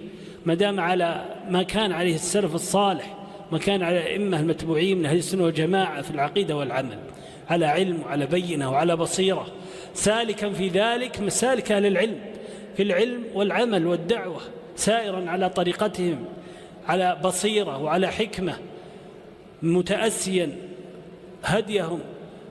ما 0.47 0.55
دام 0.55 0.81
على 0.81 1.25
ما 1.49 1.63
كان 1.63 1.93
عليه 1.93 2.15
السلف 2.15 2.55
الصالح 2.55 3.17
ما 3.53 3.59
كان 3.59 3.83
على 3.83 3.99
الأئمة 3.99 4.41
المتبوعين 4.41 4.99
من 4.99 5.07
أهل 5.07 5.17
السنة 5.17 5.45
والجماعة 5.45 6.03
في 6.03 6.11
العقيدة 6.11 6.57
والعمل 6.57 6.99
على 7.49 7.67
علم 7.67 8.03
وعلى 8.03 8.27
بينة 8.27 8.71
وعلى 8.71 8.97
بصيرة. 8.97 9.47
سالكا 10.01 10.53
في 10.53 10.69
ذلك 10.69 11.21
مسالك 11.21 11.73
أهل 11.73 11.87
العلم 11.87 12.21
في 12.77 12.83
العلم 12.83 13.25
والعمل 13.35 13.87
والدعوة 13.87 14.41
سائرا 14.77 15.31
على 15.31 15.51
طريقتهم 15.51 16.25
على 16.89 17.21
بصيرة 17.25 17.79
وعلى 17.79 18.07
حكمة 18.07 18.57
متأسيا 19.63 20.57
هديهم 21.45 22.01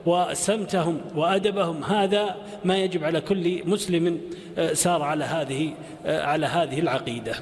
وسمتهم 0.06 1.00
وأدبهم. 1.14 1.84
هذا 1.84 2.36
ما 2.64 2.76
يجب 2.76 3.04
على 3.04 3.20
كل 3.20 3.68
مسلم 3.68 4.20
آه، 4.58 4.72
سار 4.72 5.02
على 5.02 5.24
هذه 5.24 5.74
آه، 6.06 6.22
على 6.22 6.46
هذه 6.46 6.80
العقيدة. 6.80 7.34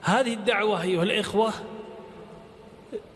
هذه 0.00 0.34
الدعوة 0.34 0.82
أيها 0.82 1.02
الإخوة 1.02 1.52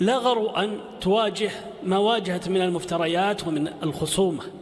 لا 0.01 0.17
غرو 0.17 0.51
أن 0.51 0.79
تواجه 1.01 1.51
ما 1.85 1.99
واجهت 1.99 2.49
من 2.49 2.63
المفتريات 2.63 3.47
ومن 3.47 3.69
الخصومة. 3.83 4.62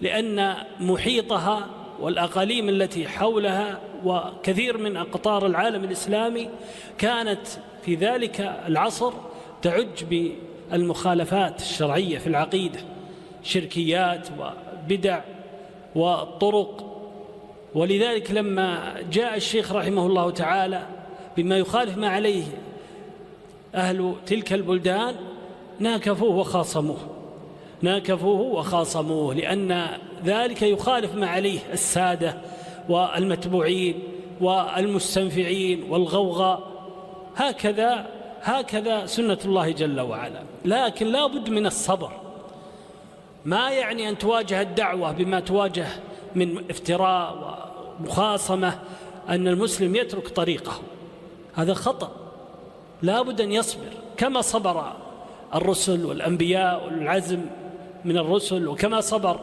لأن 0.00 0.54
محيطها 0.80 1.66
والأقاليم 2.00 2.68
التي 2.68 3.08
حولها 3.08 3.80
وكثير 4.04 4.78
من 4.78 4.96
أقطار 4.96 5.46
العالم 5.46 5.84
الإسلامي 5.84 6.48
كانت 6.98 7.46
في 7.84 7.94
ذلك 7.94 8.40
العصر 8.66 9.12
تعج 9.62 10.04
بالمخالفات 10.70 11.60
الشرعية 11.60 12.18
في 12.18 12.26
العقيدة 12.26 12.78
شركيات 13.42 14.28
وبدع 14.38 15.20
وطرق. 15.94 16.90
ولذلك 17.74 18.30
لما 18.30 18.94
جاء 19.12 19.36
الشيخ 19.36 19.72
رحمه 19.72 20.06
الله 20.06 20.30
تعالى 20.30 20.86
بما 21.36 21.58
يخالف 21.58 21.96
ما 21.96 22.08
عليه 22.08 22.44
أهل 23.74 24.14
تلك 24.26 24.52
البلدان 24.52 25.14
ناكفوه 25.78 26.36
وخاصموه. 26.36 27.13
ناكفوه 27.84 28.40
وخاصموه 28.40 29.34
لأن 29.34 29.86
ذلك 30.24 30.62
يخالف 30.62 31.14
ما 31.14 31.26
عليه 31.26 31.58
السادة 31.72 32.36
والمتبوعين 32.88 34.02
والمستنفعين 34.40 35.82
والغوغاء 35.90 36.74
هكذا 37.36 38.06
هكذا 38.42 39.06
سنة 39.06 39.38
الله 39.44 39.70
جل 39.70 40.00
وعلا. 40.00 40.42
لكن 40.64 41.06
لا 41.06 41.26
بد 41.26 41.50
من 41.50 41.66
الصبر. 41.66 42.12
ما 43.44 43.70
يعني 43.70 44.08
أن 44.08 44.18
تواجه 44.18 44.60
الدعوة 44.60 45.12
بما 45.12 45.40
تواجه 45.40 45.86
من 46.34 46.70
افتراء 46.70 47.58
ومخاصمة 48.00 48.78
أن 49.28 49.48
المسلم 49.48 49.96
يترك 49.96 50.28
طريقه؟ 50.28 50.72
هذا 51.54 51.74
خطأ. 51.74 52.10
لا 53.02 53.22
بد 53.22 53.40
أن 53.40 53.52
يصبر 53.52 53.92
كما 54.16 54.40
صبر 54.40 54.92
الرسل 55.54 56.04
والأنبياء 56.04 56.84
والعزم 56.84 57.40
من 58.04 58.18
الرسل 58.18 58.68
وكما 58.68 59.00
صبر 59.00 59.40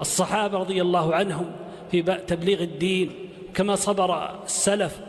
الصحابة 0.00 0.58
رضي 0.58 0.82
الله 0.82 1.14
عنهم 1.14 1.46
في 1.90 2.02
تبليغ 2.02 2.62
الدين 2.62 3.10
كما 3.54 3.76
صبر 3.76 4.42
السلف 4.44 5.00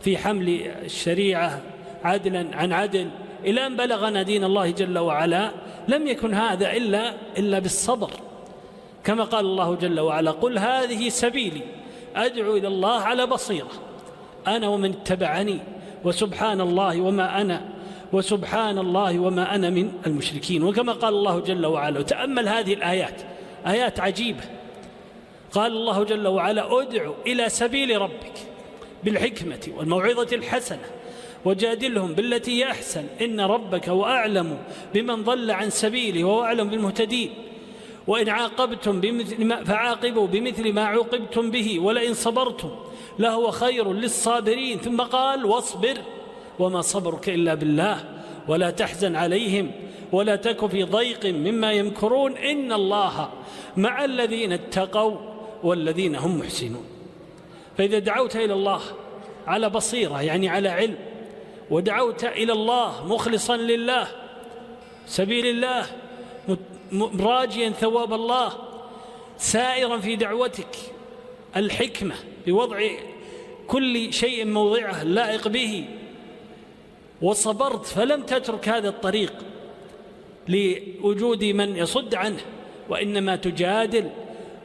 في 0.00 0.18
حمل 0.18 0.48
الشريعة 0.84 1.62
عدلا 2.04 2.56
عن 2.56 2.72
عدل. 2.72 3.08
إلى 3.44 3.66
أن 3.66 3.76
بلغنا 3.76 4.22
دين 4.22 4.44
الله 4.44 4.70
جل 4.70 4.98
وعلا 4.98 5.50
لم 5.88 6.06
يكن 6.06 6.34
هذا 6.34 6.72
إلا 6.72 7.14
إلا 7.38 7.58
بالصبر. 7.58 8.10
كما 9.04 9.24
قال 9.24 9.44
الله 9.44 9.74
جل 9.74 10.00
وعلا 10.00 10.30
قل 10.30 10.58
هذه 10.58 11.08
سبيلي 11.08 11.62
أدعو 12.16 12.56
إلى 12.56 12.68
الله 12.68 13.00
على 13.00 13.26
بصيرة. 13.26 13.70
أنا 14.46 14.68
ومن 14.68 14.90
اتبعني 14.90 15.58
وسبحان 16.04 16.60
الله 16.60 17.00
وما 17.00 17.40
أنا. 17.40 17.75
وسبحان 18.12 18.78
الله 18.78 19.18
وما 19.18 19.54
أنا 19.54 19.70
من 19.70 19.92
المشركين. 20.06 20.62
وكما 20.62 20.92
قال 20.92 21.14
الله 21.14 21.40
جل 21.40 21.66
وعلا 21.66 21.98
وتأمل 21.98 22.48
هذه 22.48 22.74
الآيات. 22.74 23.22
آيات 23.66 24.00
عجيبة. 24.00 24.44
قال 25.52 25.72
الله 25.72 26.04
جل 26.04 26.26
وعلا 26.26 26.82
ادع 26.82 27.10
إلى 27.26 27.48
سبيل 27.48 28.00
ربك 28.00 28.34
بالحكمة 29.04 29.60
والموعظة 29.76 30.36
الحسنة 30.36 30.86
وجادلهم 31.44 32.12
بالتي 32.12 32.64
أحسن. 32.64 33.06
إن 33.20 33.40
ربك 33.40 33.88
وأعلم 33.88 34.58
بمن 34.94 35.24
ضل 35.24 35.50
عن 35.50 35.70
سبيله 35.70 36.24
وهو 36.24 36.44
أعلم 36.44 36.70
بالمهتدين. 36.70 37.30
وإن 38.06 38.28
عاقبتم 38.28 39.00
بمثل 39.00 39.44
ما 39.44 39.64
فعاقبوا 39.64 40.26
بمثل 40.26 40.72
ما 40.72 40.84
عوقبتم 40.84 41.50
به 41.50 41.78
ولئن 41.80 42.14
صبرتم 42.14 42.70
لهو 43.18 43.50
خير 43.50 43.92
للصابرين. 43.92 44.78
ثم 44.78 45.00
قال 45.00 45.44
واصبر. 45.44 45.98
وما 46.58 46.80
صبرك 46.80 47.28
إلا 47.28 47.54
بالله 47.54 48.04
ولا 48.48 48.70
تحزن 48.70 49.16
عليهم 49.16 49.70
ولا 50.12 50.36
تك 50.36 50.66
في 50.66 50.82
ضيق 50.82 51.26
مما 51.26 51.72
يمكرون. 51.72 52.36
إن 52.36 52.72
الله 52.72 53.28
مع 53.76 54.04
الذين 54.04 54.52
اتقوا 54.52 55.16
والذين 55.62 56.16
هم 56.16 56.38
محسنون. 56.38 56.84
فإذا 57.78 57.98
دعوت 57.98 58.36
إلى 58.36 58.54
الله 58.54 58.80
على 59.46 59.70
بصيرة 59.70 60.22
يعني 60.22 60.48
على 60.48 60.68
علم 60.68 60.96
ودعوت 61.70 62.24
إلى 62.24 62.52
الله 62.52 63.06
مخلصا 63.06 63.56
لله 63.56 64.08
سبيل 65.06 65.46
الله 65.46 65.86
راجيا 67.20 67.70
ثواب 67.70 68.12
الله 68.12 68.52
سائرا 69.38 69.98
في 69.98 70.16
دعوتك 70.16 70.76
الحكمة 71.56 72.14
بوضع 72.46 72.88
كل 73.66 74.12
شيء 74.12 74.44
موضعه 74.44 75.02
اللائق 75.02 75.48
به 75.48 75.84
وصبرت 77.22 77.86
فلم 77.86 78.22
تترك 78.22 78.68
هذا 78.68 78.88
الطريق 78.88 79.32
لوجود 80.48 81.44
من 81.44 81.76
يصد 81.76 82.14
عنه 82.14 82.40
وإنما 82.88 83.36
تجادل 83.36 84.10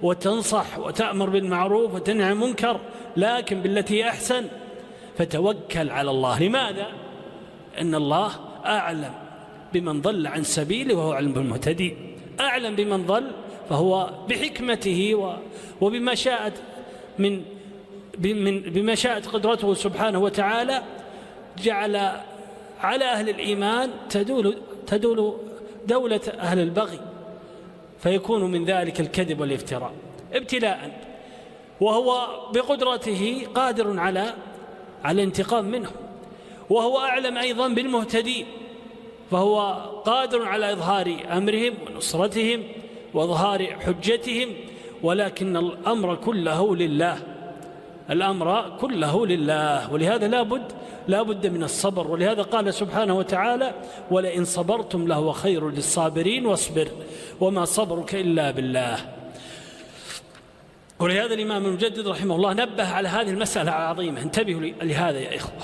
وتنصح 0.02 0.80
وتأمر 0.80 1.30
بالمعروف 1.30 1.94
وتنهى 1.94 2.26
عن 2.26 2.32
المنكر 2.32 2.80
لكن 3.18 3.62
بالتي 3.62 4.10
أحسن 4.10 4.46
فتوكل 5.18 5.90
على 5.90 6.12
الله 6.12 6.44
لماذا؟ 6.44 6.88
أن 7.82 7.96
الله 7.96 8.32
أعلم 8.66 9.14
بمن 9.74 10.02
ضل 10.02 10.28
عن 10.28 10.44
سبيله 10.44 10.96
وهو 10.96 11.14
أعلم 11.14 11.32
بالمهتدين 11.32 12.18
أعلم 12.40 12.76
بمن 12.76 13.06
ضل 13.06 13.32
فهو 13.70 14.14
بحكمته 14.30 15.16
وبما 15.82 16.16
شاءت 16.16 16.54
من 17.20 17.44
بما 18.68 18.96
شاءت 18.96 19.28
قدرته 19.28 19.74
سبحانه 19.74 20.20
وتعالى 20.20 20.82
جعل 21.64 22.12
على 22.82 23.06
أهل 23.06 23.30
الإيمان 23.30 23.90
تدول 24.10 24.58
تدول 24.88 25.38
دولة 25.88 26.22
أهل 26.40 26.60
البغي 26.60 27.00
فيكون 28.00 28.52
من 28.52 28.66
ذلك 28.66 29.00
الكذب 29.00 29.40
والافتراء. 29.42 29.94
ابتلاء 30.34 31.00
وهو 31.82 32.28
بقدرته 32.54 33.48
قادر 33.56 34.00
على 34.00 34.34
على 35.04 35.22
الانتقام 35.22 35.66
منهم 35.66 35.94
وهو 36.70 37.00
أعلم 37.00 37.38
أيضا 37.38 37.68
بالمهتدين 37.68 38.46
فهو 39.32 39.60
قادر 40.06 40.46
على 40.46 40.74
إظهار 40.74 41.18
أمرهم 41.32 41.74
ونصرتهم 41.88 42.64
وإظهار 43.14 43.60
حجتهم 43.66 44.50
ولكن 45.04 45.58
الأمر 45.58 46.16
كله 46.16 46.76
لله. 46.76 47.18
الأمر 48.10 48.78
كله 48.82 49.28
لله 49.28 49.94
ولهذا 49.94 50.28
لا 50.28 50.42
بد 50.42 50.72
لا 51.08 51.22
بد 51.22 51.48
من 51.48 51.64
الصبر. 51.64 52.08
ولهذا 52.08 52.42
قال 52.42 52.74
سبحانه 52.74 53.18
وتعالى 53.18 53.74
ولئن 54.12 54.46
صبرتم 54.46 55.08
لهو 55.08 55.32
خير 55.32 55.70
للصابرين 55.70 56.46
واصبر 56.46 56.88
وما 57.40 57.66
صبرك 57.66 58.16
إلا 58.16 58.52
بالله. 58.52 58.98
ولهذا 61.00 61.34
الإمام 61.34 61.66
المجدد 61.66 62.08
رحمه 62.08 62.36
الله 62.36 62.54
نبه 62.54 62.88
على 62.88 63.10
هذه 63.10 63.30
المسألة 63.30 63.72
العظيمة. 63.72 64.22
انتبهوا 64.22 64.62
لهذا 64.62 65.20
يا 65.20 65.36
إخوة. 65.36 65.64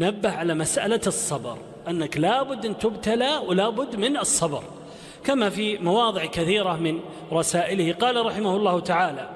نبه 0.00 0.30
على 0.30 0.54
مسألة 0.54 1.00
الصبر 1.06 1.58
أنك 1.88 2.16
لابد 2.16 2.66
أن 2.66 2.78
تبتلى 2.78 3.40
ولابد 3.46 3.96
من 3.96 4.16
الصبر. 4.16 4.62
كما 5.24 5.50
في 5.50 5.78
مواضع 5.78 6.24
كثيرة 6.24 6.76
من 6.76 7.00
رسائله. 7.32 7.92
قال 7.92 8.26
رحمه 8.26 8.56
الله 8.56 8.80
تعالى 8.80 9.30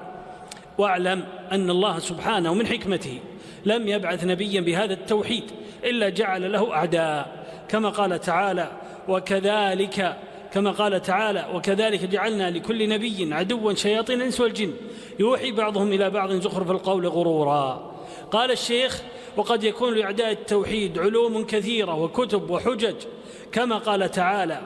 واعلم 0.78 1.24
أن 1.52 1.70
الله 1.70 1.98
سبحانه 1.98 2.55
من 2.55 2.66
حكمته 2.66 3.20
لم 3.66 3.88
يبعث 3.88 4.24
نبيا 4.24 4.60
بهذا 4.60 4.92
التوحيد 4.92 5.44
إلا 5.84 6.08
جعل 6.08 6.52
له 6.52 6.72
أعداء. 6.72 7.44
كما 7.68 7.88
قال 7.88 8.20
تعالى 8.20 8.70
وكذلك 9.08 10.16
كما 10.52 10.70
قال 10.70 11.02
تعالى 11.02 11.48
وكذلك 11.54 12.04
جعلنا 12.04 12.50
لكل 12.50 12.88
نبي 12.88 13.34
عدوا 13.34 13.74
شياطين 13.74 14.20
الإنس 14.20 14.40
والجن. 14.40 14.72
يوحي 15.18 15.52
بعضهم 15.52 15.92
إلى 15.92 16.10
بعض 16.10 16.32
زخرف 16.32 16.70
القول 16.70 17.06
غرورا. 17.06 17.94
قال 18.30 18.50
الشيخ 18.50 19.02
وقد 19.36 19.64
يكون 19.64 19.94
لأعداء 19.94 20.32
التوحيد 20.32 20.98
علوم 20.98 21.46
كثيرة 21.46 21.94
وكتب 21.94 22.50
وحجج. 22.50 22.94
كما 23.52 23.78
قال 23.78 24.10
تعالى 24.10 24.60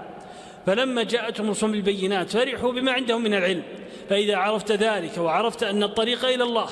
فلما 0.66 1.02
جاءتهم 1.02 1.50
رسل 1.50 1.70
بالبينات 1.70 2.30
فرحوا 2.30 2.72
بما 2.72 2.92
عندهم 2.92 3.22
من 3.22 3.34
العلم 3.34 3.62
فإذا 4.10 4.36
عرفت 4.36 4.72
ذلك 4.72 5.18
وعرفت 5.18 5.62
أن 5.62 5.82
الطريق 5.82 6.24
إلى 6.24 6.44
الله 6.44 6.68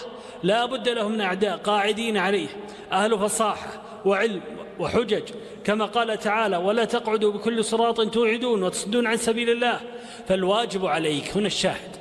لا 0.47 0.67
بد 0.67 0.89
لهم 0.89 1.13
من 1.13 1.21
أعداء 1.21 1.57
قاعدين 1.57 2.17
عليه 2.17 2.49
أهل 2.93 3.19
فصاحة 3.19 3.83
وعلم 4.05 4.41
وحجج. 4.79 5.23
كما 5.65 5.85
قال 5.85 6.19
تعالى 6.19 6.57
ولا 6.57 6.85
تقعدوا 6.85 7.33
بكل 7.33 7.65
صراط 7.65 8.01
توعدون 8.11 8.63
وتصدون 8.63 9.07
عن 9.07 9.17
سبيل 9.17 9.51
الله. 9.51 9.81
فالواجب 10.29 10.87
عليك 10.87 11.37
هنا 11.37 11.47
الشاهد 11.47 11.93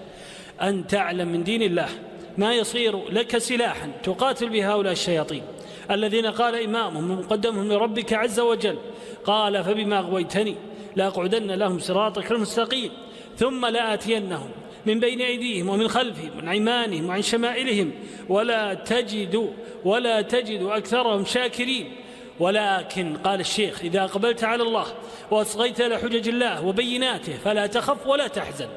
أن 0.61 0.87
تعلم 0.87 1.27
من 1.27 1.43
دين 1.43 1.61
الله 1.61 1.89
ما 2.37 2.53
يصير 2.53 3.09
لك 3.09 3.37
سلاحا 3.37 3.91
تقاتل 4.03 4.49
به 4.49 4.73
هؤلاء 4.73 4.93
الشياطين. 4.93 5.43
الذين 5.91 6.25
قال 6.25 6.63
إمامهم 6.63 7.11
ومقدمهم 7.11 7.73
لربك 7.73 8.13
عز 8.13 8.39
وجل 8.39 8.77
قال 9.25 9.63
فبما 9.63 9.99
أغويتني 9.99 10.55
لأقعدن 10.95 11.51
لهم 11.51 11.79
صراطك 11.79 12.31
المستقيم 12.31 12.91
ثم 13.37 13.65
لآتينهم 13.65 14.49
من 14.85 14.99
بين 14.99 15.21
أيديهم 15.21 15.69
ومن 15.69 15.87
خلفهم 15.87 16.31
ومن 16.37 16.47
أيمانهم 16.47 17.05
وعن 17.05 17.21
شمائلهم 17.21 17.91
ولا 18.29 18.73
تجد 18.73 19.53
ولا 19.85 20.21
تجد 20.21 20.61
أكثرهم 20.61 21.25
شاكرين. 21.25 21.91
ولكن 22.39 23.17
قال 23.17 23.39
الشيخ 23.39 23.81
إذا 23.81 24.03
أقبلت 24.03 24.43
على 24.43 24.63
الله 24.63 24.85
وأصغيت 25.31 25.81
إلى 25.81 25.97
حجج 25.97 26.27
الله 26.27 26.65
وبيناته 26.65 27.33
فلا 27.43 27.67
تخف 27.67 28.07
ولا 28.07 28.27
تحزن. 28.27 28.67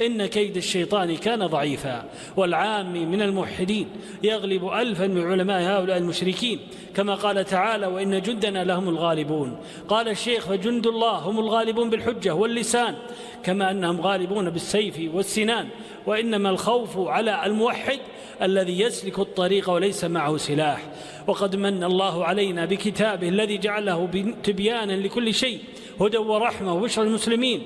إن 0.00 0.26
كيد 0.26 0.56
الشيطان 0.56 1.16
كان 1.16 1.46
ضعيفا 1.46 2.04
والعام 2.36 3.10
من 3.10 3.22
الموحدين 3.22 3.88
يغلب 4.22 4.68
ألفا 4.68 5.06
من 5.06 5.30
علماء 5.30 5.62
هؤلاء 5.62 5.98
المشركين. 5.98 6.58
كما 6.94 7.14
قال 7.14 7.44
تعالى 7.44 7.86
وإن 7.86 8.22
جندنا 8.22 8.64
لهم 8.64 8.88
الغالبون. 8.88 9.56
قال 9.88 10.08
الشيخ 10.08 10.46
فجند 10.46 10.86
الله 10.86 11.18
هم 11.18 11.38
الغالبون 11.38 11.90
بالحجة 11.90 12.34
واللسان 12.34 12.94
كما 13.42 13.70
أنهم 13.70 14.00
غالبون 14.00 14.50
بالسيف 14.50 15.14
والسنان. 15.14 15.68
وإنما 16.06 16.50
الخوف 16.50 16.98
على 16.98 17.46
الموحد 17.46 17.98
الذي 18.42 18.80
يسلك 18.80 19.18
الطريق 19.18 19.70
وليس 19.70 20.04
معه 20.04 20.36
سلاح. 20.36 20.82
وقد 21.26 21.56
من 21.56 21.84
الله 21.84 22.24
علينا 22.24 22.64
بكتابه 22.64 23.28
الذي 23.28 23.58
جعله 23.58 24.08
تبيانا 24.42 24.92
لكل 24.92 25.34
شيء 25.34 25.58
هدى 26.00 26.16
ورحمة 26.16 26.74
وبشر 26.74 27.02
المسلمين 27.02 27.62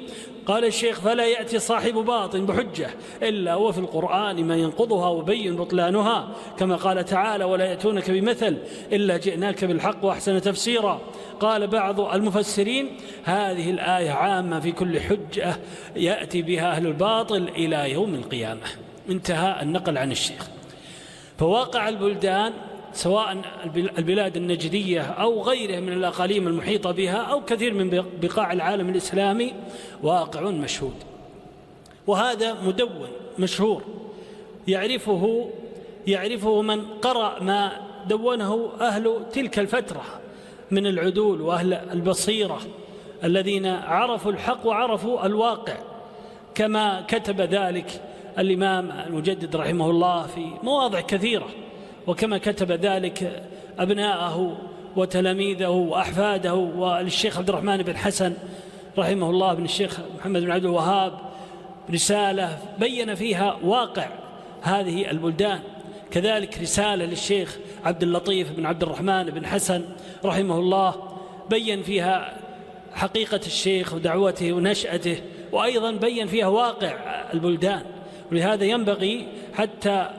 قال 0.47 0.65
الشيخ 0.65 1.01
فلا 1.01 1.27
يأتي 1.27 1.59
صاحب 1.59 1.95
باطن 1.95 2.47
بحجة 2.47 2.91
إلا 3.23 3.55
وفي 3.55 3.79
القرآن 3.79 4.45
ما 4.45 4.57
ينقضها 4.57 5.09
وبين 5.09 5.57
بطلانها 5.57 6.29
كما 6.59 6.77
قال 6.77 7.05
تعالى 7.05 7.45
ولا 7.45 7.65
يأتونك 7.65 8.11
بمثل 8.11 8.57
إلا 8.93 9.17
جئناك 9.17 9.65
بالحق 9.65 10.05
وأحسن 10.05 10.41
تفسيرا 10.41 11.01
قال 11.41 11.67
بعض 11.67 12.01
المفسرين 12.01 12.97
هذه 13.25 13.71
الآية 13.71 14.11
عامة 14.11 14.61
في 14.61 14.73
كل 14.73 15.01
حجة 15.01 15.57
يأتي 15.97 16.43
بها 16.43 16.71
أهل 16.71 16.87
الباطل 16.87 17.49
إلى 17.49 17.93
يوم 17.93 18.15
القيامة 18.15 18.67
انتهى 19.09 19.63
النقل 19.63 19.99
عن 19.99 20.13
الشيخ. 20.13 20.49
فواقع 21.39 21.89
البلدان 21.89 22.53
سواء 22.93 23.43
البلاد 23.99 24.37
النجدية 24.37 25.01
أو 25.01 25.43
غيرها 25.43 25.81
من 25.81 25.93
الأقاليم 25.93 26.49
المحيطة 26.49 26.91
بها 26.91 27.17
أو 27.17 27.45
كثير 27.45 27.75
من 27.75 28.05
بقاع 28.23 28.53
العالم 28.53 28.89
الإسلامي 28.89 29.55
واقع 30.03 30.41
مشهود. 30.41 30.95
وهذا 32.07 32.57
مدون 32.63 33.09
مشهور. 33.39 33.83
يعرفه 34.69 35.51
يعرفه 36.07 36.63
من 36.63 36.85
قرأ 36.85 37.43
ما 37.43 37.73
دونه 38.09 38.73
أهل 38.81 39.23
تلك 39.33 39.59
الفترة 39.59 40.03
من 40.71 40.87
العدول 40.87 41.41
وأهل 41.41 41.75
البصيرة 41.75 42.61
الذين 43.25 43.67
عرفوا 43.67 44.33
الحق 44.33 44.67
وعرفوا 44.67 45.27
الواقع. 45.27 45.77
كما 46.55 47.05
كتب 47.09 47.41
ذلك 47.41 48.03
الإمام 48.39 48.91
المجدد 48.91 49.57
رحمه 49.57 49.91
الله 49.91 50.27
في 50.27 50.47
مواضع 50.63 51.01
كثيرة. 51.01 51.49
وكما 52.07 52.39
كتب 52.39 52.73
ذلك 52.73 53.43
أبناءه 53.79 54.59
وتلاميذه 54.97 55.69
وأحفاده 55.69 56.55
وللشيخ 56.55 57.39
عبد 57.39 57.49
الرحمن 57.49 57.83
بن 57.83 57.97
حسن 57.97 58.35
رحمه 58.99 59.31
الله 59.31 59.55
بن 59.55 59.65
الشيخ 59.65 60.01
محمد 60.19 60.43
بن 60.43 60.51
عبد 60.51 60.65
الوهاب 60.65 61.13
رسالة 61.91 62.59
بين 62.79 63.15
فيها 63.15 63.59
واقع 63.65 64.09
هذه 64.63 65.11
البلدان. 65.11 65.61
كذلك 66.11 66.59
رسالة 66.59 67.05
للشيخ 67.05 67.59
عبد 67.85 68.03
اللطيف 68.03 68.53
بن 68.53 68.67
عبد 68.67 68.83
الرحمن 68.83 69.25
بن 69.25 69.47
حسن 69.47 69.85
رحمه 70.25 70.59
الله 70.59 70.95
بين 71.51 71.83
فيها 71.83 72.37
حقيقة 72.95 73.41
الشيخ 73.47 73.95
ودعوته 73.95 74.53
ونشأته 74.53 75.17
وأيضا 75.53 75.91
بين 75.91 76.27
فيها 76.27 76.47
واقع 76.47 76.95
البلدان. 77.35 77.83
ولهذا 78.33 78.65
ينبغي 78.65 79.27
حتى 79.55 80.11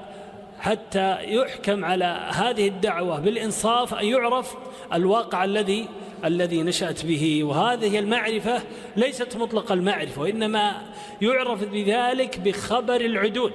حتى 0.64 1.18
يحكم 1.24 1.86
على 1.86 2.30
هذه 2.34 2.68
الدعوة 2.68 3.20
بالإنصاف 3.20 3.94
أن 3.94 4.06
يعرف 4.06 4.56
الواقع 4.94 5.44
الذي 5.44 5.88
الذي 6.26 6.64
نشأت 6.64 7.06
به. 7.06 7.44
وهذه 7.44 8.00
المعرفة 8.00 8.62
ليست 8.96 9.38
مطلق 9.38 9.72
المعرفة 9.72 10.22
وإنما 10.22 10.82
يعرف 11.22 11.64
بذلك 11.64 12.40
بخبر 12.40 12.96
العدول 12.96 13.52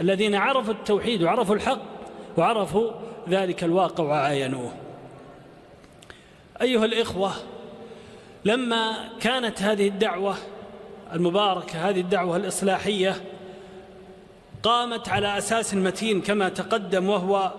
الذين 0.00 0.34
عرفوا 0.34 0.72
التوحيد 0.72 1.22
وعرفوا 1.22 1.54
الحق 1.54 1.82
وعرفوا 2.36 2.90
ذلك 3.28 3.64
الواقع 3.64 4.04
وعاينوه. 4.04 4.72
أيها 6.62 6.84
الإخوة 6.84 7.32
لما 8.44 9.08
كانت 9.20 9.62
هذه 9.62 9.88
الدعوة 9.88 10.36
المباركة 11.12 11.88
هذه 11.88 12.00
الدعوة 12.00 12.36
الإصلاحية 12.36 13.16
قامت 14.62 15.08
على 15.08 15.38
أساس 15.38 15.74
متين 15.74 16.20
كما 16.20 16.48
تقدم 16.48 17.08
وهو 17.08 17.52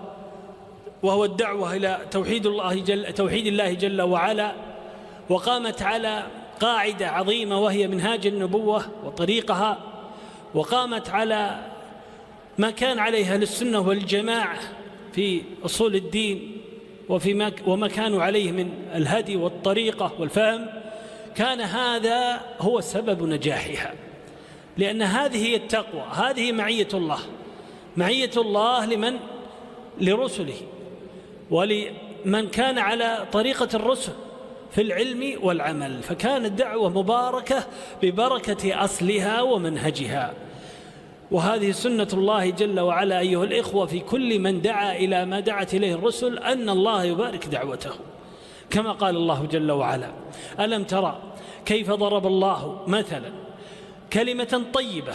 وهو 1.02 1.24
الدعوة 1.24 1.76
إلى 1.76 1.98
توحيد 2.10 2.46
الله 2.46 2.74
جل 2.74 3.12
توحيد 3.12 3.46
الله 3.46 3.72
جل 3.72 4.02
وعلا 4.02 4.52
وقامت 5.28 5.82
على 5.82 6.26
قاعدة 6.60 7.08
عظيمة 7.08 7.60
وهي 7.60 7.88
منهاج 7.88 8.26
النبوة 8.26 8.84
وطريقها 9.04 9.78
وقامت 10.54 11.10
على 11.10 11.58
ما 12.58 12.70
كان 12.70 12.98
عليها 12.98 13.36
للسنة 13.36 13.80
والجماعة 13.80 14.58
في 15.12 15.42
أصول 15.64 15.94
الدين 15.94 16.56
وفي 17.08 17.34
ما 17.34 17.52
وما 17.66 17.88
كانوا 17.88 18.22
عليه 18.22 18.52
من 18.52 18.70
الهدي 18.94 19.36
والطريقة 19.36 20.12
والفهم. 20.18 20.66
كان 21.34 21.60
هذا 21.60 22.40
هو 22.60 22.80
سبب 22.80 23.22
نجاحها. 23.22 23.94
لأن 24.78 25.02
هذه 25.02 25.46
هي 25.46 25.56
التقوى 25.56 26.04
هذه 26.12 26.52
معية 26.52 26.88
الله 26.94 27.18
معية 27.96 28.30
الله 28.36 28.86
لمن؟ 28.86 29.18
لرسله 30.00 30.54
ولمن 31.50 32.48
كان 32.52 32.78
على 32.78 33.26
طريقة 33.32 33.68
الرسل 33.74 34.12
في 34.70 34.82
العلم 34.82 35.38
والعمل 35.42 36.02
فكانت 36.02 36.52
دعوة 36.58 36.88
مباركة 36.88 37.66
ببركة 38.02 38.84
أصلها 38.84 39.42
ومنهجها. 39.42 40.34
وهذه 41.30 41.70
سنة 41.70 42.08
الله 42.12 42.50
جل 42.50 42.80
وعلا 42.80 43.18
أيها 43.18 43.44
الإخوة 43.44 43.86
في 43.86 44.00
كل 44.00 44.38
من 44.38 44.62
دعا 44.62 44.96
إلى 44.96 45.24
ما 45.24 45.40
دعت 45.40 45.74
إليه 45.74 45.94
الرسل 45.94 46.38
أن 46.38 46.68
الله 46.68 47.04
يبارك 47.04 47.46
دعوته. 47.46 47.90
كما 48.70 48.92
قال 48.92 49.16
الله 49.16 49.46
جل 49.46 49.70
وعلا 49.70 50.10
ألم 50.60 50.84
ترى 50.84 51.22
كيف 51.66 51.90
ضرب 51.90 52.26
الله 52.26 52.82
مثلا 52.86 53.41
كلمة 54.12 54.64
طيبة. 54.72 55.14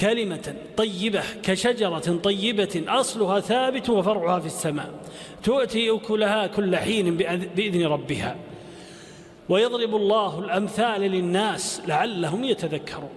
كلمة 0.00 0.54
طيبة 0.76 1.22
كشجرة 1.42 2.18
طيبة 2.22 2.84
أصلها 2.88 3.40
ثابت 3.40 3.90
وفرعها 3.90 4.40
في 4.40 4.46
السماء. 4.46 4.90
تؤتي 5.42 5.90
أكلها 5.90 6.46
كل 6.46 6.76
حين 6.76 7.16
بإذن 7.56 7.86
ربها. 7.86 8.36
ويضرب 9.48 9.94
الله 9.94 10.38
الأمثال 10.38 11.00
للناس 11.00 11.82
لعلهم 11.86 12.44
يتذكرون. 12.44 13.10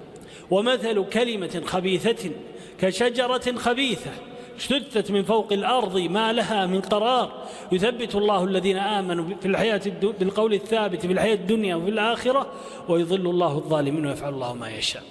ومثل 0.52 1.10
كلمة 1.10 1.62
خبيثة 1.66 2.32
كشجرة 2.80 3.58
خبيثة 3.58 4.12
اجتثت 4.58 5.12
من 5.12 5.24
فوق 5.24 5.54
الأرض 5.54 5.98
ما 5.98 6.34
لها 6.34 6.66
من 6.66 6.82
قرار. 6.82 7.44
يثبت 7.72 8.16
الله 8.16 8.44
الذين 8.44 8.78
آمنوا 8.78 9.36
في 9.42 9.48
الحياة 9.48 9.82
بالقول 10.02 10.54
الثابت 10.54 11.06
في 11.06 11.14
الحياة 11.14 11.34
الدنيا 11.34 11.76
وفي 11.76 11.90
الآخرة 11.90 12.52
ويضل 12.90 13.30
الله 13.30 13.58
الظالمين 13.58 14.06
ويفعل 14.06 14.34
الله 14.34 14.54
ما 14.54 14.70
يشاء. 14.70 15.04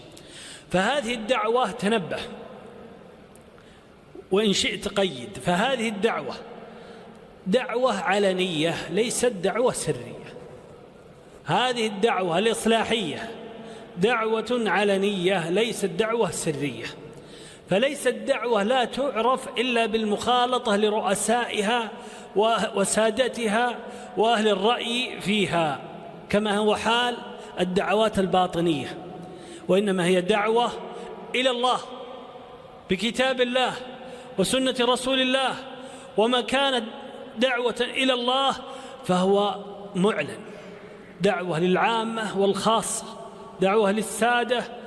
فهذه 0.70 1.14
الدعوة 1.14 1.70
تنبه. 1.70 2.18
وإن 4.30 4.52
شئت 4.52 4.88
قيد. 4.88 5.38
فهذه 5.44 5.88
الدعوة 5.88 6.34
دعوة 7.46 8.00
علنية 8.00 8.74
ليست 8.90 9.32
دعوة 9.42 9.72
سرية. 9.72 10.22
هذه 11.44 11.86
الدعوة 11.86 12.38
الإصلاحية 12.38 13.30
دعوة 13.98 14.62
علنية 14.66 15.50
ليست 15.50 15.86
دعوة 15.86 16.30
سرية. 16.30 16.86
فليست 17.72 18.08
دعوة 18.08 18.62
لا 18.62 18.84
تعرف 18.84 19.48
إلا 19.58 19.86
بالمخالطة 19.86 20.76
لرؤسائها 20.76 21.90
وسادتها 22.76 23.78
وأهل 24.16 24.48
الرأي 24.48 25.20
فيها. 25.20 25.80
كما 26.28 26.56
هو 26.56 26.76
حال 26.76 27.16
الدعوات 27.60 28.18
الباطنية. 28.18 28.98
وإنما 29.68 30.04
هي 30.04 30.20
دعوة 30.20 30.70
إلى 31.34 31.50
الله 31.50 31.78
بكتاب 32.90 33.40
الله 33.40 33.72
وسنة 34.38 34.74
رسول 34.80 35.20
الله. 35.20 35.54
وما 36.16 36.40
كانت 36.40 36.84
دعوة 37.38 37.80
إلى 37.80 38.12
الله 38.12 38.56
فهو 39.04 39.56
معلن. 39.94 40.38
دعوة 41.20 41.60
للعامة 41.60 42.38
والخاصة 42.38 43.04
دعوة 43.60 43.92
للسادة 43.92 44.81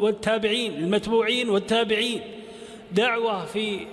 والتابعين 0.00 0.74
المتبوعين 0.74 1.50
والتابعين. 1.50 2.20
دعوة 2.92 3.44
في 3.44 3.86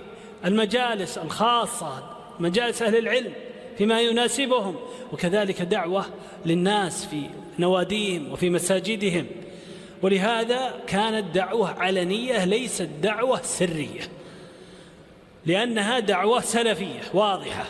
المجالس 0.44 1.18
الخاصة 1.18 2.16
مجالس 2.40 2.82
أهل 2.82 2.96
العلم 2.96 3.32
فيما 3.78 4.00
يناسبهم. 4.00 4.76
وكذلك 5.12 5.62
دعوة 5.62 6.06
للناس 6.46 7.06
في 7.06 7.22
نواديهم 7.58 8.32
وفي 8.32 8.50
مساجدهم. 8.50 9.26
ولهذا 10.02 10.74
كانت 10.86 11.34
دعوة 11.34 11.70
علنية 11.70 12.44
ليست 12.44 12.88
دعوة 13.02 13.42
سرية. 13.42 14.00
لأنها 15.46 15.98
دعوة 15.98 16.40
سلفية 16.40 17.00
واضحة. 17.14 17.64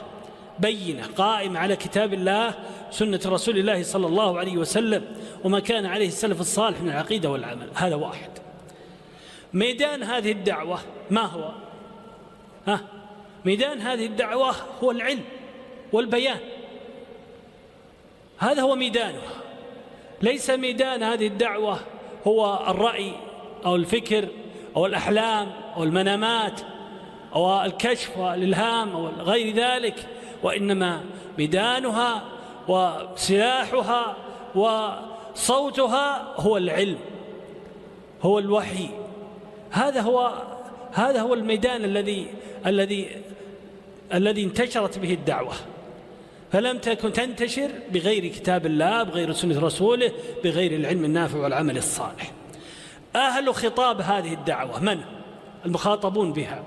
بينة 0.61 1.07
قائمة 1.17 1.61
على 1.61 1.77
كتاب 1.77 2.15
الله 2.15 2.55
سنة 2.91 3.21
رسول 3.27 3.59
الله 3.59 3.83
صلى 3.83 4.07
الله 4.07 4.39
عليه 4.39 4.57
وسلم 4.57 5.05
وما 5.45 5.61
كان 5.61 5.87
عليه 5.87 6.07
السلف 6.07 6.41
الصالح 6.41 6.81
من 6.81 6.89
العقيدة 6.89 7.31
والعمل. 7.31 7.69
هذا 7.75 7.95
واحد. 7.95 8.31
ميدان 9.53 10.03
هذه 10.03 10.33
الدعوة 10.33 10.79
ما 11.11 11.23
هو؟ 11.23 11.51
ها؟ 12.67 12.81
ميدان 13.45 13.81
هذه 13.81 14.07
الدعوة 14.07 14.55
هو 14.83 14.91
العلم 14.91 15.25
والبيان. 15.93 16.39
هذا 18.39 18.63
هو 18.63 18.77
ميدانها. 18.77 19.43
ليس 20.23 20.51
ميدان 20.51 21.03
هذه 21.03 21.27
الدعوة 21.27 21.81
هو 22.27 22.65
الرأي 22.69 23.13
أو 23.67 23.77
الفكر 23.77 24.29
أو 24.77 24.87
الأحلام 24.87 25.53
أو 25.77 25.85
المنامات 25.85 26.61
أو 27.35 27.65
الكشف 27.65 28.19
والإلهام 28.19 28.97
أو 28.97 29.09
غير 29.09 29.55
ذلك. 29.55 30.18
وإنما 30.43 31.05
ميدانها 31.39 32.25
وسلاحها 32.69 34.17
وصوتها 34.55 36.35
هو 36.37 36.57
العلم 36.57 36.99
هو 38.23 38.39
الوحي. 38.39 38.89
هذا 39.71 40.01
هو 40.01 40.33
هذا 40.93 41.21
هو 41.21 41.35
الميدان 41.35 41.85
الذي 41.85 42.27
الذي 42.67 43.09
الذي 44.15 44.45
انتشرت 44.45 44.99
به 44.99 45.13
الدعوة. 45.13 45.53
فلم 46.53 46.79
تكن 46.79 47.13
تنتشر 47.13 47.71
بغير 47.93 48.27
كتاب 48.27 48.67
الله 48.67 49.03
بغير 49.03 49.33
سنة 49.33 49.61
رسوله 49.61 50.13
بغير 50.45 50.73
العلم 50.73 51.05
النافع 51.05 51.39
والعمل 51.39 51.77
الصالح. 51.77 52.33
أهل 53.17 53.55
خطاب 53.55 54.01
هذه 54.01 54.33
الدعوة 54.33 54.81
من؟ 54.81 55.01
المخاطبون 55.67 56.33
بها. 56.33 56.63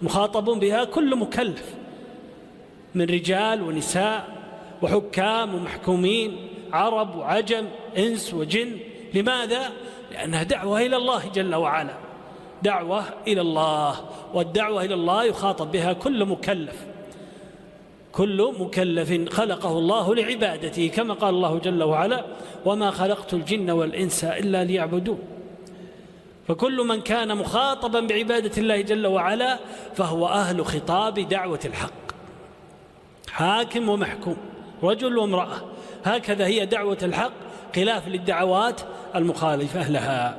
المخاطبون 0.00 0.58
بها 0.58 0.84
كل 0.84 1.16
مكلف. 1.16 1.74
من 2.94 3.04
رجال 3.04 3.62
ونساء 3.62 4.28
وحكام 4.82 5.54
ومحكومين 5.54 6.36
عرب 6.72 7.16
وعجم 7.16 7.64
إنس 7.98 8.34
وجن. 8.34 8.76
لماذا؟ 9.14 9.70
لأنها 10.12 10.42
دعوة 10.42 10.80
إلى 10.80 10.96
الله 10.96 11.28
جل 11.34 11.54
وعلا. 11.54 11.94
دعوة 12.62 13.04
إلى 13.28 13.40
الله 13.40 13.94
والدعوة 14.34 14.84
إلى 14.84 14.94
الله 14.94 15.24
يخاطب 15.24 15.72
بها 15.72 15.92
كل 15.92 16.24
مكلف. 16.24 16.86
كل 18.12 18.54
مكلف 18.58 19.32
خلقه 19.32 19.78
الله 19.78 20.14
لعبادته 20.14 20.88
كما 20.88 21.14
قال 21.14 21.34
الله 21.34 21.58
جل 21.58 21.82
وعلا 21.82 22.24
وما 22.64 22.90
خلقت 22.90 23.34
الجن 23.34 23.70
والإنس 23.70 24.24
إلا 24.24 24.64
ليعبدون 24.64 25.18
فكل 26.48 26.86
من 26.86 27.00
كان 27.00 27.36
مخاطبا 27.36 28.00
بعبادة 28.00 28.50
الله 28.58 28.80
جل 28.80 29.06
وعلا 29.06 29.58
فهو 29.94 30.26
أهل 30.26 30.64
خطاب 30.64 31.14
دعوة 31.28 31.60
الحق. 31.64 32.09
حاكم 33.32 33.88
ومحكوم 33.88 34.36
رجل 34.82 35.18
وامرأة. 35.18 35.60
هكذا 36.04 36.46
هي 36.46 36.66
دعوة 36.66 36.98
الحق 37.02 37.32
خلاف 37.76 38.08
للدعوات 38.08 38.80
المخالفة 39.16 39.90
لها. 39.90 40.36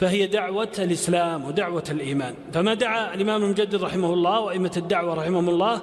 فهي 0.00 0.26
دعوة 0.26 0.72
الإسلام 0.78 1.44
ودعوة 1.44 1.84
الإيمان. 1.90 2.34
فما 2.52 2.74
دعا 2.74 3.14
الإمام 3.14 3.42
المجدد 3.44 3.82
رحمه 3.84 4.14
الله 4.14 4.40
وأئمة 4.40 4.72
الدعوة 4.76 5.14
رحمهم 5.14 5.48
الله 5.48 5.80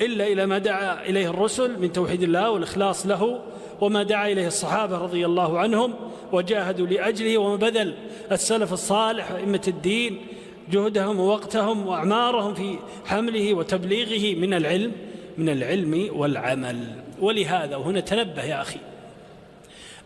إلا 0.00 0.26
إلى 0.26 0.46
ما 0.46 0.58
دعا 0.58 1.02
إليه 1.02 1.30
الرسل 1.30 1.80
من 1.80 1.92
توحيد 1.92 2.22
الله 2.22 2.50
والإخلاص 2.50 3.06
له 3.06 3.40
وما 3.80 4.02
دعا 4.02 4.28
إليه 4.28 4.46
الصحابة 4.46 4.98
رضي 4.98 5.26
الله 5.26 5.58
عنهم 5.58 5.94
وجاهدوا 6.32 6.86
لأجله 6.86 7.38
وما 7.38 7.56
بذل 7.56 7.94
السلف 8.32 8.72
الصالح 8.72 9.32
وأئمة 9.32 9.62
الدين 9.68 10.26
جهدهم 10.70 11.20
ووقتهم 11.20 11.86
وأعمارهم 11.86 12.54
في 12.54 12.78
حمله 13.06 13.54
وتبليغه 13.54 14.40
من 14.40 14.54
العلم 14.54 14.92
من 15.38 15.48
العلم 15.48 16.08
والعمل. 16.12 17.02
ولهذا 17.20 17.76
وهنا 17.76 18.00
تنبه 18.00 18.44
يا 18.44 18.60
أخي. 18.62 18.78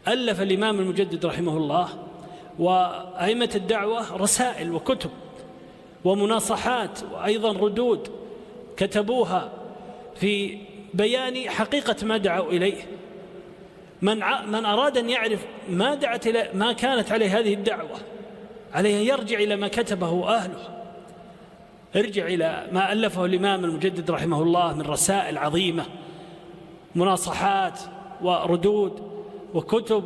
ألف 0.08 0.42
الإمام 0.42 0.80
المجدد 0.80 1.26
رحمه 1.26 1.56
الله 1.56 1.88
وأئمة 2.58 3.50
الدعوة 3.54 4.16
رسائل 4.16 4.72
وكتب 4.72 5.10
ومناصحات 6.04 6.98
وأيضا 7.12 7.52
ردود 7.52 8.08
كتبوها 8.76 9.52
في 10.16 10.58
بيان 10.94 11.50
حقيقة 11.50 12.06
ما 12.06 12.16
دعوا 12.16 12.52
إليه. 12.52 12.82
من 14.02 14.16
من 14.46 14.64
أراد 14.64 14.98
أن 14.98 15.10
يعرف 15.10 15.46
ما 15.68 15.94
دعت 15.94 16.26
إلى 16.26 16.50
ما 16.54 16.72
كانت 16.72 17.12
عليه 17.12 17.38
هذه 17.38 17.54
الدعوة. 17.54 17.98
عليه 18.74 19.00
أن 19.00 19.06
يرجع 19.06 19.38
إلى 19.38 19.56
ما 19.56 19.68
كتبه 19.68 20.28
أهله. 20.28 20.68
ارجع 21.96 22.26
إلى 22.26 22.68
ما 22.72 22.92
ألفه 22.92 23.24
الإمام 23.24 23.64
المجدد 23.64 24.10
رحمه 24.10 24.42
الله 24.42 24.74
من 24.74 24.82
رسائل 24.82 25.38
عظيمة 25.38 25.86
مناصحات 26.94 27.80
وردود 28.22 29.02
وكتب. 29.54 30.04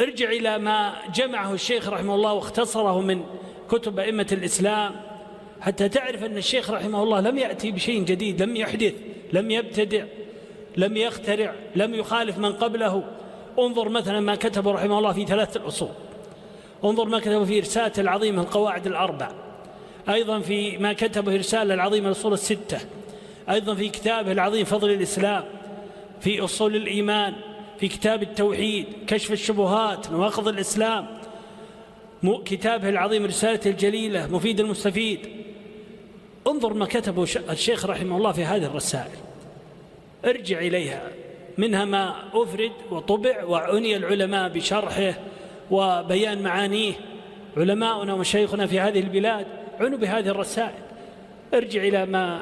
ارجع 0.00 0.28
إلى 0.30 0.58
ما 0.58 0.94
جمعه 1.14 1.52
الشيخ 1.52 1.88
رحمه 1.88 2.14
الله 2.14 2.32
واختصره 2.32 3.00
من 3.00 3.24
كتب 3.70 3.98
أئمة 3.98 4.26
الإسلام. 4.32 4.94
حتى 5.60 5.88
تعرف 5.88 6.24
أن 6.24 6.36
الشيخ 6.36 6.70
رحمه 6.70 7.02
الله 7.02 7.20
لم 7.20 7.38
يأتي 7.38 7.70
بشيء 7.70 8.04
جديد 8.04 8.42
لم 8.42 8.56
يحدث 8.56 8.94
لم 9.32 9.50
يبتدع 9.50 10.04
لم 10.76 10.96
يخترع 10.96 11.54
لم 11.76 11.94
يخالف 11.94 12.38
من 12.38 12.52
قبله. 12.52 13.04
انظر 13.58 13.88
مثلا 13.88 14.20
ما 14.20 14.34
كتبه 14.34 14.72
رحمه 14.72 14.98
الله 14.98 15.12
في 15.12 15.26
ثلاثة 15.26 15.60
الأصول. 15.60 15.88
انظر 16.84 17.04
ما 17.04 17.18
كتبه 17.18 17.44
في 17.44 17.60
رسالته 17.60 18.00
العظيمة 18.00 18.42
القواعد 18.42 18.86
الأربع. 18.86 19.30
أيضا 20.08 20.40
في 20.40 20.78
ما 20.78 20.92
كتبه 20.92 21.36
رسالة 21.36 21.74
العظيمة 21.74 22.06
الأصول 22.06 22.32
الستة. 22.32 22.78
أيضا 23.50 23.74
في 23.74 23.88
كتابه 23.88 24.32
العظيم 24.32 24.64
فضل 24.64 24.90
الإسلام 24.90 25.44
في 26.20 26.44
أصول 26.44 26.76
الإيمان 26.76 27.34
في 27.78 27.88
كتاب 27.88 28.22
التوحيد 28.22 28.86
كشف 29.06 29.32
الشبهات 29.32 30.10
نواقض 30.10 30.48
الإسلام. 30.48 31.06
كتابه 32.44 32.88
العظيم 32.88 33.24
رسالته 33.24 33.70
الجليلة 33.70 34.26
مفيد 34.26 34.60
المستفيد. 34.60 35.20
انظر 36.46 36.74
ما 36.74 36.86
كتبه 36.86 37.26
الشيخ 37.50 37.86
رحمه 37.86 38.16
الله 38.16 38.32
في 38.32 38.44
هذه 38.44 38.64
الرسائل. 38.64 39.18
ارجع 40.24 40.58
إليها. 40.58 41.02
منها 41.58 41.84
ما 41.84 42.14
أفرد 42.32 42.72
وطبع 42.90 43.44
وعني 43.44 43.96
العلماء 43.96 44.48
بشرحه 44.48 45.14
وبيان 45.70 46.42
معانيه 46.42 46.92
علماؤنا 47.56 48.14
ومشايخنا 48.14 48.66
في 48.66 48.80
هذه 48.80 49.00
البلاد 49.00 49.46
عنوا 49.80 49.98
بهذه 49.98 50.28
الرسائل. 50.28 50.84
ارجع 51.54 51.82
إلى 51.82 52.06
ما 52.06 52.40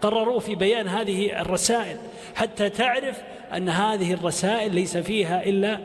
قرروا 0.00 0.40
في 0.40 0.54
بيان 0.54 0.88
هذه 0.88 1.40
الرسائل 1.40 1.96
حتى 2.34 2.70
تعرف 2.70 3.22
أن 3.56 3.68
هذه 3.68 4.12
الرسائل 4.12 4.74
ليس 4.74 4.96
فيها 4.96 5.46
إلا 5.46 5.78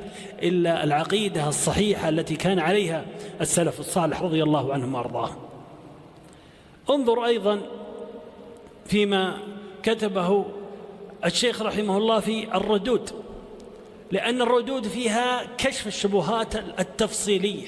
إلا 0.44 0.84
العقيدة 0.84 1.48
الصحيحة 1.48 2.10
التي 2.10 2.36
كان 2.36 2.60
عليها 2.60 3.06
السلف 3.42 3.80
الصالح 3.80 4.22
رضي 4.22 4.44
الله 4.44 4.74
عنهم 4.74 4.96
وأرضاهم. 4.96 5.38
انظر 6.90 7.26
أيضا 7.26 7.62
فيما 8.86 9.38
كتبه 9.84 10.46
الشيخ 11.26 11.62
رحمه 11.62 11.98
الله 11.98 12.20
في 12.20 12.56
الردود. 12.56 13.10
لأن 14.12 14.42
الردود 14.42 14.88
فيها 14.88 15.48
كشف 15.58 15.88
الشبهات 15.88 16.56
التفصيلية 16.56 17.68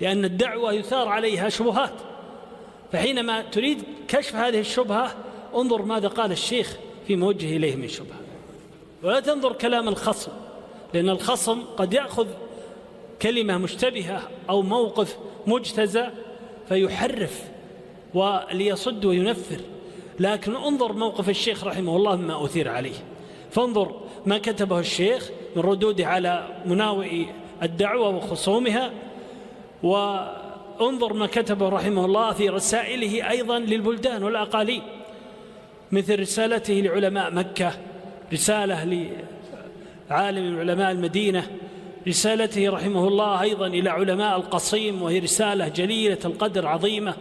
لأن 0.00 0.24
الدعوة 0.24 0.72
يثار 0.72 1.08
عليها 1.08 1.48
شبهات. 1.48 1.94
فحينما 2.92 3.42
تريد 3.42 3.82
كشف 4.08 4.34
هذه 4.34 4.60
الشبهة 4.60 5.14
انظر 5.54 5.82
ماذا 5.82 6.08
قال 6.08 6.32
الشيخ 6.32 6.76
في 7.06 7.16
موجه 7.16 7.56
إليه 7.56 7.76
من 7.76 7.88
شبهة. 7.88 8.20
ولا 9.02 9.20
تنظر 9.20 9.52
كلام 9.52 9.88
الخصم 9.88 10.32
لأن 10.94 11.08
الخصم 11.08 11.62
قد 11.76 11.94
يأخذ 11.94 12.26
كلمة 13.22 13.58
مشتبهة 13.58 14.28
أو 14.50 14.62
موقف 14.62 15.16
مجتزى 15.46 16.06
فيحرف 16.68 17.42
وليصد 18.14 19.04
وينفر. 19.04 19.60
لكن 20.20 20.56
انظر 20.56 20.92
موقف 20.92 21.28
الشيخ 21.28 21.64
رحمه 21.64 21.96
الله 21.96 22.16
مما 22.16 22.44
أثير 22.44 22.68
عليه. 22.68 23.04
فانظر 23.50 24.03
ما 24.26 24.38
كتبه 24.38 24.78
الشيخ 24.78 25.30
من 25.56 25.62
ردوده 25.62 26.06
على 26.06 26.48
مناوئ 26.66 27.26
الدعوة 27.62 28.08
وخصومها. 28.08 28.90
وانظر 29.82 31.12
ما 31.12 31.26
كتبه 31.26 31.68
رحمه 31.68 32.04
الله 32.04 32.32
في 32.32 32.48
رسائله 32.48 33.30
أيضا 33.30 33.58
للبلدان 33.58 34.22
والأقاليم 34.22 34.82
مثل 35.92 36.20
رسالته 36.20 36.74
لعلماء 36.74 37.34
مكة 37.34 37.72
رسالة 38.32 39.10
لعالم 40.10 40.58
علماء 40.58 40.90
المدينة 40.92 41.46
رسالته 42.08 42.70
رحمه 42.70 43.08
الله 43.08 43.42
أيضا 43.42 43.66
إلى 43.66 43.90
علماء 43.90 44.36
القصيم 44.36 45.02
وهي 45.02 45.18
رسالة 45.18 45.68
جليلة 45.68 46.18
القدر 46.24 46.66
عظيمة 46.66 47.14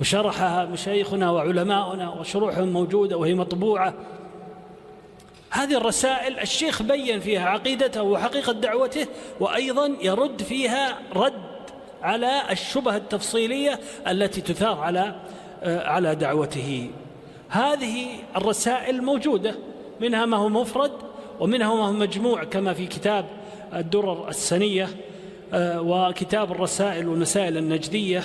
وشرحها 0.00 0.64
مشايخنا 0.64 1.30
وعلماؤنا 1.30 2.10
وشروحهم 2.10 2.68
موجودة 2.68 3.16
وهي 3.16 3.34
مطبوعة. 3.34 3.94
هذه 5.52 5.76
الرسائل 5.76 6.38
الشيخ 6.38 6.82
بين 6.82 7.20
فيها 7.20 7.48
عقيدته 7.48 8.02
وحقيقة 8.02 8.52
دعوته 8.52 9.06
وأيضا 9.40 9.96
يرد 10.02 10.42
فيها 10.42 10.98
رد 11.16 11.42
على 12.02 12.42
الشبه 12.50 12.96
التفصيلية 12.96 13.80
التي 14.08 14.40
تثار 14.40 14.78
على 14.78 15.14
على 15.64 16.14
دعوته. 16.14 16.90
هذه 17.48 18.06
الرسائل 18.36 19.02
موجودة 19.02 19.54
منها 20.00 20.26
ما 20.26 20.36
هو 20.36 20.48
مفرد 20.48 20.92
ومنها 21.40 21.74
ما 21.74 21.86
هو 21.86 21.92
مجموع 21.92 22.44
كما 22.44 22.74
في 22.74 22.86
كتاب 22.86 23.24
الدرر 23.74 24.28
السنية 24.28 24.88
وكتاب 25.54 26.52
الرسائل 26.52 27.08
والمسائل 27.08 27.56
النجدية. 27.56 28.22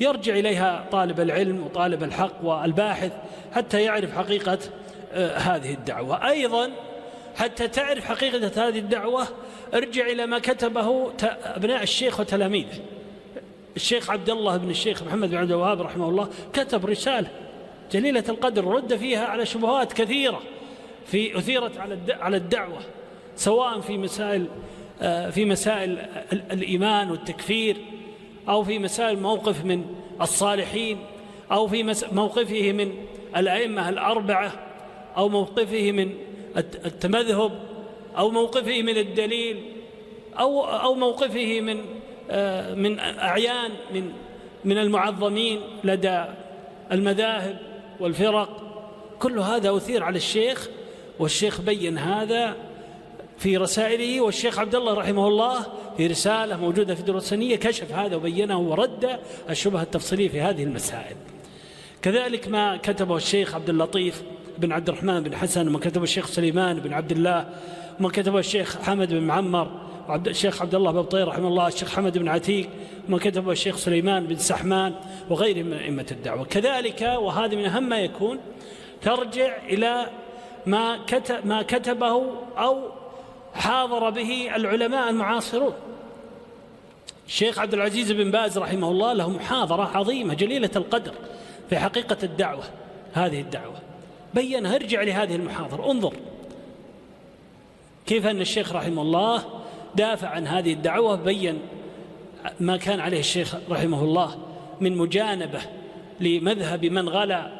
يرجع 0.00 0.32
إليها 0.32 0.86
طالب 0.92 1.20
العلم 1.20 1.64
وطالب 1.64 2.02
الحق 2.02 2.44
والباحث 2.44 3.12
حتى 3.52 3.82
يعرف 3.82 4.16
حقيقة 4.16 4.58
هذه 5.14 5.74
الدعوة. 5.74 6.28
أيضا 6.28 6.70
حتى 7.36 7.68
تعرف 7.68 8.04
حقيقة 8.04 8.68
هذه 8.68 8.78
الدعوة 8.78 9.26
ارجع 9.74 10.06
إلى 10.06 10.26
ما 10.26 10.38
كتبه 10.38 11.12
أبناء 11.44 11.82
الشيخ 11.82 12.20
وتلاميذه. 12.20 12.80
الشيخ 13.76 14.10
عبد 14.10 14.30
الله 14.30 14.56
بن 14.56 14.70
الشيخ 14.70 15.02
محمد 15.02 15.30
بن 15.30 15.36
عبد 15.36 15.50
الوهاب 15.50 15.82
رحمه 15.82 16.08
الله 16.08 16.28
كتب 16.52 16.86
رسالة 16.86 17.28
جليلة 17.92 18.24
القدر 18.28 18.64
رد 18.64 18.96
فيها 18.96 19.26
على 19.26 19.46
شبهات 19.46 19.92
كثيرة 19.92 20.40
في 21.06 21.38
أثيرت 21.38 21.78
على 21.78 21.98
على 22.08 22.36
الدعوة 22.36 22.78
سواء 23.36 23.80
في 23.80 23.98
مسائل 23.98 24.46
في 25.30 25.44
مسائل 25.44 25.98
الإيمان 26.32 27.10
والتكفير 27.10 27.76
أو 28.48 28.64
في 28.64 28.78
مسائل 28.78 29.18
موقف 29.20 29.64
من 29.64 29.84
الصالحين 30.20 30.98
أو 31.52 31.68
في 31.68 31.94
موقفه 32.12 32.72
من 32.72 32.92
الأئمة 33.36 33.88
الأربعة. 33.88 34.52
أو 35.16 35.28
موقفه 35.28 35.92
من 35.92 36.10
التمذهب 36.58 37.52
أو 38.18 38.30
موقفه 38.30 38.82
من 38.82 38.98
الدليل 38.98 39.62
أو 40.38 40.64
أو 40.64 40.94
موقفه 40.94 41.60
من 41.60 41.76
من 42.82 42.98
أعيان 42.98 43.70
من 43.94 44.12
من 44.64 44.78
المعظمين 44.78 45.60
لدى 45.84 46.24
المذاهب 46.92 47.58
والفرق. 48.00 48.60
كل 49.18 49.38
هذا 49.38 49.76
أثير 49.76 50.02
على 50.02 50.16
الشيخ 50.16 50.68
والشيخ 51.18 51.60
بين 51.60 51.98
هذا 51.98 52.56
في 53.38 53.56
رسائله 53.56 54.20
والشيخ 54.20 54.58
عبد 54.58 54.74
الله 54.74 54.94
رحمه 54.94 55.28
الله 55.28 55.66
في 55.96 56.06
رسالة 56.06 56.56
موجودة 56.56 56.94
في 56.94 57.00
الدروسانية 57.00 57.56
كشف 57.56 57.92
هذا 57.92 58.16
وبينه 58.16 58.60
ورد 58.60 59.18
الشبهة 59.50 59.82
التفصيلية 59.82 60.28
في 60.28 60.40
هذه 60.40 60.62
المسائل. 60.62 61.16
كذلك 62.02 62.48
ما 62.48 62.76
كتبه 62.76 63.16
الشيخ 63.16 63.54
عبد 63.54 63.68
اللطيف 63.68 64.22
بن 64.58 64.72
عبد 64.72 64.88
الرحمن 64.88 65.20
بن 65.20 65.36
حسن 65.36 65.68
وما 65.68 65.78
كتبه 65.78 66.02
الشيخ 66.02 66.26
سليمان 66.26 66.80
بن 66.80 66.92
عبد 66.92 67.12
الله 67.12 67.48
وما 68.00 68.08
كتبه 68.08 68.38
الشيخ 68.38 68.82
حمد 68.82 69.08
بن 69.08 69.20
معمر 69.20 69.70
وعبد 70.08 70.28
الشيخ 70.28 70.62
عبد 70.62 70.74
الله 70.74 70.90
بن 70.92 71.02
طير 71.02 71.28
رحمه 71.28 71.48
الله 71.48 71.68
الشيخ 71.68 71.96
حمد 71.96 72.18
بن 72.18 72.28
عتيق 72.28 72.68
وما 73.08 73.18
كتبه 73.18 73.52
الشيخ 73.52 73.76
سليمان 73.76 74.26
بن 74.26 74.36
سحمان 74.36 74.94
وغيرهم 75.30 75.66
من 75.66 75.72
أئمة 75.72 76.06
الدعوة. 76.10 76.44
كذلك 76.44 77.02
وهذا 77.02 77.56
من 77.56 77.64
أهم 77.64 77.88
ما 77.88 78.00
يكون 78.00 78.38
ترجع 79.02 79.56
إلى 79.66 80.06
ما 80.66 80.98
كتب 81.06 81.46
ما 81.46 81.62
كتبه 81.62 82.22
أو 82.58 82.90
حاضر 83.54 84.10
به 84.10 84.56
العلماء 84.56 85.10
المعاصرون. 85.10 85.74
الشيخ 87.26 87.58
عبد 87.58 87.74
العزيز 87.74 88.12
بن 88.12 88.30
باز 88.30 88.58
رحمه 88.58 88.90
الله 88.90 89.12
له 89.12 89.30
محاضرة 89.30 89.90
عظيمة 89.94 90.34
جليلة 90.34 90.70
القدر 90.76 91.14
في 91.70 91.78
حقيقة 91.78 92.16
الدعوة 92.22 92.64
هذه 93.12 93.40
الدعوة. 93.40 93.93
بينها 94.34 94.74
ارجع 94.74 95.02
لهذه 95.02 95.34
المحاضرة. 95.34 95.90
انظر 95.90 96.12
كيف 98.06 98.26
أن 98.26 98.40
الشيخ 98.40 98.72
رحمه 98.72 99.02
الله 99.02 99.44
دافع 99.94 100.28
عن 100.28 100.46
هذه 100.46 100.72
الدعوة 100.72 101.16
بين 101.16 101.58
ما 102.60 102.76
كان 102.76 103.00
عليه 103.00 103.18
الشيخ 103.18 103.56
رحمه 103.70 104.04
الله 104.04 104.38
من 104.80 104.96
مجانبة 104.96 105.60
لمذهب 106.20 106.84
من 106.84 107.08
غلا 107.08 107.52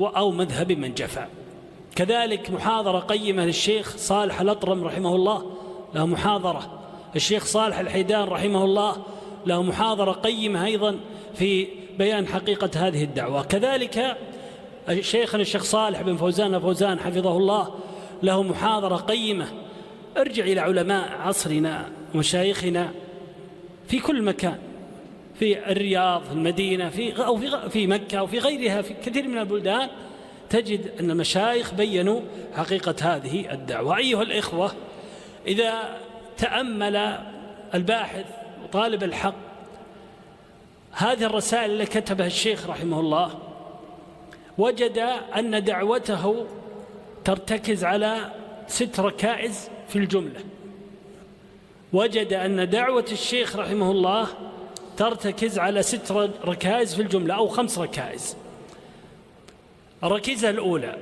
أو 0.00 0.30
مذهب 0.30 0.72
من 0.72 0.94
جفا. 0.94 1.28
كذلك 1.96 2.50
محاضرة 2.50 2.98
قيمة 2.98 3.44
للشيخ 3.44 3.96
صالح 3.96 4.40
الأطرم 4.40 4.84
رحمه 4.84 5.14
الله 5.14 5.52
له 5.94 6.06
محاضرة. 6.06 6.80
الشيخ 7.16 7.44
صالح 7.44 7.78
الحيدان 7.78 8.24
رحمه 8.24 8.64
الله 8.64 8.96
له 9.46 9.62
محاضرة 9.62 10.12
قيمة 10.12 10.64
أيضا 10.64 10.98
في 11.34 11.68
بيان 11.98 12.26
حقيقة 12.26 12.70
هذه 12.76 13.04
الدعوة. 13.04 13.42
كذلك 13.42 14.16
شيخنا 15.00 15.42
الشيخ 15.42 15.62
صالح 15.62 16.02
بن 16.02 16.16
فوزان 16.16 16.58
فوزان 16.58 17.00
حفظه 17.00 17.36
الله 17.36 17.74
له 18.22 18.42
محاضرة 18.42 18.96
قيمة. 18.96 19.46
ارجع 20.16 20.44
إلى 20.44 20.60
علماء 20.60 21.18
عصرنا 21.20 21.88
ومشايخنا 22.14 22.90
في 23.88 24.00
كل 24.00 24.22
مكان 24.22 24.58
في 25.38 25.72
الرياض 25.72 26.22
في 26.22 26.32
المدينة 26.32 26.88
في 26.88 27.24
أو 27.26 27.36
في 27.36 27.70
في 27.70 27.86
مكة 27.86 28.18
أو 28.18 28.26
في 28.26 28.38
غيرها 28.38 28.82
في 28.82 28.94
كثير 28.94 29.28
من 29.28 29.38
البلدان. 29.38 29.88
تجد 30.50 30.90
أن 31.00 31.10
المشايخ 31.10 31.74
بينوا 31.74 32.20
حقيقة 32.56 32.94
هذه 33.02 33.52
الدعوة. 33.52 33.96
أيها 33.96 34.22
الإخوة 34.22 34.72
إذا 35.46 35.96
تأمل 36.36 37.18
الباحث 37.74 38.24
وطالب 38.64 39.02
الحق 39.02 39.34
هذه 40.92 41.24
الرسائل 41.24 41.70
التي 41.70 42.00
كتبها 42.00 42.26
الشيخ 42.26 42.66
رحمه 42.66 43.00
الله 43.00 43.45
وجد 44.58 44.98
أن 45.38 45.64
دعوته 45.64 46.46
ترتكز 47.24 47.84
على 47.84 48.32
ست 48.66 49.00
ركائز 49.00 49.70
في 49.88 49.96
الجملة. 49.96 50.40
وجد 51.92 52.32
أن 52.32 52.70
دعوة 52.70 53.04
الشيخ 53.12 53.56
رحمه 53.56 53.90
الله 53.90 54.28
ترتكز 54.96 55.58
على 55.58 55.82
ست 55.82 56.12
ركائز 56.44 56.94
في 56.94 57.02
الجملة 57.02 57.34
أو 57.34 57.48
خمس 57.48 57.78
ركائز. 57.78 58.36
الركيزة 60.04 60.50
الأولى 60.50 60.96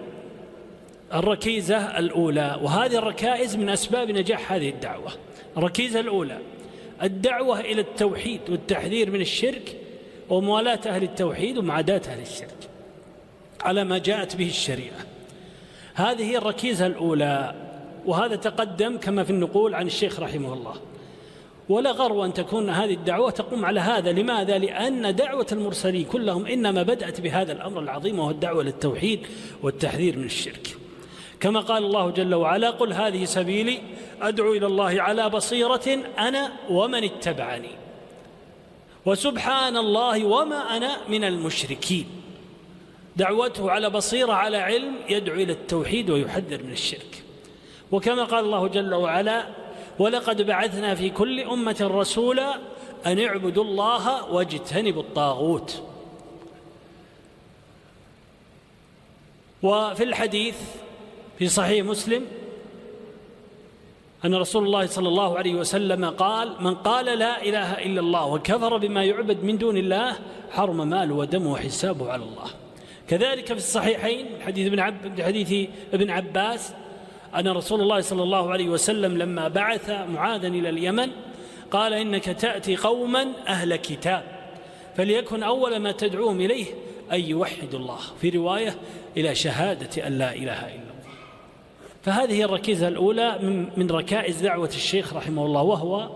الركيزة 1.15 1.99
الأولى 1.99 2.59
وهذه 2.63 2.99
الركائز 2.99 3.57
من 3.57 3.69
أسباب 3.69 4.11
نجاح 4.11 4.53
هذه 4.53 4.69
الدعوة. 4.71 5.13
الركيزة 5.57 6.01
الأولى 6.01 6.39
الدعوة 7.03 7.61
إلى 7.61 7.81
التوحيد 7.81 8.41
والتحذير 8.49 9.11
من 9.11 9.21
الشرك 9.21 9.77
وموالاة 10.29 10.81
أهل 10.87 11.03
التوحيد 11.03 11.59
ومعاداة 11.59 12.03
أهل 12.09 12.23
الشرك. 12.23 12.64
على 13.65 13.85
ما 13.85 13.99
جاءت 13.99 14.37
به 14.37 14.47
الشريعة. 14.47 15.07
هذه 15.95 16.23
هي 16.23 16.39
الركيزة 16.39 16.87
الأولى 16.87 17.55
وهذا 18.07 18.37
تقدم 18.37 18.99
كما 18.99 19.25
في 19.25 19.31
النقول 19.31 19.75
عن 19.75 19.87
الشيخ 19.87 20.21
رحمه 20.21 20.53
الله. 20.53 20.75
ولا 21.69 21.91
غرو 21.91 22.25
أن 22.25 22.35
تكون 22.35 22.71
هذه 22.71 22.95
الدعوة 22.95 23.31
تقوم 23.31 23.65
على 23.65 23.81
هذا. 23.81 24.13
لماذا؟ 24.13 24.59
لأن 24.59 25.17
دعوة 25.17 25.47
المرسلين 25.53 26.05
كلهم 26.05 26.47
إنما 26.47 26.83
بدأت 26.83 27.21
بهذا 27.21 27.53
الأمر 27.53 27.81
العظيم 27.81 28.19
وهو 28.19 28.31
الدعوة 28.31 28.63
للتوحيد 28.63 29.27
والتحذير 29.63 30.19
من 30.19 30.25
الشرك. 30.25 30.77
كما 31.41 31.61
قال 31.61 31.85
الله 31.85 32.11
جل 32.11 32.35
وعلا 32.35 32.71
قل 32.71 32.93
هذه 32.93 33.25
سبيلي 33.25 33.81
أدعو 34.23 34.53
إلى 34.53 34.67
الله 34.67 35.03
على 35.03 35.31
بصيرة 35.31 35.99
أنا 36.19 36.53
ومن 36.71 37.05
اتبعني. 37.05 37.71
وسبحان 39.07 39.77
الله 39.77 40.25
وما 40.25 40.77
أنا 40.77 40.97
من 41.09 41.25
المشركين. 41.25 42.07
دعوته 43.17 43.71
على 43.71 43.91
بصيرة 43.91 44.33
على 44.33 44.57
علم 44.57 44.95
يدعو 45.09 45.37
إلى 45.37 45.53
التوحيد 45.53 46.11
ويحذر 46.11 46.63
من 46.63 46.73
الشرك. 46.73 47.23
وكما 47.93 48.25
قال 48.25 48.45
الله 48.45 48.69
جل 48.69 48.95
وعلا 48.95 49.47
ولقد 49.99 50.43
بعثنا 50.43 50.95
في 50.95 51.11
كل 51.11 51.41
أمة 51.41 51.77
رسولا 51.81 52.59
أن 53.07 53.19
اعبدوا 53.19 53.65
الله 53.65 54.33
واجتنبوا 54.33 55.03
الطاغوت. 55.03 55.83
وفي 59.63 60.05
الحديث 60.05 60.57
في 61.39 61.49
صحيح 61.49 61.87
مسلم 61.87 62.27
أن 64.25 64.35
رسول 64.35 64.65
الله 64.65 64.87
صلى 64.87 65.09
الله 65.09 65.39
عليه 65.39 65.55
وسلم 65.55 66.05
قال 66.05 66.57
من 66.61 66.75
قال 66.75 67.19
لا 67.19 67.43
إله 67.43 67.73
إلا 67.73 68.01
الله 68.01 68.27
وكفر 68.27 68.77
بما 68.77 69.05
يعبد 69.05 69.45
من 69.45 69.59
دون 69.59 69.77
الله 69.77 70.19
حرم 70.51 70.89
ماله 70.89 71.15
ودمه 71.15 71.53
وحسابه 71.53 72.13
على 72.13 72.23
الله. 72.23 72.64
كذلك 73.09 73.47
في 73.47 73.53
الصحيحين 73.53 74.27
حديث 74.47 74.67
ابن 74.67 74.81
عب 74.81 75.21
حديث 75.21 75.69
ابن 75.95 76.11
عباس 76.11 76.73
أن 77.37 77.49
رسول 77.49 77.81
الله 77.81 78.01
صلى 78.01 78.23
الله 78.23 78.53
عليه 78.53 78.69
وسلم 78.69 79.19
لما 79.19 79.49
بعث 79.49 79.91
معاذا 79.91 80.49
إلى 80.49 80.69
اليمن 80.69 81.11
قال 81.71 81.93
إنك 81.93 82.25
تأتي 82.25 82.77
قوما 82.77 83.27
أهل 83.49 83.77
كتاب 83.77 84.23
فليكن 84.97 85.43
أول 85.43 85.77
ما 85.77 85.93
تدعوهم 85.93 86.41
إليه 86.41 86.67
أن 87.13 87.21
يوحدوا 87.21 87.79
الله 87.79 87.99
في 88.21 88.31
رواية 88.31 88.77
إلى 89.17 89.35
شهادة 89.35 90.07
أن 90.07 90.19
لا 90.19 90.35
إله 90.35 90.61
إلا 90.61 90.75
الله. 90.75 90.95
فهذه 92.03 92.43
الركيزة 92.43 92.89
الأولى 92.89 93.39
من 93.77 93.91
ركائز 93.91 94.43
دعوة 94.43 94.69
الشيخ 94.69 95.15
رحمه 95.15 95.47
الله 95.47 95.63
وهو 95.63 96.11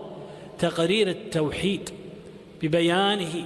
تقرير 0.59 1.07
التوحيد 1.07 1.89
ببيانه 2.61 3.43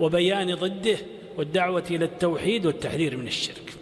وبيان 0.00 0.54
ضده 0.54 0.98
والدعوة 1.36 1.84
إلى 1.90 2.04
التوحيد 2.04 2.66
والتحذير 2.66 3.16
من 3.16 3.26
الشرك. 3.26 3.74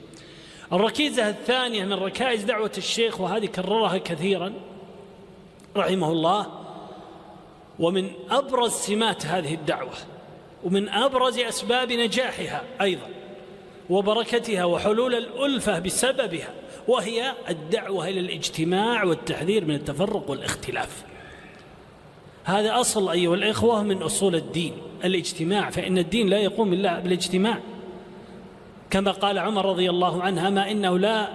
الركيزة 0.73 1.29
الثانية 1.29 1.85
من 1.85 1.93
ركائز 1.93 2.43
دعوة 2.43 2.73
الشيخ 2.79 3.21
وهذه 3.21 3.47
كررها 3.47 3.99
كثيرا 3.99 4.53
رحمه 5.77 6.13
الله 6.13 6.47
ومن 7.79 8.11
أبرز 8.31 8.73
سمات 8.73 9.27
هذه 9.27 9.55
الدعوة 9.55 9.95
ومن 10.65 10.89
أبرز 10.89 11.39
أسباب 11.39 11.93
نجاحها 11.93 12.63
أيضا 12.81 13.09
وبركتها 13.91 14.65
وحلول 14.65 15.15
الألفة 15.15 15.79
بسببها 15.79 16.55
وهي 16.89 17.33
الدعوة 17.49 18.09
إلى 18.09 18.21
الاجتماع 18.21 19.05
والتحذير 19.05 19.65
من 19.65 19.75
التفرق 19.75 20.31
والاختلاف. 20.31 21.05
هذا 22.45 22.81
أصل 22.81 23.11
أيها 23.11 23.35
الإخوة 23.35 23.83
من 23.83 24.03
أصول 24.03 24.35
الدين. 24.35 24.73
الاجتماع 25.05 25.71
فإن 25.71 25.99
الدين 25.99 26.29
لا 26.29 26.39
يقوم 26.39 26.73
إلا 26.73 27.01
بالاجتماع. 27.01 27.59
كما 28.91 29.11
قال 29.11 29.39
عمر 29.39 29.67
رضي 29.67 29.91
الله 29.91 30.23
عنه 30.23 30.51
ما 30.51 30.71
إنه 30.71 30.99
لا 30.99 31.29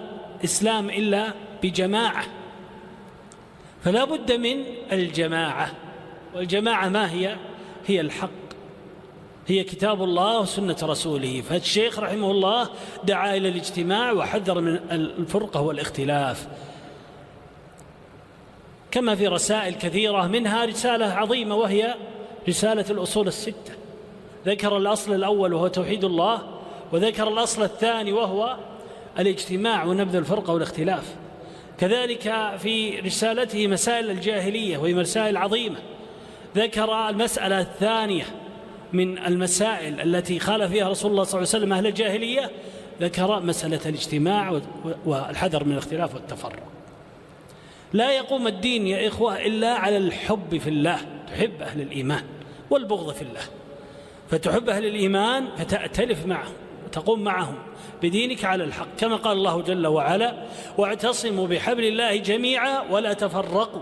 إسلام 0.44 0.90
إلا 0.90 1.34
بجماعة. 1.64 2.26
فلا 3.84 4.06
بد 4.06 4.32
من 4.32 4.64
الجماعة. 4.92 5.72
والجماعة 6.36 6.90
ما 6.90 7.12
هي؟ 7.12 7.36
هي 7.88 8.02
الحق. 8.02 8.30
هي 9.48 9.64
كتاب 9.64 10.04
الله 10.04 10.40
وسنة 10.40 10.78
رسوله. 10.84 11.42
فالشيخ 11.42 12.00
رحمه 12.00 12.32
الله 12.32 12.70
دعا 13.04 13.38
إلى 13.38 13.50
الاجتماع 13.50 14.12
وحذر 14.12 14.62
من 14.62 14.76
الفرقة 14.92 15.62
والاختلاف. 15.62 16.48
كما 18.92 19.16
في 19.16 19.28
رسائل 19.28 19.74
كثيرة 19.76 20.28
منها 20.28 20.66
رسالة 20.66 21.06
عظيمة 21.06 21.56
وهي 21.56 21.96
رسالة 22.50 22.86
الأصول 22.90 23.28
الستة. 23.28 23.74
ذكر 24.46 24.78
الأصل 24.78 25.16
الأول 25.16 25.54
وهو 25.54 25.68
توحيد 25.68 26.04
الله 26.04 26.42
وذكر 26.92 27.28
الأصل 27.28 27.64
الثاني 27.64 28.12
وهو 28.12 28.58
الاجتماع 29.20 29.84
ونبذ 29.84 30.16
الفرقة 30.16 30.54
والاختلاف. 30.54 31.16
كذلك 31.78 32.54
في 32.58 33.00
رسالته 33.00 33.68
مسائل 33.68 34.10
الجاهلية 34.10 34.78
وهي 34.78 34.94
مسائل 34.94 35.38
عظيمة. 35.38 35.78
ذكر 36.56 37.10
المسألة 37.10 37.62
الثانية 37.62 38.26
من 38.94 39.18
المسائل 39.18 40.02
التي 40.02 40.40
خالف 40.40 40.72
فيها 40.72 40.90
رسول 40.90 41.12
الله 41.12 41.24
صلى 41.24 41.40
الله 41.40 41.50
عليه 41.54 41.60
وسلم 41.60 41.74
أهل 41.74 41.88
الجاهلية 41.88 42.52
ذكر 43.02 43.40
مسألة 43.40 43.80
الاجتماع 43.86 44.62
والحذر 45.06 45.64
من 45.64 45.72
الاختلاف 45.72 46.16
والتفرق. 46.16 46.64
لا 47.94 48.12
يقوم 48.12 48.48
الدين 48.48 48.88
يا 48.88 49.08
إخوة 49.08 49.42
إلا 49.42 49.74
على 49.74 49.98
الحب 49.98 50.58
في 50.58 50.70
الله 50.70 50.98
تحب 51.28 51.62
أهل 51.62 51.82
الإيمان. 51.82 52.24
والبغض 52.70 53.14
في 53.14 53.22
الله. 53.22 53.44
فتحب 54.32 54.70
أهل 54.70 54.86
الإيمان 54.86 55.48
فتأتلف 55.58 56.26
معهم 56.26 56.54
وتقوم 56.86 57.24
معهم 57.24 57.56
بدينك 58.04 58.46
على 58.46 58.64
الحق 58.64 58.88
كما 58.98 59.16
قال 59.16 59.38
الله 59.38 59.62
جل 59.62 59.88
وعلا 59.88 60.34
واعتصموا 60.78 61.48
بحبل 61.48 61.84
الله 61.84 62.16
جميعا 62.16 62.82
ولا 62.90 63.14
تفرقوا 63.14 63.82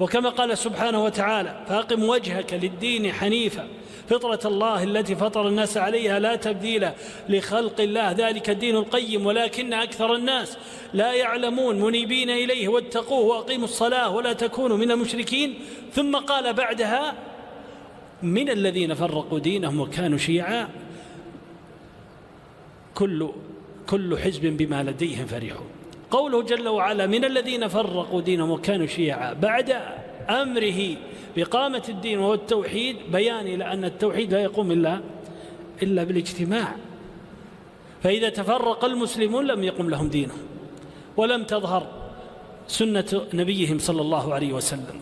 وكما 0.00 0.28
قال 0.28 0.58
سبحانه 0.58 1.04
وتعالى 1.04 1.64
فأقم 1.68 2.04
وجهك 2.04 2.54
للدين 2.54 3.12
حنيفا 3.12 3.68
فطرة 4.08 4.40
الله 4.44 4.82
التي 4.82 5.16
فطر 5.16 5.48
الناس 5.48 5.76
عليها 5.76 6.18
لا 6.18 6.36
تبديل 6.36 6.88
لخلق 7.28 7.80
الله 7.80 8.12
ذلك 8.12 8.50
الدين 8.50 8.76
القيم 8.76 9.26
ولكن 9.26 9.72
أكثر 9.72 10.14
الناس 10.14 10.58
لا 10.94 11.12
يعلمون 11.12 11.80
منيبين 11.80 12.30
إليه 12.30 12.68
واتقوه 12.68 13.24
وأقيموا 13.24 13.64
الصلاة 13.64 14.10
ولا 14.10 14.32
تكونوا 14.32 14.76
من 14.76 14.90
المشركين 14.90 15.54
ثم 15.92 16.16
قال 16.16 16.52
بعدها 16.52 17.14
من 18.22 18.50
الذين 18.50 18.94
فرقوا 18.94 19.38
دينهم 19.38 19.80
وكانوا 19.80 20.18
شيعا 20.18 20.68
كل 22.94 23.28
كل 23.86 24.18
حزب 24.18 24.46
بما 24.46 24.82
لديهم 24.82 25.26
فرحون 25.26 25.66
قوله 26.10 26.42
جل 26.42 26.68
وعلا 26.68 27.06
من 27.06 27.24
الذين 27.24 27.68
فرقوا 27.68 28.20
دينهم 28.20 28.50
وكانوا 28.50 28.86
شيعا. 28.86 29.32
بعد 29.32 29.70
أمره 30.30 30.96
بقامة 31.36 31.82
الدين 31.88 32.18
وهو 32.18 32.34
التوحيد 32.34 32.96
بيان 33.12 33.46
إلى 33.46 33.72
أن 33.72 33.84
التوحيد 33.84 34.34
لا 34.34 34.40
يقوم 34.40 34.72
إلا 34.72 35.00
إلا 35.82 36.04
بالاجتماع. 36.04 36.76
فإذا 38.02 38.28
تفرق 38.28 38.84
المسلمون 38.84 39.46
لم 39.46 39.64
يقم 39.64 39.90
لهم 39.90 40.08
دينهم 40.08 40.38
ولم 41.16 41.44
تظهر 41.44 41.86
سنة 42.66 43.26
نبيهم 43.34 43.78
صلى 43.78 44.00
الله 44.00 44.34
عليه 44.34 44.52
وسلم. 44.52 45.00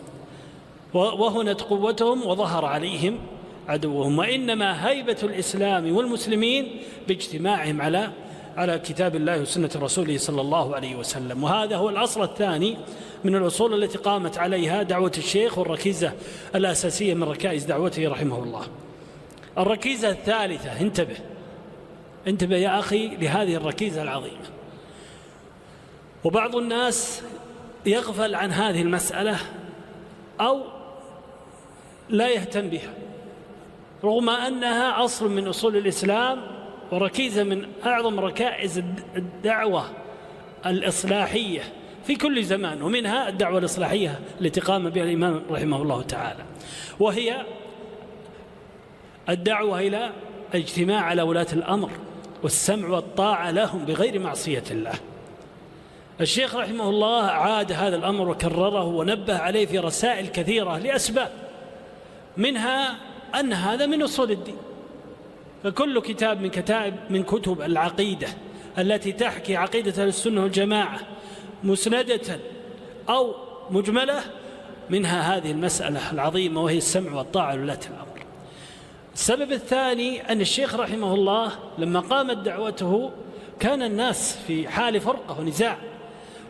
وهنت 0.93 1.61
قوتهم 1.61 2.27
وظهر 2.27 2.65
عليهم 2.65 3.19
عدوهم. 3.67 4.19
وإنما 4.19 4.89
هيبة 4.89 5.17
الإسلام 5.23 5.95
والمسلمين 5.95 6.81
باجتماعهم 7.07 7.81
على 7.81 8.09
على 8.57 8.79
كتاب 8.79 9.15
الله 9.15 9.41
وسنة 9.41 9.69
رسوله 9.75 10.17
صلى 10.17 10.41
الله 10.41 10.75
عليه 10.75 10.95
وسلم. 10.95 11.43
وهذا 11.43 11.75
هو 11.75 11.89
الأصل 11.89 12.23
الثاني 12.23 12.77
من 13.23 13.35
الأصول 13.35 13.83
التي 13.83 13.97
قامت 13.97 14.37
عليها 14.37 14.83
دعوة 14.83 15.11
الشيخ 15.17 15.57
والركيزة 15.57 16.13
الأساسية 16.55 17.13
من 17.13 17.23
ركائز 17.23 17.63
دعوته 17.63 18.09
رحمه 18.09 18.43
الله. 18.43 18.61
الركيزة 19.57 20.09
الثالثة 20.09 20.81
انتبه. 20.81 21.17
انتبه 22.27 22.55
يا 22.55 22.79
أخي 22.79 23.07
لهذه 23.07 23.55
الركيزة 23.55 24.01
العظيمة. 24.01 24.45
وبعض 26.23 26.55
الناس 26.55 27.21
يغفل 27.85 28.35
عن 28.35 28.51
هذه 28.51 28.81
المسألة 28.81 29.37
أو 30.41 30.61
لا 32.09 32.29
يهتم 32.29 32.69
بها 32.69 32.93
رغم 34.03 34.29
أنها 34.29 35.03
أصل 35.03 35.31
من 35.31 35.47
أصول 35.47 35.77
الإسلام 35.77 36.41
وركيزة 36.91 37.43
من 37.43 37.67
أعظم 37.85 38.19
ركائز 38.19 38.83
الدعوة 39.15 39.83
الإصلاحية 40.65 41.61
في 42.03 42.15
كل 42.15 42.43
زمان 42.43 42.81
ومنها 42.81 43.29
الدعوة 43.29 43.59
الإصلاحية 43.59 44.19
التي 44.41 44.59
قام 44.59 44.89
بها 44.89 45.03
الإمام 45.03 45.41
رحمه 45.49 45.81
الله 45.81 46.01
تعالى 46.01 46.43
وهي 46.99 47.45
الدعوة 49.29 49.79
إلى 49.79 50.11
اجتماع 50.53 51.01
على 51.01 51.21
ولاة 51.21 51.47
الأمر 51.53 51.89
والسمع 52.43 52.87
والطاعة 52.87 53.51
لهم 53.51 53.85
بغير 53.85 54.19
معصية 54.19 54.63
الله. 54.71 54.93
الشيخ 56.21 56.55
رحمه 56.55 56.89
الله 56.89 57.23
عاد 57.23 57.71
هذا 57.71 57.95
الأمر 57.95 58.29
وكرره 58.29 58.83
ونبه 58.83 59.37
عليه 59.37 59.65
في 59.65 59.79
رسائل 59.79 60.27
كثيرة 60.27 60.77
لأسباب 60.77 61.46
منها 62.37 62.97
أن 63.39 63.53
هذا 63.53 63.85
من 63.85 64.01
أصول 64.01 64.31
الدين. 64.31 64.57
فكل 65.63 66.01
كتاب 66.01 66.41
من 66.41 66.49
كتاب 66.49 66.93
من 67.09 67.23
كتب 67.23 67.61
العقيدة 67.61 68.27
التي 68.77 69.11
تحكي 69.11 69.55
عقيدة 69.55 70.03
السنة 70.03 70.43
والجماعة 70.43 70.99
مسندة 71.63 72.39
أو 73.09 73.35
مجملة 73.69 74.19
منها 74.89 75.37
هذه 75.37 75.51
المسألة 75.51 76.11
العظيمة 76.11 76.63
وهي 76.63 76.77
السمع 76.77 77.13
والطاعة 77.13 77.55
لولاة 77.55 77.79
الأمر 77.89 78.25
السبب 79.13 79.51
الثاني 79.51 80.31
أن 80.31 80.41
الشيخ 80.41 80.75
رحمه 80.75 81.13
الله 81.13 81.51
لما 81.77 81.99
قامت 81.99 82.37
دعوته 82.37 83.11
كان 83.59 83.83
الناس 83.83 84.37
في 84.47 84.67
حال 84.67 85.01
فرقة 85.01 85.39
ونزاع 85.39 85.77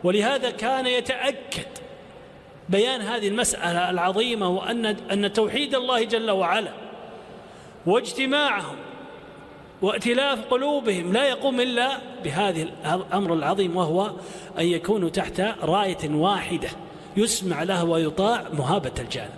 ولهذا 0.04 0.50
كان 0.50 0.86
يتأكد 0.86 1.66
بيان 2.68 3.00
هذه 3.00 3.28
المسألة 3.28 3.90
العظيمة 3.90 4.48
وأن 4.48 4.86
أن 4.86 5.32
توحيد 5.32 5.74
الله 5.74 6.04
جل 6.04 6.30
وعلا 6.30 6.70
واجتماعهم 7.86 8.76
وائتلاف 9.82 10.44
قلوبهم 10.44 11.12
لا 11.12 11.28
يقوم 11.28 11.60
إلا 11.60 11.98
بهذه 12.24 12.68
الأمر 12.84 13.34
العظيم 13.34 13.76
وهو 13.76 14.10
أن 14.58 14.66
يكونوا 14.66 15.08
تحت 15.08 15.40
راية 15.62 16.10
واحدة 16.10 16.68
يسمع 17.16 17.62
له 17.62 17.84
ويطاع 17.84 18.44
مهابة 18.52 18.92
الجانب. 18.98 19.30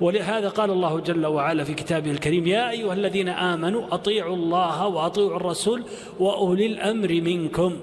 ولهذا 0.00 0.48
قال 0.48 0.70
الله 0.70 1.00
جل 1.00 1.26
وعلا 1.26 1.64
في 1.64 1.74
كتابه 1.74 2.10
الكريم 2.10 2.46
يا 2.46 2.70
أيها 2.70 2.92
الذين 2.92 3.28
آمنوا 3.28 3.94
أطيعوا 3.94 4.36
الله 4.36 4.86
وأطيعوا 4.86 5.36
الرسول 5.36 5.84
وأولي 6.18 6.66
الأمر 6.66 7.08
منكم. 7.12 7.80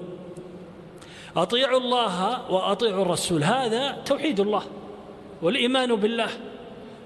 أطيعوا 1.36 1.80
الله 1.80 2.50
وأطيعوا 2.52 3.02
الرسول. 3.02 3.44
هذا 3.44 3.92
توحيد 4.06 4.40
الله 4.40 4.62
والإيمان 5.42 5.96
بالله 5.96 6.28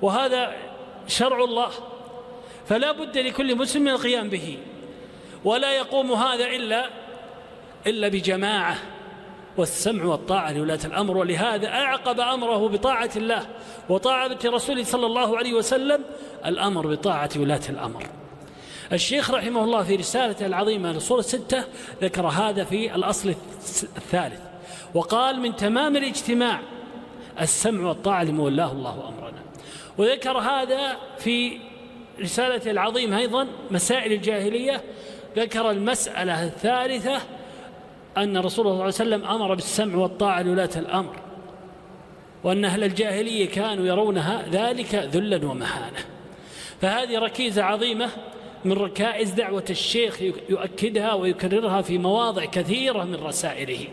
وهذا 0.03 0.53
شرع 1.07 1.45
الله. 1.45 1.71
فلا 2.67 2.93
بد 2.93 3.19
لكل 3.19 3.57
مسلم 3.57 3.83
من 3.83 3.89
القيام 3.89 4.29
به 4.29 4.59
ولا 5.45 5.73
يقوم 5.73 6.13
هذا 6.13 6.47
إلا 6.47 6.87
إلا 7.87 8.09
بجماعة 8.09 8.77
والسمع 9.57 10.05
والطاعة 10.05 10.53
لولاة 10.53 10.81
الأمر. 10.85 11.17
ولهذا 11.17 11.69
أعقب 11.69 12.21
أمره 12.21 12.69
بطاعة 12.69 13.11
الله 13.17 13.47
وطاعة 13.89 14.39
رسوله 14.45 14.85
صلى 14.85 15.07
الله 15.07 15.39
عليه 15.39 15.53
وسلم 15.55 16.05
الأمر 16.47 16.87
بطاعة 16.87 17.31
ولاة 17.37 17.61
الأمر. 17.69 18.07
الشيخ 18.93 19.31
رحمه 19.31 19.65
الله 19.65 19.83
في 19.83 19.97
رسالته 19.97 20.47
العظيمة 20.47 20.93
لصورة 20.93 21.21
ستة 21.21 21.65
ذكر 22.03 22.27
هذا 22.27 22.65
في 22.65 22.95
الأصل 22.95 23.35
الثالث. 23.97 24.41
وقال 24.95 25.41
من 25.41 25.57
تمام 25.57 25.97
الاجتماع 25.97 26.61
السمع 27.41 27.89
والطاعة 27.89 28.25
لمولاه 28.25 28.73
الله 28.73 29.09
أمرنا. 29.09 29.43
وذكر 29.99 30.39
هذا 30.39 30.97
في 31.19 31.59
رسالته 32.21 32.71
العظيمة 32.71 33.19
أيضا 33.19 33.47
مسائل 33.71 34.13
الجاهلية. 34.13 34.83
ذكر 35.37 35.71
المسألة 35.71 36.45
الثالثة 36.45 37.21
أن 38.17 38.37
رسول 38.37 38.67
الله 38.67 38.91
صلى 38.91 39.05
الله 39.05 39.17
عليه 39.17 39.25
وسلم 39.25 39.25
أمر 39.25 39.55
بالسمع 39.55 39.97
والطاعة 39.97 40.43
لولاة 40.43 40.71
الأمر 40.77 41.17
وأن 42.45 42.65
أهل 42.65 42.85
الجاهلية 42.85 43.49
كانوا 43.49 43.87
يرونها 43.87 44.45
ذلك 44.51 44.95
ذلا 44.95 45.47
ومهانة. 45.47 45.99
فهذه 46.81 47.19
ركيزة 47.19 47.63
عظيمة 47.63 48.11
من 48.65 48.73
ركائز 48.73 49.31
دعوة 49.31 49.65
الشيخ 49.71 50.23
يؤكدها 50.49 51.15
ويكررها 51.15 51.83
في 51.83 51.99
مواضع 51.99 52.45
كثيرة 52.45 53.05
من 53.05 53.15
رسائله. 53.15 53.87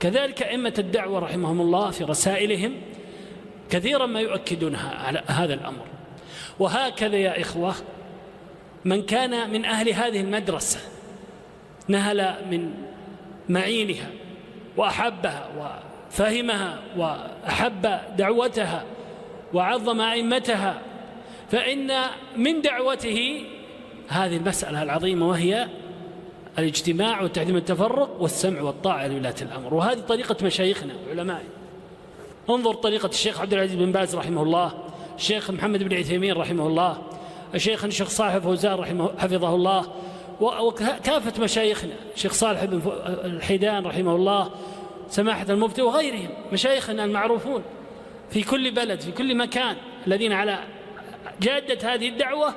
كذلك 0.00 0.42
أئمة 0.42 0.74
الدعوة 0.78 1.18
رحمهم 1.18 1.60
الله 1.60 1.90
في 1.90 2.04
رسائلهم 2.04 2.74
كثيرا 3.70 4.06
ما 4.06 4.20
يؤكدونها 4.20 4.94
على 4.94 5.22
هذا 5.26 5.54
الأمر. 5.54 5.84
وهكذا 6.58 7.16
يا 7.16 7.40
إخوة 7.40 7.74
من 8.84 9.02
كان 9.02 9.50
من 9.50 9.64
أهل 9.64 9.88
هذه 9.88 10.20
المدرسة 10.20 10.80
نهل 11.88 12.34
من 12.50 12.74
معينها 13.48 14.10
وأحبها 14.76 15.48
وفهمها 16.10 16.82
وأحب 16.96 17.98
دعوتها 18.16 18.84
وعظم 19.54 20.00
أئمتها 20.00 20.82
فإن 21.50 21.92
من 22.36 22.62
دعوته 22.62 23.44
هذه 24.08 24.36
المسألة 24.36 24.82
العظيمة 24.82 25.28
وهي 25.28 25.68
الاجتماع 26.58 27.22
وتعليم 27.22 27.56
التفرق 27.56 28.16
والسمع 28.20 28.60
والطاعة 28.60 29.06
لولاة 29.06 29.34
الأمر. 29.42 29.74
وهذه 29.74 29.98
طريقة 29.98 30.36
مشايخنا 30.42 30.92
علماء 31.10 31.44
انظر 32.50 32.74
طريقة 32.74 33.08
الشيخ 33.08 33.40
عبد 33.40 33.52
العزيز 33.52 33.76
بن 33.76 33.92
باز 33.92 34.16
رحمه 34.16 34.42
الله 34.42 34.72
الشيخ 35.16 35.50
محمد 35.50 35.82
بن 35.82 35.96
عثيمين 35.96 36.32
رحمه 36.32 36.66
الله 36.66 36.98
الشيخ 37.54 37.84
الشيخ 37.84 38.08
صالح 38.08 38.38
فوزان 38.38 38.74
رحمه 38.74 39.10
حفظه 39.18 39.54
الله 39.54 39.86
وكافة 40.40 41.42
مشايخنا 41.42 41.94
الشيخ 42.14 42.32
صالح 42.32 42.64
بن 42.64 42.80
الحيدان 43.24 43.86
رحمه 43.86 44.16
الله 44.16 44.50
سماحة 45.08 45.46
المفتي 45.48 45.82
وغيرهم 45.82 46.28
مشايخنا 46.52 47.04
المعروفون 47.04 47.62
في 48.30 48.42
كل 48.42 48.70
بلد 48.70 49.00
في 49.00 49.12
كل 49.12 49.36
مكان 49.36 49.76
الذين 50.06 50.32
على 50.32 50.58
جادة 51.40 51.94
هذه 51.94 52.08
الدعوة 52.08 52.54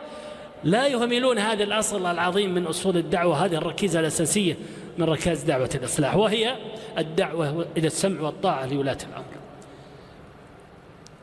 لا 0.64 0.88
يهملون 0.88 1.40
هذا 1.40 1.64
الأصل 1.64 2.06
العظيم 2.06 2.54
من 2.54 2.68
أصول 2.68 2.98
الدعوة 2.98 3.46
هذه 3.46 3.56
الركيزة 3.56 4.00
الأساسية 4.00 4.58
من 4.98 5.06
ركائز 5.06 5.44
دعوة 5.44 5.70
الإصلاح 5.76 6.16
وهي 6.16 6.56
الدعوة 6.98 7.66
إلى 7.78 7.88
السمع 7.88 8.22
والطاعة 8.22 8.66
لولاة 8.66 8.98
الأمر. 9.10 9.26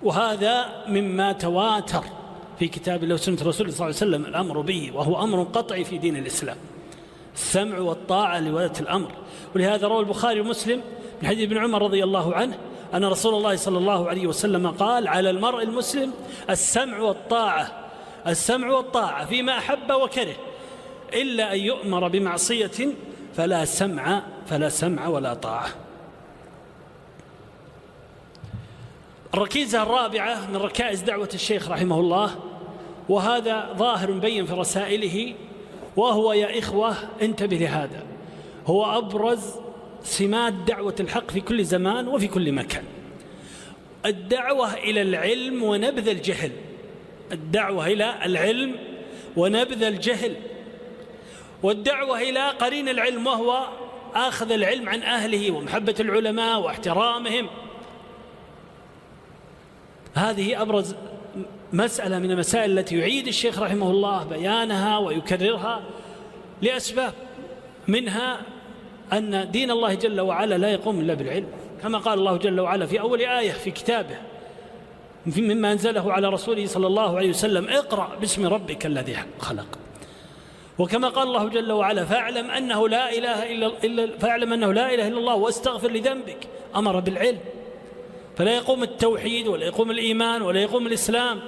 وهذا 0.02 0.84
مما 0.88 1.32
تواتر 1.32 2.04
في 2.58 2.68
كتاب 2.68 3.02
الله 3.02 3.14
وسنة 3.14 3.34
رسول 3.34 3.52
صلى 3.52 3.70
الله 3.70 3.84
عليه 3.84 3.88
وسلم 3.88 4.24
الأمر 4.24 4.60
به 4.60 4.90
وهو 4.94 5.22
أمر 5.22 5.42
قطعي 5.42 5.84
في 5.84 5.98
دين 5.98 6.16
الإسلام 6.16 6.56
السمع 7.34 7.78
والطاعة 7.78 8.40
لولاة 8.40 8.72
الأمر. 8.80 9.10
ولهذا 9.54 9.86
روى 9.86 10.00
البخاري 10.00 10.40
ومسلم 10.40 10.80
من 11.22 11.28
حديث 11.28 11.50
ابن 11.50 11.58
عمر 11.58 11.82
رضي 11.82 12.04
الله 12.04 12.34
عنه 12.34 12.58
أن 12.94 13.04
رسول 13.04 13.34
الله 13.34 13.56
صلى 13.56 13.78
الله 13.78 14.08
عليه 14.08 14.26
وسلم 14.26 14.70
قال 14.70 15.08
على 15.08 15.30
المرء 15.30 15.62
المسلم 15.62 16.12
السمع 16.50 16.98
والطاعة 16.98 17.85
السمع 18.26 18.70
والطاعة 18.70 19.26
فيما 19.26 19.58
أحب 19.58 19.90
وكره 19.90 20.36
إلا 21.14 21.54
أن 21.54 21.58
يؤمر 21.58 22.08
بمعصية 22.08 22.94
فلا 23.36 23.64
سمع 23.64 24.22
فلا 24.46 24.68
سمع 24.68 25.08
ولا 25.08 25.34
طاعة. 25.34 25.68
الركيزة 29.34 29.82
الرابعة 29.82 30.50
من 30.50 30.56
ركائز 30.56 31.00
دعوة 31.00 31.28
الشيخ 31.34 31.70
رحمه 31.70 32.00
الله 32.00 32.36
وهذا 33.08 33.72
ظاهر 33.76 34.12
مبين 34.12 34.46
في 34.46 34.52
رسائله 34.52 35.34
وهو 35.96 36.32
يا 36.32 36.58
إخوة 36.58 36.96
انتبه 37.22 37.56
لهذا 37.56 38.02
هو 38.66 38.98
أبرز 38.98 39.40
سمات 40.02 40.52
دعوة 40.52 40.94
الحق 41.00 41.30
في 41.30 41.40
كل 41.40 41.64
زمان 41.64 42.08
وفي 42.08 42.28
كل 42.28 42.52
مكان. 42.52 42.84
الدعوة 44.06 44.74
إلى 44.74 45.02
العلم 45.02 45.62
ونبذ 45.62 46.08
الجهل. 46.08 46.52
الدعوة 47.32 47.86
إلى 47.86 48.14
العلم 48.24 48.76
ونبذ 49.36 49.82
الجهل. 49.82 50.36
والدعوة 51.62 52.20
إلى 52.20 52.48
قرين 52.48 52.88
العلم 52.88 53.26
وهو 53.26 53.66
أخذ 54.14 54.52
العلم 54.52 54.88
عن 54.88 55.02
أهله 55.02 55.50
ومحبة 55.50 55.94
العلماء 56.00 56.60
واحترامهم. 56.60 57.48
هذه 60.14 60.62
أبرز 60.62 60.94
مسألة 61.72 62.18
من 62.18 62.30
المسائل 62.30 62.78
التي 62.78 62.98
يعيد 62.98 63.26
الشيخ 63.26 63.58
رحمه 63.58 63.90
الله 63.90 64.24
بيانها 64.24 64.98
ويكررها 64.98 65.82
لأسباب 66.62 67.12
منها 67.88 68.40
أن 69.12 69.50
دين 69.50 69.70
الله 69.70 69.94
جل 69.94 70.20
وعلا 70.20 70.58
لا 70.58 70.70
يقوم 70.72 71.00
إلا 71.00 71.14
بالعلم. 71.14 71.48
كما 71.82 71.98
قال 71.98 72.18
الله 72.18 72.36
جل 72.36 72.60
وعلا 72.60 72.86
في 72.86 73.00
أول 73.00 73.20
آية 73.20 73.52
في 73.52 73.70
كتابه 73.70 74.16
مما 75.26 75.72
أنزله 75.72 76.12
على 76.12 76.28
رسوله 76.28 76.66
صلى 76.66 76.86
الله 76.86 77.16
عليه 77.16 77.30
وسلم 77.30 77.68
اقرأ 77.68 78.14
باسم 78.20 78.46
ربك 78.46 78.86
الذي 78.86 79.16
خلق. 79.38 79.66
وكما 80.78 81.08
قال 81.08 81.28
الله 81.28 81.48
جل 81.48 81.72
وعلا 81.72 82.04
فاعلم 82.04 82.50
أنه 82.50 82.88
لا 82.88 83.12
إله 83.18 83.52
إلا, 83.52 83.66
إلا 83.84 84.18
فاعلم 84.18 84.52
أنه 84.52 84.72
لا 84.72 84.94
إله 84.94 85.08
إلا 85.08 85.18
الله 85.18 85.34
واستغفر 85.34 85.90
لذنبك 85.90 86.48
أمر 86.76 87.00
بالعلم. 87.00 87.38
فلا 88.36 88.56
يقوم 88.56 88.82
التوحيد 88.82 89.48
ولا 89.48 89.66
يقوم 89.66 89.90
الإيمان 89.90 90.42
ولا 90.42 90.62
يقوم 90.62 90.86
الإسلام 90.86 91.40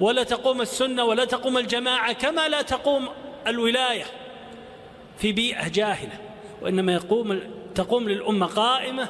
ولا 0.00 0.22
تقوم 0.22 0.60
السنة 0.60 1.04
ولا 1.04 1.24
تقوم 1.24 1.58
الجماعة 1.58 2.12
كما 2.12 2.48
لا 2.48 2.62
تقوم 2.62 3.08
الولاية 3.46 4.04
في 5.18 5.32
بيئة 5.32 5.68
جاهلة. 5.68 6.18
وإنما 6.62 6.92
يقوم 6.92 7.40
تقوم 7.74 8.08
للأمة 8.08 8.46
قائمة 8.46 9.08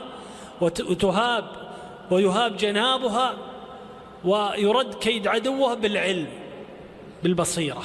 وتهاب 0.60 1.44
ويهاب 2.10 2.56
جنابها 2.56 3.35
ويرد 4.24 4.95
كيد 4.95 5.27
عدوه 5.27 5.74
بالعلم 5.74 6.27
بالبصيرة. 7.23 7.82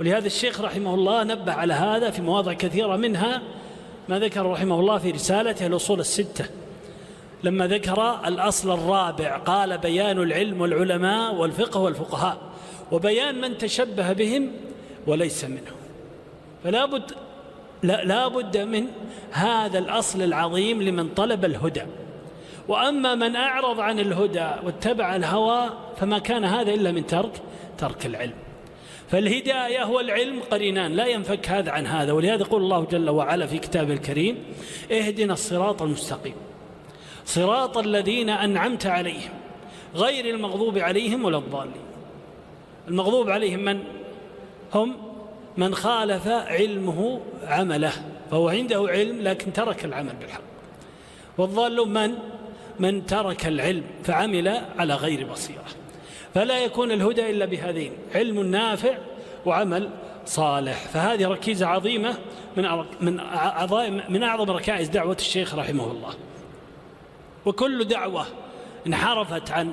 ولهذا 0.00 0.26
الشيخ 0.26 0.60
رحمه 0.60 0.94
الله 0.94 1.24
نبه 1.24 1.52
على 1.52 1.74
هذا 1.74 2.10
في 2.10 2.22
مواضع 2.22 2.52
كثيرة 2.52 2.96
منها 2.96 3.42
ما 4.08 4.18
ذكر 4.18 4.46
رحمه 4.46 4.80
الله 4.80 4.98
في 4.98 5.10
رسالته 5.10 5.66
الأصول 5.66 6.00
الستة. 6.00 6.44
لما 7.44 7.66
ذكر 7.66 8.20
الأصل 8.26 8.70
الرابع 8.70 9.36
قال 9.36 9.78
بيان 9.78 10.22
العلم 10.22 10.60
والعلماء 10.60 11.34
والفقه 11.34 11.80
والفقهاء 11.80 12.38
وبيان 12.92 13.40
من 13.40 13.58
تشبه 13.58 14.12
بهم 14.12 14.52
وليس 15.06 15.44
منهم. 15.44 15.76
فلا 16.64 16.84
بد 16.84 17.12
لا, 17.82 18.28
بد 18.28 18.56
من 18.56 18.86
هذا 19.30 19.78
الأصل 19.78 20.22
العظيم 20.22 20.82
لمن 20.82 21.08
طلب 21.08 21.44
الهدى. 21.44 21.82
وأما 22.68 23.14
من 23.14 23.36
أعرض 23.36 23.80
عن 23.80 24.00
الهدى 24.00 24.50
واتبع 24.64 25.16
الهوى 25.16 25.70
فما 25.96 26.18
كان 26.18 26.44
هذا 26.44 26.74
إلا 26.74 26.92
من 26.92 27.06
ترك 27.06 27.32
ترك 27.78 28.06
العلم. 28.06 28.34
فالهداية 29.10 29.84
هو 29.84 30.00
العلم 30.00 30.40
قرينان 30.50 30.92
لا 30.92 31.06
ينفك 31.06 31.48
هذا 31.48 31.70
عن 31.70 31.86
هذا. 31.86 32.12
ولهذا 32.12 32.40
يقول 32.40 32.62
الله 32.62 32.84
جل 32.84 33.10
وعلا 33.10 33.46
في 33.46 33.58
كتابه 33.58 33.92
الكريم 33.92 34.44
اهدنا 34.92 35.32
الصراط 35.32 35.82
المستقيم 35.82 36.34
صراط 37.26 37.78
الذين 37.78 38.30
أنعمت 38.30 38.86
عليهم 38.86 39.32
غير 39.94 40.34
المغضوب 40.34 40.78
عليهم 40.78 41.24
ولا 41.24 41.38
الضالين. 41.38 41.84
المغضوب 42.88 43.30
عليهم 43.30 43.64
من؟ 43.64 43.82
هم 44.74 44.96
من 45.56 45.74
خالف 45.74 46.28
علمه 46.28 47.20
عمله 47.46 47.92
فهو 48.30 48.48
عنده 48.48 48.86
علم 48.88 49.22
لكن 49.22 49.52
ترك 49.52 49.84
العمل 49.84 50.12
بالحق. 50.20 50.42
والضال 51.38 51.88
من؟ 51.88 52.14
من 52.78 53.06
ترك 53.06 53.46
العلم 53.46 53.84
فعمل 54.04 54.48
على 54.78 54.94
غير 54.94 55.26
بصيرة. 55.26 55.64
فلا 56.34 56.58
يكون 56.58 56.92
الهدى 56.92 57.30
إلا 57.30 57.44
بهذين 57.44 57.92
علم 58.14 58.40
نافع 58.40 58.98
وعمل 59.46 59.90
صالح. 60.26 60.78
فهذه 60.88 61.28
ركيزة 61.28 61.66
عظيمة 61.66 62.14
من 62.56 62.64
من 63.00 63.20
من 64.08 64.22
أعظم 64.22 64.50
ركائز 64.50 64.88
دعوة 64.88 65.16
الشيخ 65.20 65.54
رحمه 65.54 65.90
الله. 65.90 66.14
وكل 67.46 67.84
دعوة 67.84 68.26
انحرفت 68.86 69.50
عن 69.50 69.72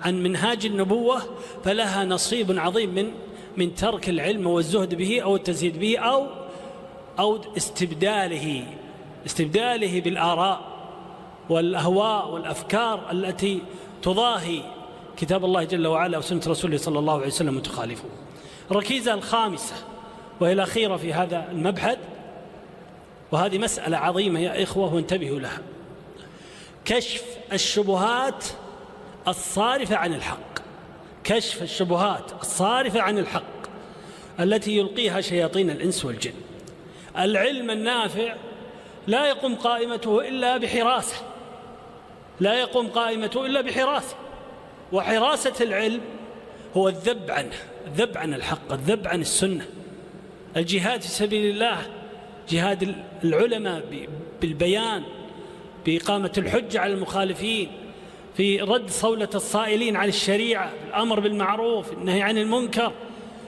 عن 0.00 0.22
منهاج 0.22 0.66
النبوة 0.66 1.22
فلها 1.64 2.04
نصيب 2.04 2.58
عظيم 2.58 2.94
من 2.94 3.12
من 3.56 3.74
ترك 3.74 4.08
العلم 4.08 4.46
والزهد 4.46 4.94
به 4.94 5.20
أو 5.20 5.36
التزهيد 5.36 5.78
به 5.78 5.98
أو 5.98 6.26
أو 7.18 7.40
استبداله 7.56 8.64
استبداله 9.26 10.00
بالآراء. 10.00 10.71
والأهواء 11.48 12.28
والأفكار 12.28 13.10
التي 13.10 13.62
تضاهي 14.02 14.62
كتاب 15.16 15.44
الله 15.44 15.64
جل 15.64 15.86
وعلا 15.86 16.18
وسنة 16.18 16.42
رسوله 16.46 16.76
صلى 16.76 16.98
الله 16.98 17.14
عليه 17.14 17.26
وسلم 17.26 17.56
وتخالفه. 17.56 18.04
الركيزة 18.70 19.14
الخامسة 19.14 19.74
وهي 20.40 20.52
الأخيرة 20.52 20.96
في 20.96 21.12
هذا 21.12 21.48
المبحث 21.50 21.98
وهذه 23.32 23.58
مسألة 23.58 23.96
عظيمة 23.96 24.40
يا 24.40 24.62
إخوة 24.62 24.94
وانتبهوا 24.94 25.40
لها. 25.40 25.58
كشف 26.84 27.24
الشبهات 27.52 28.44
الصارفة 29.28 29.96
عن 29.96 30.14
الحق. 30.14 30.58
كشف 31.24 31.62
الشبهات 31.62 32.32
الصارفة 32.40 33.00
عن 33.00 33.18
الحق 33.18 33.42
التي 34.40 34.78
يلقيها 34.78 35.20
شياطين 35.20 35.70
الإنس 35.70 36.04
والجن. 36.04 36.32
العلم 37.18 37.70
النافع 37.70 38.34
لا 39.06 39.26
يقوم 39.26 39.54
قائمته 39.54 40.28
إلا 40.28 40.56
بحراسة. 40.56 41.16
لا 42.42 42.54
يقوم 42.54 42.88
قائمته 42.88 43.46
إلا 43.46 43.60
بحراسة 43.60 44.16
وحراسة 44.92 45.64
العلم 45.64 46.00
هو 46.76 46.88
الذب 46.88 47.30
عنه 47.30 47.56
الذب 47.86 48.18
عن 48.18 48.34
الحق 48.34 48.72
الذب 48.72 49.08
عن 49.08 49.20
السنة. 49.20 49.66
الجهاد 50.56 51.00
في 51.00 51.08
سبيل 51.08 51.54
الله 51.54 51.78
جهاد 52.48 52.94
العلماء 53.24 54.06
بالبيان 54.40 55.02
بإقامة 55.86 56.32
الحجة 56.38 56.80
على 56.80 56.94
المخالفين 56.94 57.68
في 58.36 58.60
رد 58.60 58.90
صولة 58.90 59.28
الصائلين 59.34 59.96
عن 59.96 60.08
الشريعة 60.08 60.72
الأمر 60.88 61.20
بالمعروف 61.20 61.92
النهي 61.92 62.22
عن 62.22 62.38
المنكر. 62.38 62.92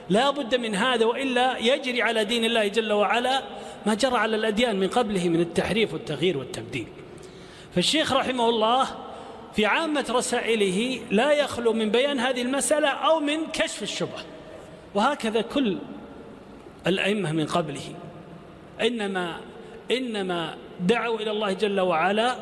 لا 0.09 0.29
بد 0.29 0.55
من 0.55 0.75
هذا 0.75 1.05
وإلا 1.05 1.57
يجري 1.57 2.01
على 2.01 2.25
دين 2.25 2.45
الله 2.45 2.67
جل 2.67 2.93
وعلا 2.93 3.41
ما 3.85 3.93
جرى 3.93 4.17
على 4.17 4.35
الأديان 4.35 4.79
من 4.79 4.87
قبله 4.87 5.29
من 5.29 5.41
التحريف 5.41 5.93
والتغيير 5.93 6.37
والتبديل. 6.37 6.87
فالشيخ 7.75 8.13
رحمه 8.13 8.49
الله 8.49 8.87
في 9.55 9.65
عامة 9.65 10.05
رسائله 10.09 11.01
لا 11.11 11.31
يخلو 11.31 11.73
من 11.73 11.91
بيان 11.91 12.19
هذه 12.19 12.41
المسألة 12.41 12.87
أو 12.87 13.19
من 13.19 13.37
كشف 13.53 13.83
الشبهة. 13.83 14.23
وهكذا 14.95 15.41
كل 15.41 15.77
الأئمة 16.87 17.31
من 17.31 17.45
قبله. 17.45 17.81
إنما 18.81 19.37
إنما 19.91 20.55
دعوا 20.79 21.19
إلى 21.19 21.31
الله 21.31 21.53
جل 21.53 21.79
وعلا 21.79 22.35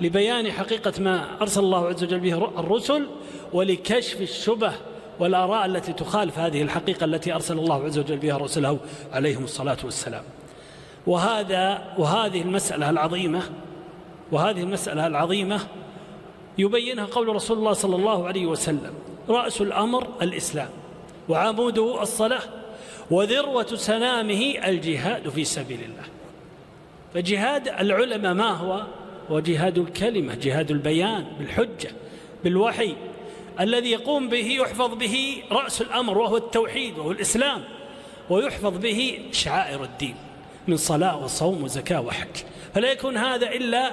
لبيان 0.00 0.52
حقيقة 0.52 0.92
ما 0.98 1.40
أرسل 1.40 1.60
الله 1.60 1.88
عز 1.88 2.04
وجل 2.04 2.20
به 2.20 2.34
الرسل 2.58 3.06
ولكشف 3.52 4.20
الشبه 4.20 4.72
والآراء 5.18 5.66
التي 5.66 5.92
تخالف 5.92 6.38
هذه 6.38 6.62
الحقيقة 6.62 7.04
التي 7.04 7.34
أرسل 7.34 7.58
الله 7.58 7.84
عز 7.84 7.98
وجل 7.98 8.16
بها 8.16 8.36
رسله 8.36 8.78
عليهم 9.12 9.44
الصلاة 9.44 9.78
والسلام. 9.84 10.24
وهذا 11.06 11.94
وهذه 11.98 12.42
المسألة 12.42 12.90
العظيمة 12.90 13.42
وهذه 14.32 14.60
المسألة 14.60 15.06
العظيمة 15.06 15.60
يبينها 16.58 17.04
قول 17.04 17.28
رسول 17.28 17.58
الله 17.58 17.72
صلى 17.72 17.96
الله 17.96 18.26
عليه 18.26 18.46
وسلم 18.46 18.94
رأس 19.28 19.60
الأمر 19.60 20.08
الإسلام 20.22 20.68
وعموده 21.28 22.02
الصلاة 22.02 22.42
وذروة 23.10 23.66
سنامه 23.66 24.54
الجهاد 24.64 25.28
في 25.28 25.44
سبيل 25.44 25.80
الله. 25.80 26.04
فجهاد 27.14 27.68
العلماء 27.68 28.34
ما 28.34 28.50
هو؟ 28.50 28.82
هو 29.30 29.40
جهاد 29.40 29.78
الكلمة 29.78 30.34
جهاد 30.34 30.70
البيان 30.70 31.26
بالحجة 31.38 31.90
بالوحي. 32.44 32.94
الذي 33.60 33.90
يقوم 33.90 34.28
به 34.28 34.46
يحفظ 34.46 34.94
به 34.94 35.42
رأس 35.50 35.82
الأمر 35.82 36.18
وهو 36.18 36.36
التوحيد 36.36 36.98
وهو 36.98 37.10
الإسلام 37.10 37.64
ويحفظ 38.30 38.78
به 38.78 39.18
شعائر 39.32 39.84
الدين 39.84 40.14
من 40.68 40.76
صلاة 40.76 41.24
وصوم 41.24 41.64
وزكاة 41.64 42.00
وحج. 42.00 42.51
فلا 42.74 42.92
يكون 42.92 43.16
هذا 43.16 43.50
إلا 43.50 43.92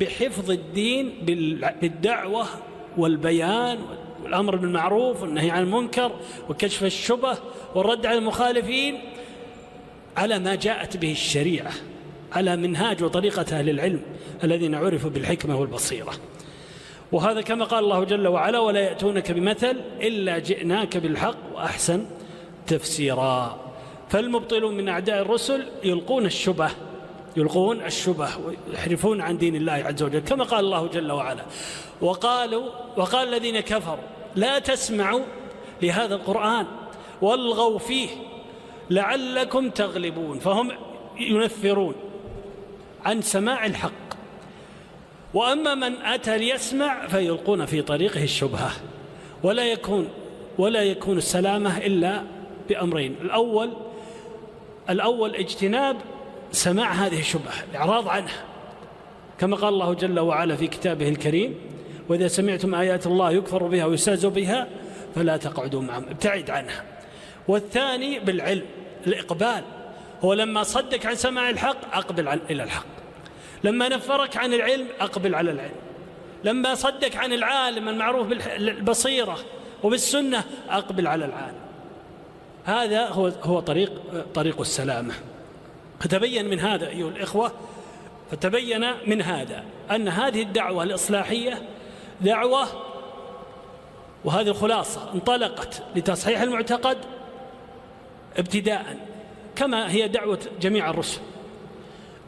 بحفظ 0.00 0.50
الدين 0.50 1.12
بالدعوة 1.82 2.46
والبيان 2.96 3.78
والأمر 4.22 4.56
بالمعروف 4.56 5.22
والنهي 5.22 5.50
عن 5.50 5.62
المنكر 5.62 6.12
وكشف 6.48 6.84
الشبه 6.84 7.38
والرد 7.74 8.06
على 8.06 8.18
المخالفين 8.18 9.00
على 10.16 10.38
ما 10.38 10.54
جاءت 10.54 10.96
به 10.96 11.12
الشريعة 11.12 11.72
على 12.32 12.56
منهاج 12.56 13.02
وطريقة 13.02 13.58
أهل 13.58 13.70
العلم 13.70 14.00
الذين 14.44 14.74
عرفوا 14.74 15.10
بالحكمة 15.10 15.60
والبصيرة. 15.60 16.12
وهذا 17.12 17.40
كما 17.40 17.64
قال 17.64 17.84
الله 17.84 18.04
جل 18.04 18.26
وعلا 18.26 18.58
ولا 18.58 18.80
يأتونك 18.80 19.32
بمثل 19.32 19.80
إلا 20.02 20.38
جئناك 20.38 20.96
بالحق 20.96 21.36
وأحسن 21.54 22.06
تفسيرا. 22.66 23.60
فالمبطلون 24.08 24.76
من 24.76 24.88
أعداء 24.88 25.22
الرسل 25.22 25.66
يلقون 25.84 26.26
الشبه 26.26 26.70
يلقون 27.36 27.82
الشبه 27.82 28.28
ويحرفون 28.68 29.20
عن 29.20 29.38
دين 29.38 29.56
الله 29.56 29.72
عز 29.72 30.02
وجل 30.02 30.18
كما 30.18 30.44
قال 30.44 30.64
الله 30.64 30.86
جل 30.86 31.12
وعلا. 31.12 31.44
وقالوا 32.00 32.70
وقال 32.96 33.28
الذين 33.28 33.60
كفروا 33.60 34.04
لا 34.36 34.58
تسمعوا 34.58 35.22
لهذا 35.82 36.14
القرآن 36.14 36.66
والغوا 37.22 37.78
فيه 37.78 38.08
لعلكم 38.90 39.70
تغلبون. 39.70 40.38
فهم 40.38 40.72
ينفرون 41.18 41.94
عن 43.04 43.22
سماع 43.22 43.66
الحق. 43.66 44.06
وأما 45.34 45.74
من 45.74 45.96
أتى 46.02 46.38
ليسمع 46.38 47.06
فيلقون 47.06 47.66
في 47.66 47.82
طريقه 47.82 48.22
الشبهة. 48.22 48.70
ولا 49.42 49.64
يكون 49.64 50.08
ولا 50.58 50.82
يكون 50.82 51.18
السلامة 51.18 51.78
إلا 51.78 52.22
بأمرين. 52.68 53.16
الأول 53.20 53.72
الأول 54.90 55.34
اجتناب 55.34 55.96
سماع 56.52 56.92
هذه 56.92 57.20
الشبهة 57.20 57.54
الإعراض 57.70 58.08
عنها. 58.08 58.44
كما 59.38 59.56
قال 59.56 59.74
الله 59.74 59.94
جل 59.94 60.20
وعلا 60.20 60.56
في 60.56 60.66
كتابه 60.66 61.08
الكريم 61.08 61.54
وإذا 62.08 62.28
سمعتم 62.28 62.74
آيات 62.74 63.06
الله 63.06 63.30
يكفر 63.30 63.62
بها 63.62 63.84
ويستهزأ 63.84 64.28
بها 64.28 64.68
فلا 65.14 65.36
تقعدوا 65.36 65.82
معهم. 65.82 66.04
ابتعد 66.08 66.50
عنها. 66.50 66.84
والثاني 67.48 68.18
بالعلم 68.18 68.64
الإقبال. 69.06 69.62
هو 70.24 70.34
لما 70.34 70.62
صدك 70.62 71.06
عن 71.06 71.14
سماع 71.14 71.50
الحق 71.50 71.96
أقبل 71.96 72.28
عن 72.28 72.40
إلى 72.50 72.62
الحق. 72.62 72.86
لما 73.64 73.88
نفرك 73.88 74.36
عن 74.36 74.54
العلم 74.54 74.86
أقبل 75.00 75.34
على 75.34 75.50
العلم. 75.50 75.76
لما 76.44 76.74
صدك 76.74 77.16
عن 77.16 77.32
العالم 77.32 77.88
المعروف 77.88 78.26
بالبصيرة 78.26 79.38
وبالسنة 79.82 80.44
أقبل 80.68 81.06
على 81.06 81.24
العالم. 81.24 81.58
هذا 82.64 83.08
هو 83.08 83.26
هو 83.42 83.60
طريق 83.60 83.92
طريق 84.34 84.60
السلامة. 84.60 85.14
فتبين 86.00 86.48
من 86.48 86.60
هذا 86.60 86.88
أيها 86.88 87.08
الإخوة 87.08 87.52
فتبين 88.30 88.86
من 89.06 89.22
هذا 89.22 89.64
أن 89.90 90.08
هذه 90.08 90.42
الدعوة 90.42 90.82
الإصلاحية 90.82 91.62
دعوة 92.20 92.66
وهذه 94.24 94.48
الخلاصة 94.48 95.12
انطلقت 95.14 95.82
لتصحيح 95.96 96.40
المعتقد 96.40 96.98
ابتداء 98.38 98.96
كما 99.56 99.90
هي 99.90 100.08
دعوة 100.08 100.38
جميع 100.60 100.90
الرسل. 100.90 101.20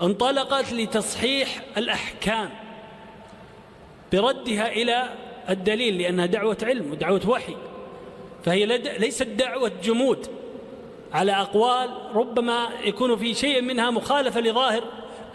انطلقت 0.02 0.72
لتصحيح 0.72 1.62
الأحكام 1.76 2.50
بردها 4.12 4.68
إلى 4.68 5.08
الدليل 5.50 5.98
لأنها 5.98 6.26
دعوة 6.26 6.58
علم 6.62 6.92
ودعوة 6.92 7.28
وحي 7.28 7.56
فهي 8.44 8.66
ليست 8.98 9.26
دعوة 9.26 9.72
جمود. 9.82 10.37
على 11.12 11.32
أقوال 11.32 11.90
ربما 12.14 12.68
يكون 12.84 13.16
في 13.16 13.34
شيء 13.34 13.62
منها 13.62 13.90
مخالفة 13.90 14.40
لظاهر 14.40 14.84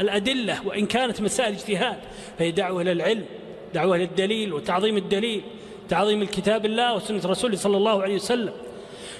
الأدلة 0.01 0.67
وإن 0.67 0.85
كانت 0.85 1.21
مسائل 1.21 1.53
اجتهاد 1.53 1.97
فهي 2.39 2.51
دعوة 2.51 2.81
إلى 2.81 2.91
العلم 2.91 3.25
دعوة 3.73 3.95
إلى 3.95 4.03
الدليل 4.03 4.53
وتعظيم 4.53 4.97
الدليل 4.97 5.41
تعظيم 5.89 6.21
الكتاب 6.21 6.65
الله 6.65 6.95
وسنة 6.95 7.21
رسوله 7.25 7.55
صلى 7.55 7.77
الله 7.77 8.01
عليه 8.03 8.15
وسلم. 8.15 8.53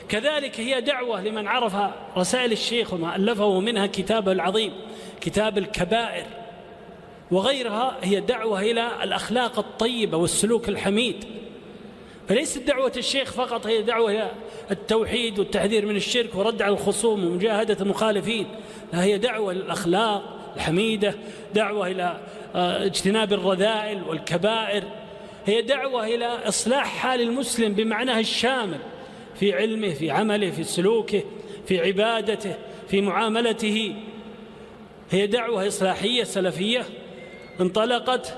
كذلك 0.10 0.60
هي 0.60 0.82
دعوة 0.82 1.24
لمن 1.24 1.48
عرف 1.48 1.76
رسائل 2.18 2.52
الشيخ 2.52 2.94
وما 2.94 3.16
ألفه 3.16 3.60
منها 3.60 3.88
كتابه 3.88 4.32
العظيم 4.32 4.74
كتاب 5.22 5.58
الكبائر 5.58 6.26
وغيرها 7.32 7.98
هي 8.04 8.20
دعوة 8.20 8.62
إلى 8.62 9.04
الأخلاق 9.04 9.60
الطيبة 9.60 10.18
والسلوك 10.18 10.70
الحميد. 10.70 11.26
فليست 12.28 12.58
دعوة 12.58 12.92
الشيخ 12.98 13.32
فقط 13.32 13.68
هي 13.68 13.82
دعوة 13.82 14.12
إلى 14.12 14.32
التوحيد 14.72 15.40
والتحذير 15.40 15.86
من 15.86 15.96
الشرك 15.96 16.36
ورد 16.36 16.62
على 16.62 16.74
الخصوم 16.74 17.26
ومجاهدة 17.26 17.78
المخالفين. 17.82 18.48
لا 18.94 19.04
هي 19.04 19.18
دعوة 19.18 19.54
للأخلاق 19.54 20.40
الحميدة 20.56 21.16
دعوة 21.56 21.88
إلى 21.88 22.20
آه، 22.56 22.86
اجتناب 22.86 23.34
الرذائل 23.34 24.04
والكبائر. 24.04 24.84
هي 25.46 25.62
دعوة 25.62 26.06
إلى 26.06 26.26
إصلاح 26.26 26.98
حال 26.98 27.22
المسلم 27.22 27.74
بمعناه 27.74 28.20
الشامل 28.20 28.80
في 29.36 29.54
علمه 29.54 29.90
في 29.94 30.12
عمله 30.12 30.52
في 30.52 30.64
سلوكه 30.64 31.24
في 31.66 31.80
عبادته 31.80 32.56
في 32.88 33.02
معاملته. 33.02 33.96
هي 35.12 35.28
دعوة 35.28 35.68
إصلاحية 35.68 36.24
سلفية 36.24 36.86
انطلقت 37.62 38.38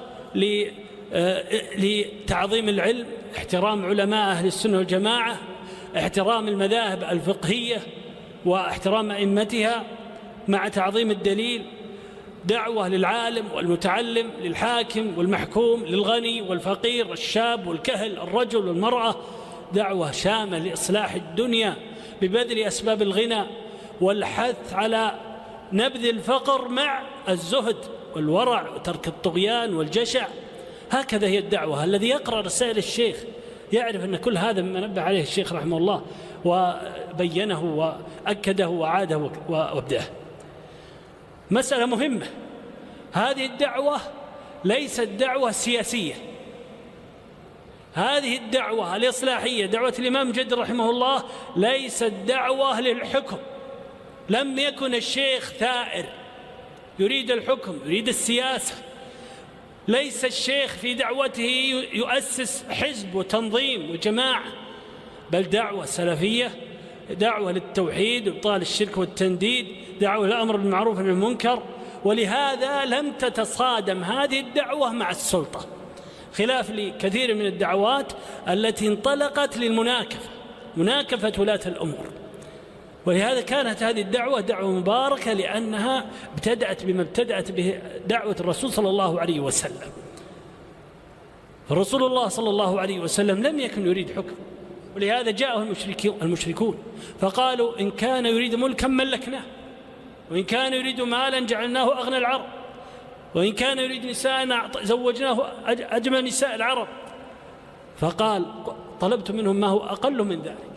آه، 1.13 1.43
لتعظيم 1.77 2.69
العلم 2.69 3.05
احترام 3.37 3.85
علماء 3.85 4.31
أهل 4.31 4.47
السنة 4.47 4.77
والجماعة 4.77 5.37
احترام 5.97 6.47
المذاهب 6.47 7.03
الفقهية 7.03 7.81
واحترام 8.45 9.11
أئمتها 9.11 9.83
مع 10.47 10.67
تعظيم 10.67 11.11
الدليل 11.11 11.65
دعوة 12.45 12.87
للعالم 12.87 13.45
والمتعلم 13.55 14.29
للحاكم 14.41 15.17
والمحكوم 15.17 15.85
للغني 15.85 16.41
والفقير 16.41 17.13
الشاب 17.13 17.67
والكهل 17.67 18.17
الرجل 18.17 18.67
والمرأة 18.67 19.15
دعوة 19.73 20.11
شاملة 20.11 20.57
لإصلاح 20.57 21.13
الدنيا 21.13 21.75
ببذل 22.21 22.59
أسباب 22.59 23.01
الغنى 23.01 23.43
والحث 24.01 24.73
على 24.73 25.11
نبذ 25.73 26.05
الفقر 26.05 26.67
مع 26.67 27.03
الزهد 27.29 27.77
والورع 28.15 28.69
وترك 28.69 29.07
الطغيان 29.07 29.73
والجشع. 29.73 30.27
هكذا 30.91 31.27
هي 31.27 31.39
الدعوة. 31.39 31.83
الذي 31.83 32.09
يقرأ 32.09 32.41
رسائل 32.41 32.77
الشيخ 32.77 33.17
يعرف 33.73 34.03
أن 34.03 34.15
كل 34.15 34.37
هذا 34.37 34.61
مما 34.61 34.79
نبه 34.79 35.01
عليه 35.01 35.21
الشيخ 35.21 35.53
رحمه 35.53 35.77
الله 35.77 36.05
وبينه 36.45 37.63
وأكده 37.63 38.69
وعاده 38.69 39.31
وأبداه. 39.49 40.03
مسألة 41.51 41.85
مهمة. 41.85 42.27
هذه 43.13 43.45
الدعوة 43.45 44.01
ليست 44.63 45.01
دعوة 45.01 45.51
سياسية. 45.51 46.13
هذه 47.93 48.37
الدعوة 48.37 48.95
الإصلاحية 48.95 49.65
دعوة 49.65 49.93
الإمام 49.99 50.31
جد 50.31 50.53
رحمه 50.53 50.89
الله 50.89 51.23
ليست 51.55 52.13
دعوة 52.27 52.81
للحكم. 52.81 53.37
لم 54.29 54.59
يكن 54.59 54.95
الشيخ 54.95 55.49
ثائر. 55.49 56.05
يريد 56.99 57.31
الحكم 57.31 57.79
يريد 57.85 58.07
السياسة. 58.07 58.75
ليس 59.87 60.25
الشيخ 60.25 60.73
في 60.73 60.93
دعوته 60.93 61.85
يؤسس 61.93 62.63
حزب 62.69 63.15
وتنظيم 63.15 63.91
وجماعة 63.91 64.43
بل 65.31 65.43
دعوة 65.43 65.85
سلفية 65.85 66.51
دعوة 67.09 67.51
للتوحيد 67.51 68.27
وإبطال 68.27 68.61
الشرك 68.61 68.97
والتنديد 68.97 69.67
دعوة 70.01 70.27
للأمر 70.27 70.57
بالمعروف 70.57 70.97
والنهي 70.97 71.13
المنكر. 71.13 71.63
ولهذا 72.05 72.85
لم 72.85 73.11
تتصادم 73.11 74.03
هذه 74.03 74.39
الدعوة 74.39 74.91
مع 74.91 75.11
السلطة. 75.11 75.65
خلاف 76.33 76.71
لكثير 76.71 77.35
من 77.35 77.45
الدعوات 77.45 78.13
التي 78.47 78.87
انطلقت 78.87 79.57
للمناكفة 79.57 80.29
مناكفة 80.77 81.33
ولاة 81.37 81.59
الأمور. 81.65 82.24
ولهذا 83.05 83.41
كانت 83.41 83.83
هذه 83.83 84.01
الدعوة 84.01 84.39
دعوة 84.41 84.71
مباركة 84.71 85.33
لأنها 85.33 86.05
ابتدأت 86.33 86.85
بما 86.85 87.01
ابتدأت 87.01 87.51
به 87.51 87.81
دعوة 88.07 88.35
الرسول 88.39 88.71
صلى 88.71 88.89
الله 88.89 89.19
عليه 89.19 89.39
وسلم. 89.39 89.91
فرسول 91.69 92.03
الله 92.03 92.27
صلى 92.27 92.49
الله 92.49 92.79
عليه 92.79 92.99
وسلم 92.99 93.43
لم 93.43 93.59
يكن 93.59 93.87
يريد 93.87 94.11
حكم 94.11 94.35
ولهذا 94.95 95.31
جاءه 95.31 95.67
المشركون 96.21 96.77
فقالوا 97.19 97.79
إن 97.79 97.91
كان 97.91 98.25
يريد 98.25 98.55
ملكا 98.55 98.87
ملكناه 98.87 99.43
وإن 100.31 100.43
كان 100.43 100.73
يريد 100.73 101.01
مالا 101.01 101.39
جعلناه 101.39 101.99
أغنى 101.99 102.17
العرب 102.17 102.45
وإن 103.35 103.51
كان 103.51 103.79
يريد 103.79 104.05
نساء 104.05 104.69
زوجناه 104.81 105.51
أجمل 105.67 106.23
نساء 106.25 106.55
العرب. 106.55 106.87
فقال 107.97 108.45
طلبت 109.01 109.31
منهم 109.31 109.55
ما 109.55 109.67
هو 109.67 109.79
أقل 109.79 110.23
من 110.23 110.41
ذلك. 110.41 110.74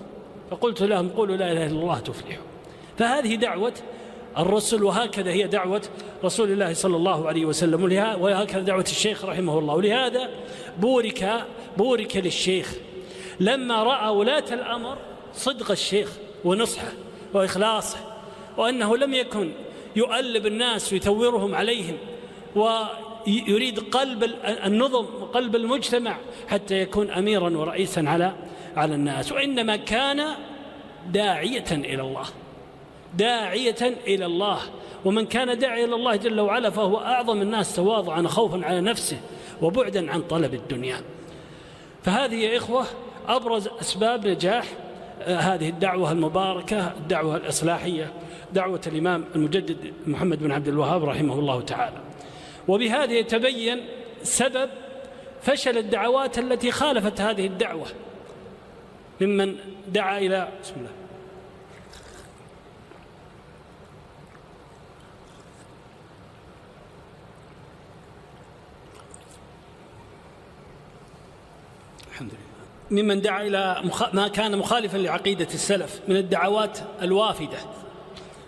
فقلت 0.51 0.83
لهم 0.83 1.09
قولوا 1.09 1.37
لا 1.37 1.53
إله 1.53 1.67
إلا 1.67 1.81
الله 1.81 1.99
تفلحوا. 1.99 2.45
فهذه 2.99 3.35
دعوة 3.35 3.73
الرسل 4.39 4.85
وهكذا 4.85 5.31
هي 5.31 5.47
دعوة 5.47 5.83
رسول 6.25 6.51
الله 6.51 6.73
صلى 6.73 6.97
الله 6.97 7.29
عليه 7.29 7.45
وسلم 7.45 7.83
وهكذا 8.21 8.63
دعوة 8.63 8.83
الشيخ 8.83 9.25
رحمه 9.25 9.59
الله. 9.59 9.75
ولهذا 9.75 10.29
بورك 10.79 11.45
بورك 11.77 12.17
للشيخ. 12.17 12.75
لما 13.41 13.83
رأى 13.83 14.09
ولاة 14.09 14.45
الأمر 14.53 14.99
صدق 15.35 15.71
الشيخ 15.71 16.13
ونصحه 16.45 16.93
وإخلاصه 17.35 17.97
وأنه 18.57 18.97
لم 18.97 19.15
يكن 19.15 19.51
يؤلب 19.97 20.47
الناس 20.47 20.93
ويثورهم 20.93 21.55
عليهم 21.55 21.97
ويريد 22.57 23.79
قلب 23.79 24.31
النظم 24.65 25.05
وقلب 25.21 25.57
المجتمع 25.57 26.17
حتى 26.49 26.75
يكون 26.75 27.11
أميرا 27.11 27.51
ورئيسا 27.57 28.01
على 28.07 28.33
على 28.77 28.95
الناس. 28.95 29.33
وإنما 29.33 29.77
كان 29.77 30.25
داعية 31.11 31.71
إلى 31.71 32.03
الله. 32.03 32.25
داعية 33.15 33.97
إلى 34.07 34.27
الله. 34.27 34.59
ومن 35.05 35.27
كان 35.27 35.59
داعيا 35.59 35.85
إلى 35.85 35.95
الله 35.95 36.17
جل 36.17 36.41
وعلا 36.41 36.71
فهو 36.71 36.99
أعظم 36.99 37.43
الناس 37.43 37.77
تواضعا 37.77 38.23
خوفا 38.23 38.65
على 38.65 38.81
نفسه 38.81 39.17
وبعدا 39.63 40.11
عن 40.13 40.23
طلب 40.23 40.55
الدنيا. 40.55 41.01
فهذه 42.03 42.35
يا 42.35 42.57
إخوة 42.57 42.85
أبرز 43.29 43.69
أسباب 43.81 44.27
نجاح 44.27 44.65
هذه 45.27 45.69
الدعوة 45.69 46.13
المباركة 46.13 46.93
الدعوة 46.97 47.37
الإصلاحية 47.37 48.13
دعوة 48.53 48.81
الإمام 48.87 49.25
المجدد 49.35 49.93
محمد 50.07 50.39
بن 50.39 50.53
عبد 50.53 50.69
الوهاب 50.69 51.05
رحمه 51.05 51.39
الله 51.39 51.61
تعالى. 51.61 51.97
وبهذا 52.69 53.13
يتبين 53.13 53.81
سبب 54.23 54.71
فشل 55.43 55.79
الدعوات 55.79 56.39
التي 56.39 56.71
خالفت 56.71 57.21
هذه 57.21 57.47
الدعوة. 57.47 57.87
ممن 59.21 59.57
دعا 59.89 60.19
إلى 60.19 60.49
بسم 60.63 60.75
الله. 60.77 60.91
الحمد 72.13 72.31
لله. 72.31 73.03
ممن 73.03 73.21
دعا 73.21 73.43
إلى 73.43 73.83
ما 74.13 74.29
كان 74.29 74.59
مخالفا 74.59 74.97
لعقيدة 74.97 75.49
السلف 75.55 76.01
من 76.09 76.17
الدعوات 76.17 76.79
الوافدة. 77.03 77.59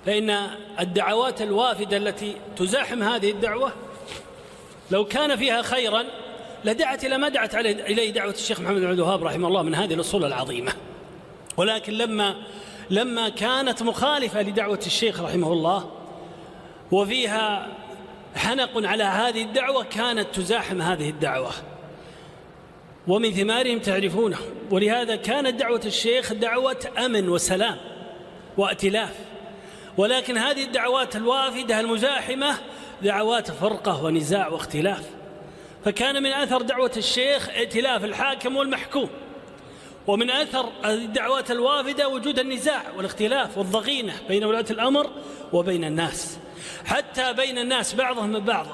فإن 0.07 0.31
الدعوات 0.81 1.43
الوافدة 1.43 1.97
التي 1.97 2.37
تزاحم 2.57 3.03
هذه 3.03 3.31
الدعوة 3.31 3.73
لو 4.91 5.05
كان 5.05 5.37
فيها 5.37 5.63
خيرا 5.63 6.05
لدعت 6.65 7.05
إلى 7.05 7.19
ما 7.19 7.29
دعت 7.29 7.55
إليه 7.55 8.11
دعوة 8.11 8.33
الشيخ 8.33 8.61
محمد 8.61 8.81
بن 8.81 8.87
عبد 8.87 8.99
الوهاب 8.99 9.25
رحمه 9.25 9.49
الله 9.49 9.63
من 9.63 9.75
هذه 9.75 9.95
الأصول 9.95 10.25
العظيمة. 10.25 10.73
ولكن 11.57 11.93
لما 11.93 12.37
لما 12.91 13.29
كانت 13.29 13.83
مخالفة 13.83 14.43
لدعوة 14.43 14.81
الشيخ 14.87 15.21
رحمه 15.21 15.53
الله 15.53 15.91
وفيها 16.93 17.69
حنق 18.37 18.87
على 18.87 19.05
هذه 19.05 19.43
الدعوة 19.43 19.85
كانت 19.85 20.27
تزاحم 20.35 20.83
هذه 20.83 21.11
الدعوة. 21.11 21.51
ومن 23.09 23.31
ثمارهم 23.31 23.79
تعرفونه. 23.79 24.39
ولهذا 24.71 25.17
كانت 25.17 25.61
دعوة 25.61 25.83
الشيخ 25.85 26.33
دعوة 26.33 26.77
أمن 26.99 27.29
وسلام 27.29 27.77
وائتلاف. 28.57 29.15
ولكن 29.97 30.39
هذه 30.39 30.65
الدعوات 30.65 31.17
الوافدة 31.17 31.81
المزاحمة 31.81 32.55
دعوات 33.03 33.51
فرقة 33.51 34.05
ونزاع 34.05 34.49
واختلاف. 34.49 35.20
فكان 35.85 36.23
من 36.23 36.33
أثر 36.33 36.63
دعوة 36.63 36.93
الشيخ 36.97 37.49
ائتلاف 37.49 38.05
الحاكم 38.05 38.57
والمحكوم 38.57 39.09
ومن 40.07 40.31
أثر 40.31 40.69
الدعوات 40.85 41.51
الوافدة 41.51 42.09
وجود 42.09 42.39
النزاع 42.39 42.83
والاختلاف 42.97 43.59
والضغينة 43.59 44.13
بين 44.29 44.45
ولاة 44.45 44.65
الأمر 44.71 45.11
وبين 45.53 45.85
الناس. 45.85 46.39
حتى 46.85 47.33
بين 47.33 47.59
الناس 47.59 47.95
بعضهم 47.95 48.31
من 48.33 48.41
بعض 48.41 48.67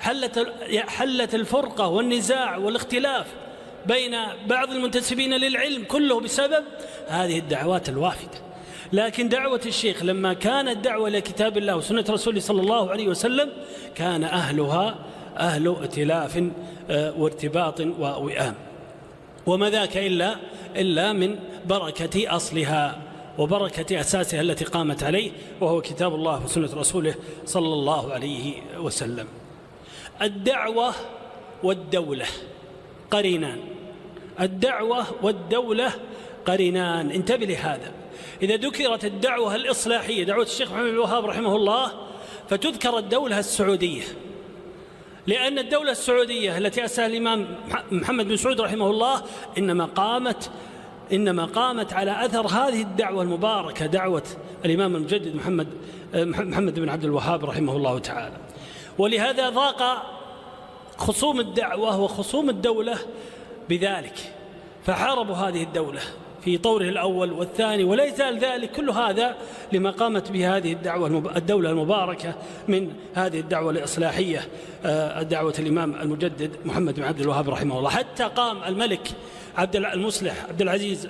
حلت 0.00 0.52
حلت 0.88 1.34
الفرقة 1.34 1.88
والنزاع 1.88 2.56
والاختلاف 2.56 3.26
بين 3.86 4.16
بعض 4.46 4.70
المنتسبين 4.70 5.34
للعلم 5.34 5.84
كله 5.84 6.20
بسبب 6.20 6.64
هذه 7.08 7.38
الدعوات 7.38 7.88
الوافدة. 7.88 8.38
لكن 8.92 9.28
دعوة 9.28 9.60
الشيخ 9.66 10.02
لما 10.02 10.32
كانت 10.34 10.84
دعوة 10.84 11.08
لكتاب 11.08 11.58
الله 11.58 11.76
وسنة 11.76 12.04
رسوله 12.10 12.40
صلى 12.40 12.60
الله 12.60 12.90
عليه 12.90 13.08
وسلم 13.08 13.52
كان 13.94 14.24
أهلها 14.24 14.98
أهل 15.38 15.76
ائتلاف 15.80 16.44
آه، 16.90 17.14
وارتباط 17.18 17.80
ووئام. 17.80 18.54
وما 19.46 19.70
ذاك 19.70 19.96
إلا 19.96 20.36
إلا 20.76 21.12
من 21.12 21.38
بركة 21.66 22.36
أصلها 22.36 23.02
وبركة 23.38 24.00
أساسها 24.00 24.40
التي 24.40 24.64
قامت 24.64 25.02
عليه 25.02 25.30
وهو 25.60 25.80
كتاب 25.80 26.14
الله 26.14 26.44
وسنة 26.44 26.74
رسوله 26.74 27.14
صلى 27.46 27.72
الله 27.72 28.12
عليه 28.12 28.54
وسلم. 28.78 29.26
الدعوة 30.22 30.94
والدولة 31.62 32.26
قرينان. 33.10 33.58
الدعوة 34.40 35.04
والدولة 35.22 35.92
قرينان. 36.46 37.10
انتبه 37.10 37.46
لهذا. 37.46 37.92
إذا 38.42 38.56
ذكرت 38.56 39.04
الدعوة 39.04 39.54
الإصلاحية 39.54 40.24
دعوة 40.24 40.42
الشيخ 40.42 40.72
محمد 40.72 40.88
الوهاب 40.88 41.24
رحمه 41.24 41.56
الله 41.56 41.92
فتذكر 42.48 42.98
الدولة 42.98 43.38
السعودية. 43.38 44.02
لأن 45.28 45.58
الدولة 45.58 45.90
السعودية 45.90 46.58
التي 46.58 46.84
أسسها 46.84 47.06
الإمام 47.06 47.46
محمد 47.90 48.28
بن 48.28 48.36
سعود 48.36 48.60
رحمه 48.60 48.90
الله 48.90 49.22
إنما 49.58 49.84
قامت 49.84 50.50
إنما 51.12 51.44
قامت 51.44 51.92
على 51.92 52.24
أثر 52.24 52.46
هذه 52.46 52.82
الدعوة 52.82 53.22
المباركة 53.22 53.86
دعوة 53.86 54.22
الإمام 54.64 54.96
المجدد 54.96 55.34
محمد 55.34 55.68
محمد 56.14 56.80
بن 56.80 56.88
عبد 56.88 57.04
الوهاب 57.04 57.44
رحمه 57.44 57.76
الله 57.76 57.98
تعالى. 57.98 58.36
ولهذا 58.98 59.48
ضاق 59.48 60.02
خصوم 60.98 61.40
الدعوة 61.40 62.00
وخصوم 62.00 62.50
الدولة 62.50 62.98
بذلك 63.68 64.34
فحاربوا 64.86 65.34
هذه 65.34 65.62
الدولة. 65.62 66.00
في 66.44 66.58
طوره 66.58 66.84
الأول 66.84 67.32
والثاني 67.32 67.84
ولا 67.84 68.04
يزال 68.04 68.38
ذلك 68.38 68.72
كل 68.72 68.90
هذا 68.90 69.34
لما 69.72 69.90
قامت 69.90 70.30
به 70.30 70.56
هذه 70.56 70.72
الدعوة 70.72 71.36
الدولة 71.36 71.70
المباركة 71.70 72.34
من 72.68 72.92
هذه 73.14 73.40
الدعوة 73.40 73.70
الإصلاحية 73.70 74.48
آه، 74.84 75.22
دعوة 75.22 75.54
الإمام 75.58 75.94
المجدد 75.94 76.50
محمد 76.64 76.94
بن 76.94 77.02
عبد 77.02 77.20
الوهاب 77.20 77.50
رحمه 77.50 77.78
الله. 77.78 77.90
حتى 77.90 78.24
قام 78.24 78.64
الملك 78.64 79.08
عبد 79.56 79.76
المصلح 79.76 80.44
عبد 80.48 80.62
العزيز 80.62 81.08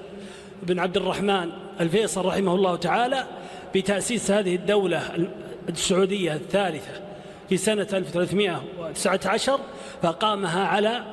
بن 0.63 0.79
عبد 0.79 0.97
الرحمن 0.97 1.51
الفيصل 1.81 2.25
رحمه 2.25 2.55
الله 2.55 2.77
تعالى 2.77 3.27
بتأسيس 3.75 4.31
هذه 4.31 4.55
الدولة 4.55 5.29
السعودية 5.69 6.33
الثالثة 6.33 7.01
في 7.49 7.57
سنة 7.57 7.87
1319 7.93 9.61
فقامها 10.03 10.67
على 10.67 11.05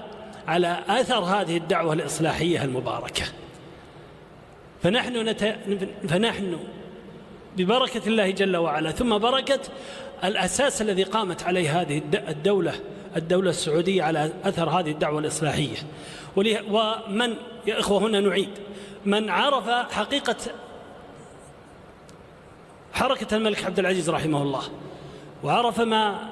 على 0.48 0.80
أثر 0.88 1.20
هذه 1.20 1.58
الدعوة 1.58 1.94
الإصلاحية 1.94 2.64
المباركة. 2.64 3.24
فنحن, 4.86 5.30
نت... 5.30 5.56
فنحن 6.10 6.58
ببركة 7.58 8.02
الله 8.08 8.32
جل 8.32 8.58
وعلا 8.58 8.92
ثم 8.92 9.18
بركة 9.18 9.60
الأساس 10.24 10.82
الذي 10.82 11.04
قامت 11.04 11.44
عليه 11.44 11.82
هذه 11.82 12.02
الدولة 12.14 12.74
الدولة 13.16 13.50
السعودية 13.50 14.04
على 14.04 14.32
أثر 14.44 14.70
هذه 14.70 14.92
الدعوة 14.92 15.20
الإصلاحية. 15.20 15.76
ومن 16.36 17.36
يا 17.68 17.80
إخوة 17.80 18.00
هنا 18.00 18.20
نعيد. 18.20 18.50
من 19.06 19.30
عرف 19.30 19.70
حقيقة 19.92 20.36
حركة 22.94 23.38
الملك 23.38 23.66
عبد 23.66 23.80
العزيز 23.80 24.10
رحمه 24.10 24.42
الله 24.42 24.64
وعرف 25.44 25.82
ما 25.82 26.30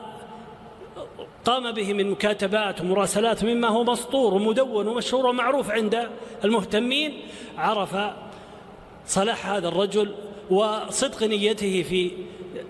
قام 1.45 1.71
به 1.71 1.93
من 1.93 2.11
مكاتبات 2.11 2.81
ومراسلات 2.81 3.43
مما 3.43 3.67
هو 3.67 3.83
مسطور 3.83 4.33
ومدون 4.33 4.87
ومشهور 4.87 5.25
ومعروف 5.25 5.71
عند 5.71 6.09
المهتمين 6.43 7.21
عرف 7.57 7.95
صلاح 9.07 9.47
هذا 9.47 9.67
الرجل 9.67 10.15
وصدق 10.49 11.23
نيته 11.23 11.83
في 11.83 12.11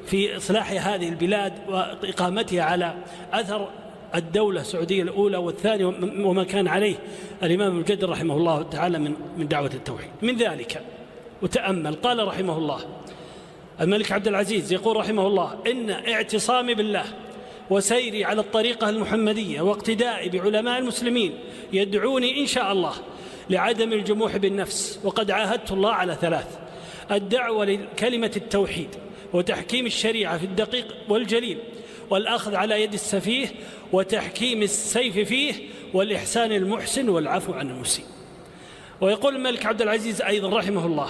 في 0.05 0.37
إصلاح 0.37 0.87
هذه 0.87 1.09
البلاد 1.09 1.53
وإقامتها 1.69 2.63
على 2.63 2.95
أثر 3.33 3.69
الدولة 4.15 4.61
السعودية 4.61 5.03
الأولى 5.03 5.37
والثانية 5.37 5.85
وما 6.25 6.43
كان 6.43 6.67
عليه 6.67 6.95
الإمام 7.43 7.71
المجدد 7.71 8.03
رحمه 8.03 8.37
الله 8.37 8.61
تعالى 8.61 8.99
من 8.99 9.15
من 9.37 9.47
دعوة 9.47 9.71
التوحيد. 9.73 10.09
من 10.21 10.37
ذلك؟ 10.37 10.81
وتأمل. 11.41 11.95
قال 11.95 12.27
رحمه 12.27 12.57
الله 12.57 12.79
الملك 13.81 14.11
عبد 14.11 14.27
العزيز 14.27 14.73
يقول 14.73 14.97
رحمه 14.97 15.27
الله 15.27 15.57
إن 15.67 15.89
اعتصامي 15.89 16.73
بالله 16.73 17.05
وسيري 17.69 18.25
على 18.25 18.41
الطريقة 18.41 18.89
المحمدية 18.89 19.61
واقتدائي 19.61 20.29
بعلماء 20.29 20.79
المسلمين 20.79 21.33
يدعوني 21.73 22.41
إن 22.41 22.45
شاء 22.45 22.71
الله 22.71 22.93
لعدم 23.49 23.93
الجموح 23.93 24.37
بالنفس 24.37 24.99
وقد 25.03 25.31
عاهدت 25.31 25.71
الله 25.71 25.91
على 25.91 26.17
ثلاث 26.21 26.59
الدعوة 27.11 27.65
لكلمة 27.65 28.31
التوحيد 28.37 28.89
وتحكيم 29.33 29.85
الشريعة 29.85 30.37
في 30.37 30.45
الدقيق 30.45 30.95
والجليل 31.09 31.57
والأخذ 32.09 32.55
على 32.55 32.83
يد 32.83 32.93
السفيه 32.93 33.47
وتحكيم 33.93 34.61
السيف 34.61 35.19
فيه 35.19 35.53
والإحسان 35.93 36.51
المحسن 36.51 37.09
والعفو 37.09 37.53
عن 37.53 37.69
المسيء. 37.69 38.05
ويقول 39.01 39.35
الملك 39.35 39.65
عبد 39.65 39.81
العزيز 39.81 40.21
أيضا 40.21 40.57
رحمه 40.57 40.85
الله 40.85 41.09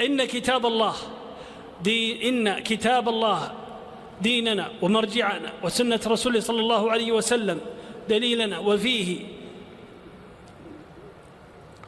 إن 0.00 0.24
كتاب 0.24 0.66
الله 0.66 0.94
دي 1.82 2.28
إن 2.28 2.58
كتاب 2.58 3.08
الله 3.08 3.52
ديننا 4.22 4.68
ومرجعنا 4.82 5.52
وسنة 5.62 6.00
رسوله 6.06 6.40
صلى 6.40 6.60
الله 6.60 6.90
عليه 6.90 7.12
وسلم 7.12 7.60
دليلنا 8.08 8.58
وفيه 8.58 9.16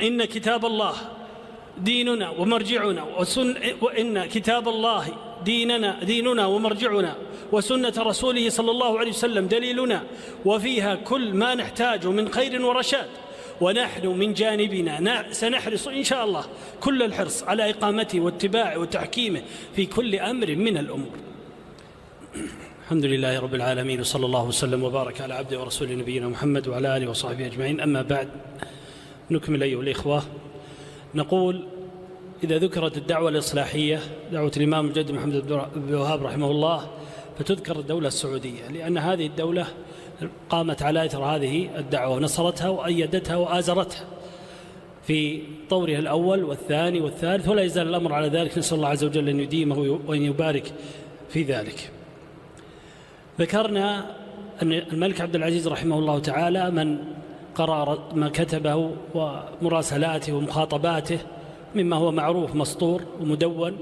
إن 0.02 0.24
كتاب 0.24 0.66
الله 0.66 0.94
ديننا 1.78 2.30
ومرجعنا 2.30 3.04
وسن 3.18 3.56
وإن 3.80 4.24
كتاب 4.24 4.68
الله 4.68 5.04
ديننا 5.44 6.04
ديننا 6.04 6.46
ومرجعنا 6.46 7.16
وسنة 7.52 7.94
رسوله 7.98 8.48
صلى 8.48 8.70
الله 8.70 8.98
عليه 8.98 9.10
وسلم 9.10 9.46
دليلنا 9.46 10.02
وفيها 10.44 10.94
كل 10.94 11.34
ما 11.34 11.54
نحتاجه 11.54 12.10
من 12.10 12.28
خير 12.28 12.66
ورشاد. 12.66 13.08
ونحن 13.60 14.06
من 14.06 14.32
جانبنا 14.32 15.32
سنحرص 15.32 15.88
إن 15.88 16.04
شاء 16.04 16.24
الله 16.24 16.44
كل 16.80 17.02
الحرص 17.02 17.42
على 17.42 17.70
إقامته 17.70 18.20
واتباعه 18.20 18.78
وتحكيمه 18.78 19.42
في 19.76 19.86
كل 19.86 20.14
أمر 20.16 20.56
من 20.56 20.78
الأمور. 20.78 21.16
الحمد 22.84 23.04
لله 23.04 23.40
رب 23.40 23.54
العالمين 23.54 24.00
وصلى 24.00 24.26
الله 24.26 24.44
وسلم 24.44 24.84
وبارك 24.84 25.20
على 25.20 25.34
عبده 25.34 25.60
ورسوله 25.60 25.94
نبينا 25.94 26.28
محمد 26.28 26.68
وعلى 26.68 26.96
آله 26.96 27.10
وصحبه 27.10 27.46
أجمعين. 27.46 27.80
أما 27.80 28.02
بعد 28.02 28.28
نكمل 29.30 29.62
أيها 29.62 29.80
الإخوة. 29.80 30.22
نقول 31.14 31.64
إذا 32.44 32.58
ذكرت 32.58 32.96
الدعوة 32.96 33.28
الإصلاحية 33.28 34.00
دعوة 34.32 34.52
الإمام 34.56 34.86
الجد 34.86 35.10
محمد 35.10 35.46
بن 35.76 35.88
الوهاب 35.88 36.22
رحمه 36.22 36.50
الله 36.50 36.90
فتذكر 37.38 37.78
الدولة 37.78 38.08
السعودية 38.08 38.68
لأن 38.68 38.98
هذه 38.98 39.26
الدولة 39.26 39.66
قامت 40.50 40.82
على 40.82 41.04
إثر 41.04 41.24
هذه 41.24 41.78
الدعوة 41.78 42.16
ونصرتها 42.16 42.68
وأيدتها 42.68 43.36
وآزرتها 43.36 44.04
في 45.06 45.42
طورها 45.70 45.98
الأول 45.98 46.44
والثاني 46.44 47.00
والثالث 47.00 47.48
ولا 47.48 47.62
يزال 47.62 47.88
الأمر 47.88 48.12
على 48.12 48.28
ذلك. 48.28 48.58
نسأل 48.58 48.76
الله 48.76 48.88
عز 48.88 49.04
وجل 49.04 49.28
أن 49.28 49.40
يديمه 49.40 50.00
وأن 50.06 50.22
يبارك 50.22 50.72
في 51.28 51.42
ذلك. 51.42 51.90
ذكرنا 53.40 54.16
أن 54.62 54.72
الملك 54.72 55.20
عبد 55.20 55.36
العزيز 55.36 55.68
رحمه 55.68 55.98
الله 55.98 56.18
تعالى 56.18 56.70
من 56.70 56.98
قرأ 57.54 57.98
ما 58.14 58.28
كتبه 58.28 58.90
ومراسلاته 59.14 60.32
ومخاطباته 60.32 61.18
مما 61.74 61.96
هو 61.96 62.12
معروف 62.12 62.54
مسطور 62.54 63.02
ومدون. 63.20 63.76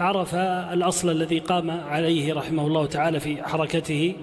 عرف 0.00 0.34
الأصل 0.74 1.10
الذي 1.10 1.38
قام 1.38 1.70
عليه 1.70 2.34
رحمه 2.34 2.66
الله 2.66 2.86
تعالى 2.86 3.20
في 3.20 3.42
حركته 3.42 4.14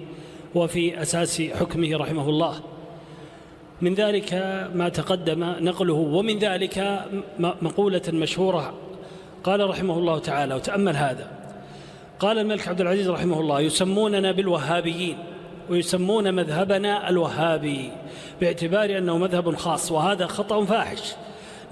وفي 0.54 1.02
أساس 1.02 1.42
حكمه 1.42 1.96
رحمه 1.96 2.28
الله. 2.28 2.54
من 3.82 3.94
ذلك 3.94 4.34
ما 4.74 4.88
تقدم 4.88 5.44
نقله 5.44 5.94
ومن 5.94 6.38
ذلك 6.38 7.04
مقولة 7.38 8.02
مشهورة. 8.08 8.74
قال 9.44 9.70
رحمه 9.70 9.98
الله 9.98 10.18
تعالى 10.18 10.54
وتأمل 10.54 10.96
هذا. 10.96 11.30
قال 12.20 12.38
الملك 12.38 12.68
عبد 12.68 12.80
العزيز 12.80 13.10
رحمه 13.10 13.40
الله 13.40 13.60
يسموننا 13.60 14.32
بالوهابيين. 14.32 15.18
ويسمون 15.72 16.34
مذهبنا 16.34 17.08
الوهابي 17.08 17.90
باعتبار 18.40 18.98
أنه 18.98 19.18
مذهب 19.18 19.56
خاص 19.56 19.92
وهذا 19.92 20.26
خطأ 20.26 20.64
فاحش. 20.64 21.14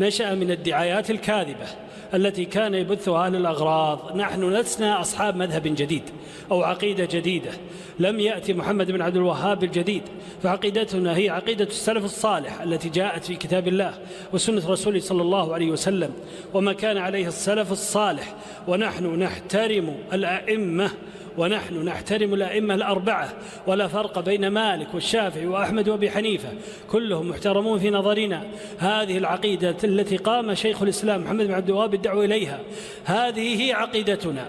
نشأ 0.00 0.34
من 0.34 0.50
الدعايات 0.50 1.10
الكاذبة 1.10 1.66
التي 2.14 2.44
كان 2.44 2.74
يبثها 2.74 3.26
أهل 3.26 3.36
الأغراض 3.36 4.16
نحن 4.16 4.52
لسنا 4.52 5.00
أصحاب 5.00 5.36
مذهب 5.36 5.62
جديد 5.62 6.02
أو 6.50 6.62
عقيدة 6.62 7.08
جديدة. 7.12 7.50
لم 7.98 8.20
يأتي 8.20 8.52
محمد 8.52 8.90
بن 8.90 9.02
عبد 9.02 9.16
الوهاب 9.16 9.58
بالجديد 9.58 10.02
فعقيدتنا 10.42 11.16
هي 11.16 11.30
عقيدة 11.30 11.64
السلف 11.64 12.04
الصالح 12.04 12.60
التي 12.60 12.88
جاءت 12.88 13.24
في 13.24 13.36
كتاب 13.36 13.68
الله 13.68 13.94
وسنة 14.32 14.70
رسوله 14.70 15.00
صلى 15.00 15.22
الله 15.22 15.54
عليه 15.54 15.70
وسلم. 15.70 16.10
وما 16.54 16.72
كان 16.72 16.98
عليه 16.98 17.28
السلف 17.28 17.72
الصالح 17.72 18.34
ونحن 18.68 19.06
نحترم 19.06 19.96
الأئمة 20.12 20.90
ونحن 21.38 21.84
نحترم 21.84 22.34
الأئمة 22.34 22.74
الأربعة 22.74 23.32
ولا 23.66 23.88
فرق 23.88 24.20
بين 24.20 24.48
مالك 24.48 24.94
والشافعي 24.94 25.46
وأحمد 25.46 25.88
وأبي 25.88 26.10
حنيفة 26.10 26.48
كلهم 26.90 27.28
محترمون 27.28 27.78
في 27.78 27.90
نظرنا. 27.90 28.42
هذه 28.78 29.18
العقيدة 29.18 29.76
التي 29.84 30.16
قام 30.16 30.54
شيخ 30.54 30.82
الإسلام 30.82 31.22
محمد 31.22 31.46
بن 31.46 31.54
عبد 31.54 31.68
الوهاب 31.68 31.94
الدعوة 31.94 32.24
إليها 32.24 32.60
هذه 33.04 33.62
هي 33.62 33.72
عقيدتنا. 33.72 34.46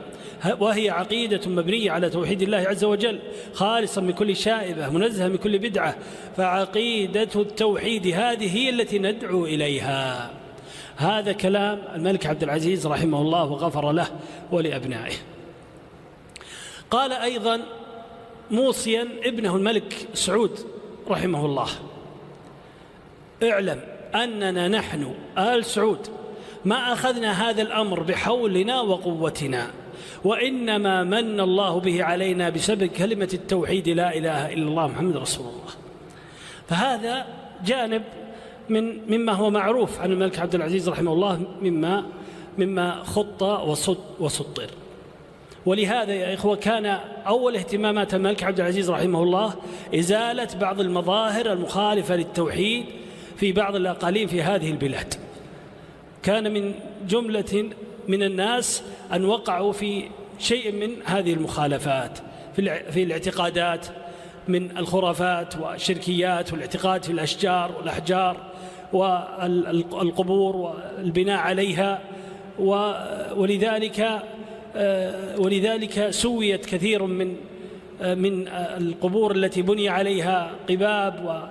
وهي 0.60 0.90
عقيدة 0.90 1.50
مبنية 1.50 1.92
على 1.92 2.10
توحيد 2.10 2.42
الله 2.42 2.58
عز 2.58 2.84
وجل 2.84 3.20
خالصا 3.54 4.02
من 4.02 4.12
كل 4.12 4.36
شائبة 4.36 4.90
منزهة 4.90 5.28
من 5.28 5.38
كل 5.38 5.60
بدعة. 5.60 5.96
فعقيدة 6.38 7.30
التوحيد 7.36 8.08
هذه 8.08 8.58
هي 8.58 8.70
التي 8.70 9.00
ندعو 9.00 9.46
إليها. 9.46 10.32
هذا 10.98 11.32
كلام 11.32 11.80
الملك 11.96 12.26
عبد 12.26 12.44
العزيز 12.44 12.88
رحمه 12.88 13.22
الله 13.22 13.52
وغفر 13.52 13.92
له 13.92 14.08
ولأبنائه. 14.52 15.14
قال 16.92 17.12
أيضا 17.14 17.62
موصيا 18.52 19.08
ابنه 19.24 19.56
الملك 19.56 20.08
سعود 20.14 20.60
رحمه 21.08 21.46
الله. 21.46 21.68
اعلم 23.44 23.80
أننا 24.16 24.68
نحن 24.68 25.14
آل 25.38 25.66
سعود 25.66 26.08
ما 26.66 26.94
أخذنا 26.94 27.50
هذا 27.50 27.62
الأمر 27.62 28.04
بحولنا 28.04 28.82
وقوتنا 28.82 29.72
وإنما 30.24 31.04
من 31.04 31.40
الله 31.40 31.80
به 31.80 32.04
علينا 32.04 32.50
بسبب 32.50 32.86
كلمة 32.86 33.30
التوحيد 33.34 33.90
لا 33.90 34.18
إله 34.18 34.54
إلا 34.54 34.68
الله 34.68 34.88
محمد 34.88 35.18
رسول 35.18 35.46
الله. 35.46 35.74
فهذا 36.70 37.26
جانب 37.66 38.04
من 38.70 39.12
مما 39.12 39.34
هو 39.34 39.50
معروف 39.50 40.00
عن 40.00 40.12
الملك 40.12 40.40
عبد 40.40 40.56
العزيز 40.56 40.90
رحمه 40.90 41.14
الله 41.14 41.42
مما 41.62 42.06
مما 42.58 43.04
خط 43.04 43.44
وسطر. 44.20 44.70
ولهذا 45.66 46.14
يا 46.14 46.34
إخوة 46.34 46.56
كان 46.56 46.86
أول 47.28 47.56
اهتمامات 47.56 48.14
الملك 48.14 48.44
عبد 48.44 48.60
العزيز 48.60 48.90
رحمه 48.90 49.24
الله 49.24 49.54
إزالة 49.96 50.48
بعض 50.62 50.80
المظاهر 50.80 51.54
المخالفة 51.54 52.16
للتوحيد 52.16 52.86
في 53.38 53.52
بعض 53.52 53.76
الأقاليم 53.76 54.28
في 54.28 54.42
هذه 54.42 54.72
البلاد. 54.72 55.14
كان 56.24 56.54
من 56.54 56.74
جملة 57.08 57.70
من 58.08 58.24
الناس 58.24 58.84
أن 59.14 59.26
وقعوا 59.26 59.72
في 59.74 60.04
شيء 60.40 60.72
من 60.72 60.90
هذه 61.06 61.34
المخالفات 61.34 62.20
في 62.92 63.04
الاعتقادات 63.04 63.88
من 64.48 64.78
الخرافات 64.78 65.58
والشركيات 65.58 66.54
والاعتقاد 66.54 67.04
في 67.04 67.12
الأشجار 67.12 67.72
والأحجار 67.78 68.38
والقبور 68.94 70.56
والبناء 70.56 71.38
عليها 71.38 72.02
ولذلك 73.36 74.22
ولذلك 75.38 76.10
سويت 76.10 76.66
كثير 76.66 77.06
من 77.06 77.36
من 78.02 78.48
القبور 78.52 79.36
التي 79.36 79.62
بني 79.62 79.90
عليها 79.90 80.52
قباب 80.70 81.50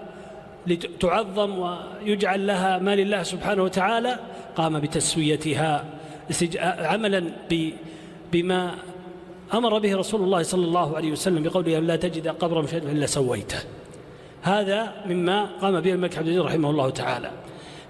لتعظم 0.67 1.59
ويجعل 1.59 2.47
لها 2.47 2.79
ما 2.79 2.97
لله 2.97 3.23
سبحانه 3.23 3.63
وتعالى 3.63 4.19
قام 4.57 4.81
بتسويتها 4.81 5.85
عملا 6.79 7.25
بما 8.33 8.75
أمر 9.55 9.79
به 9.79 9.97
رسول 9.97 10.21
الله 10.23 10.43
صلى 10.43 10.65
الله 10.65 10.97
عليه 10.97 11.13
وسلم 11.13 11.43
بقوله 11.43 11.79
لا 11.79 11.97
تجد 11.97 12.29
قبرا 12.29 12.67
إلا 12.73 13.07
سويته. 13.07 13.59
هذا 14.43 14.93
مما 15.07 15.45
قام 15.45 15.81
به 15.81 15.93
الملك 15.93 16.19
عبد 16.19 16.27
العزيز 16.27 16.45
رحمه 16.45 16.71
الله 16.71 16.91
تعالى. 16.91 17.31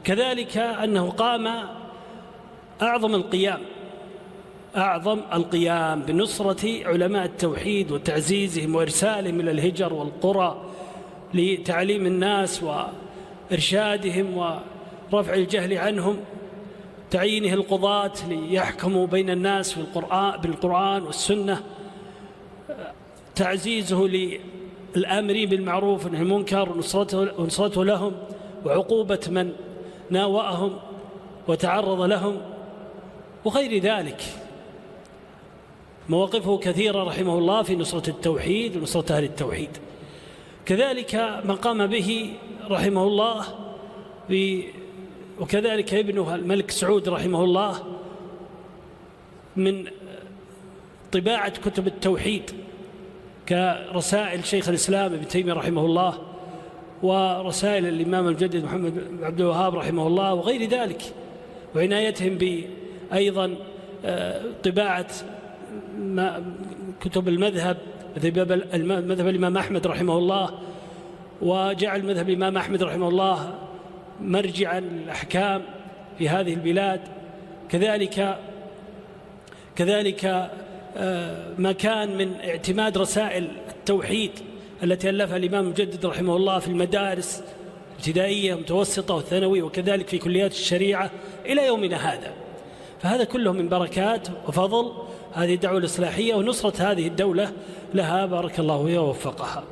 كذلك 0.05 0.57
أنه 0.57 1.11
قام 1.11 1.49
أعظم 2.83 3.15
القيام 3.15 3.61
أعظم 4.77 5.21
القيام 5.33 6.03
بنصرة 6.03 6.87
علماء 6.87 7.25
التوحيد 7.25 7.93
وتعزيزهم 7.93 8.75
وإرسالهم 8.75 9.41
إلى 9.41 9.51
الهجر 9.51 9.93
والقرى 9.93 10.65
لتعليم 11.35 12.07
الناس 12.07 12.63
وإرشادهم 13.51 14.37
ورفع 15.13 15.35
الجهل 15.35 15.79
عنهم 15.79 16.17
تعيينه 17.11 17.55
القضاة 17.55 18.13
ليحكموا 18.29 19.07
بين 19.07 19.31
الناس 19.31 19.73
في 19.73 19.81
القرآن 19.81 20.41
بالقرآن 20.41 21.03
والسنة 21.03 21.63
تعزيزه 23.35 24.09
للآمرين 24.97 25.49
بالمعروف 25.49 26.05
والنهي 26.05 26.23
المنكر 26.23 26.73
ونصرته, 26.73 27.41
ونصرته 27.41 27.85
لهم 27.85 28.13
وعقوبة 28.65 29.21
من 29.31 29.53
ناوأهم 30.11 30.77
وتعرض 31.49 32.01
لهم 32.01 32.41
وغير 33.45 33.83
ذلك. 33.83 34.23
مواقفه 36.11 36.59
كثيرة 36.59 37.05
رحمه 37.05 37.39
الله 37.39 37.63
في 37.63 37.77
نصرة 37.77 38.11
التوحيد 38.11 38.77
ونصرة 38.77 39.17
أهل 39.17 39.25
التوحيد. 39.25 39.71
كذلك 40.67 41.15
ما 41.45 41.55
قام 41.55 41.87
به 41.87 42.33
رحمه 42.71 43.03
الله 43.03 43.45
وكذلك 45.41 45.95
ابنه 45.95 46.35
الملك 46.35 46.71
سعود 46.71 47.09
رحمه 47.09 47.45
الله 47.45 47.83
من 49.57 49.87
طباعة 51.13 51.51
كتب 51.51 51.87
التوحيد 51.87 52.51
كرسائل 53.49 54.45
شيخ 54.45 54.69
الإسلام 54.69 55.13
ابن 55.13 55.29
تيمية 55.29 55.53
رحمه 55.53 55.85
الله 55.85 56.19
ورسائل 57.03 57.87
الإمام 57.87 58.29
الجدد 58.29 58.65
محمد 58.65 58.95
بن 58.95 59.25
عبد 59.25 59.41
الوهاب 59.41 59.75
رحمه 59.75 60.07
الله 60.07 60.35
وغير 60.35 60.69
ذلك 60.69 61.03
وعنايتهم 61.77 62.39
بأيضا 62.39 63.57
آه، 64.05 64.43
طباعة 64.65 65.07
كتب 67.01 67.29
المذهب 67.29 67.77
مذهب 68.17 69.29
الإمام 69.29 69.57
أحمد 69.57 69.87
رحمه 69.87 70.19
الله 70.19 70.59
وجعل 71.43 72.03
مذهب 72.03 72.29
الإمام 72.29 72.57
أحمد 72.57 72.83
رحمه 72.83 73.09
الله 73.09 73.55
مرجعا 74.21 74.81
للأحكام 74.81 75.63
في 76.19 76.29
هذه 76.29 76.55
البلاد. 76.55 77.01
كذلك 77.69 78.39
كذلك 79.77 80.51
آه، 80.97 81.55
ما 81.59 81.73
كان 81.73 82.17
من 82.17 82.35
اعتماد 82.45 82.99
رسائل 82.99 83.49
التوحيد 83.69 84.31
التي 84.83 85.11
ألفها 85.11 85.37
الإمام 85.37 85.65
المجدد 85.65 86.07
رحمه 86.07 86.37
الله 86.37 86.59
في 86.59 86.69
المدارس 86.69 87.43
الابتدائية 87.93 88.55
متوسطة 88.55 89.15
والثانوية 89.15 89.63
وكذلك 89.63 90.09
في 90.09 90.19
كليات 90.19 90.53
الشريعة 90.53 91.11
إلى 91.47 91.67
يومنا 91.67 91.97
هذا. 91.97 92.33
فهذا 93.01 93.25
كله 93.25 93.53
من 93.53 93.69
بركات 93.69 94.29
وفضل. 94.49 94.93
هذه 95.33 95.55
الدعوة 95.55 95.79
الإصلاحية 95.79 96.35
ونصرة 96.35 96.91
هذه 96.91 97.07
الدولة 97.07 97.53
لها 97.95 98.27
بارك 98.27 98.59
الله 98.59 98.85
فيها 98.85 99.01
ووفقها. 99.01 99.65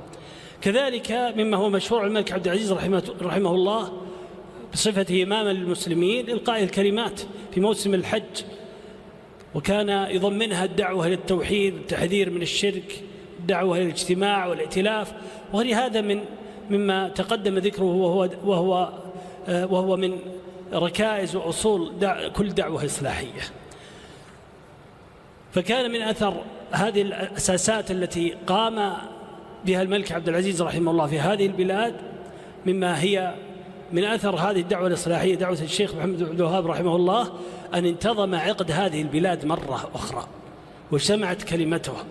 كذلك 0.61 1.13
مما 1.37 1.57
هو 1.57 1.69
مشروع 1.71 2.07
الملك 2.07 2.33
عبد 2.33 2.47
العزيز 2.47 2.73
رحمه, 2.73 3.03
رحمه 3.23 3.55
الله 3.55 3.93
بصفته 4.73 5.23
إماما 5.23 5.53
للمسلمين 5.53 6.31
إلقاء 6.31 6.63
الكلمات 6.63 7.21
في 7.55 7.61
موسم 7.61 7.95
الحج. 7.95 8.43
وكان 9.55 9.89
يضمنها 9.89 10.65
الدعوة 10.65 11.09
للتوحيد 11.09 11.75
والتحذير 11.75 12.31
من 12.31 12.43
الشرك 12.43 13.03
الدعوة 13.41 13.79
للاجتماع 13.79 14.47
والائتلاف. 14.47 15.13
ولهذا 15.53 16.01
من 16.01 16.21
مما 16.71 17.09
تقدم 17.09 17.59
ذكره 17.59 17.85
وهو 17.85 18.29
وهو 18.45 18.93
وهو 19.49 19.97
من 19.97 20.19
ركائز 20.73 21.37
وأصول 21.37 21.99
دع 21.99 22.29
كل 22.29 22.49
دعوة 22.49 22.85
إصلاحية. 22.85 23.43
فكان 25.53 25.91
من 25.91 26.03
أثر 26.03 26.35
هذه 26.73 27.03
الأساسات 27.03 27.91
التي 27.91 28.35
قام 28.47 28.93
بها 29.67 29.83
الملك 29.83 30.13
عبد 30.13 30.29
العزيز 30.29 30.63
رحمه 30.63 30.91
الله 30.91 31.07
في 31.07 31.21
هذه 31.21 31.47
البلاد 31.47 31.95
مما 32.67 33.01
هي 33.03 33.35
من 33.93 34.05
أثر 34.05 34.37
هذه 34.37 34.61
الدعوة 34.61 34.87
الإصلاحية 34.87 35.35
دعوة 35.35 35.59
الشيخ 35.63 35.95
محمد 35.95 36.23
بن 36.23 36.37
الوهاب 36.37 36.67
رحمه 36.67 36.97
الله 36.97 37.33
أن 37.75 37.87
انتظم 37.87 38.35
عقد 38.35 38.71
هذه 38.71 39.03
البلاد 39.03 39.45
مرة 39.45 39.91
أخرى 39.95 40.27
واجتمعت 40.93 41.43
كلمتها 41.43 42.05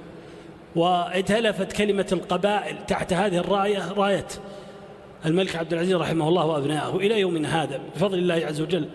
واتلفت 0.76 1.74
كلمة 1.74 2.06
القبائل 2.12 2.76
تحت 2.88 3.14
هذه 3.14 3.38
الراية 3.38 3.92
راية 3.92 4.28
الملك 5.26 5.56
عبد 5.56 5.74
العزيز 5.74 5.96
رحمه 5.96 6.30
الله 6.30 6.46
وأبنائه 6.46 6.96
إلى 6.96 7.20
يومنا 7.20 7.64
هذا 7.64 7.80
بفضل 7.96 8.18
الله 8.18 8.36
عز 8.36 8.62
وجل 8.62 8.90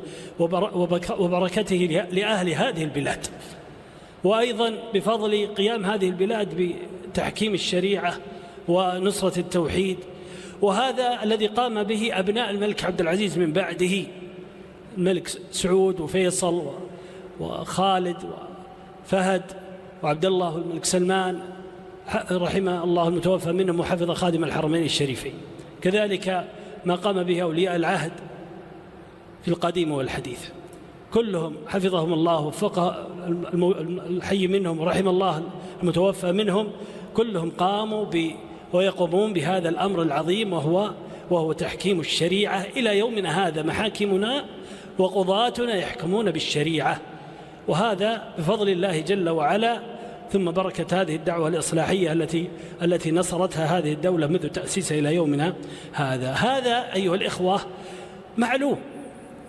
وبركته 1.18 2.06
لأهل 2.12 2.48
هذه 2.48 2.84
البلاد. 2.84 3.26
وأيضا 4.24 4.78
بفضل 4.94 5.46
قيام 5.46 5.84
هذه 5.84 6.08
البلاد 6.08 6.76
بتحكيم 7.08 7.54
الشريعة 7.54 8.16
ونصرة 8.68 9.38
التوحيد 9.38 9.98
وهذا 10.62 11.22
الذي 11.22 11.46
قام 11.46 11.82
به 11.82 12.18
أبناء 12.18 12.50
الملك 12.50 12.84
عبد 12.84 13.00
العزيز 13.00 13.38
من 13.38 13.52
بعده 13.52 14.04
الملك 14.98 15.28
سعود 15.50 16.00
وفيصل 16.00 16.70
وخالد 17.40 18.16
وفهد 19.04 19.42
وعبد 20.02 20.24
الله 20.24 20.56
الملك 20.56 20.84
سلمان 20.84 21.40
رحمه 22.30 22.84
الله 22.84 23.08
المتوفى 23.08 23.52
منهم 23.52 23.80
وحفظ 23.80 24.10
خادم 24.10 24.44
الحرمين 24.44 24.84
الشريفين. 24.84 25.34
كذلك 25.82 26.48
ما 26.84 26.94
قام 26.94 27.22
به 27.22 27.42
أولياء 27.42 27.76
العهد 27.76 28.12
في 29.42 29.48
القديم 29.48 29.92
والحديث. 29.92 30.48
كلهم 31.14 31.54
حفظهم 31.68 32.12
الله 32.12 32.40
وفق 32.40 33.06
الحي 34.10 34.46
منهم 34.46 34.80
ورحم 34.80 35.08
الله 35.08 35.42
المتوفى 35.82 36.32
منهم 36.32 36.68
كلهم 37.14 37.50
قاموا 37.50 38.04
ب 38.04 38.30
ويقومون 38.72 39.32
بهذا 39.32 39.68
الأمر 39.68 40.02
العظيم 40.02 40.52
وهو 40.52 40.90
وهو 41.30 41.52
تحكيم 41.52 42.00
الشريعة 42.00 42.66
إلى 42.76 42.98
يومنا 42.98 43.48
هذا. 43.48 43.62
محاكمنا 43.62 44.44
وقضاتنا 44.98 45.74
يحكمون 45.74 46.30
بالشريعة. 46.30 47.00
وهذا 47.68 48.34
بفضل 48.38 48.68
الله 48.68 49.00
جل 49.00 49.28
وعلا. 49.28 49.80
ثم 50.30 50.50
بركة 50.50 51.00
هذه 51.00 51.16
الدعوة 51.16 51.48
الإصلاحية 51.48 52.12
التي 52.12 52.48
التي 52.82 53.10
نصرتها 53.10 53.78
هذه 53.78 53.92
الدولة 53.92 54.26
منذ 54.26 54.48
تأسيسها 54.48 54.98
إلى 54.98 55.14
يومنا 55.14 55.54
هذا. 55.92 56.32
هذا 56.32 56.94
أيها 56.94 57.14
الإخوة 57.14 57.60
معلوم. 58.36 58.91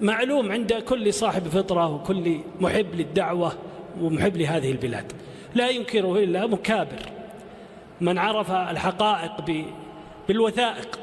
معلوم 0.04 0.52
عند 0.52 0.74
كل 0.74 1.14
صاحب 1.14 1.48
فطرة 1.48 1.96
وكل 1.96 2.40
محب 2.60 2.96
للدعوة 2.96 3.54
ومحب 4.02 4.38
لهذه 4.38 4.72
البلاد. 4.72 5.12
لا 5.56 5.70
ينكره 5.70 6.18
إلا 6.18 6.48
مكابر. 6.48 7.00
من 8.02 8.18
عرف 8.18 8.52
الحقائق 8.52 9.32
بالوثائق 10.28 11.00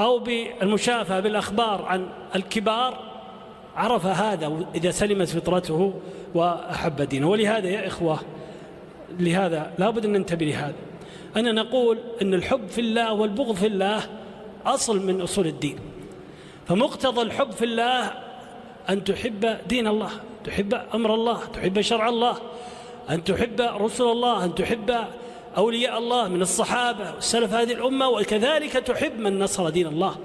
أو 0.00 0.18
بالمشافهة 0.18 1.20
بالأخبار 1.20 1.84
عن 1.84 2.08
الكبار 2.36 2.98
عرف 3.76 4.06
هذا 4.06 4.66
إذا 4.74 4.90
سلمت 4.90 5.28
فطرته 5.28 5.94
وأحب 6.34 7.02
دينه. 7.02 7.28
ولهذا 7.28 7.68
يا 7.68 7.86
إخوة 7.86 8.18
لهذا 9.18 9.72
لابد 9.78 10.04
أن 10.04 10.12
ننتبه 10.12 10.46
لهذا. 10.46 10.74
أنا 11.36 11.52
نقول 11.52 11.98
أن 12.22 12.34
الحب 12.34 12.66
في 12.68 12.80
الله 12.80 13.12
والبغض 13.12 13.54
في 13.54 13.66
الله 13.66 14.02
أصل 14.66 15.06
من 15.06 15.20
أصول 15.20 15.46
الدين. 15.46 15.78
فمقتضى 16.70 17.22
الحب 17.22 17.50
في 17.50 17.64
الله 17.64 18.12
أن 18.90 19.04
تحب 19.04 19.58
دين 19.68 19.86
الله 19.86 20.10
تحب 20.44 20.74
أمر 20.94 21.14
الله 21.14 21.44
تحب 21.44 21.80
شرع 21.80 22.08
الله 22.08 22.36
أن 23.10 23.24
تحب 23.24 23.60
رسل 23.60 24.04
الله 24.04 24.44
أن 24.44 24.54
تحب 24.54 24.96
أولياء 25.56 25.98
الله 25.98 26.28
من 26.28 26.42
الصحابة 26.42 27.14
والسلف 27.14 27.54
هذه 27.54 27.72
الأمة 27.72 28.08
وكذلك 28.08 28.72
تحب 28.72 29.18
من 29.18 29.38
نصر 29.38 29.68
دين 29.68 29.86
الله 29.86 30.16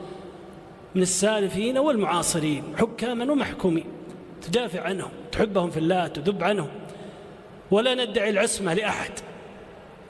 من 0.95 1.01
السالفين 1.01 1.77
والمعاصرين 1.77 2.63
حكاما 2.77 3.31
ومحكومين. 3.31 3.85
تدافع 4.41 4.81
عنهم 4.81 5.09
تحبهم 5.31 5.69
في 5.69 5.77
الله 5.77 6.07
تذب 6.07 6.43
عنهم. 6.43 6.69
ولا 7.71 8.05
ندعي 8.05 8.29
العصمة 8.29 8.73
لأحد. 8.73 9.11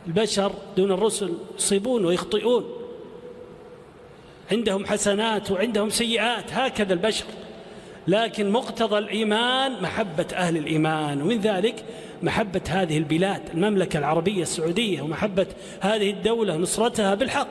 البشر 0.07 0.51
دون 0.77 0.91
الرسل 0.91 1.33
يصيبون 1.57 2.05
ويخطئون. 2.05 2.84
عندهم 4.51 4.85
حسنات 4.85 5.51
وعندهم 5.51 5.89
سيئات 5.89 6.53
هكذا 6.53 6.93
البشر. 6.93 7.25
لكن 8.07 8.51
مقتضى 8.51 8.97
الإيمان 8.97 9.81
محبة 9.81 10.27
أهل 10.33 10.57
الإيمان 10.57 11.21
ومن 11.21 11.39
ذلك 11.39 11.85
محبة 12.23 12.61
هذه 12.69 12.97
البلاد 12.97 13.41
المملكة 13.53 13.99
العربية 13.99 14.41
السعودية 14.41 15.01
ومحبة 15.01 15.47
هذه 15.81 16.09
الدولة 16.09 16.57
نصرتها 16.57 17.15
بالحق. 17.15 17.47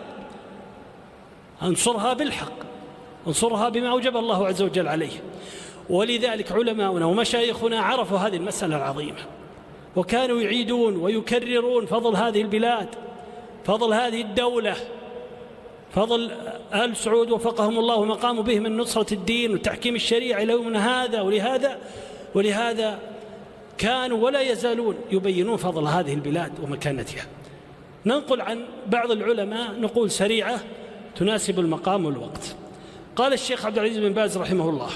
انصرها 1.63 2.13
بالحق 2.13 2.53
انصرها 3.27 3.69
بما 3.69 3.91
أوجب 3.91 4.17
الله 4.17 4.47
عز 4.47 4.63
وجل 4.63 4.89
عليه. 4.89 5.23
ولذلك 5.91 6.53
علماؤنا 6.53 7.07
ومشايخنا 7.07 7.81
عرفوا 7.81 8.19
هذه 8.19 8.37
المسألة 8.37 8.77
العظيمة. 8.77 9.21
وكانوا 9.97 10.41
يعيدون 10.41 10.97
ويكررون 10.97 11.87
فضل 11.87 12.17
هذه 12.17 12.43
البلاد 12.43 12.89
فضل 13.65 13.95
هذه 13.95 14.21
الدولة 14.21 14.77
فضل 15.95 16.31
آل 16.75 16.97
سعود 16.97 17.31
وفقهم 17.31 17.79
الله 17.79 17.97
وما 17.97 18.15
قاموا 18.15 18.43
به 18.43 18.61
من 18.61 18.77
نصرة 18.77 19.15
الدين 19.15 19.55
وتحكيم 19.55 19.95
الشريعة 19.95 20.43
إلى 20.43 20.53
يومنا 20.53 21.05
هذا 21.05 21.21
ولهذا 21.21 21.79
ولهذا 22.35 22.99
كانوا 23.79 24.25
ولا 24.25 24.41
يزالون 24.41 24.97
يبينون 25.11 25.57
فضل 25.57 25.87
هذه 25.87 26.15
البلاد 26.15 26.53
ومكانتها. 26.63 27.27
ننقل 28.07 28.41
عن 28.41 28.65
بعض 28.87 29.11
العلماء 29.11 29.81
نقول 29.81 30.11
سريعة 30.11 30.61
تناسب 31.17 31.59
المقام 31.59 32.05
والوقت. 32.05 32.57
قال 33.17 33.33
الشيخ 33.33 33.67
عبد 33.67 33.79
العزيز 33.79 33.99
بن 33.99 34.13
باز 34.13 34.39
رحمه 34.39 34.71
الله 34.71 34.91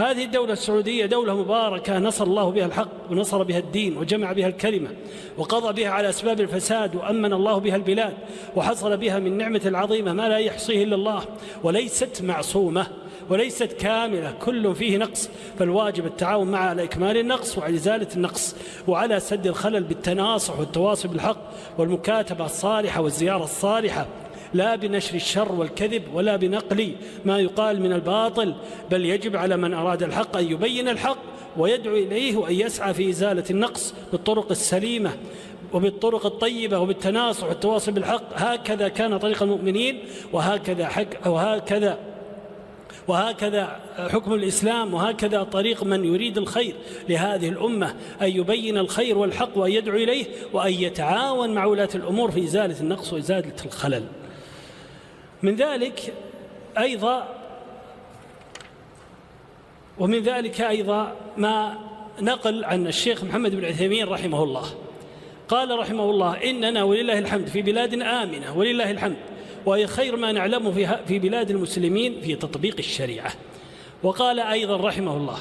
هذه 0.00 0.24
الدولة 0.24 0.52
السعودية 0.52 1.06
دولة 1.06 1.36
مباركة 1.36 1.98
نصر 1.98 2.24
الله 2.24 2.50
بها 2.50 2.66
الحق 2.66 2.88
ونصر 3.10 3.42
بها 3.42 3.58
الدين 3.58 3.96
وجمع 3.96 4.32
بها 4.32 4.48
الكلمة 4.48 4.88
وقضى 5.38 5.82
بها 5.82 5.90
على 5.90 6.08
أسباب 6.08 6.40
الفساد 6.40 6.96
وأمن 6.96 7.32
الله 7.32 7.58
بها 7.58 7.76
البلاد 7.76 8.14
وحصل 8.56 8.96
بها 8.96 9.18
من 9.18 9.36
نعمة 9.36 9.60
العظيمة 9.66 10.12
ما 10.12 10.28
لا 10.28 10.38
يحصيه 10.38 10.84
إلا 10.84 10.94
الله 10.94 11.24
وليست 11.62 12.22
معصومة 12.22 12.86
وليست 13.30 13.72
كاملة 13.72 14.32
كل 14.32 14.74
فيه 14.74 14.96
نقص 14.96 15.30
فالواجب 15.58 16.06
التعاون 16.06 16.50
معها 16.50 16.68
على 16.68 16.84
إكمال 16.84 17.16
النقص 17.16 17.58
وعلى 17.58 17.74
إزالة 17.74 18.08
النقص 18.16 18.56
وعلى 18.88 19.20
سد 19.20 19.46
الخلل 19.46 19.82
بالتناصح 19.82 20.58
والتواصل 20.58 21.08
بالحق 21.08 21.38
والمكاتبة 21.78 22.44
الصالحة 22.44 23.00
والزيارة 23.00 23.44
الصالحة 23.44 24.06
لا 24.54 24.76
بنشر 24.76 25.14
الشر 25.14 25.52
والكذب 25.52 26.02
ولا 26.14 26.36
بنقل 26.36 26.92
ما 27.24 27.38
يقال 27.38 27.80
من 27.80 27.92
الباطل 27.92 28.54
بل 28.90 29.04
يجب 29.04 29.36
على 29.36 29.56
من 29.56 29.74
أراد 29.74 30.02
الحق 30.02 30.36
أن 30.36 30.44
يبين 30.50 30.88
الحق 30.88 31.18
ويدعو 31.56 31.94
إليه 31.94 32.36
وأن 32.36 32.54
يسعى 32.54 32.94
في 32.94 33.10
إزالة 33.10 33.44
النقص 33.50 33.94
بالطرق 34.12 34.50
السليمة 34.50 35.10
وبالطرق 35.72 36.26
الطيبة 36.26 36.78
وبالتناصح 36.78 37.48
والتواصل 37.48 37.92
بالحق. 37.92 38.22
هكذا 38.34 38.88
كان 38.88 39.18
طريق 39.18 39.42
المؤمنين 39.42 39.98
وهكذا 40.32 40.88
حق 40.88 41.26
وهكذا 41.26 41.98
وهكذا 43.08 43.80
حكم 43.96 44.34
الإسلام 44.34 44.94
وهكذا 44.94 45.42
طريق 45.42 45.84
من 45.84 46.04
يريد 46.04 46.38
الخير 46.38 46.74
لهذه 47.08 47.48
الأمة 47.48 47.94
أن 48.22 48.28
يبين 48.28 48.78
الخير 48.78 49.18
والحق 49.18 49.58
وأن 49.58 49.72
يدعو 49.72 49.96
إليه 49.96 50.26
وأن 50.52 50.72
يتعاون 50.72 51.54
مع 51.54 51.64
ولاة 51.64 51.88
الأمور 51.94 52.30
في 52.30 52.44
إزالة 52.44 52.80
النقص 52.80 53.12
وإزالة 53.12 53.52
الخلل. 53.66 54.02
من 55.42 55.56
ذلك 55.56 56.14
أيضا 56.78 57.28
ومن 59.98 60.18
ذلك 60.18 60.60
أيضا 60.60 61.16
ما 61.36 61.78
نقل 62.20 62.64
عن 62.64 62.86
الشيخ 62.86 63.24
محمد 63.24 63.54
بن 63.54 63.64
عثيمين 63.64 64.08
رحمه 64.08 64.42
الله. 64.42 64.64
قال 65.48 65.78
رحمه 65.78 66.10
الله 66.10 66.50
إننا 66.50 66.82
ولله 66.82 67.18
الحمد 67.18 67.46
في 67.46 67.62
بلاد 67.62 67.94
آمنة 67.94 68.58
ولله 68.58 68.90
الحمد 68.90 69.16
وهي 69.66 69.86
خير 69.86 70.16
ما 70.16 70.32
نعلمه 70.32 70.70
في, 70.70 70.98
في 71.06 71.18
بلاد 71.18 71.50
المسلمين 71.50 72.20
في 72.20 72.34
تطبيق 72.34 72.76
الشريعة. 72.78 73.32
وقال 74.02 74.40
أيضا 74.40 74.76
رحمه 74.76 75.16
الله 75.16 75.38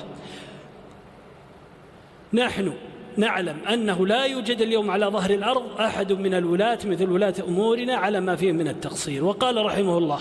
نحن 2.34 2.74
نعلم 3.20 3.58
أنه 3.74 4.08
لا 4.08 4.26
يوجد 4.26 4.62
اليوم 4.62 4.92
على 4.92 5.06
ظهر 5.06 5.30
الأرض 5.30 5.64
أحد 5.80 6.14
من 6.14 6.34
الولاة 6.34 6.80
مثل 6.86 7.10
ولاة 7.10 7.34
أمورنا 7.48 7.96
على 7.96 8.20
ما 8.20 8.36
فيه 8.36 8.52
من 8.52 8.68
التقصير. 8.68 9.26
وقال 9.26 9.66
رحمه 9.66 9.98
الله 9.98 10.20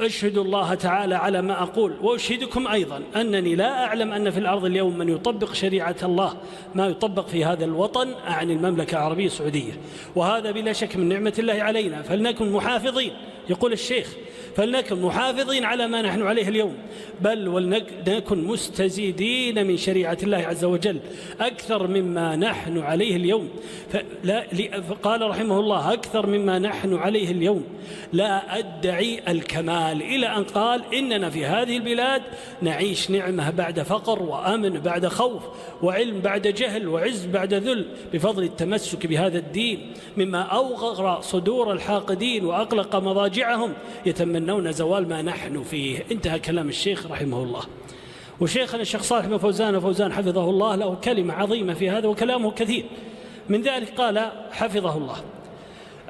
أشهد 0.00 0.38
الله 0.38 0.74
تعالى 0.74 1.14
على 1.14 1.42
ما 1.42 1.62
أقول 1.62 1.92
وأشهدكم 2.02 2.68
أيضا 2.68 3.02
أنني 3.16 3.54
لا 3.54 3.84
أعلم 3.84 4.12
أن 4.12 4.30
في 4.30 4.38
الأرض 4.38 4.64
اليوم 4.64 4.98
من 4.98 5.08
يطبق 5.08 5.52
شريعة 5.52 5.96
الله 6.02 6.36
ما 6.74 6.86
يطبق 6.86 7.26
في 7.26 7.44
هذا 7.44 7.64
الوطن 7.64 8.08
عن 8.26 8.50
المملكة 8.50 8.96
العربية 8.96 9.26
السعودية. 9.26 9.72
وهذا 10.16 10.50
بلا 10.50 10.72
شك 10.72 10.96
من 10.96 11.08
نعمة 11.08 11.34
الله 11.38 11.62
علينا 11.62 12.02
فلنكن 12.02 12.52
محافظين. 12.52 13.12
يقول 13.50 13.72
الشيخ 13.72 14.14
فلنكن 14.58 15.02
محافظين 15.02 15.64
على 15.64 15.86
ما 15.86 16.02
نحن 16.02 16.22
عليه 16.22 16.48
اليوم. 16.48 16.74
بل 17.20 17.48
ولنكن 17.48 18.44
مستزيدين 18.44 19.66
من 19.66 19.76
شريعة 19.76 20.18
الله 20.22 20.36
عز 20.36 20.64
وجل 20.64 21.00
أكثر 21.40 21.86
مما 21.86 22.36
نحن 22.36 22.78
عليه 22.78 23.16
اليوم. 23.16 23.48
فلا 23.92 24.46
قال 25.02 25.30
رحمه 25.30 25.60
الله 25.60 25.92
أكثر 25.92 26.26
مما 26.26 26.58
نحن 26.58 26.94
عليه 26.94 27.30
اليوم. 27.30 27.64
لا 28.12 28.58
أدعي 28.58 29.20
الكمال 29.28 30.02
إلى 30.02 30.26
أن 30.26 30.44
قال 30.44 30.94
إننا 30.94 31.30
في 31.30 31.46
هذه 31.46 31.76
البلاد 31.76 32.22
نعيش 32.62 33.10
نعمة 33.10 33.50
بعد 33.50 33.82
فقر 33.82 34.22
وأمن 34.22 34.70
بعد 34.80 35.06
خوف 35.06 35.42
وعلم 35.82 36.20
بعد 36.20 36.48
جهل 36.48 36.88
وعز 36.88 37.26
بعد 37.26 37.54
ذل 37.54 37.86
بفضل 38.12 38.42
التمسك 38.42 39.06
بهذا 39.06 39.38
الدين. 39.38 39.92
مما 40.16 40.42
أوغر 40.42 41.20
صدور 41.20 41.72
الحاقدين 41.72 42.44
وأقلق 42.44 42.96
مضاجعهم 42.96 43.72
يتمنون 44.48 44.72
زوال 44.72 45.08
ما 45.08 45.22
نحن 45.22 45.62
فيه. 45.62 46.04
انتهى 46.10 46.38
كلام 46.38 46.68
الشيخ 46.68 47.06
رحمه 47.06 47.42
الله. 47.42 47.62
وشيخنا 48.40 48.80
الشيخ 48.80 49.02
صالح 49.02 49.26
بن 49.26 49.36
فوزان 49.36 49.80
فوزان 49.80 50.12
حفظه 50.12 50.50
الله 50.50 50.74
له 50.74 50.94
كلمة 50.94 51.34
عظيمة 51.34 51.74
في 51.74 51.90
هذا 51.90 52.08
وكلامه 52.08 52.50
كثير. 52.50 52.84
من 53.48 53.62
ذلك 53.62 54.00
قال 54.00 54.32
حفظه 54.52 54.96
الله. 54.96 55.16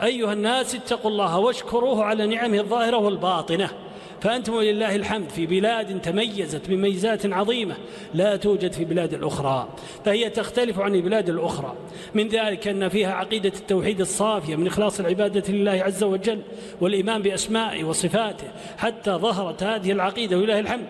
أيها 0.02 0.32
الناس 0.32 0.74
اتقوا 0.74 1.10
الله 1.10 1.38
واشكروه 1.38 2.04
على 2.04 2.26
نعمه 2.26 2.58
الظاهرة 2.58 2.96
والباطنة. 2.96 3.70
فأنتم 4.20 4.54
ولله 4.54 4.96
الحمد 4.96 5.28
في 5.28 5.46
بلاد 5.46 6.00
تميزت 6.00 6.68
بميزات 6.70 7.26
عظيمة 7.26 7.74
لا 8.14 8.36
توجد 8.36 8.72
في 8.72 8.84
بلاد 8.84 9.14
الأخرى 9.14 9.68
فهي 10.04 10.30
تختلف 10.30 10.80
عن 10.80 10.94
البلاد 10.94 11.28
الأخرى. 11.28 11.74
من 12.14 12.28
ذلك 12.28 12.68
أن 12.68 12.88
فيها 12.88 13.12
عقيدة 13.12 13.52
التوحيد 13.56 14.00
الصافية 14.00 14.56
من 14.56 14.66
إخلاص 14.66 15.00
العبادة 15.00 15.52
لله 15.52 15.82
عز 15.84 16.04
وجل 16.04 16.42
والإيمان 16.80 17.22
بأسمائه 17.22 17.84
وصفاته 17.84 18.46
حتى 18.78 19.10
ظهرت 19.10 19.62
هذه 19.62 19.92
العقيدة 19.92 20.38
ولله 20.38 20.58
الحمد 20.58 20.86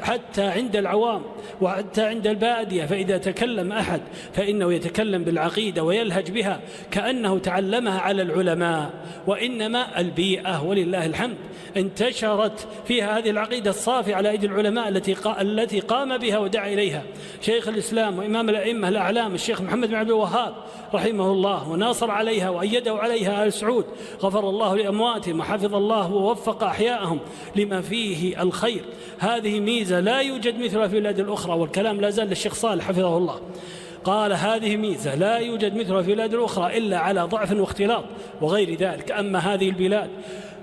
حتى 0.00 0.42
عند 0.42 0.76
العوام 0.76 1.22
وحتى 1.60 2.02
عند 2.02 2.26
البادية 2.26 2.84
فإذا 2.84 3.18
تكلم 3.18 3.72
أحد 3.72 4.00
فإنه 4.32 4.72
يتكلم 4.72 5.24
بالعقيدة 5.24 5.84
ويلهج 5.84 6.30
بها 6.30 6.60
كأنه 6.90 7.38
تعلمها 7.38 8.00
على 8.00 8.22
العلماء 8.22 8.90
وإنما 9.26 10.00
البيئة 10.00 10.64
ولله 10.64 11.06
الحمد 11.06 11.36
انتشرت 11.76 12.57
فيها 12.84 13.18
هذه 13.18 13.30
العقيدة 13.30 13.70
الصافية 13.70 14.14
على 14.14 14.30
أيدي 14.30 14.46
العلماء 14.46 14.88
التي 14.88 15.16
التي 15.40 15.80
قام 15.80 16.18
بها 16.18 16.38
ودعا 16.38 16.68
إليها. 16.68 17.02
شيخ 17.40 17.68
الإسلام 17.68 18.18
وإمام 18.18 18.48
الأئمة 18.48 18.88
الأعلام 18.88 19.34
الشيخ 19.34 19.60
محمد 19.62 19.88
بن 19.88 19.94
عبد 19.94 20.08
الوهاب 20.08 20.54
رحمه 20.94 21.32
الله 21.32 21.68
وناصر 21.68 22.10
عليها 22.10 22.50
وأيده 22.50 22.94
عليها 22.94 23.44
آل 23.44 23.52
سعود 23.52 23.84
غفر 24.22 24.48
الله 24.48 24.76
لأمواتهم 24.76 25.40
وحفظ 25.40 25.74
الله 25.74 26.12
ووفق 26.12 26.64
أحياءهم 26.64 27.18
لما 27.56 27.80
فيه 27.80 28.42
الخير. 28.42 28.84
هذه 29.18 29.60
ميزة 29.60 30.00
لا 30.00 30.20
يوجد 30.20 30.58
مثلها 30.58 30.88
في 30.88 30.96
البلاد 30.96 31.20
الأخرى 31.20 31.52
والكلام 31.52 32.00
لا 32.00 32.10
زال 32.10 32.28
للشيخ 32.28 32.54
صالح 32.54 32.88
حفظه 32.88 33.16
الله. 33.16 33.40
قال 34.04 34.32
هذه 34.32 34.76
ميزة 34.76 35.14
لا 35.14 35.38
يوجد 35.38 35.76
مثلها 35.76 36.02
في 36.02 36.10
البلاد 36.10 36.34
الأخرى 36.34 36.78
إلا 36.78 36.98
على 36.98 37.20
ضعف 37.20 37.52
واختلاط 37.52 38.04
وغير 38.40 38.74
ذلك. 38.74 39.12
أما 39.12 39.38
هذه 39.38 39.68
البلاد 39.68 40.10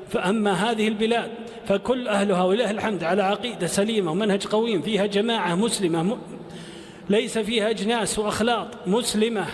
فأما 0.10 0.52
هذه 0.54 0.88
البلاد 0.88 1.32
فكل 1.68 2.08
أهلها 2.08 2.44
ولله 2.44 2.72
الحمد 2.72 3.04
على 3.04 3.24
عقيدة 3.24 3.68
سليمة 3.68 4.12
ومنهج 4.12 4.48
قويم 4.48 4.82
فيها 4.82 5.06
جماعة 5.06 5.56
مسلمة 5.56 6.18
ليس 7.10 7.38
فيها 7.38 7.70
أجناس 7.70 8.20
وأخلاط 8.20 8.68
مسلمة. 8.88 9.46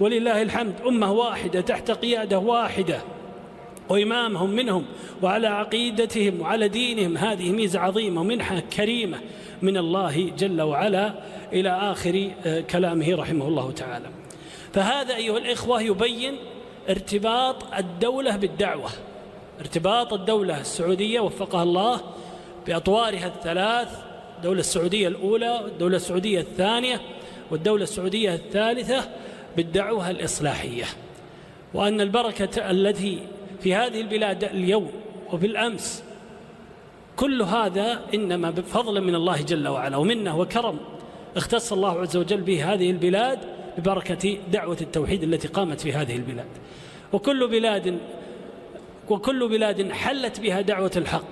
ولله 0.00 0.42
الحمد 0.42 0.74
أمة 0.86 1.12
واحدة 1.12 1.60
تحت 1.60 1.90
قيادة 1.90 2.38
واحدة. 2.38 3.00
وإمامهم 3.88 4.50
منهم 4.50 4.84
وعلى 5.22 5.46
عقيدتهم 5.46 6.40
وعلى 6.40 6.68
دينهم. 6.68 7.16
هذه 7.16 7.52
ميزة 7.52 7.80
عظيمة 7.80 8.20
ومنحة 8.20 8.60
كريمة 8.76 9.18
من 9.62 9.76
الله 9.76 10.30
جل 10.38 10.62
وعلا 10.62 11.14
إلى 11.52 11.70
آخر 11.70 12.30
آه، 12.46 12.60
كلامه 12.60 13.14
رحمه 13.14 13.48
الله 13.48 13.70
تعالى. 13.70 14.10
فهذا 14.72 15.16
أيها 15.16 15.38
الإخوة 15.38 15.82
يبين 15.82 16.36
ارتباط 16.90 17.74
الدولة 17.74 18.36
بالدعوة. 18.36 18.90
ارتباط 19.60 20.12
الدولة 20.12 20.60
السعودية 20.60 21.20
وفقها 21.20 21.62
الله 21.62 22.00
بأطوارها 22.66 23.26
الثلاث 23.26 23.88
الدولة 24.36 24.60
السعودية 24.60 25.08
الأولى 25.08 25.60
والدولة 25.64 25.96
السعودية 25.96 26.40
الثانية 26.40 27.00
والدولة 27.50 27.82
السعودية 27.82 28.34
الثالثة 28.34 29.08
بالدعوة 29.56 30.10
الإصلاحية. 30.10 30.84
وأن 31.74 32.00
البركة 32.00 32.70
التي 32.70 33.18
في 33.60 33.74
هذه 33.74 34.00
البلاد 34.00 34.44
اليوم 34.44 34.90
وبالأمس 35.32 36.04
كل 37.16 37.42
هذا 37.42 38.00
إنما 38.14 38.50
بفضل 38.50 39.00
من 39.00 39.14
الله 39.14 39.42
جل 39.42 39.68
وعلا 39.68 39.96
ومنه 39.96 40.38
وكرم 40.38 40.78
اختص 41.36 41.72
الله 41.72 42.00
عز 42.00 42.16
وجل 42.16 42.40
به 42.40 42.72
هذه 42.72 42.90
البلاد 42.90 43.38
ببركة 43.78 44.38
دعوة 44.52 44.76
التوحيد 44.80 45.22
التي 45.22 45.48
قامت 45.48 45.80
في 45.80 45.92
هذه 45.92 46.16
البلاد. 46.16 46.46
وكل 47.12 47.48
بلاد 47.48 47.98
وكل 49.10 49.48
بلاد 49.48 49.92
حلت 49.92 50.40
بها 50.40 50.60
دعوة 50.60 50.90
الحق. 50.96 51.24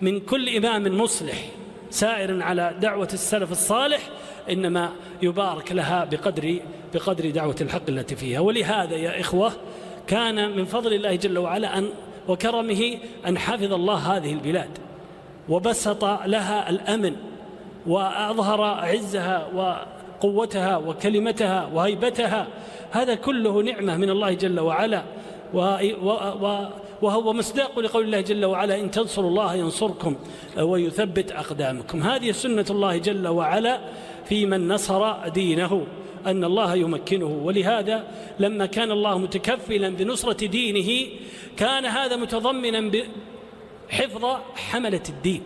من 0.00 0.20
كل 0.20 0.56
إمام 0.56 1.00
مصلح 1.00 1.36
سائر 1.90 2.42
على 2.42 2.74
دعوة 2.80 3.08
السلف 3.12 3.52
الصالح 3.52 4.00
إنما 4.50 4.92
يبارك 5.22 5.72
لها 5.72 6.04
بقدر 6.04 6.58
بقدر 6.94 7.30
دعوة 7.30 7.56
الحق 7.60 7.82
التي 7.88 8.16
فيها. 8.16 8.40
ولهذا 8.40 8.96
يا 8.96 9.20
إخوة 9.20 9.52
كان 10.06 10.56
من 10.56 10.64
فضل 10.64 10.92
الله 10.92 11.14
جل 11.14 11.38
وعلا 11.38 11.78
أن 11.78 11.88
وكرمه 12.28 12.98
أن 13.26 13.38
حفظ 13.38 13.72
الله 13.72 14.16
هذه 14.16 14.32
البلاد. 14.32 14.70
وبسط 15.48 16.04
لها 16.04 16.70
الأمن 16.70 17.16
وأظهر 17.86 18.62
عزها 18.62 19.48
وقوتها 19.54 20.76
وكلمتها 20.76 21.66
وهيبتها. 21.74 22.46
هذا 22.90 23.14
كله 23.14 23.62
نعمة 23.62 23.96
من 23.96 24.10
الله 24.10 24.32
جل 24.32 24.60
وعلا. 24.60 25.02
وهو 27.02 27.32
مصداق 27.32 27.78
لقول 27.78 28.04
الله 28.04 28.20
جل 28.20 28.44
وعلا 28.44 28.80
إن 28.80 28.90
تنصروا 28.90 29.30
الله 29.30 29.54
ينصركم 29.54 30.16
ويثبت 30.58 31.32
أقدامكم. 31.32 32.02
هذه 32.02 32.30
سنة 32.30 32.66
الله 32.70 32.96
جل 32.96 33.28
وعلا 33.28 33.80
في 34.24 34.46
من 34.46 34.68
نصر 34.68 35.28
دينه 35.28 35.86
أن 36.26 36.44
الله 36.44 36.74
يمكنه. 36.74 37.26
ولهذا 37.26 38.04
لما 38.38 38.66
كان 38.66 38.90
الله 38.90 39.18
متكفلا 39.18 39.88
بنصرة 39.88 40.46
دينه 40.46 41.08
كان 41.56 41.84
هذا 41.86 42.16
متضمنا 42.16 42.90
بحفظ 42.90 44.24
حملة 44.54 45.02
الدين. 45.08 45.42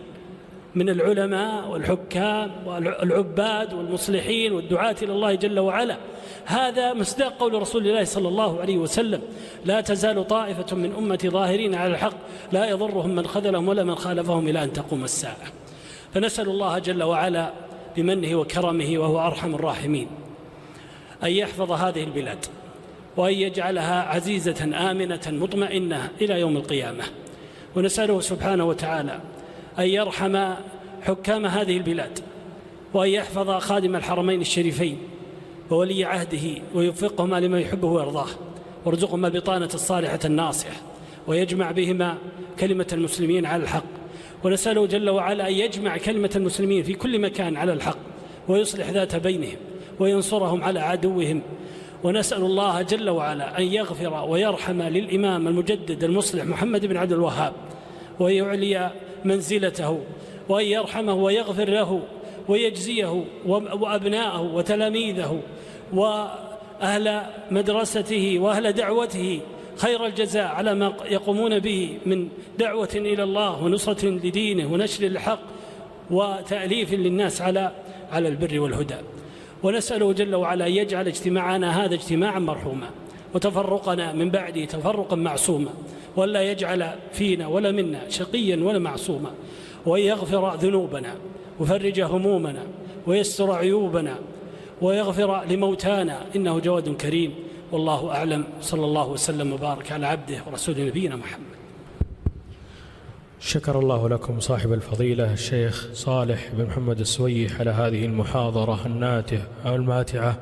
من 0.77 0.89
العلماء 0.89 1.67
والحكام 1.67 2.51
والعباد 2.65 3.73
والمصلحين 3.73 4.51
والدعاة 4.53 4.95
إلى 5.01 5.11
الله 5.11 5.35
جل 5.35 5.59
وعلا. 5.59 5.97
هذا 6.45 6.93
مصداق 6.93 7.33
قول 7.39 7.53
رسول 7.53 7.87
الله 7.87 8.03
صلى 8.03 8.27
الله 8.27 8.61
عليه 8.61 8.77
وسلم 8.77 9.21
لا 9.65 9.81
تزال 9.81 10.27
طائفة 10.27 10.75
من 10.75 10.93
أمتي 10.97 11.29
ظاهرين 11.29 11.75
على 11.75 11.91
الحق 11.91 12.13
لا 12.51 12.69
يضرهم 12.69 13.15
من 13.15 13.27
خذلهم 13.27 13.67
ولا 13.67 13.83
من 13.83 13.95
خالفهم 13.95 14.47
إلى 14.47 14.63
أن 14.63 14.73
تقوم 14.73 15.03
الساعة. 15.03 15.47
فنسأل 16.13 16.49
الله 16.49 16.79
جل 16.79 17.03
وعلا 17.03 17.51
بمنه 17.95 18.35
وكرمه 18.35 18.97
وهو 18.97 19.27
أرحم 19.27 19.55
الراحمين 19.55 20.07
أن 21.23 21.31
يحفظ 21.31 21.71
هذه 21.71 22.03
البلاد 22.03 22.45
وأن 23.17 23.33
يجعلها 23.33 24.01
عزيزة 24.01 24.91
آمنة 24.91 25.21
مطمئنة 25.27 26.09
إلى 26.21 26.39
يوم 26.39 26.57
القيامة. 26.57 27.03
ونسأله 27.75 28.19
سبحانه 28.19 28.65
وتعالى 28.65 29.19
أن 29.79 29.87
يرحم 29.87 30.53
حكام 31.01 31.45
هذه 31.45 31.77
البلاد 31.77 32.19
وأن 32.93 33.09
يحفظ 33.09 33.49
خادم 33.49 33.95
الحرمين 33.95 34.41
الشريفين 34.41 34.97
وولي 35.71 36.05
عهده 36.05 36.61
ويوفقهما 36.75 37.39
لما 37.39 37.59
يحبه 37.59 37.87
ويرضاه 37.87 38.27
وارزقهما 38.85 39.27
البطانة 39.27 39.69
الصالحة 39.73 40.19
الناصحة 40.25 40.75
ويجمع 41.27 41.71
بهما 41.71 42.17
كلمة 42.59 42.87
المسلمين 42.93 43.45
على 43.45 43.63
الحق 43.63 43.83
ونسأله 44.43 44.85
جل 44.85 45.09
وعلا 45.09 45.47
أن 45.47 45.53
يجمع 45.53 45.97
كلمة 45.97 46.29
المسلمين 46.35 46.83
في 46.83 46.93
كل 46.93 47.19
مكان 47.19 47.57
على 47.57 47.73
الحق 47.73 47.97
ويصلح 48.47 48.89
ذات 48.89 49.15
بينهم 49.15 49.57
وينصرهم 49.99 50.63
على 50.63 50.79
عدوهم 50.79 51.41
ونسأل 52.03 52.41
الله 52.41 52.81
جل 52.81 53.09
وعلا 53.09 53.57
أن 53.59 53.63
يغفر 53.63 54.25
ويرحم 54.29 54.81
للإمام 54.81 55.47
المجدد 55.47 56.03
المصلح 56.03 56.43
محمد 56.43 56.85
بن 56.85 56.97
عبد 56.97 57.11
الوهاب 57.11 57.53
ويعلي 58.19 58.91
منزلته 59.27 59.99
وأن 60.49 60.65
يرحمه 60.65 61.13
ويغفر 61.13 61.69
له 61.69 62.01
ويجزيه 62.47 63.23
وأبناءه 63.45 64.41
وتلاميذه 64.41 65.41
وأهل 65.93 67.21
مدرسته 67.51 68.39
وأهل 68.39 68.73
دعوته 68.73 69.39
خير 69.77 70.05
الجزاء 70.05 70.47
على 70.47 70.75
ما 70.75 70.93
يقومون 71.09 71.59
به 71.59 71.97
من 72.05 72.29
دعوة 72.59 72.89
إلى 72.95 73.23
الله 73.23 73.63
ونصرة 73.63 74.05
لدينه 74.05 74.73
ونشر 74.73 75.05
الحق 75.05 75.39
وتأليف 76.11 76.93
للناس 76.93 77.41
على 77.41 77.71
على 78.11 78.27
البر 78.27 78.59
والهدى. 78.59 78.95
ونسأله 79.63 80.13
جل 80.13 80.35
وعلا 80.35 80.67
يجعل 80.67 81.07
اجتماعنا 81.07 81.85
هذا 81.85 81.95
اجتماعا 81.95 82.39
مرحوما. 82.39 82.89
وتفرقنا 83.37 84.13
من 84.13 84.29
بعده 84.29 84.65
تفرقا 84.65 85.15
معصوما 85.15 85.69
ولا 86.15 86.41
يجعل 86.41 86.89
فينا 87.13 87.47
ولا 87.47 87.71
منا 87.71 88.09
شقيا 88.09 88.63
ولا 88.63 88.79
معصوما. 88.79 89.31
وأن 89.85 90.01
يغفر 90.01 90.55
ذنوبنا 90.55 91.15
ويفرج 91.59 92.01
همومنا 92.01 92.63
ويستر 93.07 93.51
عيوبنا 93.51 94.15
ويغفر 94.81 95.43
لموتانا 95.43 96.25
إنه 96.35 96.59
جواد 96.59 96.89
كريم. 96.89 97.33
والله 97.71 98.11
أعلم. 98.11 98.43
صلى 98.61 98.85
الله 98.85 99.07
وسلم 99.09 99.53
وبارك 99.53 99.91
على 99.91 100.07
عبده 100.07 100.41
ورسوله 100.47 100.83
نبينا 100.83 101.15
محمد. 101.15 101.57
شكر 103.39 103.79
الله 103.79 104.09
لكم 104.09 104.39
صاحب 104.39 104.73
الفضيلة 104.73 105.33
الشيخ 105.33 105.87
صالح 105.93 106.49
بن 106.53 106.65
محمد 106.65 106.99
السويح 106.99 107.59
على 107.59 107.69
هذه 107.69 108.05
المحاضرة 108.05 108.85
الماتعة. 109.65 110.37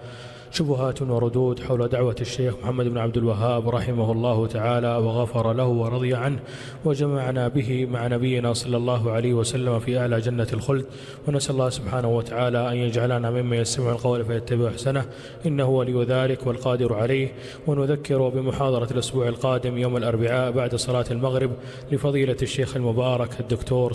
شبهات 0.56 1.02
وردود 1.02 1.60
حول 1.60 1.88
دعوة 1.88 2.16
الشيخ 2.22 2.54
محمد 2.64 2.88
بن 2.88 2.98
عبد 2.98 3.18
الوهاب 3.18 3.70
رحمه 3.70 4.12
الله 4.12 4.48
تعالى 4.48 4.98
وغفر 4.98 5.54
له 5.54 5.66
ورضي 5.66 6.14
عنه 6.14 6.40
وجمعنا 6.86 7.48
به 7.48 7.86
مع 7.86 8.08
نبينا 8.08 8.54
صلى 8.54 8.78
الله 8.78 9.12
عليه 9.12 9.34
وسلم 9.34 9.80
في 9.80 10.00
أعلى 10.00 10.22
جنة 10.22 10.48
الخلد 10.54 10.86
ونسأل 11.28 11.56
الله 11.56 11.70
سبحانه 11.70 12.18
وتعالى 12.18 12.72
أن 12.72 12.78
يجعلنا 12.78 13.32
ممن 13.32 13.58
يستمع 13.58 13.92
القول 13.92 14.26
فيتبع 14.26 14.68
أحسنه 14.68 15.06
إنه 15.46 15.70
ولي 15.70 16.04
ذلك 16.04 16.48
والقادر 16.48 16.94
عليه 16.94 17.34
ونذكر 17.68 18.30
بمحاضرة 18.30 18.88
الأسبوع 18.92 19.28
القادم 19.28 19.78
يوم 19.78 19.98
الأربعاء 19.98 20.52
بعد 20.52 20.76
صلاة 20.76 21.06
المغرب 21.12 21.52
لفضيلة 21.92 22.38
الشيخ 22.42 22.76
المبارك 22.76 23.40
الدكتور 23.40 23.94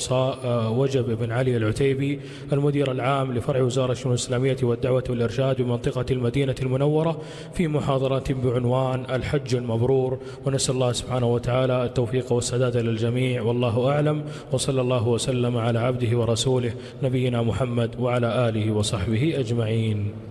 وجب 0.68 1.18
بن 1.18 1.32
علي 1.32 1.56
العتيبي 1.56 2.20
المدير 2.52 2.92
العام 2.92 3.32
لفرع 3.32 3.62
وزارة 3.62 3.92
الشؤون 3.92 4.14
الإسلامية 4.14 4.56
والدعوة 4.62 5.04
والإرشاد 5.10 5.62
بمنطقة 5.62 6.06
المدينة 6.10 6.49
المدينة 6.50 6.76
المنورة 6.76 7.20
في 7.54 7.68
محاضرة 7.68 8.24
بعنوان 8.28 9.04
الحج 9.10 9.54
المبرور 9.54 10.18
ونسأل 10.46 10.74
الله 10.74 10.92
سبحانه 10.92 11.26
وتعالى 11.26 11.84
التوفيق 11.84 12.32
والسداد 12.32 12.76
للجميع 12.76 13.42
والله 13.42 13.90
أعلم 13.90 14.24
وصلى 14.52 14.80
الله 14.80 15.08
وسلم 15.08 15.56
على 15.56 15.78
عبده 15.78 16.18
ورسوله 16.18 16.72
نبينا 17.02 17.42
محمد 17.42 17.90
وعلى 18.00 18.48
آله 18.48 18.72
وصحبه 18.72 19.34
أجمعين. 19.38 20.29